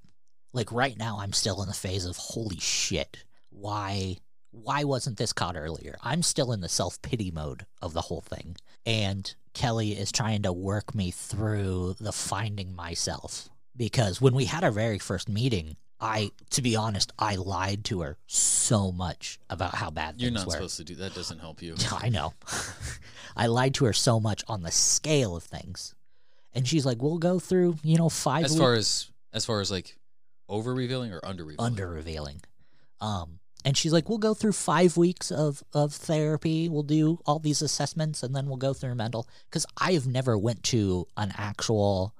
Like 0.52 0.72
right 0.72 0.98
now 0.98 1.18
I'm 1.20 1.32
still 1.32 1.62
in 1.62 1.68
the 1.68 1.74
phase 1.74 2.04
of 2.04 2.16
holy 2.16 2.58
shit. 2.58 3.24
Why 3.50 4.16
why 4.50 4.84
wasn't 4.84 5.16
this 5.16 5.32
caught 5.32 5.56
earlier? 5.56 5.96
I'm 6.02 6.22
still 6.22 6.52
in 6.52 6.60
the 6.60 6.68
self-pity 6.68 7.30
mode 7.30 7.64
of 7.80 7.94
the 7.94 8.02
whole 8.02 8.20
thing. 8.20 8.56
And 8.84 9.34
Kelly 9.54 9.92
is 9.92 10.12
trying 10.12 10.42
to 10.42 10.52
work 10.52 10.94
me 10.94 11.10
through 11.10 11.96
the 11.98 12.12
finding 12.12 12.76
myself. 12.76 13.48
Because 13.74 14.20
when 14.20 14.34
we 14.34 14.44
had 14.44 14.62
our 14.62 14.70
very 14.70 14.98
first 14.98 15.28
meeting, 15.28 15.76
I 16.02 16.32
to 16.50 16.62
be 16.62 16.74
honest, 16.74 17.12
I 17.18 17.36
lied 17.36 17.84
to 17.84 18.00
her 18.00 18.18
so 18.26 18.90
much 18.90 19.38
about 19.48 19.76
how 19.76 19.90
bad 19.90 20.18
things 20.18 20.22
are. 20.22 20.24
You're 20.24 20.34
not 20.34 20.46
were. 20.46 20.52
supposed 20.52 20.76
to 20.78 20.84
do 20.84 20.96
that. 20.96 21.14
Doesn't 21.14 21.38
help 21.38 21.62
you. 21.62 21.76
I 21.92 22.08
know. 22.08 22.34
I 23.36 23.46
lied 23.46 23.74
to 23.74 23.84
her 23.86 23.92
so 23.92 24.18
much 24.20 24.42
on 24.48 24.62
the 24.62 24.72
scale 24.72 25.36
of 25.36 25.44
things. 25.44 25.94
And 26.52 26.68
she's 26.68 26.84
like, 26.84 27.00
we'll 27.00 27.18
go 27.18 27.38
through, 27.38 27.76
you 27.82 27.96
know, 27.96 28.08
five 28.10 28.44
As 28.44 28.50
weeks 28.50 28.60
far 28.60 28.74
as 28.74 29.10
as 29.32 29.44
far 29.46 29.60
as 29.60 29.70
like 29.70 29.96
over 30.48 30.74
revealing 30.74 31.12
or 31.12 31.20
under 31.24 31.44
revealing. 31.44 31.72
under 31.72 31.88
revealing. 31.88 32.42
Um, 33.00 33.38
and 33.64 33.76
she's 33.76 33.92
like, 33.92 34.08
we'll 34.08 34.18
go 34.18 34.34
through 34.34 34.52
five 34.52 34.96
weeks 34.96 35.30
of, 35.30 35.62
of 35.72 35.94
therapy. 35.94 36.68
We'll 36.68 36.82
do 36.82 37.20
all 37.24 37.38
these 37.38 37.62
assessments 37.62 38.22
and 38.22 38.34
then 38.34 38.46
we'll 38.46 38.56
go 38.56 38.74
through 38.74 38.96
mental. 38.96 39.28
Because 39.48 39.64
I 39.78 39.92
have 39.92 40.06
never 40.06 40.36
went 40.36 40.64
to 40.64 41.06
an 41.16 41.32
actual 41.36 42.14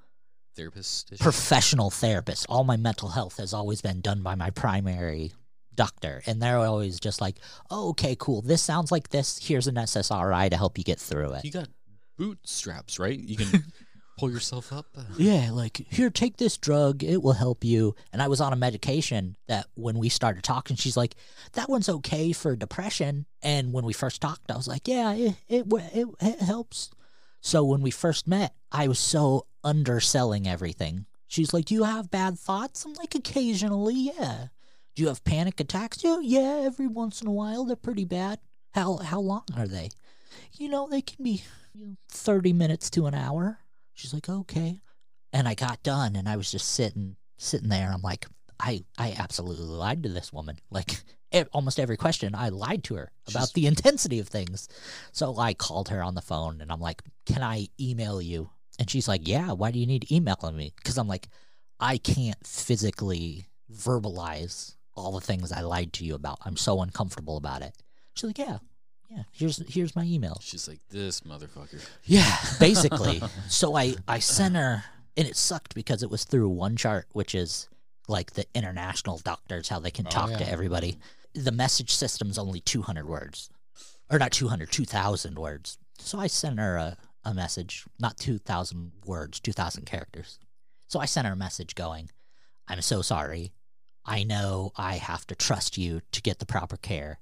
therapist. 0.55 1.19
professional 1.19 1.89
therapist. 1.89 2.45
All 2.49 2.63
my 2.63 2.77
mental 2.77 3.09
health 3.09 3.37
has 3.37 3.53
always 3.53 3.81
been 3.81 4.01
done 4.01 4.21
by 4.21 4.35
my 4.35 4.49
primary 4.49 5.31
doctor. 5.75 6.21
And 6.27 6.41
they're 6.41 6.57
always 6.59 6.99
just 6.99 7.19
like, 7.21 7.37
oh, 7.71 7.89
okay, 7.89 8.15
cool. 8.19 8.41
This 8.41 8.61
sounds 8.61 8.91
like 8.91 9.09
this. 9.09 9.39
Here's 9.41 9.67
an 9.67 9.75
SSRI 9.75 10.49
to 10.51 10.57
help 10.57 10.77
you 10.77 10.83
get 10.83 10.99
through 10.99 11.33
it. 11.33 11.43
You 11.45 11.51
got 11.51 11.67
bootstraps, 12.17 12.99
right? 12.99 13.17
You 13.17 13.35
can 13.37 13.63
pull 14.19 14.29
yourself 14.31 14.71
up. 14.71 14.85
uh, 14.95 15.01
Yeah, 15.17 15.49
like, 15.51 15.85
here, 15.89 16.09
take 16.11 16.37
this 16.37 16.57
drug. 16.57 17.03
It 17.03 17.23
will 17.23 17.33
help 17.33 17.63
you. 17.63 17.95
And 18.11 18.21
I 18.21 18.27
was 18.27 18.39
on 18.39 18.53
a 18.53 18.55
medication 18.55 19.35
that 19.47 19.65
when 19.75 19.97
we 19.97 20.09
started 20.09 20.43
talking, 20.43 20.75
she's 20.75 20.95
like, 20.97 21.15
that 21.53 21.69
one's 21.69 21.89
okay 21.89 22.31
for 22.33 22.55
depression. 22.55 23.25
And 23.41 23.73
when 23.73 23.85
we 23.85 23.93
first 23.93 24.21
talked, 24.21 24.51
I 24.51 24.55
was 24.55 24.67
like, 24.67 24.87
yeah, 24.87 25.13
it, 25.13 25.35
it, 25.49 25.65
it, 25.93 26.07
it 26.21 26.39
helps. 26.39 26.91
So 27.41 27.63
when 27.63 27.81
we 27.81 27.91
first 27.91 28.27
met, 28.27 28.53
I 28.71 28.87
was 28.87 28.99
so 28.99 29.47
underselling 29.63 30.47
everything. 30.47 31.05
She's 31.27 31.53
like, 31.53 31.65
do 31.65 31.73
you 31.73 31.83
have 31.83 32.11
bad 32.11 32.37
thoughts? 32.37 32.85
I'm 32.85 32.93
like, 32.93 33.15
occasionally, 33.15 33.95
yeah. 33.95 34.47
Do 34.95 35.01
you 35.01 35.07
have 35.07 35.23
panic 35.23 35.59
attacks? 35.59 36.03
Yeah, 36.03 36.19
yeah, 36.21 36.61
every 36.63 36.87
once 36.87 37.21
in 37.21 37.27
a 37.27 37.31
while. 37.31 37.65
They're 37.65 37.75
pretty 37.75 38.05
bad. 38.05 38.39
How, 38.73 38.97
how 38.97 39.19
long 39.19 39.43
are 39.57 39.67
they? 39.67 39.89
You 40.53 40.69
know, 40.69 40.87
they 40.87 41.01
can 41.01 41.23
be 41.23 41.43
you 41.73 41.85
know, 41.87 41.95
30 42.11 42.53
minutes 42.53 42.89
to 42.91 43.07
an 43.07 43.15
hour. 43.15 43.59
She's 43.93 44.13
like, 44.13 44.29
okay. 44.29 44.81
And 45.31 45.47
I 45.47 45.55
got 45.55 45.81
done 45.81 46.15
and 46.15 46.29
I 46.29 46.35
was 46.35 46.51
just 46.51 46.69
sitting 46.73 47.15
sitting 47.37 47.69
there. 47.69 47.91
I'm 47.91 48.01
like, 48.01 48.27
I 48.59 48.83
I 48.97 49.15
absolutely 49.17 49.65
lied 49.65 50.03
to 50.03 50.09
this 50.09 50.31
woman. 50.31 50.57
Like 50.69 51.01
almost 51.51 51.79
every 51.79 51.97
question 51.97 52.35
I 52.35 52.49
lied 52.49 52.83
to 52.85 52.95
her 52.95 53.11
about 53.27 53.49
She's- 53.49 53.53
the 53.53 53.65
intensity 53.73 54.19
of 54.19 54.27
things. 54.27 54.67
So 55.11 55.37
I 55.37 55.55
called 55.55 55.89
her 55.89 56.03
on 56.03 56.13
the 56.13 56.21
phone 56.21 56.61
and 56.61 56.71
I'm 56.71 56.79
like, 56.79 57.01
"Can 57.25 57.41
I 57.41 57.67
email 57.79 58.21
you?" 58.21 58.51
And 58.83 58.89
she's 58.89 59.07
like, 59.07 59.25
"Yeah, 59.25 59.53
why 59.53 59.71
do 59.71 59.79
you 59.79 59.85
need 59.87 60.11
emailing 60.11 60.57
me?" 60.57 60.73
Cuz 60.83 60.97
I'm 60.97 61.07
like, 61.07 61.29
I 61.79 61.97
can't 61.97 62.45
physically 62.45 63.47
verbalize 63.71 64.75
all 64.93 65.13
the 65.13 65.21
things 65.21 65.53
I 65.53 65.61
lied 65.61 65.93
to 65.93 66.03
you 66.03 66.15
about. 66.15 66.39
I'm 66.41 66.57
so 66.57 66.81
uncomfortable 66.81 67.37
about 67.37 67.61
it. 67.61 67.77
She's 68.13 68.25
like, 68.25 68.37
"Yeah. 68.37 68.57
Yeah, 69.09 69.23
here's 69.31 69.63
here's 69.73 69.95
my 69.95 70.03
email." 70.03 70.37
She's 70.41 70.67
like 70.67 70.81
this 70.89 71.21
motherfucker. 71.21 71.81
Yeah, 72.03 72.37
basically. 72.59 73.21
so 73.47 73.73
I 73.77 73.95
I 74.05 74.19
sent 74.19 74.57
her, 74.57 74.83
and 75.15 75.25
it 75.25 75.37
sucked 75.37 75.75
because 75.75 76.03
it 76.03 76.09
was 76.09 76.25
through 76.25 76.49
one 76.49 76.75
chart, 76.75 77.07
which 77.13 77.33
is 77.33 77.69
like 78.09 78.33
the 78.33 78.45
international 78.53 79.19
doctors, 79.19 79.69
how 79.69 79.79
they 79.79 79.91
can 79.91 80.07
Oh, 80.07 80.09
talk 80.09 80.29
to 80.31 80.49
everybody. 80.49 80.99
The 81.33 81.53
message 81.53 81.93
system's 81.95 82.37
only 82.37 82.59
200 82.59 83.07
words, 83.07 83.49
or 84.11 84.19
not 84.19 84.33
200, 84.33 84.73
2,000 84.73 85.39
words. 85.39 85.77
So 85.99 86.19
I 86.19 86.27
sent 86.27 86.59
her 86.59 86.75
a, 86.75 86.97
a 87.25 87.33
message, 87.33 87.85
not 87.99 88.17
2,000 88.17 88.91
words, 89.05 89.39
2,000 89.39 89.85
characters. 89.85 90.39
So 90.87 90.99
I 90.99 91.05
sent 91.05 91.27
her 91.27 91.33
a 91.33 91.37
message 91.37 91.75
going, 91.75 92.09
I'm 92.67 92.81
so 92.81 93.01
sorry. 93.01 93.53
I 94.05 94.23
know 94.23 94.71
I 94.75 94.95
have 94.95 95.25
to 95.27 95.35
trust 95.35 95.77
you 95.77 96.01
to 96.11 96.21
get 96.21 96.39
the 96.39 96.45
proper 96.45 96.77
care, 96.77 97.19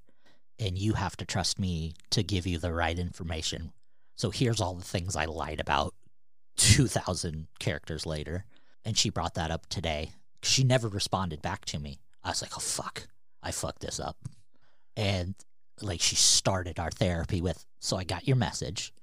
and 0.59 0.77
you 0.77 0.93
have 0.93 1.15
to 1.17 1.25
trust 1.25 1.59
me 1.59 1.93
to 2.09 2.23
give 2.23 2.47
you 2.47 2.57
the 2.57 2.73
right 2.73 2.97
information. 2.97 3.71
So 4.15 4.29
here's 4.29 4.61
all 4.61 4.75
the 4.75 4.83
things 4.83 5.15
I 5.15 5.25
lied 5.25 5.59
about 5.59 5.93
2,000 6.57 7.47
characters 7.59 8.05
later. 8.05 8.45
And 8.85 8.97
she 8.97 9.09
brought 9.09 9.35
that 9.35 9.51
up 9.51 9.67
today. 9.67 10.11
She 10.43 10.63
never 10.63 10.87
responded 10.87 11.41
back 11.41 11.65
to 11.65 11.79
me. 11.79 11.99
I 12.23 12.29
was 12.29 12.41
like, 12.41 12.55
oh, 12.55 12.59
fuck. 12.59 13.07
I 13.43 13.51
fucked 13.51 13.81
this 13.81 13.99
up. 13.99 14.17
And 14.95 15.35
like 15.81 16.01
she 16.01 16.15
started 16.15 16.79
our 16.79 16.91
therapy 16.91 17.41
with, 17.41 17.65
so 17.79 17.97
I 17.97 18.03
got 18.03 18.27
your 18.27 18.37
message. 18.37 18.93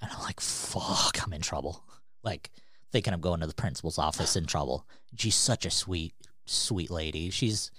And 0.00 0.10
I'm 0.10 0.22
like, 0.22 0.40
fuck, 0.40 1.22
I'm 1.22 1.32
in 1.32 1.42
trouble. 1.42 1.84
Like 2.22 2.50
thinking 2.92 3.12
I'm 3.12 3.20
going 3.20 3.40
to 3.40 3.46
the 3.46 3.54
principal's 3.54 3.98
office 3.98 4.36
in 4.36 4.46
trouble. 4.46 4.86
She's 5.16 5.36
such 5.36 5.64
a 5.66 5.70
sweet, 5.70 6.14
sweet 6.46 6.90
lady. 6.90 7.30
She's, 7.30 7.70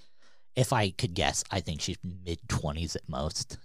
if 0.56 0.72
I 0.72 0.90
could 0.90 1.14
guess, 1.14 1.44
I 1.50 1.60
think 1.60 1.80
she's 1.80 1.98
mid 2.02 2.40
20s 2.48 2.96
at 2.96 3.08
most. 3.08 3.58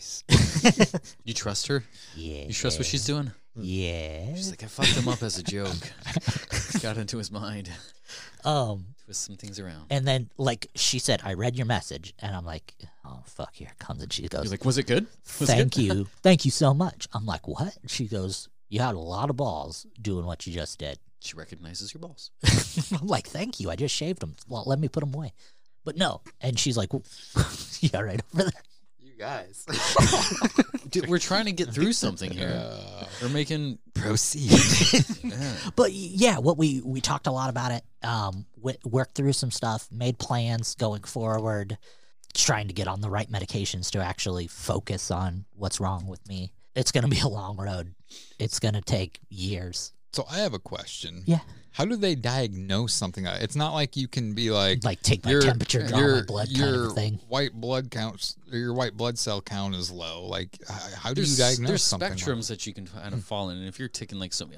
Nice. 0.00 0.24
You 1.24 1.34
trust 1.34 1.66
her? 1.68 1.84
Yeah. 2.16 2.44
You 2.46 2.52
trust 2.52 2.78
what 2.78 2.86
she's 2.86 3.04
doing? 3.04 3.30
Yeah. 3.54 4.34
She's 4.34 4.50
like, 4.50 4.62
I 4.62 4.66
fucked 4.66 4.90
him 4.96 5.08
up 5.08 5.22
as 5.22 5.38
a 5.38 5.42
joke. 5.42 5.76
Got 6.82 6.96
into 6.96 7.18
his 7.18 7.30
mind. 7.30 7.70
Um, 8.44 8.86
Twist 9.04 9.24
some 9.24 9.36
things 9.36 9.60
around. 9.60 9.86
and 9.90 10.06
then 10.06 10.30
like 10.38 10.68
she 10.74 10.98
said, 10.98 11.20
I 11.24 11.34
read 11.34 11.56
your 11.56 11.66
message, 11.66 12.14
and 12.20 12.34
I'm 12.34 12.44
like, 12.46 12.74
oh 13.04 13.20
fuck, 13.26 13.54
here 13.54 13.70
comes, 13.78 14.02
and 14.02 14.12
she 14.12 14.26
goes, 14.28 14.44
You're 14.44 14.50
like, 14.52 14.64
was 14.64 14.78
it 14.78 14.86
good? 14.86 15.06
Was 15.38 15.50
it 15.50 15.52
thank 15.52 15.74
good?" 15.74 15.82
you, 15.82 16.06
thank 16.22 16.44
you 16.44 16.50
so 16.50 16.72
much. 16.72 17.06
I'm 17.12 17.26
like, 17.26 17.46
what? 17.46 17.76
She 17.86 18.06
goes, 18.08 18.48
you 18.70 18.80
had 18.80 18.94
a 18.94 18.98
lot 18.98 19.30
of 19.30 19.36
balls 19.36 19.86
doing 20.00 20.24
what 20.24 20.46
you 20.46 20.52
just 20.54 20.78
did. 20.78 20.98
She 21.20 21.36
recognizes 21.36 21.92
your 21.92 22.00
balls. 22.00 22.30
I'm 22.98 23.06
like, 23.06 23.26
thank 23.26 23.60
you, 23.60 23.70
I 23.70 23.76
just 23.76 23.94
shaved 23.94 24.20
them. 24.20 24.34
Well, 24.48 24.64
let 24.66 24.80
me 24.80 24.88
put 24.88 25.00
them 25.00 25.14
away. 25.14 25.34
But 25.84 25.96
no, 25.96 26.22
and 26.40 26.58
she's 26.58 26.76
like, 26.76 26.90
yeah, 27.80 28.00
right 28.00 28.20
over 28.34 28.44
there. 28.44 28.62
You 29.20 29.26
guys. 29.26 29.66
Dude, 30.88 31.06
we're 31.06 31.18
trying 31.18 31.44
to 31.44 31.52
get 31.52 31.68
through 31.68 31.92
something 31.92 32.30
here. 32.30 32.64
We're 33.20 33.28
making 33.28 33.78
Proceed. 33.92 34.50
yeah. 35.22 35.52
But 35.76 35.92
yeah, 35.92 36.38
what 36.38 36.56
we 36.56 36.80
we 36.82 37.02
talked 37.02 37.26
a 37.26 37.30
lot 37.30 37.50
about 37.50 37.70
it. 37.70 37.84
Um, 38.02 38.46
w- 38.56 38.78
worked 38.82 39.16
through 39.16 39.34
some 39.34 39.50
stuff, 39.50 39.88
made 39.92 40.18
plans 40.18 40.74
going 40.74 41.02
forward, 41.02 41.76
trying 42.32 42.68
to 42.68 42.72
get 42.72 42.88
on 42.88 43.02
the 43.02 43.10
right 43.10 43.30
medications 43.30 43.90
to 43.90 43.98
actually 43.98 44.46
focus 44.46 45.10
on 45.10 45.44
what's 45.54 45.80
wrong 45.80 46.06
with 46.06 46.26
me. 46.26 46.54
It's 46.74 46.90
gonna 46.90 47.08
be 47.08 47.20
a 47.20 47.28
long 47.28 47.58
road. 47.58 47.94
It's 48.38 48.58
gonna 48.58 48.80
take 48.80 49.20
years. 49.28 49.92
So 50.12 50.24
I 50.30 50.38
have 50.38 50.54
a 50.54 50.58
question. 50.58 51.22
Yeah. 51.26 51.40
How 51.72 51.84
do 51.84 51.94
they 51.96 52.14
diagnose 52.16 52.92
something? 52.92 53.24
like- 53.24 53.42
It's 53.42 53.54
not 53.54 53.72
like 53.74 53.96
you 53.96 54.08
can 54.08 54.34
be 54.34 54.50
like 54.50 54.82
Like 54.84 55.02
take 55.02 55.24
my 55.24 55.30
your- 55.30 55.42
temperature, 55.42 55.86
draw 55.86 55.98
my 56.00 56.04
your- 56.04 56.24
blood, 56.24 56.46
kind 56.48 56.58
your 56.58 56.86
of 56.88 56.94
thing. 56.94 57.20
White 57.28 57.52
blood 57.52 57.90
counts, 57.92 58.36
or 58.52 58.58
your 58.58 58.74
white 58.74 58.96
blood 58.96 59.18
cell 59.18 59.40
count 59.40 59.74
is 59.76 59.90
low. 59.90 60.26
Like, 60.26 60.58
how 60.68 61.10
do 61.10 61.14
there's, 61.16 61.38
you 61.38 61.44
diagnose 61.44 61.68
there's 61.68 61.82
something? 61.82 62.10
like- 62.10 62.18
spectrums 62.18 62.48
that 62.48 62.66
you 62.66 62.74
can 62.74 62.86
kind 62.88 63.14
of 63.14 63.24
fall 63.24 63.50
in, 63.50 63.58
and 63.58 63.68
if 63.68 63.78
you're 63.78 63.88
taking 63.88 64.18
like 64.18 64.32
some, 64.32 64.50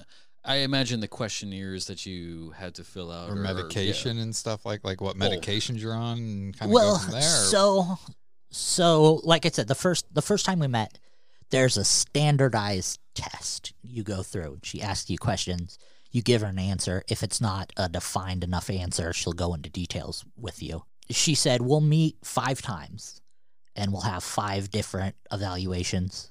I 0.44 0.56
imagine 0.56 1.00
the 1.00 1.06
questionnaires 1.08 1.86
that 1.86 2.04
you 2.06 2.50
had 2.56 2.74
to 2.76 2.82
fill 2.84 3.12
out 3.12 3.28
or 3.30 3.36
yeah. 3.36 3.42
medication 3.42 4.18
and 4.18 4.34
stuff 4.34 4.64
like 4.66 4.82
like 4.82 5.00
what 5.02 5.16
medications 5.16 5.80
you're 5.80 5.94
on 5.94 6.18
and 6.18 6.58
kind 6.58 6.70
of 6.70 6.74
Well, 6.74 6.96
go 6.96 7.02
from 7.02 7.12
there. 7.12 7.22
so 7.22 7.98
so 8.50 9.20
like 9.22 9.46
I 9.46 9.50
said, 9.50 9.68
the 9.68 9.74
first 9.74 10.06
the 10.14 10.22
first 10.22 10.44
time 10.46 10.58
we 10.58 10.66
met, 10.66 10.98
there's 11.50 11.76
a 11.76 11.84
standardized 11.84 12.98
test 13.14 13.72
you 13.82 14.02
go 14.02 14.22
through. 14.22 14.58
She 14.62 14.82
asks 14.82 15.10
you 15.10 15.18
questions. 15.18 15.78
You 16.10 16.22
give 16.22 16.42
her 16.42 16.48
an 16.48 16.58
answer. 16.58 17.02
If 17.08 17.22
it's 17.22 17.40
not 17.40 17.72
a 17.76 17.88
defined 17.88 18.44
enough 18.44 18.68
answer, 18.68 19.12
she'll 19.12 19.32
go 19.32 19.54
into 19.54 19.70
details 19.70 20.24
with 20.36 20.62
you. 20.62 20.84
She 21.10 21.34
said, 21.34 21.62
We'll 21.62 21.80
meet 21.80 22.16
five 22.22 22.60
times 22.60 23.20
and 23.74 23.92
we'll 23.92 24.02
have 24.02 24.22
five 24.22 24.70
different 24.70 25.16
evaluations 25.30 26.30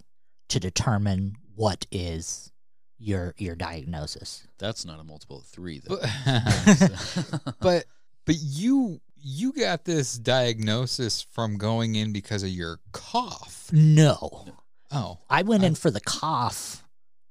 to 0.50 0.60
determine 0.60 1.36
what 1.56 1.86
is 1.92 2.52
your 3.00 3.34
your 3.38 3.56
diagnosis. 3.56 4.48
That's 4.60 4.86
not 4.86 5.00
a 5.00 5.04
multiple 5.04 5.40
of 5.40 5.46
three, 5.46 5.82
though. 5.84 5.98
but, 5.98 7.56
but 7.60 7.86
but 8.26 8.36
you 8.40 9.02
you 9.24 9.54
got 9.54 9.86
this 9.86 10.18
diagnosis 10.18 11.22
from 11.22 11.58
going 11.58 11.96
in 11.96 12.14
because 12.14 12.44
of 12.44 12.50
your 12.50 12.80
cough. 12.92 13.70
No. 13.72 14.46
Oh, 14.92 15.20
I 15.30 15.42
went 15.44 15.64
in 15.64 15.76
for 15.76 15.90
the 15.92 16.02
cough 16.02 16.84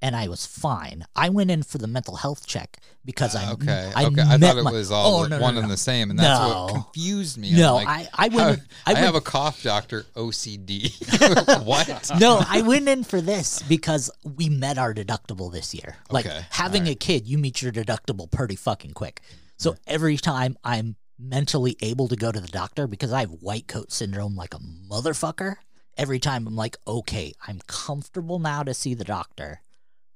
and 0.02 0.16
I 0.16 0.28
was 0.28 0.46
fine. 0.46 1.04
I 1.14 1.28
went 1.28 1.50
in 1.50 1.62
for 1.62 1.76
the 1.76 1.86
mental 1.86 2.16
health 2.16 2.46
check 2.46 2.78
because 3.04 3.36
I 3.36 3.44
Uh, 3.50 3.52
okay. 3.52 3.92
I 3.94 4.04
okay. 4.06 4.22
I 4.22 4.38
thought 4.38 4.56
it 4.56 4.62
my- 4.62 4.72
was 4.72 4.90
all 4.90 5.16
Oh, 5.16 5.22
no, 5.26 5.36
no, 5.36 5.42
one 5.42 5.56
no, 5.56 5.60
and 5.60 5.70
the 5.70 5.76
same, 5.76 6.08
and 6.08 6.18
that's 6.18 6.40
No. 6.40 6.64
what 6.64 6.72
confused 6.72 7.36
me. 7.36 7.52
No, 7.52 7.74
like, 7.74 7.86
I- 7.86 8.08
I 8.14 8.28
went- 8.28 8.60
how- 8.86 8.92
I 8.92 8.94
have 8.98 9.14
a 9.14 9.20
cough 9.20 9.62
doctor, 9.62 10.06
OCD. 10.16 10.90
what? 11.66 12.10
no, 12.18 12.42
I 12.48 12.62
went 12.62 12.88
in 12.88 13.04
for 13.04 13.20
this 13.20 13.62
because 13.68 14.10
we 14.24 14.48
met 14.48 14.78
our 14.78 14.94
deductible 14.94 15.52
this 15.52 15.74
year. 15.74 15.96
Like 16.08 16.24
Okay, 16.24 16.46
having 16.50 16.84
all 16.86 16.92
a 16.92 16.94
kid, 16.94 17.28
you 17.28 17.36
meet 17.36 17.60
your 17.60 17.70
deductible 17.72 18.30
pretty 18.30 18.56
fucking 18.56 18.92
quick. 18.92 19.20
So 19.58 19.76
every 19.86 20.16
time 20.16 20.56
I'm 20.64 20.96
mentally 21.18 21.76
able 21.82 22.08
to 22.08 22.16
go 22.16 22.32
to 22.32 22.40
the 22.40 22.48
doctor 22.48 22.86
because 22.86 23.12
I 23.12 23.20
have 23.20 23.30
white 23.42 23.68
coat 23.68 23.92
syndrome 23.92 24.34
like 24.34 24.54
a 24.54 24.58
motherfucker, 24.58 25.56
every 25.96 26.18
time 26.18 26.46
I'm 26.46 26.56
like, 26.56 26.76
okay, 26.86 27.32
I'm 27.46 27.60
comfortable 27.66 28.38
now 28.38 28.62
to 28.62 28.74
see 28.74 28.94
the 28.94 29.04
doctor. 29.04 29.60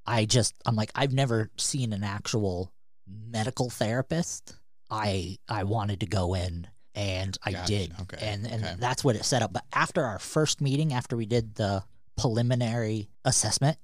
I 0.07 0.25
just 0.27 0.55
I'm 0.67 0.77
like 0.77 0.91
I've 0.95 1.13
never 1.13 1.51
seen 1.57 1.93
an 1.93 2.05
actual 2.05 2.73
medical 3.07 3.71
therapist. 3.71 4.55
I 4.91 5.39
I 5.49 5.65
wanted 5.65 6.01
to 6.01 6.07
go 6.07 6.35
in 6.35 6.67
and 6.95 7.37
I 7.45 7.53
Gotcha. 7.53 7.67
did. 7.67 7.93
Okay, 8.03 8.19
And 8.21 8.47
and 8.47 8.65
okay. 8.65 8.75
that's 8.79 9.03
what 9.03 9.17
it 9.17 9.25
set 9.25 9.43
up. 9.43 9.53
But 9.53 9.65
after 9.73 10.05
our 10.05 10.19
first 10.19 10.61
meeting, 10.61 10.93
after 10.93 11.17
we 11.17 11.27
did 11.27 11.55
the 11.55 11.83
preliminary 12.17 13.09
assessment, 13.25 13.79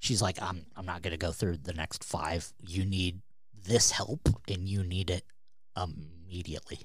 she's 0.00 0.20
like, 0.20 0.42
I'm 0.42 0.66
I'm 0.76 0.86
not 0.86 1.02
gonna 1.02 1.16
go 1.16 1.30
through 1.32 1.58
the 1.58 1.72
next 1.74 2.02
five. 2.04 2.52
You 2.66 2.84
need 2.84 3.20
this 3.64 3.90
help 3.92 4.28
and 4.48 4.68
you 4.68 4.82
need 4.82 5.08
it 5.10 5.24
immediately. 5.76 6.80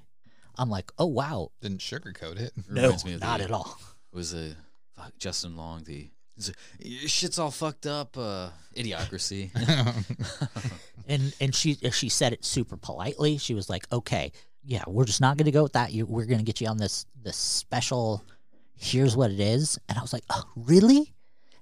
I'm 0.57 0.69
like, 0.69 0.91
oh 0.98 1.07
wow. 1.07 1.49
Didn't 1.61 1.80
sugarcoat 1.80 2.40
it. 2.40 2.53
No, 2.69 2.95
me 3.03 3.14
of 3.15 3.22
not 3.22 3.40
the- 3.40 3.45
at 3.45 3.52
all. 3.52 3.80
Was 4.15 4.33
a 4.33 4.55
fuck, 4.95 5.11
Justin 5.19 5.57
Long, 5.57 5.83
the 5.83 6.09
shit's 7.05 7.37
all 7.37 7.51
fucked 7.51 7.85
up. 7.85 8.17
Uh, 8.17 8.49
idiocracy. 8.75 9.49
and 11.07 11.35
and 11.41 11.53
she 11.53 11.75
she 11.91 12.07
said 12.07 12.31
it 12.31 12.45
super 12.45 12.77
politely. 12.77 13.37
She 13.37 13.53
was 13.53 13.69
like, 13.69 13.85
"Okay, 13.91 14.31
yeah, 14.63 14.83
we're 14.87 15.05
just 15.05 15.19
not 15.19 15.35
going 15.35 15.45
to 15.45 15.51
go 15.51 15.63
with 15.63 15.73
that. 15.73 15.91
You, 15.91 16.05
we're 16.05 16.25
going 16.25 16.39
to 16.39 16.45
get 16.45 16.61
you 16.61 16.67
on 16.67 16.77
this 16.77 17.05
this 17.21 17.37
special. 17.37 18.23
Here's 18.77 19.17
what 19.17 19.31
it 19.31 19.39
is." 19.41 19.77
And 19.89 19.97
I 19.97 20.01
was 20.01 20.13
like, 20.13 20.23
"Oh, 20.29 20.45
really?" 20.55 21.13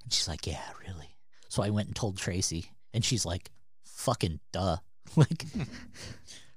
And 0.04 0.14
she's 0.14 0.28
like, 0.28 0.46
"Yeah, 0.46 0.62
really." 0.88 1.16
So 1.50 1.64
I 1.64 1.72
went 1.72 1.88
and 1.88 1.96
told 1.96 2.18
Tracy, 2.18 2.66
and 2.94 3.04
she's 3.04 3.26
like, 3.26 3.50
"Fucking 3.84 4.40
duh!" 4.52 4.78
like 5.16 5.46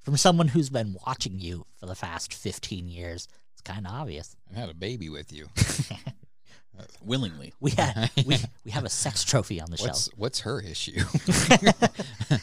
from 0.02 0.16
someone 0.16 0.48
who's 0.48 0.68
been 0.70 0.96
watching 1.06 1.38
you 1.38 1.66
for 1.80 1.86
the 1.86 1.94
past 1.94 2.34
fifteen 2.34 2.88
years, 2.88 3.28
it's 3.28 3.45
kind 3.66 3.86
of 3.86 3.92
obvious. 3.92 4.36
I 4.54 4.58
had 4.58 4.70
a 4.70 4.74
baby 4.74 5.08
with 5.08 5.32
you. 5.32 5.48
Willingly. 7.02 7.54
We 7.60 7.70
had 7.70 8.10
we 8.26 8.36
we 8.64 8.70
have 8.70 8.84
a 8.84 8.90
sex 8.90 9.24
trophy 9.24 9.60
on 9.60 9.70
the 9.70 9.76
What's 9.78 10.04
shelf. 10.04 10.18
what's 10.18 10.40
her 10.40 10.60
issue? 10.60 11.02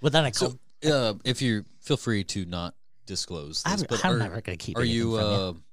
But 0.00 0.12
then 0.12 0.24
I 0.24 0.30
So, 0.30 0.58
uh, 0.88 1.14
if 1.24 1.42
you 1.42 1.64
feel 1.80 1.96
free 1.96 2.24
to 2.24 2.44
not 2.44 2.74
disclose 3.06 3.62
this, 3.64 3.82
I'm, 3.82 3.86
but 3.88 4.04
I'm 4.04 4.14
are, 4.14 4.18
never 4.18 4.40
going 4.40 4.56
to 4.56 4.64
keep. 4.64 4.78
are 4.78 4.84
you, 4.84 5.16
from 5.16 5.64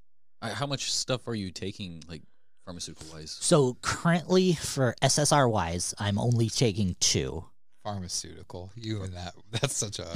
uh, 0.42 0.46
uh, 0.48 0.54
how 0.54 0.66
much 0.66 0.92
stuff 0.92 1.28
are 1.28 1.36
you 1.36 1.52
taking, 1.52 2.04
like 2.10 2.24
pharmaceutical 2.66 3.06
wise? 3.14 3.38
So 3.40 3.78
currently 3.82 4.54
for 4.54 4.96
SSR 5.02 5.50
wise, 5.50 5.94
I'm 6.00 6.18
only 6.18 6.50
taking 6.50 6.96
two. 7.00 7.46
Pharmaceutical. 7.84 8.72
You 8.76 9.04
and 9.04 9.14
that. 9.14 9.36
That's 9.52 9.78
such 9.78 10.00
a, 10.00 10.08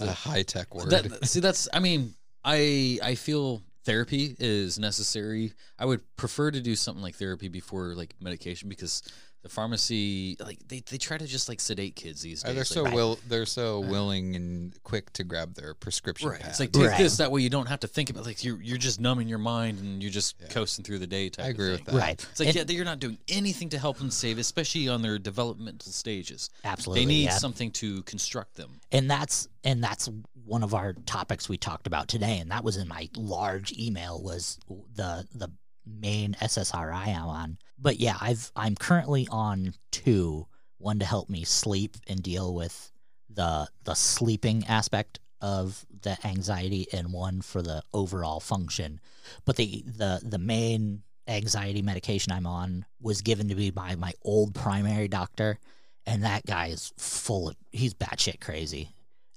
a 0.00 0.10
high 0.12 0.42
tech 0.42 0.74
word. 0.74 0.90
That, 0.90 1.26
see, 1.26 1.40
that's. 1.40 1.68
I 1.72 1.78
mean, 1.78 2.14
I 2.44 2.98
I 3.02 3.14
feel 3.14 3.62
therapy 3.84 4.36
is 4.38 4.78
necessary. 4.78 5.52
I 5.78 5.84
would 5.84 6.00
prefer 6.16 6.50
to 6.50 6.60
do 6.60 6.74
something 6.76 7.02
like 7.02 7.16
therapy 7.16 7.48
before 7.48 7.94
like 7.94 8.14
medication 8.20 8.68
because 8.68 9.02
the 9.42 9.48
pharmacy, 9.48 10.36
like 10.40 10.58
they, 10.68 10.80
they 10.88 10.98
try 10.98 11.18
to 11.18 11.26
just 11.26 11.48
like 11.48 11.60
sedate 11.60 11.96
kids 11.96 12.22
these 12.22 12.44
Uh, 12.44 12.48
days. 12.48 12.54
they're 12.56 12.64
so 12.64 12.82
like, 12.84 12.94
will 12.94 13.18
they're 13.28 13.46
so 13.46 13.80
willing 13.80 14.36
and 14.36 14.80
quick 14.84 15.12
to 15.14 15.24
grab 15.24 15.54
their 15.54 15.74
prescription 15.74 16.28
Right. 16.28 16.40
pad. 16.40 16.50
It's 16.50 16.60
like 16.60 16.72
take 16.72 16.82
Right. 16.88 16.98
this 16.98 17.16
that 17.16 17.30
way 17.32 17.42
you 17.42 17.50
don't 17.50 17.66
have 17.66 17.80
to 17.80 17.88
think 17.88 18.10
about 18.10 18.24
like 18.24 18.44
you're 18.44 18.60
you're 18.62 18.78
just 18.78 19.00
numbing 19.00 19.28
your 19.28 19.38
mind 19.38 19.80
and 19.80 20.02
you're 20.02 20.12
just 20.12 20.36
Yeah. 20.40 20.48
coasting 20.48 20.84
through 20.84 21.00
the 21.00 21.06
day 21.06 21.28
type 21.28 21.44
I 21.46 21.48
of 21.48 21.54
agree 21.54 21.66
thing. 21.76 21.84
with 21.84 21.94
that. 21.94 22.00
Right. 22.00 22.26
It's 22.30 22.40
like 22.40 22.48
And- 22.56 22.56
yeah, 22.70 22.76
you're 22.76 22.84
not 22.84 23.00
doing 23.00 23.18
anything 23.28 23.68
to 23.70 23.78
help 23.78 23.98
them 23.98 24.10
save, 24.10 24.38
especially 24.38 24.88
on 24.88 25.02
their 25.02 25.18
developmental 25.18 25.90
stages. 25.92 26.48
Absolutely. 26.64 27.00
They 27.02 27.06
need 27.06 27.24
yeah. 27.24 27.38
something 27.38 27.70
to 27.72 28.02
construct 28.04 28.54
them. 28.54 28.80
and 28.92 29.10
that's 29.10 29.48
and 29.64 29.82
that's 29.82 30.08
one 30.44 30.62
of 30.64 30.74
our 30.74 30.92
topics 31.06 31.48
we 31.48 31.56
talked 31.56 31.86
about 31.86 32.08
today 32.08 32.38
and 32.40 32.50
that 32.50 32.64
was 32.64 32.76
in 32.76 32.88
my 32.88 33.08
large 33.16 33.72
email 33.78 34.20
was 34.20 34.58
the 34.94 35.26
the 35.34 35.50
main 35.86 36.34
SSRI 36.34 37.08
I'm 37.08 37.28
on. 37.28 37.58
But 37.78 38.00
yeah, 38.00 38.16
I've 38.20 38.50
I'm 38.56 38.74
currently 38.76 39.28
on 39.30 39.74
two, 39.90 40.46
one 40.78 40.98
to 41.00 41.04
help 41.04 41.28
me 41.28 41.44
sleep 41.44 41.96
and 42.06 42.22
deal 42.22 42.54
with 42.54 42.90
the 43.28 43.68
the 43.84 43.94
sleeping 43.94 44.64
aspect 44.66 45.20
of 45.40 45.84
the 46.02 46.16
anxiety 46.24 46.86
and 46.92 47.12
one 47.12 47.42
for 47.42 47.62
the 47.62 47.82
overall 47.92 48.40
function. 48.40 49.00
But 49.44 49.56
the 49.56 49.84
the 49.86 50.20
the 50.22 50.38
main 50.38 51.02
anxiety 51.28 51.82
medication 51.82 52.32
I'm 52.32 52.46
on 52.46 52.84
was 53.00 53.22
given 53.22 53.48
to 53.48 53.54
me 53.54 53.70
by 53.70 53.94
my 53.94 54.12
old 54.24 54.54
primary 54.54 55.08
doctor 55.08 55.58
and 56.06 56.24
that 56.24 56.46
guy 56.46 56.66
is 56.68 56.92
full 56.98 57.48
of 57.48 57.56
he's 57.70 57.94
batshit 57.94 58.40
crazy. 58.40 58.90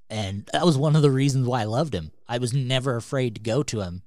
And 0.10 0.48
that 0.54 0.66
was 0.66 0.78
one 0.78 0.96
of 0.96 1.02
the 1.02 1.12
reasons 1.12 1.48
why 1.48 1.62
I 1.62 1.66
loved 1.66 1.94
him. 1.94 2.12
I 2.28 2.38
was 2.38 2.54
never 2.54 2.96
afraid 2.96 3.36
to 3.36 3.42
go 3.42 3.64
to 3.64 3.82
him 3.82 4.04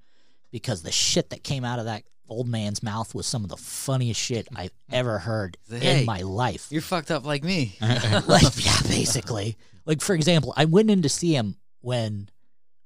because 0.51 0.83
the 0.83 0.93
shit 0.93 1.31
that 1.31 1.45
came 1.45 1.65
out 1.65 1.79
of 1.79 1.87
that 1.87 2.05
old 2.29 2.49
man's 2.49 2.83
mouth 2.83 3.15
was 3.15 3.27
some 3.27 3.45
of 3.45 3.51
the 3.51 3.57
funniest 3.57 4.21
shit 4.21 4.49
I've 4.55 4.73
ever 4.91 5.19
heard 5.19 5.57
Hey, 5.69 6.01
in 6.01 6.07
my 6.07 6.21
life. 6.21 6.69
You're 6.71 6.83
fucked 6.83 7.11
up 7.11 7.25
like 7.25 7.45
me. 7.45 7.77
like 7.81 8.65
yeah, 8.65 8.81
basically. 8.87 9.57
Like 9.87 10.01
for 10.01 10.15
example, 10.15 10.53
I 10.57 10.67
went 10.67 10.91
in 10.91 11.03
to 11.03 11.09
see 11.09 11.35
him 11.35 11.57
when 11.81 12.29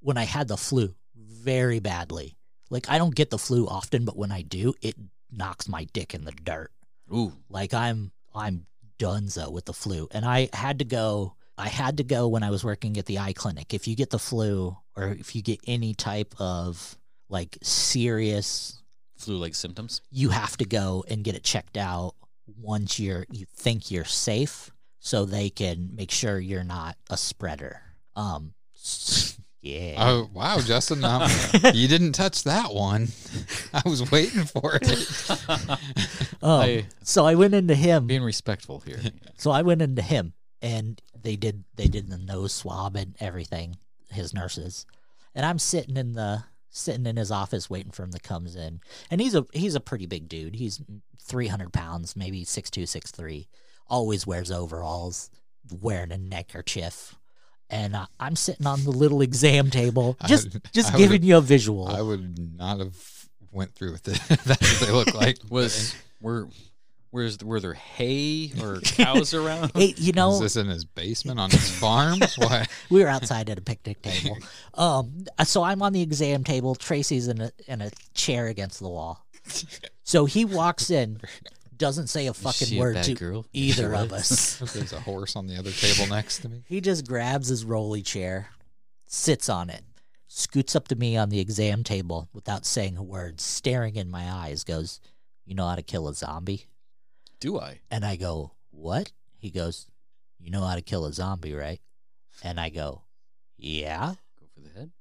when 0.01 0.17
I 0.17 0.23
had 0.23 0.47
the 0.47 0.57
flu 0.57 0.95
very 1.15 1.79
badly. 1.79 2.37
Like 2.69 2.89
I 2.89 2.97
don't 2.97 3.15
get 3.15 3.29
the 3.29 3.37
flu 3.37 3.67
often, 3.67 4.05
but 4.05 4.17
when 4.17 4.31
I 4.31 4.41
do, 4.41 4.73
it 4.81 4.95
knocks 5.31 5.67
my 5.67 5.85
dick 5.93 6.13
in 6.13 6.25
the 6.25 6.31
dirt. 6.31 6.71
Ooh. 7.13 7.33
Like 7.49 7.73
I'm 7.73 8.11
I'm 8.33 8.65
donezo 8.99 9.51
with 9.51 9.65
the 9.65 9.73
flu. 9.73 10.07
And 10.11 10.25
I 10.25 10.49
had 10.53 10.79
to 10.79 10.85
go 10.85 11.35
I 11.57 11.69
had 11.69 11.97
to 11.97 12.03
go 12.03 12.27
when 12.27 12.43
I 12.43 12.49
was 12.49 12.63
working 12.63 12.97
at 12.97 13.05
the 13.05 13.19
eye 13.19 13.33
clinic. 13.33 13.73
If 13.73 13.87
you 13.87 13.95
get 13.95 14.09
the 14.09 14.19
flu 14.19 14.75
or 14.95 15.09
if 15.09 15.35
you 15.35 15.41
get 15.41 15.59
any 15.67 15.93
type 15.93 16.33
of 16.39 16.97
like 17.29 17.57
serious 17.61 18.81
Flu 19.23 19.37
like 19.37 19.55
symptoms. 19.55 20.01
you 20.11 20.29
have 20.29 20.57
to 20.57 20.65
go 20.65 21.03
and 21.09 21.23
get 21.23 21.35
it 21.35 21.43
checked 21.43 21.77
out 21.77 22.13
once 22.61 22.99
you're 22.99 23.25
you 23.31 23.45
think 23.55 23.89
you're 23.91 24.03
safe 24.05 24.69
so 24.99 25.25
they 25.25 25.49
can 25.49 25.89
make 25.95 26.11
sure 26.11 26.39
you're 26.39 26.63
not 26.63 26.97
a 27.09 27.17
spreader. 27.17 27.81
Um 28.15 28.53
yeah. 29.61 29.95
Oh 29.97 30.29
wow, 30.33 30.59
Justin! 30.59 31.03
Um, 31.05 31.29
you 31.73 31.87
didn't 31.87 32.11
touch 32.13 32.43
that 32.43 32.73
one. 32.73 33.07
I 33.73 33.81
was 33.85 34.11
waiting 34.11 34.43
for 34.43 34.77
it. 34.81 35.29
Um, 36.41 36.59
I- 36.61 36.85
so 37.03 37.25
I 37.25 37.35
went 37.35 37.53
into 37.53 37.75
him. 37.75 38.07
Being 38.07 38.23
respectful 38.23 38.81
here. 38.81 38.99
So 39.37 39.51
I 39.51 39.61
went 39.61 39.81
into 39.81 40.01
him 40.01 40.33
and 40.61 41.01
they 41.21 41.35
did 41.37 41.63
they 41.75 41.87
did 41.87 42.09
the 42.09 42.17
nose 42.17 42.51
swab 42.53 42.95
and 42.97 43.15
everything, 43.19 43.77
his 44.11 44.33
nurses. 44.33 44.85
And 45.35 45.45
I'm 45.45 45.59
sitting 45.59 45.95
in 45.97 46.13
the 46.13 46.43
sitting 46.73 47.05
in 47.05 47.15
his 47.15 47.31
office 47.31 47.69
waiting 47.69 47.91
for 47.91 48.03
him 48.03 48.11
to 48.11 48.19
comes 48.19 48.55
in. 48.57 48.81
And 49.09 49.21
he's 49.21 49.35
a 49.35 49.45
he's 49.53 49.75
a 49.75 49.79
pretty 49.79 50.05
big 50.07 50.27
dude. 50.27 50.55
He's 50.55 50.81
300 51.21 51.71
pounds, 51.71 52.15
maybe 52.17 52.43
six 52.43 52.69
two, 52.69 52.85
six 52.85 53.11
three. 53.11 53.47
Always 53.87 54.27
wears 54.27 54.51
overalls, 54.51 55.29
wearing 55.81 56.11
a 56.11 56.17
neckerchief. 56.17 57.15
And 57.69 57.95
uh, 57.95 58.07
I'm 58.19 58.35
sitting 58.35 58.67
on 58.67 58.83
the 58.83 58.91
little 58.91 59.21
exam 59.21 59.69
table, 59.69 60.17
just 60.27 60.53
would- 60.53 60.67
just 60.73 60.93
I 60.93 60.97
giving 60.97 61.23
you 61.23 61.37
a 61.37 61.41
visual. 61.41 61.87
I 61.87 62.01
would 62.01 62.57
not 62.57 62.79
have 62.79 62.97
went 63.51 63.73
through 63.73 63.91
with 63.93 64.07
it. 64.07 64.19
That's 64.43 64.79
what 64.81 64.87
they 64.87 64.91
look 64.93 65.13
like. 65.13 65.37
Was 65.49 65.95
were 66.21 66.49
where's 67.13 67.37
were 67.43 67.59
there 67.59 67.73
hay 67.75 68.51
or 68.61 68.79
cows 68.83 69.33
around? 69.33 69.71
Hey, 69.75 69.93
you 69.97 70.11
know, 70.13 70.33
Is 70.33 70.39
this 70.39 70.55
in 70.55 70.67
his 70.67 70.83
basement 70.83 71.39
on 71.39 71.49
his 71.51 71.69
farm? 71.69 72.19
What? 72.37 72.67
we 72.89 73.01
were 73.03 73.07
outside 73.07 73.49
at 73.49 73.57
a 73.59 73.61
picnic 73.61 74.01
table. 74.01 74.37
Um, 74.73 75.25
so 75.43 75.61
I'm 75.63 75.81
on 75.83 75.93
the 75.93 76.01
exam 76.01 76.43
table. 76.43 76.73
Tracy's 76.75 77.27
in 77.27 77.39
a 77.41 77.51
in 77.67 77.81
a 77.81 77.91
chair 78.15 78.47
against 78.47 78.79
the 78.79 78.89
wall. 78.89 79.25
So 80.03 80.25
he 80.25 80.45
walks 80.45 80.89
in, 80.89 81.19
doesn't 81.77 82.07
say 82.07 82.27
a 82.27 82.33
fucking 82.33 82.67
she 82.69 82.77
a 82.77 82.79
word 82.79 83.03
to 83.03 83.13
girl? 83.13 83.45
either 83.53 83.93
of 83.93 84.11
us. 84.11 84.57
There's 84.73 84.93
a 84.93 84.99
horse 84.99 85.35
on 85.35 85.47
the 85.47 85.57
other 85.57 85.71
table 85.71 86.07
next 86.07 86.39
to 86.39 86.49
me. 86.49 86.63
He 86.67 86.81
just 86.81 87.07
grabs 87.07 87.49
his 87.49 87.63
rolly 87.63 88.01
chair, 88.01 88.49
sits 89.05 89.47
on 89.49 89.69
it, 89.69 89.83
scoots 90.27 90.75
up 90.75 90.87
to 90.87 90.95
me 90.95 91.15
on 91.17 91.29
the 91.29 91.39
exam 91.39 91.83
table 91.83 92.29
without 92.33 92.65
saying 92.65 92.97
a 92.97 93.03
word, 93.03 93.39
staring 93.39 93.95
in 93.95 94.09
my 94.09 94.29
eyes, 94.31 94.63
goes, 94.63 94.99
You 95.45 95.55
know 95.55 95.67
how 95.67 95.75
to 95.75 95.83
kill 95.83 96.07
a 96.07 96.13
zombie? 96.13 96.65
Do 97.43 97.59
I? 97.59 97.81
And 97.91 98.05
I 98.05 98.15
go, 98.15 98.53
What? 98.71 99.11
He 99.37 99.51
goes, 99.51 99.87
You 100.39 100.49
know 100.49 100.61
how 100.61 100.75
to 100.75 100.81
kill 100.81 101.05
a 101.05 101.11
zombie, 101.11 101.53
right? 101.53 101.81
And 102.41 102.57
I 102.57 102.69
go, 102.69 103.01
Yeah. 103.57 104.13
Go 104.39 104.45
for 104.53 104.61
the 104.61 104.69
head. 104.69 104.91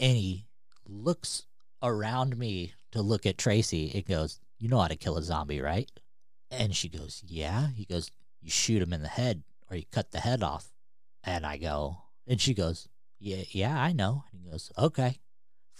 And 0.00 0.16
he 0.16 0.48
looks 0.84 1.46
around 1.80 2.36
me 2.36 2.72
to 2.90 3.00
look 3.00 3.24
at 3.24 3.38
Tracy 3.38 3.92
and 3.94 4.04
goes, 4.04 4.40
You 4.58 4.68
know 4.68 4.80
how 4.80 4.88
to 4.88 4.96
kill 4.96 5.16
a 5.16 5.22
zombie, 5.22 5.60
right? 5.60 5.88
And 6.50 6.74
she 6.74 6.88
goes, 6.88 7.22
Yeah. 7.24 7.68
He 7.68 7.84
goes, 7.84 8.10
You 8.40 8.50
shoot 8.50 8.82
him 8.82 8.92
in 8.92 9.02
the 9.02 9.08
head 9.08 9.44
or 9.70 9.76
you 9.76 9.84
cut 9.92 10.10
the 10.10 10.18
head 10.18 10.42
off. 10.42 10.72
And 11.22 11.46
I 11.46 11.56
go, 11.56 11.98
And 12.26 12.40
she 12.40 12.52
goes, 12.52 12.88
Yeah, 13.20 13.44
yeah, 13.50 13.80
I 13.80 13.92
know. 13.92 14.24
And 14.32 14.42
he 14.42 14.50
goes, 14.50 14.72
Okay. 14.76 15.20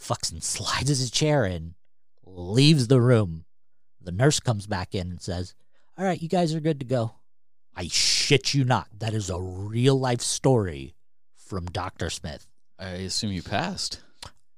Fucks 0.00 0.30
and 0.30 0.44
slides 0.44 0.86
his 0.86 1.10
chair 1.10 1.44
in, 1.44 1.74
leaves 2.24 2.86
the 2.86 3.00
room. 3.00 3.44
The 4.00 4.12
nurse 4.12 4.38
comes 4.38 4.68
back 4.68 4.94
in 4.94 5.10
and 5.10 5.20
says, 5.20 5.56
All 5.98 6.04
right, 6.04 6.20
you 6.20 6.28
guys 6.28 6.54
are 6.54 6.60
good 6.60 6.80
to 6.80 6.86
go. 6.86 7.12
I 7.76 7.88
shit 7.88 8.54
you 8.54 8.64
not. 8.64 8.88
That 8.98 9.14
is 9.14 9.30
a 9.30 9.40
real 9.40 9.98
life 9.98 10.20
story 10.20 10.94
from 11.36 11.66
Dr. 11.66 12.10
Smith. 12.10 12.46
I 12.78 12.88
assume 12.90 13.32
you 13.32 13.42
passed. 13.42 14.00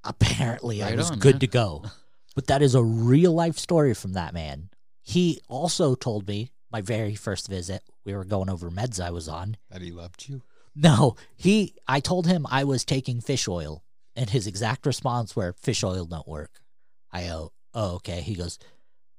Apparently, 0.04 0.82
I 0.82 0.94
was 0.94 1.10
on, 1.10 1.18
good 1.18 1.34
man. 1.34 1.40
to 1.40 1.46
go. 1.46 1.84
But 2.34 2.48
that 2.48 2.62
is 2.62 2.74
a 2.74 2.82
real 2.82 3.32
life 3.32 3.58
story 3.58 3.94
from 3.94 4.14
that 4.14 4.34
man. 4.34 4.70
He 5.02 5.40
also 5.46 5.94
told 5.94 6.26
me 6.26 6.50
my 6.68 6.80
very 6.80 7.14
first 7.14 7.46
visit, 7.48 7.84
we 8.04 8.12
were 8.12 8.24
going 8.24 8.50
over 8.50 8.72
meds 8.72 8.98
I 8.98 9.10
was 9.12 9.28
on. 9.28 9.56
That 9.70 9.82
he 9.82 9.92
loved 9.92 10.28
you. 10.28 10.42
No, 10.74 11.14
he 11.36 11.74
I 11.86 12.00
told 12.00 12.26
him 12.26 12.44
I 12.50 12.64
was 12.64 12.84
taking 12.84 13.20
fish 13.20 13.46
oil, 13.46 13.84
and 14.16 14.30
his 14.30 14.48
exact 14.48 14.84
response 14.84 15.36
were 15.36 15.52
fish 15.52 15.84
oil 15.84 16.06
don't 16.06 16.26
work. 16.26 16.50
I 17.12 17.28
go, 17.28 17.52
oh 17.72 17.94
okay. 17.96 18.20
He 18.20 18.34
goes, 18.34 18.58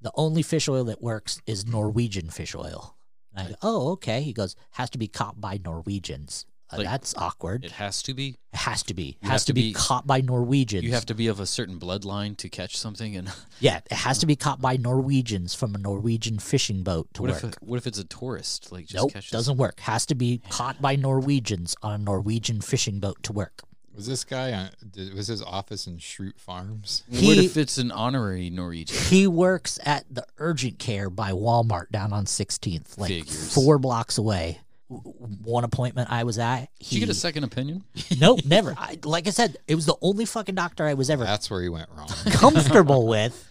the 0.01 0.11
only 0.15 0.41
fish 0.41 0.67
oil 0.67 0.83
that 0.85 1.01
works 1.01 1.41
is 1.45 1.65
Norwegian 1.65 2.29
fish 2.29 2.53
oil. 2.55 2.95
And 3.35 3.47
I 3.47 3.49
go, 3.51 3.55
oh 3.61 3.91
okay. 3.93 4.21
He 4.21 4.33
goes, 4.33 4.55
has 4.71 4.89
to 4.91 4.97
be 4.97 5.07
caught 5.07 5.39
by 5.41 5.59
Norwegians. 5.63 6.45
Uh, 6.71 6.77
Like, 6.77 6.87
that's 6.87 7.13
awkward. 7.15 7.63
It 7.63 7.73
has 7.73 8.01
to 8.03 8.13
be. 8.15 8.37
It 8.51 8.57
has 8.57 8.81
to 8.83 8.93
be. 8.95 9.17
It 9.21 9.27
has 9.27 9.31
have 9.31 9.39
to 9.41 9.45
to 9.47 9.53
be, 9.53 9.61
be- 9.69 9.73
caught 9.73 10.07
by 10.07 10.21
Norwegians. 10.21 10.83
You 10.83 10.93
have 10.93 11.05
to 11.05 11.13
be 11.13 11.27
of 11.27 11.39
a 11.39 11.45
certain 11.45 11.79
bloodline 11.79 12.35
to 12.37 12.49
catch 12.49 12.75
something. 12.77 13.15
And 13.15 13.31
Yeah, 13.59 13.81
it 13.91 13.93
has 13.97 14.17
to 14.19 14.25
be 14.25 14.35
caught 14.35 14.61
by 14.61 14.75
Norwegians 14.77 15.53
from 15.53 15.75
a 15.75 15.77
Norwegian 15.77 16.39
fishing 16.39 16.81
boat 16.81 17.07
to 17.13 17.21
what 17.21 17.31
work. 17.31 17.43
if 17.43 17.53
what 17.61 17.77
if 17.77 17.85
it's 17.85 17.99
a 17.99 18.03
tourist? 18.03 18.71
Like 18.71 18.85
just 18.87 18.95
nope, 18.95 19.13
catch 19.13 19.29
doesn't 19.29 19.57
work. 19.57 19.79
Has 19.81 20.07
to 20.07 20.15
be 20.15 20.41
caught 20.49 20.81
by 20.81 20.95
Norwegians 20.95 21.75
on 21.83 21.93
a 21.93 21.97
Norwegian 21.99 22.61
fishing 22.61 22.99
boat 22.99 23.21
to 23.23 23.31
work. 23.33 23.61
Was 23.95 24.07
this 24.07 24.23
guy 24.23 24.51
on? 24.51 24.69
Did, 24.91 25.13
was 25.13 25.27
his 25.27 25.41
office 25.41 25.87
in 25.87 25.97
Schrute 25.97 26.37
Farms? 26.39 27.03
What 27.09 27.37
if 27.37 27.55
it's 27.55 27.77
an 27.77 27.91
honorary 27.91 28.49
Norwegian? 28.49 28.97
He 28.97 29.25
works 29.27 29.79
at 29.85 30.05
the 30.13 30.25
urgent 30.37 30.79
care 30.79 31.09
by 31.09 31.31
Walmart 31.31 31.91
down 31.91 32.11
on 32.11 32.25
16th, 32.25 32.97
like 32.97 33.09
Figures. 33.09 33.53
four 33.53 33.77
blocks 33.79 34.17
away. 34.17 34.59
One 34.87 35.63
appointment 35.63 36.11
I 36.11 36.25
was 36.25 36.37
at, 36.37 36.69
Did 36.79 36.91
you 36.91 36.99
get 36.99 37.09
a 37.09 37.13
second 37.15 37.43
opinion? 37.43 37.83
nope, 38.19 38.41
never. 38.45 38.75
I, 38.77 38.99
like 39.03 39.27
I 39.27 39.31
said, 39.31 39.57
it 39.67 39.73
was 39.75 39.85
the 39.87 39.95
only 40.01 40.25
fucking 40.25 40.53
doctor 40.55 40.85
I 40.85 40.93
was 40.93 41.09
ever 41.09 41.23
That's 41.23 41.49
where 41.49 41.61
he 41.63 41.69
went 41.69 41.89
wrong. 41.95 42.07
comfortable 42.31 43.07
with 43.07 43.49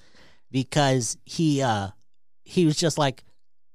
because 0.52 1.16
he 1.24 1.60
uh 1.60 1.88
he 2.44 2.66
was 2.66 2.76
just 2.76 2.98
like 2.98 3.24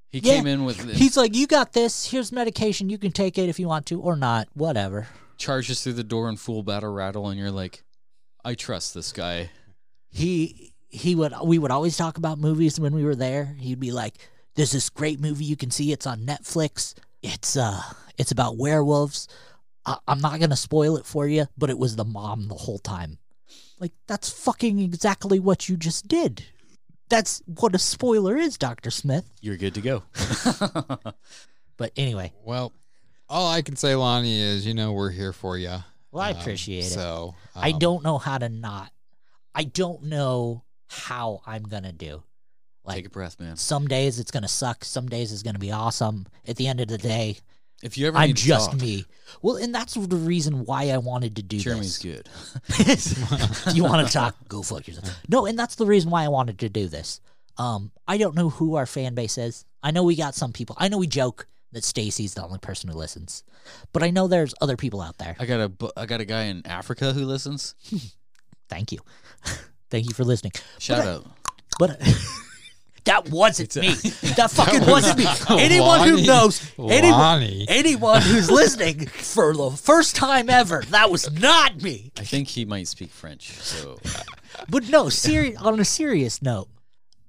He 0.09 0.19
Yeah. 0.19 0.35
came 0.35 0.47
in 0.47 0.63
with 0.63 0.79
he's 0.95 1.17
like 1.17 1.35
you 1.35 1.47
got 1.47 1.73
this 1.73 2.05
here's 2.09 2.31
medication 2.31 2.89
you 2.89 2.97
can 2.97 3.11
take 3.11 3.37
it 3.37 3.49
if 3.49 3.59
you 3.59 3.67
want 3.67 3.85
to 3.87 3.99
or 3.99 4.15
not 4.15 4.47
whatever 4.53 5.07
charges 5.39 5.81
through 5.81 5.93
the 5.93 6.03
door 6.03 6.29
in 6.29 6.35
full 6.37 6.61
battle 6.61 6.91
rattle, 6.93 7.27
and 7.29 7.39
you're 7.39 7.49
like, 7.51 7.83
I 8.45 8.53
trust 8.55 8.93
this 8.93 9.11
guy. 9.11 9.49
he 10.11 10.73
he 10.91 11.13
would 11.15 11.33
we 11.43 11.57
would 11.59 11.71
always 11.71 11.97
talk 11.97 12.17
about 12.17 12.37
movies 12.39 12.79
when 12.79 12.93
we 12.93 13.03
were 13.03 13.15
there. 13.15 13.55
He'd 13.59 13.79
be 13.79 13.91
like 13.91 14.15
there's 14.55 14.71
this 14.71 14.89
great 14.89 15.19
movie 15.19 15.45
you 15.45 15.55
can 15.55 15.71
see. 15.71 15.91
It's 15.91 16.07
on 16.07 16.21
netflix. 16.25 16.93
It's 17.21 17.55
uh 17.57 17.81
it's 18.17 18.31
about 18.31 18.57
werewolves. 18.57 19.27
I- 19.85 19.99
i'm 20.07 20.19
not 20.19 20.39
gonna 20.39 20.55
spoil 20.57 20.97
it 20.97 21.05
for 21.05 21.25
you 21.27 21.47
but 21.57 21.69
it 21.69 21.77
was 21.77 21.95
the 21.95 22.05
mom 22.05 22.47
the 22.47 22.55
whole 22.55 22.79
time. 22.79 23.17
Like 23.79 23.91
that's 24.07 24.29
fucking 24.29 24.79
exactly 24.79 25.39
what 25.39 25.69
you 25.69 25.77
just 25.77 26.07
did. 26.07 26.43
That's 27.09 27.41
what 27.45 27.75
a 27.75 27.79
spoiler 27.79 28.35
is 28.35 28.57
dr 28.57 28.89
smith. 28.91 29.25
You're 29.41 29.57
good 29.57 29.75
to 29.75 29.81
go. 29.81 30.03
but 31.77 31.91
anyway. 31.95 32.33
Well, 32.43 32.73
all 33.29 33.49
I 33.51 33.61
can 33.61 33.75
say, 33.75 33.95
Lonnie, 33.95 34.39
is 34.41 34.65
you 34.65 34.73
know 34.73 34.93
we're 34.93 35.11
here 35.11 35.33
for 35.33 35.57
you. 35.57 35.75
well 36.11 36.23
i 36.23 36.31
appreciate 36.31 36.85
it 36.85 36.89
So 36.89 37.35
I 37.55 37.71
um, 37.71 37.79
don't 37.79 38.03
know 38.03 38.17
how 38.17 38.37
to 38.37 38.49
not. 38.49 38.91
I 39.55 39.63
don't 39.63 40.03
know 40.03 40.63
how 40.87 41.41
I'm 41.45 41.63
gonna 41.63 41.91
do. 41.91 42.23
Like 42.85 42.97
Take 42.97 43.07
a 43.07 43.09
breath, 43.09 43.39
man. 43.39 43.55
some 43.57 43.87
days 43.87 44.19
it's 44.19 44.31
gonna 44.31 44.47
suck. 44.47 44.83
Some 44.83 45.07
days 45.07 45.31
it's 45.31 45.43
gonna 45.43 45.59
be 45.59 45.71
awesome. 45.71 46.25
At 46.47 46.55
the 46.55 46.67
end 46.67 46.79
of 46.81 46.87
the 46.87 46.97
day, 46.97 47.37
If 47.83 47.97
you 47.97 48.07
ever 48.07 48.17
I'm 48.17 48.27
need 48.27 48.37
just 48.37 48.71
talk, 48.71 48.81
me. 48.81 49.05
Well, 49.41 49.57
and 49.57 49.73
that's 49.75 49.93
the 49.93 50.15
reason 50.15 50.65
why 50.65 50.89
I 50.89 50.97
wanted 50.97 51.35
to 51.35 51.43
do 51.43 51.59
Jeremy's 51.59 51.99
this. 51.99 52.23
Jeremy's 52.77 53.65
good. 53.67 53.75
you 53.75 53.83
want 53.83 54.05
to 54.07 54.11
talk? 54.11 54.35
Go 54.47 54.61
fuck 54.63 54.87
yourself. 54.87 55.15
No, 55.27 55.45
and 55.45 55.57
that's 55.59 55.75
the 55.75 55.85
reason 55.85 56.09
why 56.09 56.23
I 56.23 56.29
wanted 56.29 56.57
to 56.59 56.69
do 56.69 56.87
this. 56.87 57.21
Um, 57.57 57.91
I 58.07 58.17
don't 58.17 58.35
know 58.35 58.49
who 58.49 58.75
our 58.75 58.85
fan 58.85 59.13
base 59.13 59.37
is. 59.37 59.65
I 59.83 59.91
know 59.91 60.03
we 60.03 60.15
got 60.15 60.33
some 60.33 60.51
people. 60.53 60.75
I 60.79 60.87
know 60.87 60.97
we 60.97 61.07
joke 61.07 61.45
that 61.71 61.83
Stacy's 61.83 62.33
the 62.33 62.43
only 62.43 62.59
person 62.59 62.89
who 62.89 62.97
listens, 62.97 63.43
but 63.93 64.01
I 64.03 64.09
know 64.09 64.27
there's 64.27 64.53
other 64.61 64.75
people 64.77 65.01
out 65.01 65.17
there. 65.17 65.35
I 65.39 65.45
got 65.45 65.59
a 65.59 65.69
bu- 65.69 65.91
I 65.95 66.05
got 66.05 66.19
a 66.21 66.25
guy 66.25 66.43
in 66.45 66.65
Africa 66.65 67.13
who 67.13 67.25
listens. 67.25 67.75
Thank 68.69 68.91
you, 68.91 68.99
thank 69.89 70.05
you 70.07 70.13
for 70.13 70.23
listening. 70.23 70.51
Shout 70.77 70.99
But 70.99 71.07
I- 71.07 71.13
out. 71.13 71.25
But 71.79 71.99
that 73.05 73.29
wasn't 73.29 73.75
me. 73.77 73.93
That 74.35 74.51
fucking 74.51 74.85
wasn't 74.85 75.17
me. 75.19 75.25
Anyone 75.49 76.07
who 76.07 76.21
knows, 76.23 76.61
anyone, 76.77 77.19
Lonnie. 77.19 77.65
anyone 77.67 78.21
who's 78.21 78.51
listening 78.51 79.07
for 79.07 79.55
the 79.55 79.71
first 79.71 80.15
time 80.15 80.49
ever, 80.49 80.83
that 80.89 81.09
was 81.09 81.31
not 81.31 81.81
me. 81.81 82.11
I 82.19 82.23
think 82.23 82.47
he 82.49 82.65
might 82.65 82.87
speak 82.87 83.09
French. 83.09 83.53
So 83.61 83.97
But 84.69 84.89
no, 84.89 85.09
seri- 85.09 85.55
on 85.55 85.79
a 85.79 85.85
serious 85.85 86.41
note, 86.41 86.67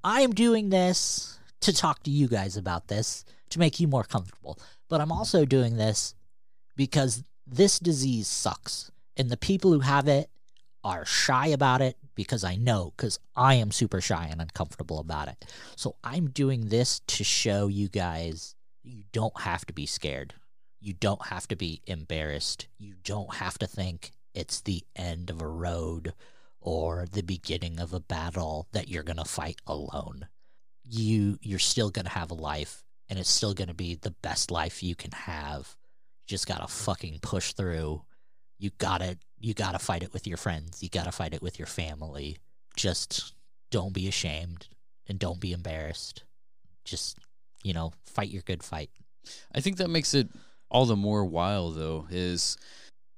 I 0.04 0.20
am 0.22 0.32
doing 0.32 0.68
this 0.70 1.38
to 1.60 1.72
talk 1.72 2.02
to 2.02 2.10
you 2.10 2.26
guys 2.28 2.56
about 2.56 2.88
this 2.88 3.24
to 3.50 3.58
make 3.58 3.80
you 3.80 3.88
more 3.88 4.04
comfortable. 4.04 4.58
But 4.88 5.00
I'm 5.00 5.12
also 5.12 5.44
doing 5.44 5.76
this 5.76 6.14
because 6.76 7.22
this 7.46 7.78
disease 7.78 8.26
sucks, 8.26 8.90
and 9.16 9.28
the 9.30 9.36
people 9.36 9.72
who 9.72 9.80
have 9.80 10.08
it 10.08 10.30
are 10.82 11.04
shy 11.04 11.48
about 11.48 11.82
it 11.82 11.96
because 12.14 12.44
I 12.44 12.56
know 12.56 12.92
because 12.96 13.18
I 13.36 13.54
am 13.54 13.70
super 13.70 14.00
shy 14.00 14.28
and 14.30 14.40
uncomfortable 14.40 14.98
about 14.98 15.28
it. 15.28 15.44
So 15.76 15.96
I'm 16.02 16.30
doing 16.30 16.68
this 16.68 17.00
to 17.08 17.24
show 17.24 17.66
you 17.66 17.88
guys 17.88 18.54
you 18.82 19.04
don't 19.12 19.40
have 19.40 19.66
to 19.66 19.72
be 19.72 19.86
scared. 19.86 20.34
You 20.80 20.94
don't 20.94 21.26
have 21.26 21.46
to 21.48 21.56
be 21.56 21.82
embarrassed. 21.86 22.66
You 22.78 22.94
don't 23.04 23.34
have 23.34 23.58
to 23.58 23.66
think 23.66 24.12
it's 24.34 24.60
the 24.60 24.82
end 24.96 25.28
of 25.28 25.42
a 25.42 25.46
road 25.46 26.14
or 26.60 27.06
the 27.10 27.22
beginning 27.22 27.78
of 27.78 27.92
a 27.92 28.00
battle 28.00 28.68
that 28.72 28.88
you're 28.88 29.02
going 29.02 29.16
to 29.18 29.24
fight 29.24 29.60
alone. 29.66 30.28
You 30.88 31.38
you're 31.42 31.58
still 31.58 31.90
going 31.90 32.06
to 32.06 32.12
have 32.12 32.30
a 32.30 32.34
life 32.34 32.84
and 33.10 33.18
it's 33.18 33.28
still 33.28 33.52
going 33.52 33.68
to 33.68 33.74
be 33.74 33.96
the 33.96 34.14
best 34.22 34.50
life 34.50 34.82
you 34.82 34.94
can 34.94 35.10
have. 35.10 35.76
You 36.22 36.28
just 36.28 36.46
got 36.46 36.62
to 36.62 36.68
fucking 36.68 37.18
push 37.20 37.52
through. 37.52 38.02
You 38.58 38.70
got 38.78 38.98
to 38.98 39.18
you 39.38 39.52
got 39.52 39.72
to 39.72 39.78
fight 39.78 40.02
it 40.02 40.12
with 40.12 40.26
your 40.26 40.36
friends. 40.36 40.82
You 40.82 40.88
got 40.88 41.04
to 41.04 41.12
fight 41.12 41.34
it 41.34 41.42
with 41.42 41.58
your 41.58 41.66
family. 41.66 42.38
Just 42.76 43.34
don't 43.70 43.92
be 43.92 44.06
ashamed 44.06 44.68
and 45.08 45.18
don't 45.18 45.40
be 45.40 45.52
embarrassed. 45.52 46.24
Just, 46.84 47.18
you 47.64 47.72
know, 47.72 47.92
fight 48.04 48.28
your 48.28 48.42
good 48.42 48.62
fight. 48.62 48.90
I 49.54 49.60
think 49.60 49.78
that 49.78 49.90
makes 49.90 50.14
it 50.14 50.28
all 50.70 50.86
the 50.86 50.96
more 50.96 51.24
wild, 51.24 51.76
though, 51.76 52.06
is 52.10 52.56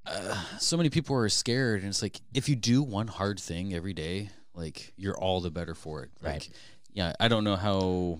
uh, 0.05 0.41
so 0.59 0.75
many 0.77 0.89
people 0.89 1.15
are 1.15 1.29
scared, 1.29 1.81
and 1.81 1.89
it's 1.89 2.01
like 2.01 2.19
if 2.33 2.49
you 2.49 2.55
do 2.55 2.81
one 2.81 3.07
hard 3.07 3.39
thing 3.39 3.73
every 3.73 3.93
day, 3.93 4.29
like 4.53 4.93
you're 4.97 5.17
all 5.17 5.39
the 5.41 5.51
better 5.51 5.75
for 5.75 6.03
it. 6.03 6.09
Like, 6.21 6.31
Right. 6.31 6.49
Yeah, 6.93 7.13
I 7.19 7.27
don't 7.27 7.43
know 7.43 7.55
how, 7.55 8.19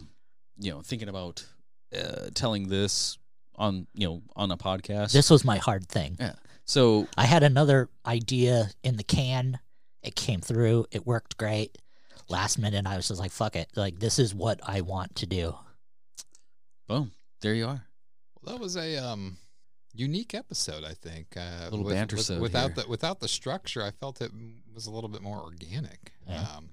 you 0.58 0.72
know, 0.72 0.82
thinking 0.82 1.10
about 1.10 1.46
uh, 1.96 2.30
telling 2.34 2.68
this 2.68 3.18
on 3.56 3.88
you 3.94 4.08
know 4.08 4.22
on 4.36 4.52
a 4.52 4.58
podcast. 4.58 5.12
This 5.12 5.30
was 5.30 5.44
my 5.46 5.58
hard 5.58 5.88
thing. 5.88 6.18
yeah. 6.20 6.34
So 6.66 7.08
I 7.18 7.26
had 7.26 7.44
another 7.44 7.90
idea 8.06 8.70
in 8.84 8.96
the 8.98 9.04
can. 9.04 9.60
It 10.02 10.16
came 10.16 10.40
through. 10.42 10.86
It 10.92 11.06
worked 11.06 11.38
great. 11.38 11.78
Last 12.30 12.58
minute, 12.58 12.86
I 12.88 12.96
was 12.96 13.10
just 13.10 13.20
like, 13.20 13.32
fuck 13.32 13.56
it. 13.58 13.68
Like, 13.76 14.00
this 14.00 14.18
is 14.18 14.34
what 14.34 14.62
I 14.64 14.80
want 14.82 15.16
to 15.18 15.26
do. 15.26 15.56
boom, 16.88 17.12
there 17.42 17.54
you 17.54 17.66
are. 17.68 17.86
Well, 18.42 18.56
that 18.56 18.62
was 18.62 18.78
a 18.78 18.98
um, 18.98 19.38
unique 19.94 20.34
episode, 20.34 20.84
I 20.86 20.94
think. 20.94 21.36
Uh, 21.36 21.68
a 21.68 21.70
Little 21.70 21.90
banter-sode 21.90 22.42
without 22.42 22.74
here. 22.74 22.84
the 22.84 22.90
without 22.90 23.20
the 23.20 23.28
structure, 23.28 23.84
I 23.84 23.92
felt 23.92 24.22
it 24.22 24.32
was 24.74 24.88
a 24.88 24.92
little 24.92 25.10
bit 25.10 25.22
more 25.22 25.40
organic. 25.42 26.14
Yeah. 26.28 26.46
Um, 26.56 26.70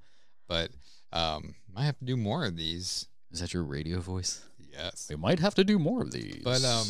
but 0.48 0.70
um, 1.12 1.54
might 1.72 1.84
have 1.84 1.98
to 1.98 2.04
do 2.04 2.16
more 2.16 2.44
of 2.44 2.56
these. 2.56 3.08
Is 3.32 3.40
that 3.40 3.52
your 3.52 3.64
radio 3.64 4.00
voice? 4.00 4.42
Yes. 4.72 5.06
We 5.10 5.16
might 5.16 5.38
have 5.40 5.54
to 5.56 5.64
do 5.64 5.78
more 5.78 6.02
of 6.02 6.12
these. 6.12 6.42
But 6.42 6.64
um, 6.64 6.86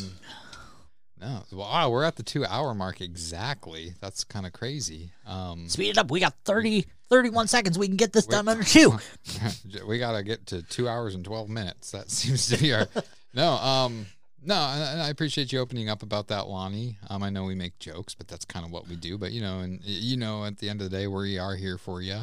no. 1.21 1.43
Wow, 1.53 1.91
we're 1.91 2.05
at 2.05 2.17
the 2.17 2.23
two 2.23 2.45
hour 2.45 2.75
mark 2.75 3.01
exactly. 3.01 3.95
That's 4.01 4.25
kind 4.25 4.47
of 4.47 4.53
crazy. 4.53 5.13
Um, 5.27 5.69
Speed 5.69 5.91
it 5.91 5.99
up. 5.99 6.11
We 6.11 6.21
got 6.21 6.35
30, 6.45 6.87
31 7.09 7.49
seconds. 7.49 7.79
We 7.79 7.87
can 7.89 7.97
get 7.97 8.13
this 8.13 8.27
Wait. 8.27 8.37
done 8.37 8.49
under 8.49 8.65
two. 8.65 8.99
we 9.87 9.99
gotta 9.99 10.23
get 10.23 10.47
to 10.47 10.63
two 10.63 10.89
hours 10.89 11.15
and 11.15 11.25
twelve 11.25 11.49
minutes. 11.49 11.91
That 11.91 12.11
seems 12.11 12.49
to 12.49 12.57
be 12.59 12.73
our 12.73 12.87
no. 13.35 13.53
Um, 13.53 14.07
no, 14.43 14.55
and 14.55 14.83
and 14.83 15.03
I 15.03 15.09
appreciate 15.11 15.53
you 15.53 15.59
opening 15.59 15.91
up 15.91 16.03
about 16.03 16.29
that, 16.29 16.47
Lonnie. 16.47 16.97
Um, 17.11 17.23
I 17.23 17.29
know 17.29 17.45
we 17.45 17.55
make 17.55 17.79
jokes, 17.79 18.15
but 18.15 18.27
that's 18.27 18.47
kind 18.47 18.65
of 18.65 18.73
what 18.73 18.89
we 18.89 18.97
do. 18.97 19.19
But 19.19 19.33
you 19.33 19.43
know, 19.43 19.61
and 19.61 19.81
you 19.85 20.17
know, 20.17 20.45
at 20.47 20.59
the 20.59 20.71
end 20.71 20.81
of 20.81 20.91
the 20.91 20.97
day, 20.97 21.07
we 21.07 21.39
are 21.39 21.55
here 21.55 21.77
for 21.77 22.01
you. 22.01 22.23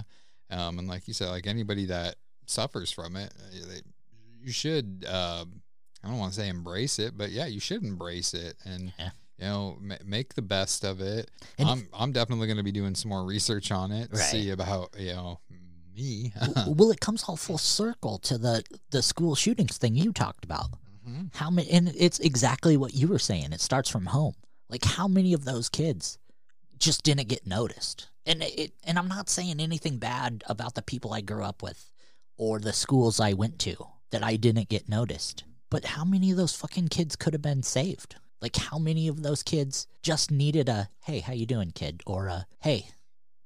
Um, 0.49 0.79
and 0.79 0.87
like 0.87 1.07
you 1.07 1.13
said, 1.13 1.29
like 1.29 1.45
anybody 1.45 1.85
that 1.85 2.15
suffers 2.47 2.89
from 2.89 3.15
it, 3.15 3.31
uh, 3.37 3.67
they, 3.67 3.81
you 4.47 4.53
should. 4.53 5.05
Uh, 5.07 5.45
I 6.03 6.07
don't 6.07 6.17
want 6.17 6.33
to 6.33 6.39
say 6.39 6.47
embrace 6.47 6.99
it, 6.99 7.17
but 7.17 7.31
yeah, 7.31 7.45
you 7.45 7.59
should 7.59 7.83
embrace 7.83 8.33
it 8.33 8.55
and. 8.65 8.93
Yeah. 8.97 9.09
You 9.39 9.45
know, 9.45 9.77
ma- 9.79 9.95
make 10.03 10.33
the 10.33 10.41
best 10.41 10.83
of 10.83 10.99
it. 10.99 11.29
And 11.59 11.69
I'm 11.69 11.87
I'm 11.93 12.11
definitely 12.11 12.47
going 12.47 12.57
to 12.57 12.63
be 12.63 12.71
doing 12.71 12.95
some 12.95 13.09
more 13.09 13.23
research 13.23 13.71
on 13.71 13.91
it. 13.91 14.09
Right. 14.11 14.19
See 14.19 14.49
about 14.49 14.95
you 14.97 15.13
know 15.13 15.39
me. 15.95 16.33
well, 16.65 16.89
it 16.95 16.99
comes 16.99 17.23
all 17.25 17.37
full 17.37 17.59
circle 17.59 18.17
to 18.17 18.39
the, 18.39 18.63
the 18.89 19.03
school 19.03 19.35
shootings 19.35 19.77
thing 19.77 19.93
you 19.93 20.11
talked 20.11 20.43
about. 20.43 20.69
Mhm. 21.07 21.35
How 21.35 21.51
many? 21.51 21.69
And 21.69 21.93
it's 21.95 22.17
exactly 22.17 22.77
what 22.77 22.95
you 22.95 23.07
were 23.07 23.19
saying. 23.19 23.53
It 23.53 23.61
starts 23.61 23.91
from 23.91 24.07
home. 24.07 24.33
Like 24.69 24.83
how 24.83 25.07
many 25.07 25.33
of 25.33 25.45
those 25.45 25.69
kids 25.69 26.17
just 26.79 27.03
didn't 27.03 27.27
get 27.27 27.45
noticed? 27.45 28.07
And 28.25 28.41
it. 28.41 28.71
And 28.85 28.97
I'm 28.97 29.07
not 29.07 29.29
saying 29.29 29.59
anything 29.59 29.99
bad 29.99 30.43
about 30.47 30.73
the 30.73 30.81
people 30.81 31.13
I 31.13 31.21
grew 31.21 31.43
up 31.43 31.61
with 31.61 31.91
or 32.37 32.59
the 32.59 32.73
schools 32.73 33.19
I 33.19 33.33
went 33.33 33.59
to 33.59 33.75
that 34.11 34.23
I 34.23 34.35
didn't 34.35 34.69
get 34.69 34.89
noticed. 34.89 35.43
But 35.69 35.85
how 35.85 36.05
many 36.05 36.31
of 36.31 36.37
those 36.37 36.55
fucking 36.55 36.87
kids 36.89 37.15
could 37.15 37.33
have 37.33 37.41
been 37.41 37.63
saved? 37.63 38.15
Like 38.41 38.55
how 38.55 38.77
many 38.77 39.07
of 39.07 39.23
those 39.23 39.43
kids 39.43 39.87
just 40.01 40.31
needed 40.31 40.69
a 40.69 40.89
"Hey, 41.03 41.19
how 41.19 41.33
you 41.33 41.45
doing, 41.45 41.71
kid?" 41.71 42.01
or 42.05 42.27
a 42.27 42.47
"Hey, 42.61 42.89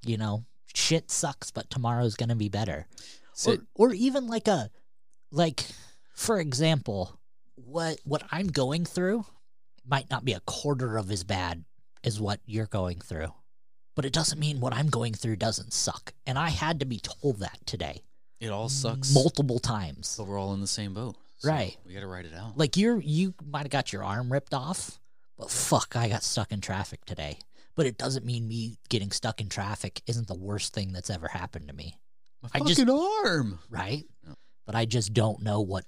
you 0.05 0.17
know, 0.17 0.45
shit 0.73 1.09
sucks, 1.09 1.49
but 1.51 1.69
tomorrow's 1.69 2.15
gonna 2.15 2.35
be 2.35 2.49
better." 2.49 2.87
So- 3.33 3.53
or, 3.75 3.89
or 3.89 3.93
even 3.93 4.27
like 4.27 4.47
a 4.47 4.69
like 5.31 5.65
for 6.13 6.39
example 6.39 7.17
what 7.55 7.99
what 8.03 8.21
i'm 8.31 8.47
going 8.47 8.83
through 8.83 9.25
might 9.85 10.09
not 10.09 10.25
be 10.25 10.33
a 10.33 10.41
quarter 10.41 10.97
of 10.97 11.09
as 11.09 11.23
bad 11.23 11.63
as 12.03 12.19
what 12.19 12.39
you're 12.45 12.67
going 12.67 12.99
through. 12.99 13.33
But 13.95 14.05
it 14.05 14.13
doesn't 14.13 14.39
mean 14.39 14.59
what 14.59 14.73
I'm 14.73 14.89
going 14.89 15.13
through 15.13 15.35
doesn't 15.37 15.73
suck. 15.73 16.13
And 16.25 16.37
I 16.39 16.49
had 16.49 16.79
to 16.79 16.85
be 16.85 16.99
told 16.99 17.39
that 17.39 17.59
today 17.65 18.03
It 18.41 18.49
all 18.49 18.67
sucks. 18.67 19.13
multiple 19.13 19.59
times. 19.59 20.15
But 20.17 20.27
we're 20.27 20.37
all 20.39 20.53
in 20.53 20.59
the 20.59 20.67
same 20.67 20.93
boat. 20.93 21.15
So 21.37 21.49
Right. 21.49 21.77
We 21.87 21.93
got 21.93 22.01
to 22.01 22.07
write 22.07 22.25
it 22.25 22.33
out. 22.33 22.57
Like 22.57 22.75
you're 22.75 22.99
you 22.99 23.33
might 23.49 23.61
have 23.61 23.69
got 23.69 23.93
your 23.93 24.03
arm 24.03 24.31
ripped 24.31 24.53
off, 24.53 24.99
but 25.37 25.49
fuck, 25.49 25.95
I 25.95 26.09
got 26.09 26.23
stuck 26.23 26.51
in 26.51 26.59
traffic 26.59 27.05
today. 27.05 27.39
But 27.75 27.85
it 27.85 27.97
doesn't 27.97 28.25
mean 28.25 28.47
me 28.47 28.77
getting 28.89 29.11
stuck 29.11 29.39
in 29.39 29.47
traffic 29.47 30.01
isn't 30.05 30.27
the 30.27 30.35
worst 30.35 30.73
thing 30.73 30.91
that's 30.91 31.09
ever 31.09 31.27
happened 31.29 31.69
to 31.69 31.73
me, 31.73 31.95
My 32.43 32.49
I 32.53 32.59
fucking 32.59 32.75
just- 32.75 32.89
arm. 32.89 33.59
right? 33.69 34.03
No. 34.27 34.35
But 34.65 34.75
I 34.75 34.85
just 34.85 35.13
don't 35.13 35.41
know 35.41 35.61
what 35.61 35.85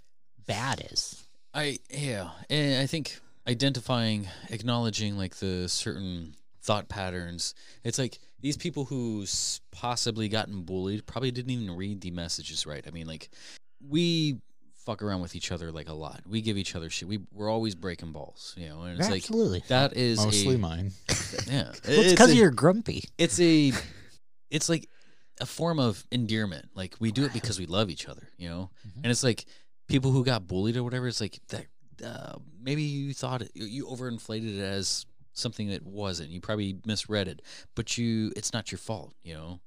bad 0.48 0.88
is. 0.92 1.28
I 1.54 1.78
yeah, 1.90 2.30
and 2.50 2.82
I 2.82 2.88
think 2.88 3.20
identifying, 3.48 4.28
acknowledging 4.50 5.18
like 5.18 5.36
the 5.36 5.68
certain 5.70 6.34
thought 6.62 6.88
patterns. 6.90 7.54
It's 7.84 8.00
like 8.00 8.18
these 8.44 8.58
people 8.58 8.84
who's 8.86 9.62
possibly 9.72 10.28
gotten 10.28 10.62
bullied 10.64 11.08
probably 11.08 11.32
didn't 11.32 11.50
even 11.52 11.76
read 11.76 12.02
the 12.02 12.12
messages 12.12 12.68
right. 12.68 12.84
I 12.86 12.92
mean, 12.92 13.08
like 13.08 13.30
we 13.82 14.38
fuck 14.76 15.02
around 15.02 15.22
with 15.22 15.34
each 15.34 15.50
other 15.52 15.72
like 15.72 15.88
a 15.88 15.94
lot. 15.94 16.22
We 16.28 16.42
give 16.42 16.58
each 16.58 16.76
other 16.76 16.90
shit. 16.90 17.08
We 17.08 17.20
we're 17.32 17.50
always 17.50 17.74
breaking 17.74 18.12
balls, 18.12 18.54
you 18.58 18.68
know. 18.68 18.82
And 18.82 19.00
it's 19.00 19.10
like 19.10 19.24
Absolutely. 19.24 19.64
that 19.70 19.96
is 19.96 20.24
Mostly 20.24 20.56
a, 20.56 20.58
mine. 20.60 20.92
Yeah, 21.48 21.64
Well, 21.88 22.00
it's 22.02 22.12
because 22.12 22.36
you're 22.36 22.52
grumpy. 22.52 23.06
it's 23.18 23.40
a 23.40 23.72
it's 24.52 24.68
like 24.70 24.88
a 25.42 25.46
form 25.48 25.80
of 25.80 26.06
endearment 26.12 26.70
like 26.76 26.96
we 27.00 27.12
do 27.12 27.26
it 27.26 27.34
because 27.34 27.58
we 27.58 27.66
love 27.66 27.90
each 27.90 28.08
other 28.08 28.30
you 28.38 28.48
know 28.48 28.70
and 28.98 29.08
it's 29.08 29.24
like 29.24 29.46
people 29.88 30.12
who 30.12 30.24
got 30.24 30.48
bullied 30.48 30.78
or 30.78 30.84
whatever 30.84 31.08
it's 31.08 31.20
like 31.20 31.40
that 31.50 31.66
uh, 32.06 32.36
maybe 32.62 32.84
you 32.84 33.16
thought 33.16 33.42
it, 33.42 33.50
you 33.56 33.88
overinflated 33.88 34.60
it 34.60 34.62
as 34.62 35.08
something 35.34 35.70
that 35.70 35.84
wasn't. 35.86 36.30
You 36.30 36.42
probably 36.42 36.78
misread 36.86 37.28
it 37.28 37.42
but 37.76 37.98
you 37.98 38.32
it's 38.36 38.54
not 38.54 38.72
your 38.72 38.80
fault 38.80 39.14
you 39.24 39.34
know? 39.34 39.60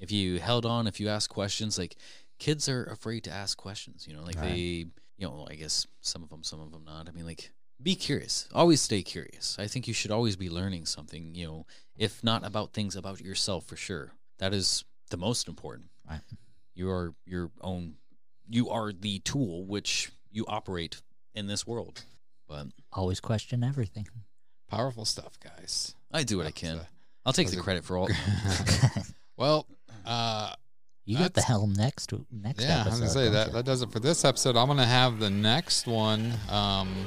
If 0.00 0.12
you 0.12 0.38
held 0.38 0.66
on 0.66 0.86
if 0.86 1.00
you 1.00 1.08
ask 1.08 1.30
questions 1.30 1.78
like 1.78 1.96
kids 2.38 2.68
are 2.68 2.84
afraid 2.84 3.24
to 3.24 3.30
ask 3.30 3.56
questions 3.58 4.06
you 4.06 4.14
know? 4.14 4.22
Like 4.22 4.40
they 4.40 4.86
you 5.16 5.28
know 5.28 5.46
i 5.48 5.54
guess 5.54 5.86
some 6.00 6.22
of 6.22 6.28
them 6.30 6.42
some 6.42 6.60
of 6.60 6.72
them 6.72 6.84
not. 6.84 7.08
I 7.08 7.12
mean 7.12 7.26
like 7.26 7.50
be 7.82 7.96
curious. 7.96 8.48
Always 8.54 8.80
stay 8.80 9.02
curious. 9.02 9.56
I 9.58 9.66
think 9.66 9.88
you 9.88 9.94
should 9.94 10.10
always 10.12 10.36
be 10.36 10.48
learning 10.48 10.86
something 10.86 11.34
you 11.34 11.46
know? 11.46 11.66
If 11.96 12.22
not 12.22 12.44
about 12.46 12.72
things 12.72 12.96
about 12.96 13.20
yourself 13.20 13.66
for 13.66 13.76
sure. 13.76 14.12
That 14.38 14.52
is 14.54 14.84
the 15.10 15.16
most 15.16 15.48
important. 15.48 15.88
Right. 16.08 16.20
you 16.74 16.90
are 16.90 17.14
your 17.24 17.50
own 17.60 17.94
you 18.48 18.68
are 18.70 18.92
the 18.92 19.20
tool 19.20 19.64
which 19.64 20.12
you 20.30 20.44
operate 20.48 21.00
in 21.34 21.46
this 21.46 21.66
world. 21.66 22.04
But 22.48 22.66
Always 22.92 23.20
question 23.20 23.64
everything. 23.64 24.06
Powerful 24.76 25.04
stuff, 25.04 25.38
guys. 25.40 25.94
i 26.12 26.22
do 26.22 26.36
what 26.36 26.46
i 26.46 26.50
can 26.50 26.80
i'll 27.26 27.32
take 27.32 27.50
the 27.50 27.56
credit 27.56 27.84
for 27.84 27.96
all 27.96 28.08
Well, 29.36 29.66
uh, 30.06 30.52
You 31.06 31.18
got 31.18 31.34
the 31.34 31.42
helm 31.42 31.72
next 31.72 32.12
next 32.30 32.62
yeah, 32.62 32.84
I'm 32.86 32.90
gonna 32.90 33.08
say 33.08 33.28
that 33.30 33.48
you? 33.48 33.52
that 33.54 33.64
does 33.64 33.82
it 33.82 33.90
for 33.90 33.98
this 34.00 34.24
episode. 34.24 34.56
I'm 34.56 34.68
gonna 34.68 34.86
have 34.86 35.18
the 35.18 35.30
next 35.30 35.86
one. 35.86 36.32
Um, 36.50 37.06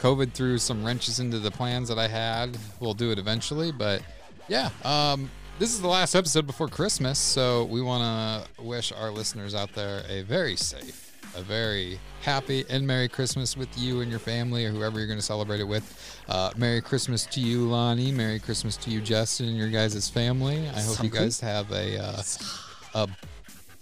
COVID 0.00 0.32
threw 0.32 0.58
some 0.58 0.84
wrenches 0.84 1.18
into 1.20 1.38
the 1.38 1.50
plans 1.50 1.88
that 1.88 1.98
I 1.98 2.08
had. 2.08 2.56
We'll 2.78 2.94
do 2.94 3.10
it 3.10 3.18
eventually, 3.18 3.72
but 3.72 4.02
yeah, 4.48 4.70
um, 4.84 5.30
this 5.58 5.72
is 5.72 5.80
the 5.80 5.88
last 5.88 6.14
episode 6.14 6.46
before 6.46 6.68
Christmas, 6.68 7.18
so 7.18 7.64
we 7.64 7.80
want 7.82 8.02
to 8.56 8.62
wish 8.62 8.92
our 8.92 9.10
listeners 9.10 9.54
out 9.54 9.72
there 9.74 10.02
a 10.08 10.22
very 10.22 10.56
safe, 10.56 11.09
a 11.36 11.42
very 11.42 11.98
happy 12.22 12.64
and 12.68 12.86
Merry 12.86 13.08
Christmas 13.08 13.56
with 13.56 13.68
you 13.78 14.00
and 14.00 14.10
your 14.10 14.20
family 14.20 14.64
or 14.66 14.70
whoever 14.70 14.98
you're 14.98 15.06
going 15.06 15.18
to 15.18 15.24
celebrate 15.24 15.60
it 15.60 15.64
with. 15.64 16.22
Uh, 16.28 16.50
Merry 16.56 16.80
Christmas 16.80 17.26
to 17.26 17.40
you, 17.40 17.68
Lonnie. 17.68 18.12
Merry 18.12 18.38
Christmas 18.38 18.76
to 18.78 18.90
you, 18.90 19.00
Justin, 19.00 19.48
and 19.48 19.56
your 19.56 19.68
guys' 19.68 20.08
family. 20.08 20.68
I 20.68 20.80
hope 20.80 21.02
you 21.02 21.10
guys 21.10 21.40
have 21.40 21.70
a 21.72 22.02
uh, 22.02 22.22
a 22.94 23.08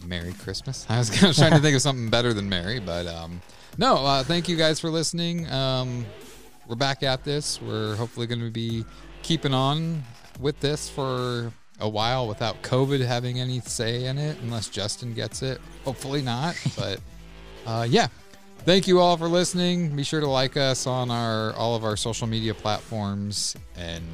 Merry 0.07 0.33
Christmas. 0.35 0.87
I 0.89 0.99
was, 0.99 1.23
I 1.23 1.29
was 1.29 1.37
trying 1.37 1.53
to 1.53 1.59
think 1.59 1.75
of 1.75 1.83
something 1.83 2.09
better 2.11 2.33
than 2.33 2.49
Merry, 2.49 2.81
but 2.81 3.07
um, 3.07 3.41
no. 3.77 3.97
Uh, 3.97 4.23
thank 4.23 4.49
you 4.49 4.57
guys 4.57 4.81
for 4.81 4.91
listening. 4.91 5.51
Um, 5.51 6.07
we're 6.66 6.77
back 6.77 7.03
at 7.03 7.25
this. 7.25 7.61
We're 7.61 7.97
hopefully 7.97 8.27
going 8.27 8.41
to 8.41 8.51
be 8.51 8.85
keeping 9.23 9.55
on 9.55 10.03
with 10.41 10.61
this 10.61 10.89
for 10.89 11.53
a 11.81 11.89
while 11.89 12.27
without 12.29 12.61
COVID 12.62 13.05
having 13.05 13.41
any 13.41 13.61
say 13.61 14.05
in 14.05 14.19
it, 14.19 14.39
unless 14.43 14.69
Justin 14.69 15.15
gets 15.15 15.43
it. 15.43 15.61
Hopefully 15.85 16.23
not, 16.23 16.57
but 16.77 17.01
uh, 17.69 17.86
yeah. 17.89 18.09
Thank 18.65 18.89
you 18.89 18.99
all 18.99 19.16
for 19.16 19.28
listening. 19.28 19.95
Be 19.95 20.03
sure 20.03 20.20
to 20.20 20.27
like 20.28 20.57
us 20.57 20.86
on 20.86 21.11
our 21.11 21.53
all 21.55 21.77
of 21.77 21.85
our 21.85 21.97
social 21.97 22.27
media 22.27 22.55
platforms 22.55 23.55
and 23.77 24.05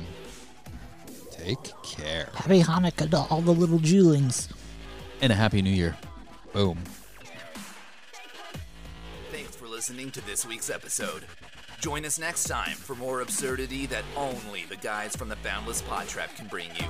take 1.31 1.59
care. 1.82 2.28
Happy 2.35 2.62
Hanukkah 2.62 3.10
to 3.10 3.18
all 3.31 3.40
the 3.40 3.52
little 3.55 3.78
Julings. 3.78 4.48
and 5.20 5.32
a 5.32 5.36
happy 5.36 5.62
new 5.62 5.70
year 5.70 5.97
Boom. 6.52 6.78
Thanks 9.32 9.56
for 9.56 9.66
listening 9.66 10.10
to 10.12 10.24
this 10.26 10.47
week's 10.47 10.70
episode. 10.70 11.24
Join 11.81 12.05
us 12.05 12.18
next 12.18 12.44
time 12.44 12.76
for 12.76 12.94
more 12.94 13.20
absurdity 13.22 13.86
that 13.86 14.05
only 14.16 14.64
the 14.68 14.76
guys 14.76 15.16
from 15.16 15.28
the 15.28 15.36
Boundless 15.43 15.82
Pod 15.82 16.06
Trap 16.06 16.35
can 16.36 16.47
bring 16.47 16.68
you. 16.76 16.86